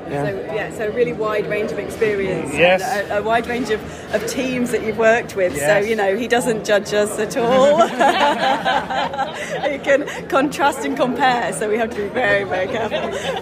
Yeah. 0.09 0.25
So 0.25 0.55
yeah, 0.55 0.77
so 0.77 0.89
a 0.89 0.91
really 0.91 1.12
wide 1.12 1.47
range 1.47 1.73
of 1.73 1.79
experience. 1.79 2.53
Yes. 2.55 2.83
And 2.83 3.11
a, 3.11 3.19
a 3.19 3.23
wide 3.23 3.47
range 3.47 3.71
of, 3.71 3.81
of 4.15 4.27
teams 4.27 4.71
that 4.71 4.83
you've 4.85 4.99
worked 4.99 5.37
with. 5.37 5.55
Yes. 5.55 5.85
So 5.85 5.89
you 5.89 5.97
know 5.97 6.16
he 6.16 6.29
doesn't 6.29 6.65
judge 6.65 6.93
us 6.93 7.19
at 7.19 7.37
all. 7.37 7.87
he 9.71 9.79
can 9.79 10.29
contrast 10.29 10.85
and 10.85 10.97
compare. 10.97 11.53
So 11.53 11.69
we 11.69 11.77
have 11.79 11.91
to 11.91 11.97
be 11.97 12.09
very 12.09 12.45
very 12.45 12.66
careful. 12.66 12.99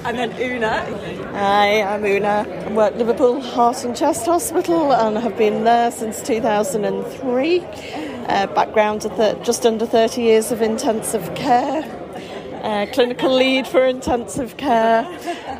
And 0.07 0.19
then 0.19 0.33
Una. 0.41 0.85
Hi, 1.33 1.83
I'm 1.83 2.05
Una. 2.05 2.47
I 2.49 2.73
work 2.73 2.93
at 2.93 2.99
Liverpool 2.99 3.41
Heart 3.41 3.85
and 3.85 3.97
Chest 3.97 4.27
Hospital 4.27 4.93
and 4.93 5.17
have 5.19 5.37
been 5.37 5.65
there 5.65 5.91
since 5.91 6.21
2003. 6.23 8.12
Uh, 8.27 8.47
background 8.55 9.05
of 9.05 9.15
th- 9.17 9.45
just 9.45 9.67
under 9.67 9.85
30 9.85 10.23
years 10.23 10.53
of 10.53 10.63
intensive 10.63 11.35
care. 11.35 11.83
Uh, 12.63 12.87
clinical 12.93 13.35
lead 13.35 13.67
for 13.67 13.85
intensive 13.85 14.57
care, 14.57 15.05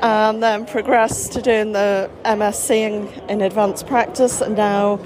and 0.03 0.41
then 0.41 0.65
progressed 0.65 1.33
to 1.33 1.43
doing 1.43 1.73
the 1.73 2.09
MSc 2.25 2.71
in, 2.71 3.09
in 3.29 3.41
advanced 3.41 3.89
practice, 3.89 4.41
and 4.41 4.57
now 4.57 5.01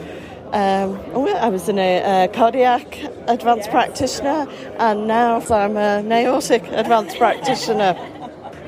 um, 0.52 1.00
oh, 1.12 1.34
I 1.34 1.48
was 1.48 1.68
in 1.68 1.78
a, 1.78 2.24
a 2.24 2.28
cardiac 2.28 2.98
advanced 3.26 3.70
practitioner, 3.70 4.46
and 4.78 5.06
now 5.08 5.40
I'm 5.50 5.76
a 5.76 6.02
aortic 6.02 6.62
advanced 6.68 7.18
practitioner. 7.18 7.94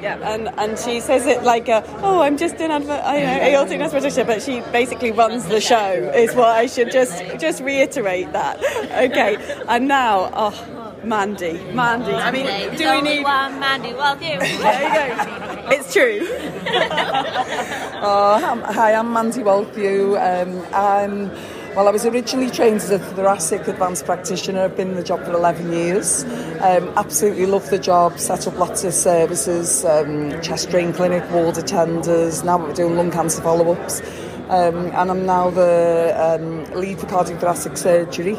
Yeah, 0.00 0.16
and, 0.32 0.48
and 0.58 0.78
she 0.78 1.00
says 1.00 1.26
it 1.26 1.42
like, 1.42 1.68
uh, 1.68 1.82
oh, 2.02 2.20
I'm 2.20 2.36
just 2.36 2.54
an 2.56 2.70
adver- 2.70 3.02
I 3.04 3.20
know, 3.20 3.42
aortic 3.58 3.78
nurse 3.80 3.90
practitioner, 3.90 4.24
but 4.24 4.42
she 4.42 4.60
basically 4.72 5.10
runs 5.10 5.46
the 5.46 5.60
show. 5.60 5.92
Is 6.14 6.34
what 6.34 6.48
I 6.48 6.66
should 6.66 6.90
just 6.92 7.22
just 7.38 7.62
reiterate 7.62 8.32
that. 8.32 8.58
Okay, 9.08 9.36
and 9.68 9.86
now, 9.88 10.30
oh, 10.34 10.98
Mandy, 11.04 11.52
Mandy. 11.72 12.12
I 12.12 12.30
mean, 12.30 12.46
There's 12.46 12.78
do 12.78 12.90
we 12.90 13.02
need? 13.02 13.22
one 13.22 13.60
Mandy 13.60 13.92
Well, 13.94 14.14
you. 14.22 14.38
There 14.38 14.48
you 14.48 15.16
go. 15.16 15.68
It's 15.70 15.92
true. 15.92 16.20
Oh, 18.00 18.38
hi, 18.66 18.94
I'm 18.94 19.12
Mandy 19.12 19.42
Walthew. 19.42 20.16
Um, 20.16 20.64
I'm, 20.72 21.30
Well, 21.78 21.86
I 21.86 21.92
was 21.92 22.04
originally 22.04 22.50
trained 22.50 22.78
as 22.78 22.90
a 22.90 22.98
thoracic 22.98 23.68
advanced 23.68 24.04
practitioner. 24.04 24.62
I've 24.62 24.76
been 24.76 24.88
in 24.88 24.94
the 24.96 25.02
job 25.04 25.24
for 25.24 25.30
11 25.30 25.72
years. 25.72 26.24
Um, 26.60 26.92
absolutely 26.96 27.46
love 27.46 27.70
the 27.70 27.78
job, 27.78 28.18
set 28.18 28.48
up 28.48 28.58
lots 28.58 28.82
of 28.82 28.92
services, 28.92 29.84
um, 29.84 30.42
chest 30.42 30.70
drain 30.70 30.92
clinic, 30.92 31.22
ward 31.30 31.54
attenders. 31.54 32.44
Now 32.44 32.58
we're 32.58 32.74
doing 32.74 32.96
lung 32.96 33.12
cancer 33.12 33.40
follow-ups. 33.42 34.00
Um, 34.48 34.86
and 34.86 35.08
I'm 35.08 35.24
now 35.24 35.50
the 35.50 36.16
um, 36.18 36.64
lead 36.74 36.98
for 36.98 37.06
cardiothoracic 37.06 37.78
surgery. 37.78 38.36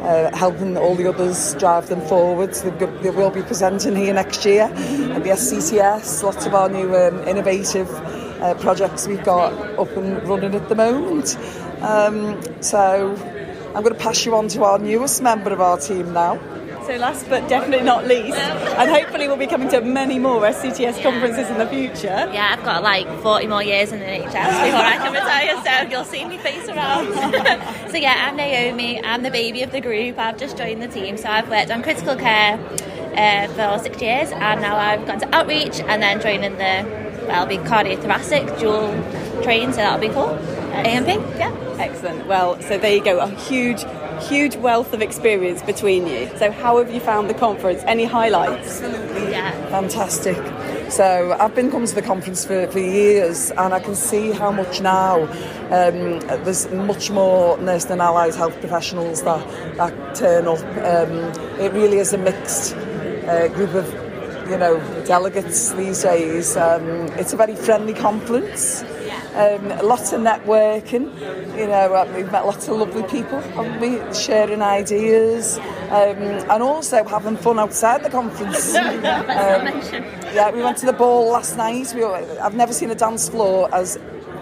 Uh, 0.00 0.30
helping 0.36 0.76
all 0.76 0.94
the 0.94 1.08
others 1.08 1.54
drive 1.54 1.88
them 1.88 2.00
forwards. 2.02 2.62
They, 2.62 2.70
they 2.70 3.10
will 3.10 3.30
be 3.30 3.42
presenting 3.42 3.96
here 3.96 4.14
next 4.14 4.44
year 4.44 4.62
at 4.62 5.24
the 5.24 5.30
SCTS. 5.30 6.22
Lots 6.22 6.46
of 6.46 6.54
our 6.54 6.68
new 6.68 6.94
um, 6.94 7.26
innovative 7.26 7.90
uh, 8.40 8.54
projects 8.60 9.08
we've 9.08 9.24
got 9.24 9.52
up 9.76 9.96
and 9.96 10.22
running 10.28 10.54
at 10.54 10.68
the 10.68 10.76
moment. 10.76 11.36
Um, 11.82 12.62
so 12.62 13.14
I'm 13.74 13.82
going 13.82 13.94
to 13.94 14.00
pass 14.00 14.24
you 14.24 14.34
on 14.34 14.48
to 14.48 14.64
our 14.64 14.78
newest 14.78 15.22
member 15.22 15.52
of 15.52 15.60
our 15.60 15.78
team 15.78 16.12
now. 16.12 16.40
So 16.86 16.94
last 16.98 17.28
but 17.28 17.48
definitely 17.48 17.84
not 17.84 18.06
least, 18.06 18.38
and 18.38 18.88
hopefully 18.88 19.26
we'll 19.26 19.36
be 19.36 19.48
coming 19.48 19.68
to 19.70 19.80
many 19.80 20.20
more 20.20 20.40
SCTS 20.42 21.02
conferences 21.02 21.50
in 21.50 21.58
the 21.58 21.66
future. 21.66 22.30
Yeah, 22.32 22.54
I've 22.56 22.64
got 22.64 22.84
like 22.84 23.08
40 23.22 23.48
more 23.48 23.62
years 23.62 23.90
in 23.90 23.98
the 23.98 24.04
NHS 24.04 24.30
before 24.30 24.86
I 24.86 24.96
can 24.96 25.12
retire, 25.12 25.84
so 25.84 25.90
you'll 25.90 26.04
see 26.04 26.24
me 26.24 26.38
face 26.38 26.68
around. 26.68 27.12
so 27.90 27.96
yeah, 27.96 28.28
I'm 28.28 28.36
Naomi. 28.36 29.02
I'm 29.02 29.24
the 29.24 29.32
baby 29.32 29.64
of 29.64 29.72
the 29.72 29.80
group. 29.80 30.16
I've 30.16 30.38
just 30.38 30.56
joined 30.56 30.80
the 30.80 30.86
team, 30.86 31.16
so 31.16 31.28
I've 31.28 31.50
worked 31.50 31.72
on 31.72 31.82
critical 31.82 32.14
care 32.14 32.54
uh, 33.16 33.48
for 33.48 33.82
six 33.82 34.00
years, 34.00 34.30
and 34.30 34.60
now 34.60 34.76
I've 34.76 35.04
gone 35.08 35.18
to 35.18 35.34
outreach 35.34 35.80
and 35.80 36.00
then 36.00 36.20
joining 36.20 36.52
the 36.52 36.86
well, 36.88 37.05
I'll 37.30 37.46
be 37.46 37.58
cardiothoracic 37.58 38.58
dual 38.58 38.92
trained, 39.42 39.74
so 39.74 39.78
that'll 39.78 40.00
be 40.00 40.12
cool. 40.12 40.38
ANP, 40.72 41.38
yeah. 41.38 41.52
Excellent. 41.78 42.26
Well, 42.26 42.60
so 42.62 42.78
there 42.78 42.94
you 42.94 43.04
go. 43.04 43.18
A 43.18 43.28
huge, 43.28 43.84
huge 44.28 44.56
wealth 44.56 44.92
of 44.92 45.02
experience 45.02 45.62
between 45.62 46.06
you. 46.06 46.30
So 46.36 46.50
how 46.50 46.78
have 46.78 46.90
you 46.92 47.00
found 47.00 47.28
the 47.28 47.34
conference? 47.34 47.82
Any 47.86 48.04
highlights? 48.04 48.82
Absolutely, 48.82 49.30
yeah. 49.30 49.52
Fantastic. 49.68 50.36
So 50.90 51.36
I've 51.38 51.54
been 51.54 51.70
coming 51.70 51.88
to 51.88 51.94
the 51.94 52.02
conference 52.02 52.44
for, 52.44 52.66
for 52.68 52.78
years 52.78 53.50
and 53.50 53.74
I 53.74 53.80
can 53.80 53.94
see 53.94 54.30
how 54.30 54.52
much 54.52 54.80
now 54.80 55.24
um, 55.70 56.20
there's 56.44 56.70
much 56.70 57.10
more 57.10 57.58
nursing 57.58 57.92
and 57.92 58.00
allied 58.00 58.34
health 58.34 58.58
professionals 58.60 59.22
that, 59.22 59.76
that 59.76 60.14
turn 60.14 60.46
up. 60.46 60.60
Um, 60.60 61.60
it 61.60 61.72
really 61.72 61.98
is 61.98 62.12
a 62.12 62.18
mixed 62.18 62.74
uh, 62.74 63.48
group 63.48 63.74
of 63.74 64.05
you 64.50 64.58
know 64.58 64.78
delegates 65.04 65.72
these 65.72 66.02
days. 66.02 66.56
Um, 66.56 66.84
it's 67.18 67.32
a 67.32 67.36
very 67.36 67.54
friendly 67.56 67.94
conference. 67.94 68.82
Um, 69.34 69.68
lots 69.86 70.12
of 70.12 70.20
networking. 70.22 71.04
You 71.58 71.66
know, 71.66 71.94
uh, 71.94 72.10
we've 72.16 72.30
met 72.32 72.46
lots 72.46 72.68
of 72.68 72.76
lovely 72.78 73.02
people, 73.04 73.40
haven't 73.40 73.80
we? 73.80 74.14
Sharing 74.14 74.62
ideas 74.62 75.58
um, 75.90 76.18
and 76.52 76.62
also 76.62 77.04
having 77.04 77.36
fun 77.36 77.58
outside 77.58 78.02
the 78.04 78.10
conference. 78.10 78.74
Um, 79.36 79.66
yeah, 80.34 80.50
we 80.50 80.62
went 80.62 80.76
to 80.78 80.86
the 80.86 80.92
ball 80.92 81.30
last 81.30 81.56
night. 81.56 81.92
We, 81.94 82.00
were- 82.02 82.38
I've 82.42 82.54
never 82.54 82.72
seen 82.72 82.90
a 82.90 82.94
dance 82.94 83.28
floor 83.28 83.68
as 83.74 83.98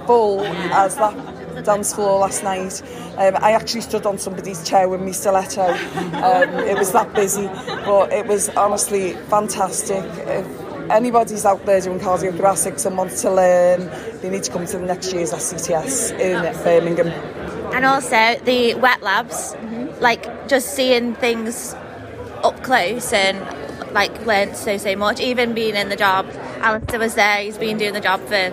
full 0.07 0.41
as 0.45 0.97
that 0.97 1.15
dance 1.63 1.95
floor 1.95 2.19
last 2.19 2.43
night. 2.43 2.83
Um, 3.17 3.37
I 3.41 3.53
actually 3.53 3.83
stood 3.83 4.07
on 4.07 4.19
somebody's 4.19 4.69
chair 4.69 4.89
with 4.89 5.01
my 5.01 5.13
stiletto. 5.13 5.63
Um, 5.63 6.55
it 6.65 6.77
was 6.77 6.93
that 6.93 7.13
busy, 7.15 7.47
but 7.47 8.13
it 8.13 8.27
was 8.27 8.49
honestly 8.51 9.15
fantastic. 9.29 10.05
If 10.27 10.91
anybody's 10.91 11.45
out 11.45 11.65
there 11.67 11.81
doing 11.81 12.01
cardiothoracics 12.01 12.87
and 12.87 12.97
wants 12.97 13.23
to 13.23 13.31
learn, 13.31 13.91
they 14.21 14.31
need 14.31 14.43
to 14.45 14.51
come 14.51 14.67
to 14.67 14.79
the 14.79 14.85
next 14.85 15.13
year's 15.13 15.33
SCTS 15.33 16.19
in 16.19 16.43
Birmingham. 16.65 17.09
And 17.75 17.85
also 17.85 18.37
the 18.45 18.75
wet 18.75 19.03
labs, 19.03 19.57
like 20.01 20.49
just 20.49 20.75
seeing 20.75 21.15
things 21.15 21.75
up 22.43 22.63
close 22.63 23.13
and 23.13 23.39
like 23.95 24.27
learned 24.27 24.57
so 24.57 24.77
so 24.77 24.95
much. 24.97 25.21
Even 25.21 25.55
being 25.55 25.77
in 25.77 25.89
the 25.89 25.97
job, 25.97 26.27
Alistair 26.61 26.99
was 26.99 27.15
there. 27.15 27.43
He's 27.43 27.59
been 27.59 27.79
doing 27.79 27.95
the 27.95 28.01
job 28.01 28.21
for 28.21 28.51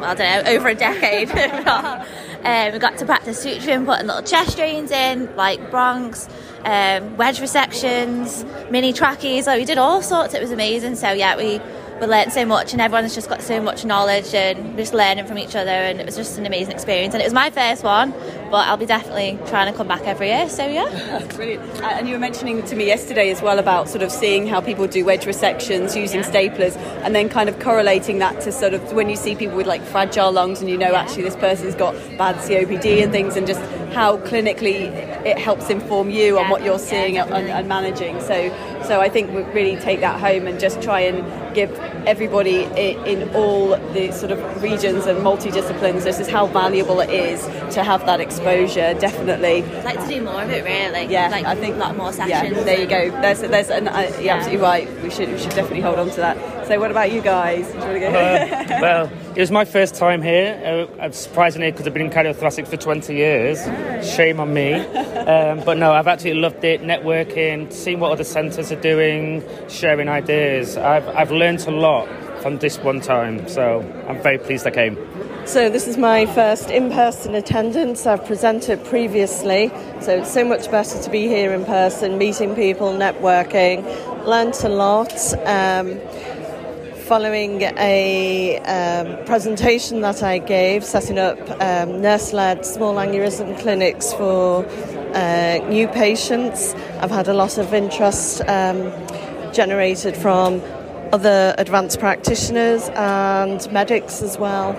well, 0.00 0.10
I 0.10 0.14
don't 0.14 0.44
know 0.44 0.52
over 0.52 0.68
a 0.68 0.74
decade. 0.74 1.28
um, 2.44 2.72
we 2.72 2.78
got 2.78 2.98
to 2.98 3.06
practice 3.06 3.44
suturing, 3.44 3.84
putting 3.84 4.06
little 4.06 4.22
chest 4.22 4.56
drains 4.56 4.90
in, 4.90 5.34
like 5.36 5.60
bronchs, 5.70 6.28
um, 6.64 7.16
wedge 7.16 7.38
resections, 7.38 8.44
mini 8.70 8.92
trachees. 8.92 9.46
Like 9.46 9.58
we 9.58 9.64
did 9.64 9.78
all 9.78 10.02
sorts. 10.02 10.34
It 10.34 10.40
was 10.40 10.50
amazing. 10.50 10.96
So 10.96 11.12
yeah, 11.12 11.36
we 11.36 11.60
we 12.00 12.06
learned 12.06 12.32
so 12.32 12.44
much, 12.46 12.72
and 12.72 12.80
everyone's 12.80 13.14
just 13.14 13.28
got 13.28 13.42
so 13.42 13.60
much 13.60 13.84
knowledge 13.84 14.34
and 14.34 14.76
just 14.76 14.94
learning 14.94 15.26
from 15.26 15.38
each 15.38 15.54
other. 15.54 15.70
And 15.70 16.00
it 16.00 16.06
was 16.06 16.16
just 16.16 16.38
an 16.38 16.46
amazing 16.46 16.72
experience. 16.72 17.14
And 17.14 17.22
it 17.22 17.26
was 17.26 17.34
my 17.34 17.50
first 17.50 17.84
one, 17.84 18.12
but 18.50 18.66
I'll 18.66 18.76
be 18.76 18.86
definitely 18.86 19.38
trying 19.46 19.70
to 19.70 19.76
come 19.76 19.86
back 19.86 20.02
every 20.02 20.28
year. 20.28 20.48
So 20.48 20.66
yeah. 20.66 21.26
Brilliant. 21.34 21.62
Uh, 21.82 21.86
And 22.00 22.08
you 22.08 22.14
were 22.14 22.20
mentioning 22.20 22.62
to 22.64 22.76
me 22.76 22.86
yesterday 22.86 23.30
as 23.30 23.42
well 23.42 23.58
about 23.58 23.88
sort 23.88 24.02
of 24.02 24.10
seeing 24.10 24.46
how 24.46 24.60
people 24.60 24.86
do 24.86 25.04
wedge 25.04 25.24
resections 25.24 25.94
using 25.94 26.22
staplers 26.22 26.76
and 27.04 27.14
then 27.14 27.28
kind 27.28 27.48
of 27.48 27.58
correlating 27.58 28.18
that 28.20 28.40
to 28.42 28.52
sort 28.52 28.74
of 28.74 28.92
when 28.92 29.10
you 29.10 29.16
see 29.16 29.34
people 29.34 29.56
with 29.56 29.66
like 29.66 29.82
fragile 29.82 30.32
lungs 30.32 30.60
and 30.60 30.70
you 30.70 30.78
know 30.78 30.94
actually 30.94 31.22
this 31.22 31.36
person's 31.36 31.74
got 31.74 31.94
bad 32.16 32.36
COPD 32.36 33.02
and 33.02 33.12
things 33.12 33.36
and 33.36 33.46
just 33.46 33.60
how 33.92 34.16
clinically 34.18 34.88
it 35.26 35.38
helps 35.38 35.68
inform 35.70 36.10
you 36.10 36.38
on 36.38 36.48
what 36.48 36.62
you're 36.64 36.78
seeing 36.78 37.18
and, 37.18 37.30
and 37.48 37.68
managing. 37.68 38.20
So, 38.20 38.48
so 38.84 39.00
I 39.00 39.08
think 39.08 39.32
we 39.34 39.42
really 39.52 39.76
take 39.76 40.00
that 40.00 40.20
home 40.20 40.46
and 40.46 40.58
just 40.60 40.80
try 40.82 41.00
and 41.00 41.24
give 41.54 41.70
everybody 42.06 42.64
i- 42.66 42.96
in 43.04 43.28
all 43.34 43.70
the 43.92 44.12
sort 44.12 44.30
of 44.32 44.62
regions 44.62 45.06
and 45.06 45.18
multidisciplines 45.18 46.04
this 46.04 46.20
is 46.20 46.28
how 46.28 46.46
valuable 46.46 47.00
it 47.00 47.10
is 47.10 47.42
to 47.74 47.82
have 47.82 48.06
that 48.06 48.20
exposure. 48.20 48.94
Definitely. 48.94 49.64
I'd 49.64 49.84
like 49.84 50.00
to 50.00 50.08
do 50.08 50.22
more 50.22 50.42
of 50.42 50.50
it 50.50 50.64
really. 50.64 51.06
Yeah, 51.12 51.28
like 51.28 51.44
I 51.44 51.54
think 51.56 51.76
like 51.76 51.96
lot 51.96 52.16
more 52.18 52.26
Yeah, 52.28 52.48
there 52.64 52.80
you 52.80 52.86
go. 52.86 53.10
There's, 53.20 53.40
there's, 53.40 53.70
an, 53.70 53.88
uh, 53.88 54.10
you're 54.20 54.30
absolutely 54.34 54.62
right. 54.62 55.02
We 55.02 55.10
should, 55.10 55.28
we 55.30 55.38
should 55.38 55.50
definitely 55.50 55.80
hold 55.80 55.98
on 55.98 56.10
to 56.10 56.16
that. 56.16 56.66
So, 56.68 56.78
what 56.78 56.90
about 56.92 57.10
you 57.10 57.20
guys? 57.20 57.66
Do 57.66 57.72
you 57.72 57.78
want 57.80 57.92
to 57.94 58.00
go? 58.00 58.06
Uh, 58.08 58.78
well, 58.80 59.10
it 59.36 59.40
was 59.40 59.50
my 59.50 59.64
first 59.64 59.94
time 59.94 60.22
here. 60.22 60.88
Uh, 60.98 61.02
I'm 61.02 61.12
surprisingly 61.12 61.70
because 61.70 61.86
I've 61.86 61.94
been 61.94 62.06
in 62.06 62.10
cardiothoracic 62.10 62.66
for 62.66 62.76
20 62.76 63.14
years. 63.14 63.64
Shame 64.06 64.40
on 64.40 64.52
me. 64.52 64.84
Um, 65.20 65.62
but 65.64 65.76
no, 65.76 65.92
I've 65.92 66.08
absolutely 66.08 66.40
loved 66.40 66.64
it. 66.64 66.82
Networking, 66.82 67.70
seeing 67.72 68.00
what 68.00 68.10
other 68.10 68.24
centres 68.24 68.72
are 68.72 68.80
doing, 68.80 69.44
sharing 69.68 70.08
ideas. 70.08 70.76
I've, 70.76 71.06
I've 71.08 71.30
learned 71.30 71.60
a 71.68 71.70
lot 71.70 72.08
from 72.40 72.58
this 72.58 72.78
one 72.78 73.00
time. 73.00 73.46
So 73.46 73.80
I'm 74.08 74.20
very 74.22 74.38
pleased 74.38 74.66
I 74.66 74.70
came. 74.70 74.96
So 75.46 75.68
this 75.68 75.86
is 75.86 75.96
my 75.96 76.26
first 76.26 76.70
in-person 76.70 77.34
attendance. 77.34 78.06
I've 78.06 78.24
presented 78.24 78.84
previously, 78.84 79.70
so 80.00 80.18
it's 80.18 80.32
so 80.32 80.44
much 80.44 80.70
better 80.70 81.00
to 81.00 81.10
be 81.10 81.28
here 81.28 81.52
in 81.52 81.64
person, 81.64 82.18
meeting 82.18 82.54
people, 82.54 82.92
networking. 82.92 83.84
Learnt 84.26 84.64
a 84.64 84.68
lot. 84.68 85.12
Um, 85.46 86.00
following 87.10 87.62
a 87.62 88.56
um, 88.58 89.24
presentation 89.24 90.00
that 90.00 90.22
I 90.22 90.38
gave, 90.38 90.84
setting 90.84 91.18
up 91.18 91.40
um, 91.60 92.00
nurse-led 92.00 92.64
small 92.64 92.94
aneurysm 92.94 93.58
clinics 93.58 94.12
for 94.12 94.64
uh, 94.64 95.58
new 95.68 95.88
patients. 95.88 96.72
I've 97.00 97.10
had 97.10 97.26
a 97.26 97.34
lot 97.34 97.58
of 97.58 97.74
interest 97.74 98.42
um, 98.42 98.92
generated 99.52 100.16
from 100.16 100.62
other 101.12 101.52
advanced 101.58 101.98
practitioners 101.98 102.88
and 102.90 103.60
medics 103.72 104.22
as 104.22 104.38
well. 104.38 104.72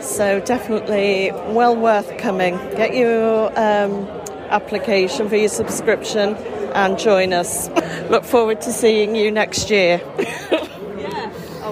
So 0.00 0.40
definitely 0.40 1.30
well 1.54 1.76
worth 1.76 2.16
coming. 2.16 2.56
Get 2.70 2.94
your 2.94 3.48
um, 3.50 4.08
application 4.48 5.28
for 5.28 5.36
your 5.36 5.50
subscription 5.50 6.36
and 6.72 6.98
join 6.98 7.34
us. 7.34 7.68
Look 8.08 8.24
forward 8.24 8.62
to 8.62 8.72
seeing 8.72 9.14
you 9.14 9.30
next 9.30 9.68
year. 9.68 10.00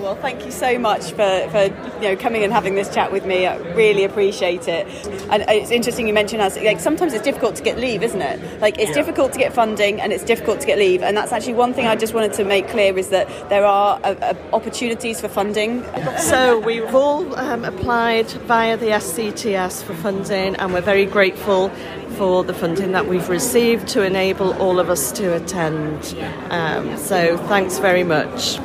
Well, 0.08 0.16
thank 0.16 0.46
you 0.46 0.50
so 0.50 0.78
much 0.78 1.10
for, 1.10 1.48
for 1.50 1.64
you 2.00 2.00
know 2.00 2.16
coming 2.16 2.42
and 2.42 2.50
having 2.50 2.74
this 2.74 2.88
chat 2.94 3.12
with 3.12 3.26
me. 3.26 3.46
I 3.46 3.58
really 3.74 4.04
appreciate 4.04 4.66
it. 4.66 4.86
And 5.30 5.44
it's 5.48 5.70
interesting 5.70 6.08
you 6.08 6.14
mentioned 6.14 6.40
as 6.40 6.56
like 6.56 6.80
sometimes 6.80 7.12
it's 7.12 7.22
difficult 7.24 7.56
to 7.56 7.62
get 7.62 7.76
leave, 7.76 8.02
isn't 8.02 8.22
it? 8.22 8.58
Like 8.58 8.78
it's 8.78 8.88
Yeah. 8.88 8.94
difficult 8.94 9.34
to 9.34 9.38
get 9.38 9.52
funding 9.52 10.00
and 10.00 10.10
it's 10.10 10.24
difficult 10.24 10.62
to 10.62 10.66
get 10.66 10.78
leave. 10.78 11.02
And 11.02 11.14
that's 11.14 11.30
actually 11.30 11.52
one 11.52 11.74
thing 11.74 11.86
I 11.86 11.94
just 11.94 12.14
wanted 12.14 12.32
to 12.32 12.44
make 12.44 12.68
clear 12.68 12.96
is 12.96 13.10
that 13.10 13.28
there 13.50 13.66
are 13.66 14.00
uh, 14.02 14.14
uh, 14.22 14.34
opportunities 14.54 15.20
for 15.20 15.28
funding. 15.28 15.84
So 16.16 16.58
we've 16.58 16.94
all 16.94 17.38
um, 17.38 17.66
applied 17.66 18.30
via 18.30 18.78
the 18.78 18.86
SCTS 18.86 19.82
for 19.82 19.92
funding, 19.92 20.56
and 20.56 20.72
we're 20.72 20.80
very 20.80 21.04
grateful 21.04 21.68
for 22.16 22.44
the 22.44 22.54
funding 22.54 22.92
that 22.92 23.06
we've 23.06 23.28
received 23.28 23.88
to 23.88 24.04
enable 24.04 24.54
all 24.54 24.80
of 24.80 24.88
us 24.88 25.12
to 25.12 25.34
attend. 25.36 26.16
Um, 26.48 26.96
so 26.96 27.36
thanks 27.36 27.78
very 27.78 28.04
much. 28.04 28.58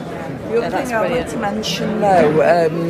The 0.54 0.68
other 0.68 0.78
thing 0.86 0.94
I'd 0.94 1.12
like 1.12 1.30
to 1.30 1.38
mention 1.38 2.02
though 2.02 2.68
um, 2.68 2.90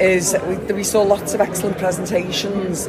is 0.00 0.34
we, 0.46 0.56
we 0.72 0.84
saw 0.84 1.02
lots 1.02 1.34
of 1.34 1.40
excellent 1.40 1.76
presentations. 1.78 2.88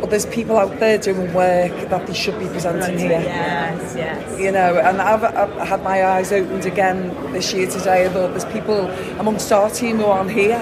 But 0.00 0.10
there's 0.10 0.26
people 0.26 0.56
out 0.56 0.78
there 0.78 0.98
doing 0.98 1.32
work 1.32 1.72
that 1.88 2.06
they 2.06 2.14
should 2.14 2.38
be 2.38 2.46
presenting 2.46 2.98
here. 2.98 3.20
Yes, 3.20 3.94
yes. 3.96 4.40
You 4.40 4.52
know, 4.52 4.78
and 4.78 5.00
I've, 5.00 5.24
I've 5.24 5.68
had 5.68 5.82
my 5.82 6.04
eyes 6.04 6.32
opened 6.32 6.66
again 6.66 7.08
this 7.32 7.52
year 7.52 7.68
today. 7.68 8.06
I 8.06 8.08
thought 8.08 8.30
there's 8.30 8.44
people 8.46 8.90
amongst 9.18 9.50
our 9.52 9.70
team 9.70 9.96
who 9.98 10.04
aren't 10.04 10.30
here 10.30 10.58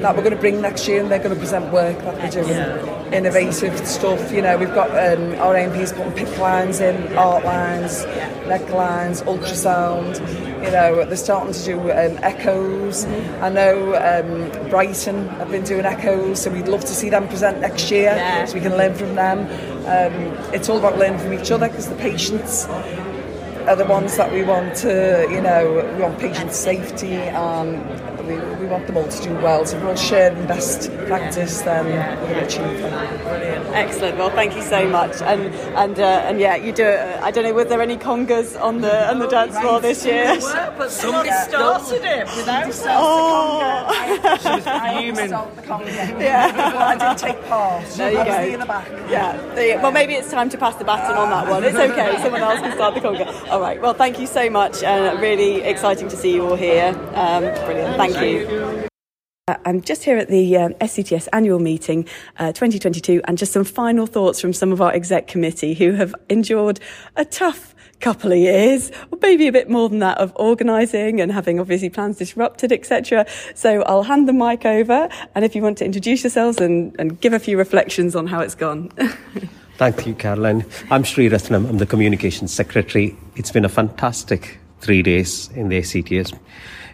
that 0.00 0.16
we're 0.16 0.22
going 0.22 0.34
to 0.34 0.40
bring 0.40 0.60
next 0.60 0.86
year 0.88 1.00
and 1.02 1.10
they're 1.10 1.18
going 1.18 1.34
to 1.34 1.40
present 1.40 1.72
work 1.72 1.98
that 1.98 2.32
they're 2.32 2.42
doing. 2.42 3.12
Innovative 3.12 3.86
stuff. 3.86 4.32
You 4.32 4.42
know, 4.42 4.56
we've 4.56 4.74
got 4.74 4.90
um, 4.90 5.34
our 5.40 5.54
MPs 5.54 5.94
putting 5.96 6.12
PICC 6.12 6.38
lines 6.38 6.80
in, 6.80 7.16
art 7.16 7.44
lines, 7.44 8.04
neck 8.46 8.68
lines, 8.70 9.22
ultrasound. 9.22 10.47
You 10.64 10.70
know, 10.72 11.04
they're 11.04 11.16
starting 11.16 11.52
to 11.52 11.64
do 11.64 11.80
um, 11.92 12.18
echoes. 12.22 13.04
I 13.40 13.48
know 13.48 13.94
um, 13.94 14.68
Brighton 14.70 15.28
have 15.28 15.50
been 15.50 15.64
doing 15.64 15.84
echoes, 15.86 16.42
so 16.42 16.50
we'd 16.50 16.68
love 16.68 16.80
to 16.82 16.94
see 16.94 17.08
them 17.10 17.28
present 17.28 17.60
next 17.60 17.90
year 17.90 18.12
Yeah. 18.16 18.44
so 18.44 18.54
we 18.54 18.60
can 18.60 18.72
learn 18.76 18.94
from 18.94 19.14
them. 19.14 19.40
Um, 19.86 20.52
it's 20.54 20.68
all 20.68 20.78
about 20.78 20.98
learning 20.98 21.18
from 21.20 21.32
each 21.32 21.50
other 21.50 21.68
because 21.68 21.88
the 21.88 21.94
patients 21.96 22.66
are 22.66 23.76
the 23.76 23.84
ones 23.84 24.16
that 24.16 24.32
we 24.32 24.42
want 24.42 24.74
to, 24.76 25.26
you 25.30 25.40
know, 25.40 25.90
we 25.94 26.02
want 26.02 26.18
patient 26.18 26.52
safety 26.52 27.12
and 27.14 28.17
we, 28.28 28.36
we 28.56 28.66
want 28.66 28.86
them 28.86 28.96
all 28.96 29.08
to 29.08 29.22
do 29.22 29.34
well. 29.36 29.64
So 29.66 29.76
if 29.76 29.82
we're 29.82 29.90
all 29.90 29.96
sharing 29.96 30.46
best 30.46 30.90
practice, 31.06 31.62
then 31.62 31.86
we're 31.86 32.26
going 32.26 32.34
to 32.40 32.44
achieve 32.46 32.80
that. 32.82 33.22
Brilliant, 33.24 33.66
excellent. 33.74 34.18
Well, 34.18 34.30
thank 34.30 34.54
you 34.54 34.62
so 34.62 34.88
much. 34.88 35.20
And 35.22 35.54
and 35.76 35.98
uh, 35.98 36.02
and 36.28 36.38
yeah, 36.38 36.56
you 36.56 36.72
do. 36.72 36.84
Uh, 36.84 37.20
I 37.22 37.30
don't 37.30 37.44
know. 37.44 37.52
Were 37.54 37.64
there 37.64 37.82
any 37.82 37.96
congas 37.96 38.60
on 38.60 38.80
the 38.80 39.08
on 39.10 39.18
the 39.18 39.26
dance 39.28 39.58
floor 39.58 39.80
this 39.80 40.04
year? 40.04 40.36
but 40.78 40.90
somebody 40.90 41.30
started 41.48 42.04
it 42.04 42.26
without 42.36 42.68
us. 42.68 42.84
Oh. 42.86 44.38
She 44.42 44.48
was 44.48 44.64
fuming. 44.64 45.32
Yeah. 46.18 46.56
Well, 46.56 46.78
I 46.78 46.96
didn't 46.96 47.18
take 47.18 47.44
part. 47.46 47.84
There 47.90 48.12
you 48.12 48.18
I 48.18 48.24
was 48.24 48.34
go. 48.36 48.42
the 48.46 48.52
in 48.54 48.60
the 48.60 48.66
back. 48.66 48.88
Yeah. 49.10 49.36
There 49.54 49.76
you- 49.76 49.82
well, 49.82 49.92
maybe 49.92 50.14
it's 50.14 50.30
time 50.30 50.48
to 50.50 50.58
pass 50.58 50.74
the 50.76 50.84
baton 50.84 51.16
on 51.16 51.30
that 51.30 51.48
one. 51.48 51.62
It's 51.64 51.76
okay. 51.76 52.16
Someone 52.22 52.40
else 52.42 52.60
can 52.60 52.72
start 52.74 52.94
the 52.94 53.00
conga. 53.00 53.48
All 53.50 53.60
right. 53.60 53.80
Well, 53.80 53.94
thank 53.94 54.18
you 54.18 54.26
so 54.26 54.48
much, 54.50 54.82
and 54.82 55.20
really 55.20 55.62
exciting 55.62 56.08
to 56.08 56.16
see 56.16 56.34
you 56.34 56.46
all 56.48 56.56
here. 56.56 56.88
Um, 57.14 57.42
brilliant. 57.66 57.96
Thank 57.96 58.14
you. 58.16 58.17
Uh, 58.18 59.56
I'm 59.64 59.80
just 59.80 60.02
here 60.02 60.18
at 60.18 60.28
the 60.28 60.56
um, 60.56 60.74
SCTS 60.74 61.28
annual 61.32 61.60
meeting 61.60 62.04
uh, 62.38 62.48
2022 62.48 63.22
and 63.24 63.38
just 63.38 63.52
some 63.52 63.64
final 63.64 64.06
thoughts 64.06 64.40
from 64.40 64.52
some 64.52 64.72
of 64.72 64.82
our 64.82 64.92
exec 64.92 65.28
committee 65.28 65.74
who 65.74 65.92
have 65.92 66.14
endured 66.28 66.80
a 67.16 67.24
tough 67.24 67.74
couple 68.00 68.32
of 68.32 68.38
years, 68.38 68.90
or 69.10 69.18
maybe 69.22 69.46
a 69.46 69.52
bit 69.52 69.70
more 69.70 69.88
than 69.88 70.00
that, 70.00 70.18
of 70.18 70.32
organising 70.36 71.20
and 71.20 71.32
having 71.32 71.60
obviously 71.60 71.88
plans 71.90 72.18
disrupted, 72.18 72.72
etc. 72.72 73.24
So 73.54 73.82
I'll 73.82 74.02
hand 74.02 74.28
the 74.28 74.32
mic 74.32 74.64
over, 74.66 75.08
and 75.34 75.44
if 75.44 75.54
you 75.54 75.62
want 75.62 75.78
to 75.78 75.84
introduce 75.84 76.24
yourselves 76.24 76.58
and, 76.58 76.94
and 76.98 77.20
give 77.20 77.32
a 77.32 77.38
few 77.38 77.56
reflections 77.56 78.14
on 78.16 78.26
how 78.26 78.40
it's 78.40 78.54
gone. 78.54 78.90
Thank 79.76 80.06
you, 80.06 80.14
Caroline. 80.14 80.64
I'm 80.90 81.04
Sri 81.04 81.28
Rathinam. 81.28 81.68
I'm 81.68 81.78
the 81.78 81.86
Communications 81.86 82.52
Secretary. 82.52 83.16
It's 83.36 83.52
been 83.52 83.64
a 83.64 83.68
fantastic 83.68 84.58
three 84.80 85.02
days 85.02 85.50
in 85.54 85.68
the 85.68 85.78
SCTS. 85.78 86.36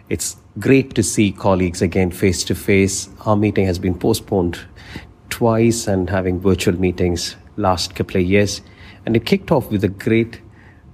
It's 0.09 0.37
great 0.59 0.95
to 0.95 1.03
see 1.03 1.31
colleagues 1.31 1.81
again 1.81 2.11
face 2.11 2.43
to 2.45 2.55
face. 2.55 3.09
Our 3.25 3.35
meeting 3.35 3.65
has 3.65 3.79
been 3.79 3.97
postponed 3.97 4.59
twice 5.29 5.87
and 5.87 6.09
having 6.09 6.39
virtual 6.39 6.79
meetings 6.79 7.35
last 7.57 7.95
couple 7.95 8.21
of 8.21 8.27
years. 8.27 8.61
And 9.05 9.15
it 9.15 9.25
kicked 9.25 9.51
off 9.51 9.69
with 9.69 9.83
a 9.83 9.89
great 9.89 10.41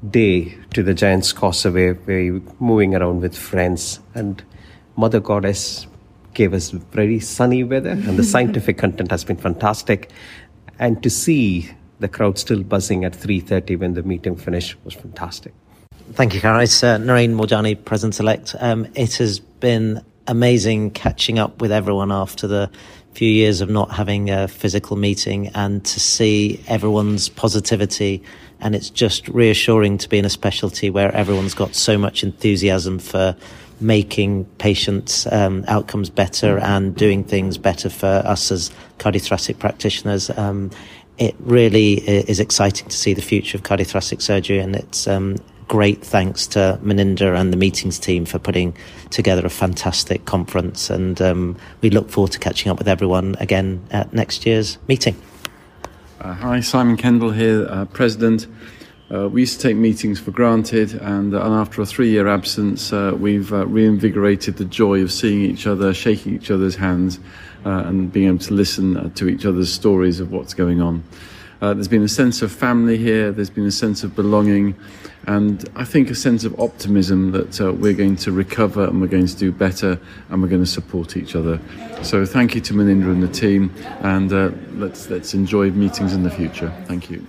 day 0.09 0.57
to 0.73 0.83
the 0.83 0.93
Giants 0.93 1.31
Causeway, 1.31 1.93
where 1.93 2.41
moving 2.59 2.95
around 2.95 3.21
with 3.21 3.37
friends. 3.37 3.99
And 4.15 4.43
Mother 4.95 5.19
Goddess 5.19 5.87
gave 6.33 6.53
us 6.53 6.71
very 6.71 7.19
sunny 7.19 7.63
weather, 7.63 7.91
and 7.91 8.17
the 8.17 8.23
scientific 8.33 8.77
content 8.77 9.11
has 9.11 9.23
been 9.23 9.37
fantastic. 9.37 10.11
And 10.79 11.01
to 11.03 11.09
see 11.09 11.71
the 11.99 12.07
crowd 12.07 12.39
still 12.39 12.63
buzzing 12.63 13.05
at 13.05 13.13
3.30 13.13 13.79
when 13.79 13.93
the 13.93 14.01
meeting 14.01 14.35
finished 14.35 14.75
was 14.83 14.95
fantastic. 14.95 15.53
Thank 16.13 16.33
you, 16.33 16.41
Karen. 16.41 16.61
It's 16.61 16.83
uh, 16.83 16.97
Narain 16.97 17.35
Moorjani, 17.35 17.85
President-elect. 17.85 18.55
Um, 18.59 18.85
it 18.95 19.15
has 19.15 19.39
been 19.39 20.03
amazing 20.27 20.91
catching 20.91 21.39
up 21.39 21.61
with 21.61 21.71
everyone 21.71 22.11
after 22.11 22.47
the 22.47 22.69
few 23.13 23.29
years 23.29 23.61
of 23.61 23.69
not 23.69 23.91
having 23.91 24.29
a 24.29 24.49
physical 24.49 24.97
meeting 24.97 25.47
and 25.55 25.83
to 25.85 25.99
see 26.01 26.61
everyone's 26.67 27.29
positivity. 27.29 28.21
And 28.59 28.75
it's 28.75 28.89
just 28.89 29.29
reassuring 29.29 29.97
to 29.99 30.09
be 30.09 30.19
in 30.19 30.25
a 30.25 30.29
specialty 30.29 30.89
where 30.89 31.15
everyone's 31.15 31.53
got 31.53 31.75
so 31.75 31.97
much 31.97 32.23
enthusiasm 32.23 32.99
for 32.99 33.35
making 33.79 34.45
patients' 34.57 35.25
um, 35.31 35.63
outcomes 35.69 36.09
better 36.09 36.59
and 36.59 36.93
doing 36.93 37.23
things 37.23 37.57
better 37.57 37.89
for 37.89 38.21
us 38.25 38.51
as 38.51 38.69
cardiothoracic 38.99 39.59
practitioners. 39.59 40.29
Um, 40.31 40.71
it 41.17 41.35
really 41.39 41.93
is 41.93 42.39
exciting 42.39 42.89
to 42.89 42.97
see 42.97 43.13
the 43.13 43.21
future 43.21 43.57
of 43.57 43.63
cardiothoracic 43.63 44.21
surgery, 44.21 44.59
and 44.59 44.75
it's 44.75 45.07
um, 45.07 45.37
great 45.71 46.03
thanks 46.03 46.47
to 46.47 46.77
Meninda 46.83 47.33
and 47.39 47.53
the 47.53 47.55
meetings 47.55 47.97
team 47.97 48.25
for 48.25 48.37
putting 48.37 48.75
together 49.09 49.45
a 49.45 49.49
fantastic 49.49 50.25
conference. 50.25 50.89
And 50.89 51.21
um, 51.21 51.55
we 51.79 51.89
look 51.89 52.09
forward 52.09 52.33
to 52.33 52.39
catching 52.39 52.69
up 52.69 52.77
with 52.77 52.89
everyone 52.89 53.37
again 53.39 53.81
at 53.89 54.11
next 54.11 54.45
year's 54.45 54.77
meeting. 54.89 55.15
Uh, 56.19 56.33
hi, 56.33 56.59
Simon 56.59 56.97
Kendall 56.97 57.31
here, 57.31 57.65
uh, 57.69 57.85
President. 57.85 58.47
Uh, 59.09 59.29
we 59.29 59.43
used 59.43 59.61
to 59.61 59.67
take 59.69 59.77
meetings 59.77 60.19
for 60.19 60.31
granted, 60.31 60.93
and, 60.95 61.33
uh, 61.33 61.41
and 61.41 61.53
after 61.53 61.81
a 61.81 61.85
three 61.85 62.09
year 62.09 62.27
absence, 62.27 62.91
uh, 62.91 63.15
we've 63.17 63.53
uh, 63.53 63.65
reinvigorated 63.65 64.57
the 64.57 64.65
joy 64.65 65.01
of 65.01 65.09
seeing 65.09 65.41
each 65.41 65.65
other, 65.67 65.93
shaking 65.93 66.35
each 66.35 66.51
other's 66.51 66.75
hands, 66.75 67.17
and 67.63 68.11
being 68.11 68.27
able 68.27 68.39
to 68.39 68.53
listen 68.53 69.09
to 69.13 69.29
each 69.29 69.45
other's 69.45 69.71
stories 69.71 70.19
of 70.19 70.33
what's 70.33 70.53
going 70.53 70.81
on. 70.81 71.01
There's 71.61 71.87
been 71.87 72.03
a 72.03 72.07
sense 72.07 72.41
of 72.41 72.51
family 72.51 72.97
here, 72.97 73.31
there's 73.31 73.49
been 73.49 73.67
a 73.67 73.71
sense 73.71 74.03
of 74.03 74.15
belonging, 74.15 74.75
and 75.27 75.69
I 75.75 75.85
think 75.85 76.09
a 76.09 76.15
sense 76.15 76.43
of 76.43 76.59
optimism 76.59 77.31
that 77.31 77.61
uh, 77.61 77.71
we're 77.71 77.93
going 77.93 78.15
to 78.17 78.31
recover 78.31 78.85
and 78.85 78.99
we're 78.99 79.07
going 79.07 79.27
to 79.27 79.37
do 79.37 79.51
better 79.51 79.99
and 80.29 80.41
we're 80.41 80.49
going 80.49 80.63
to 80.63 80.69
support 80.69 81.15
each 81.15 81.35
other. 81.35 81.59
So 82.01 82.25
thank 82.25 82.55
you 82.55 82.61
to 82.61 82.73
Meninda 82.73 83.11
and 83.11 83.21
the 83.21 83.27
team, 83.27 83.71
and 84.01 84.33
uh, 84.33 84.51
let's 84.73 85.09
let's 85.09 85.33
enjoy 85.33 85.69
meetings 85.71 86.13
in 86.13 86.23
the 86.23 86.31
future. 86.31 86.73
Thank 86.85 87.09
you. 87.09 87.25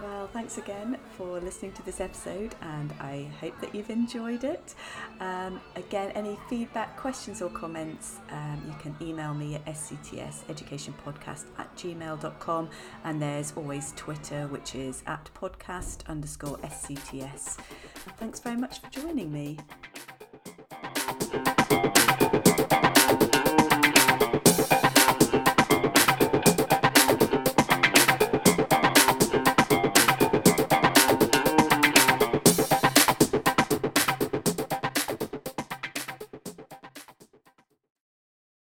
Well, 0.00 0.28
thanks 0.28 0.56
again 0.58 0.98
for 1.36 1.44
listening 1.44 1.72
to 1.72 1.84
this 1.84 2.00
episode, 2.00 2.54
and 2.62 2.94
I 2.98 3.28
hope 3.40 3.60
that 3.60 3.74
you've 3.74 3.90
enjoyed 3.90 4.42
it. 4.42 4.74
Um, 5.20 5.60
again, 5.74 6.10
any 6.12 6.38
feedback, 6.48 6.96
questions, 6.96 7.42
or 7.42 7.50
comments, 7.50 8.20
um, 8.30 8.62
you 8.66 8.74
can 8.80 8.96
email 9.06 9.34
me 9.34 9.56
at 9.56 9.66
sctseducationpodcast 9.66 11.44
at 11.58 11.76
gmail.com, 11.76 12.70
and 13.04 13.20
there's 13.20 13.52
always 13.54 13.92
Twitter, 13.96 14.46
which 14.46 14.74
is 14.74 15.02
at 15.06 15.28
podcast 15.34 16.06
underscore 16.06 16.56
scts. 16.58 17.58
Thanks 18.16 18.40
very 18.40 18.56
much 18.56 18.80
for 18.80 18.88
joining 18.88 19.30
me. 19.30 19.58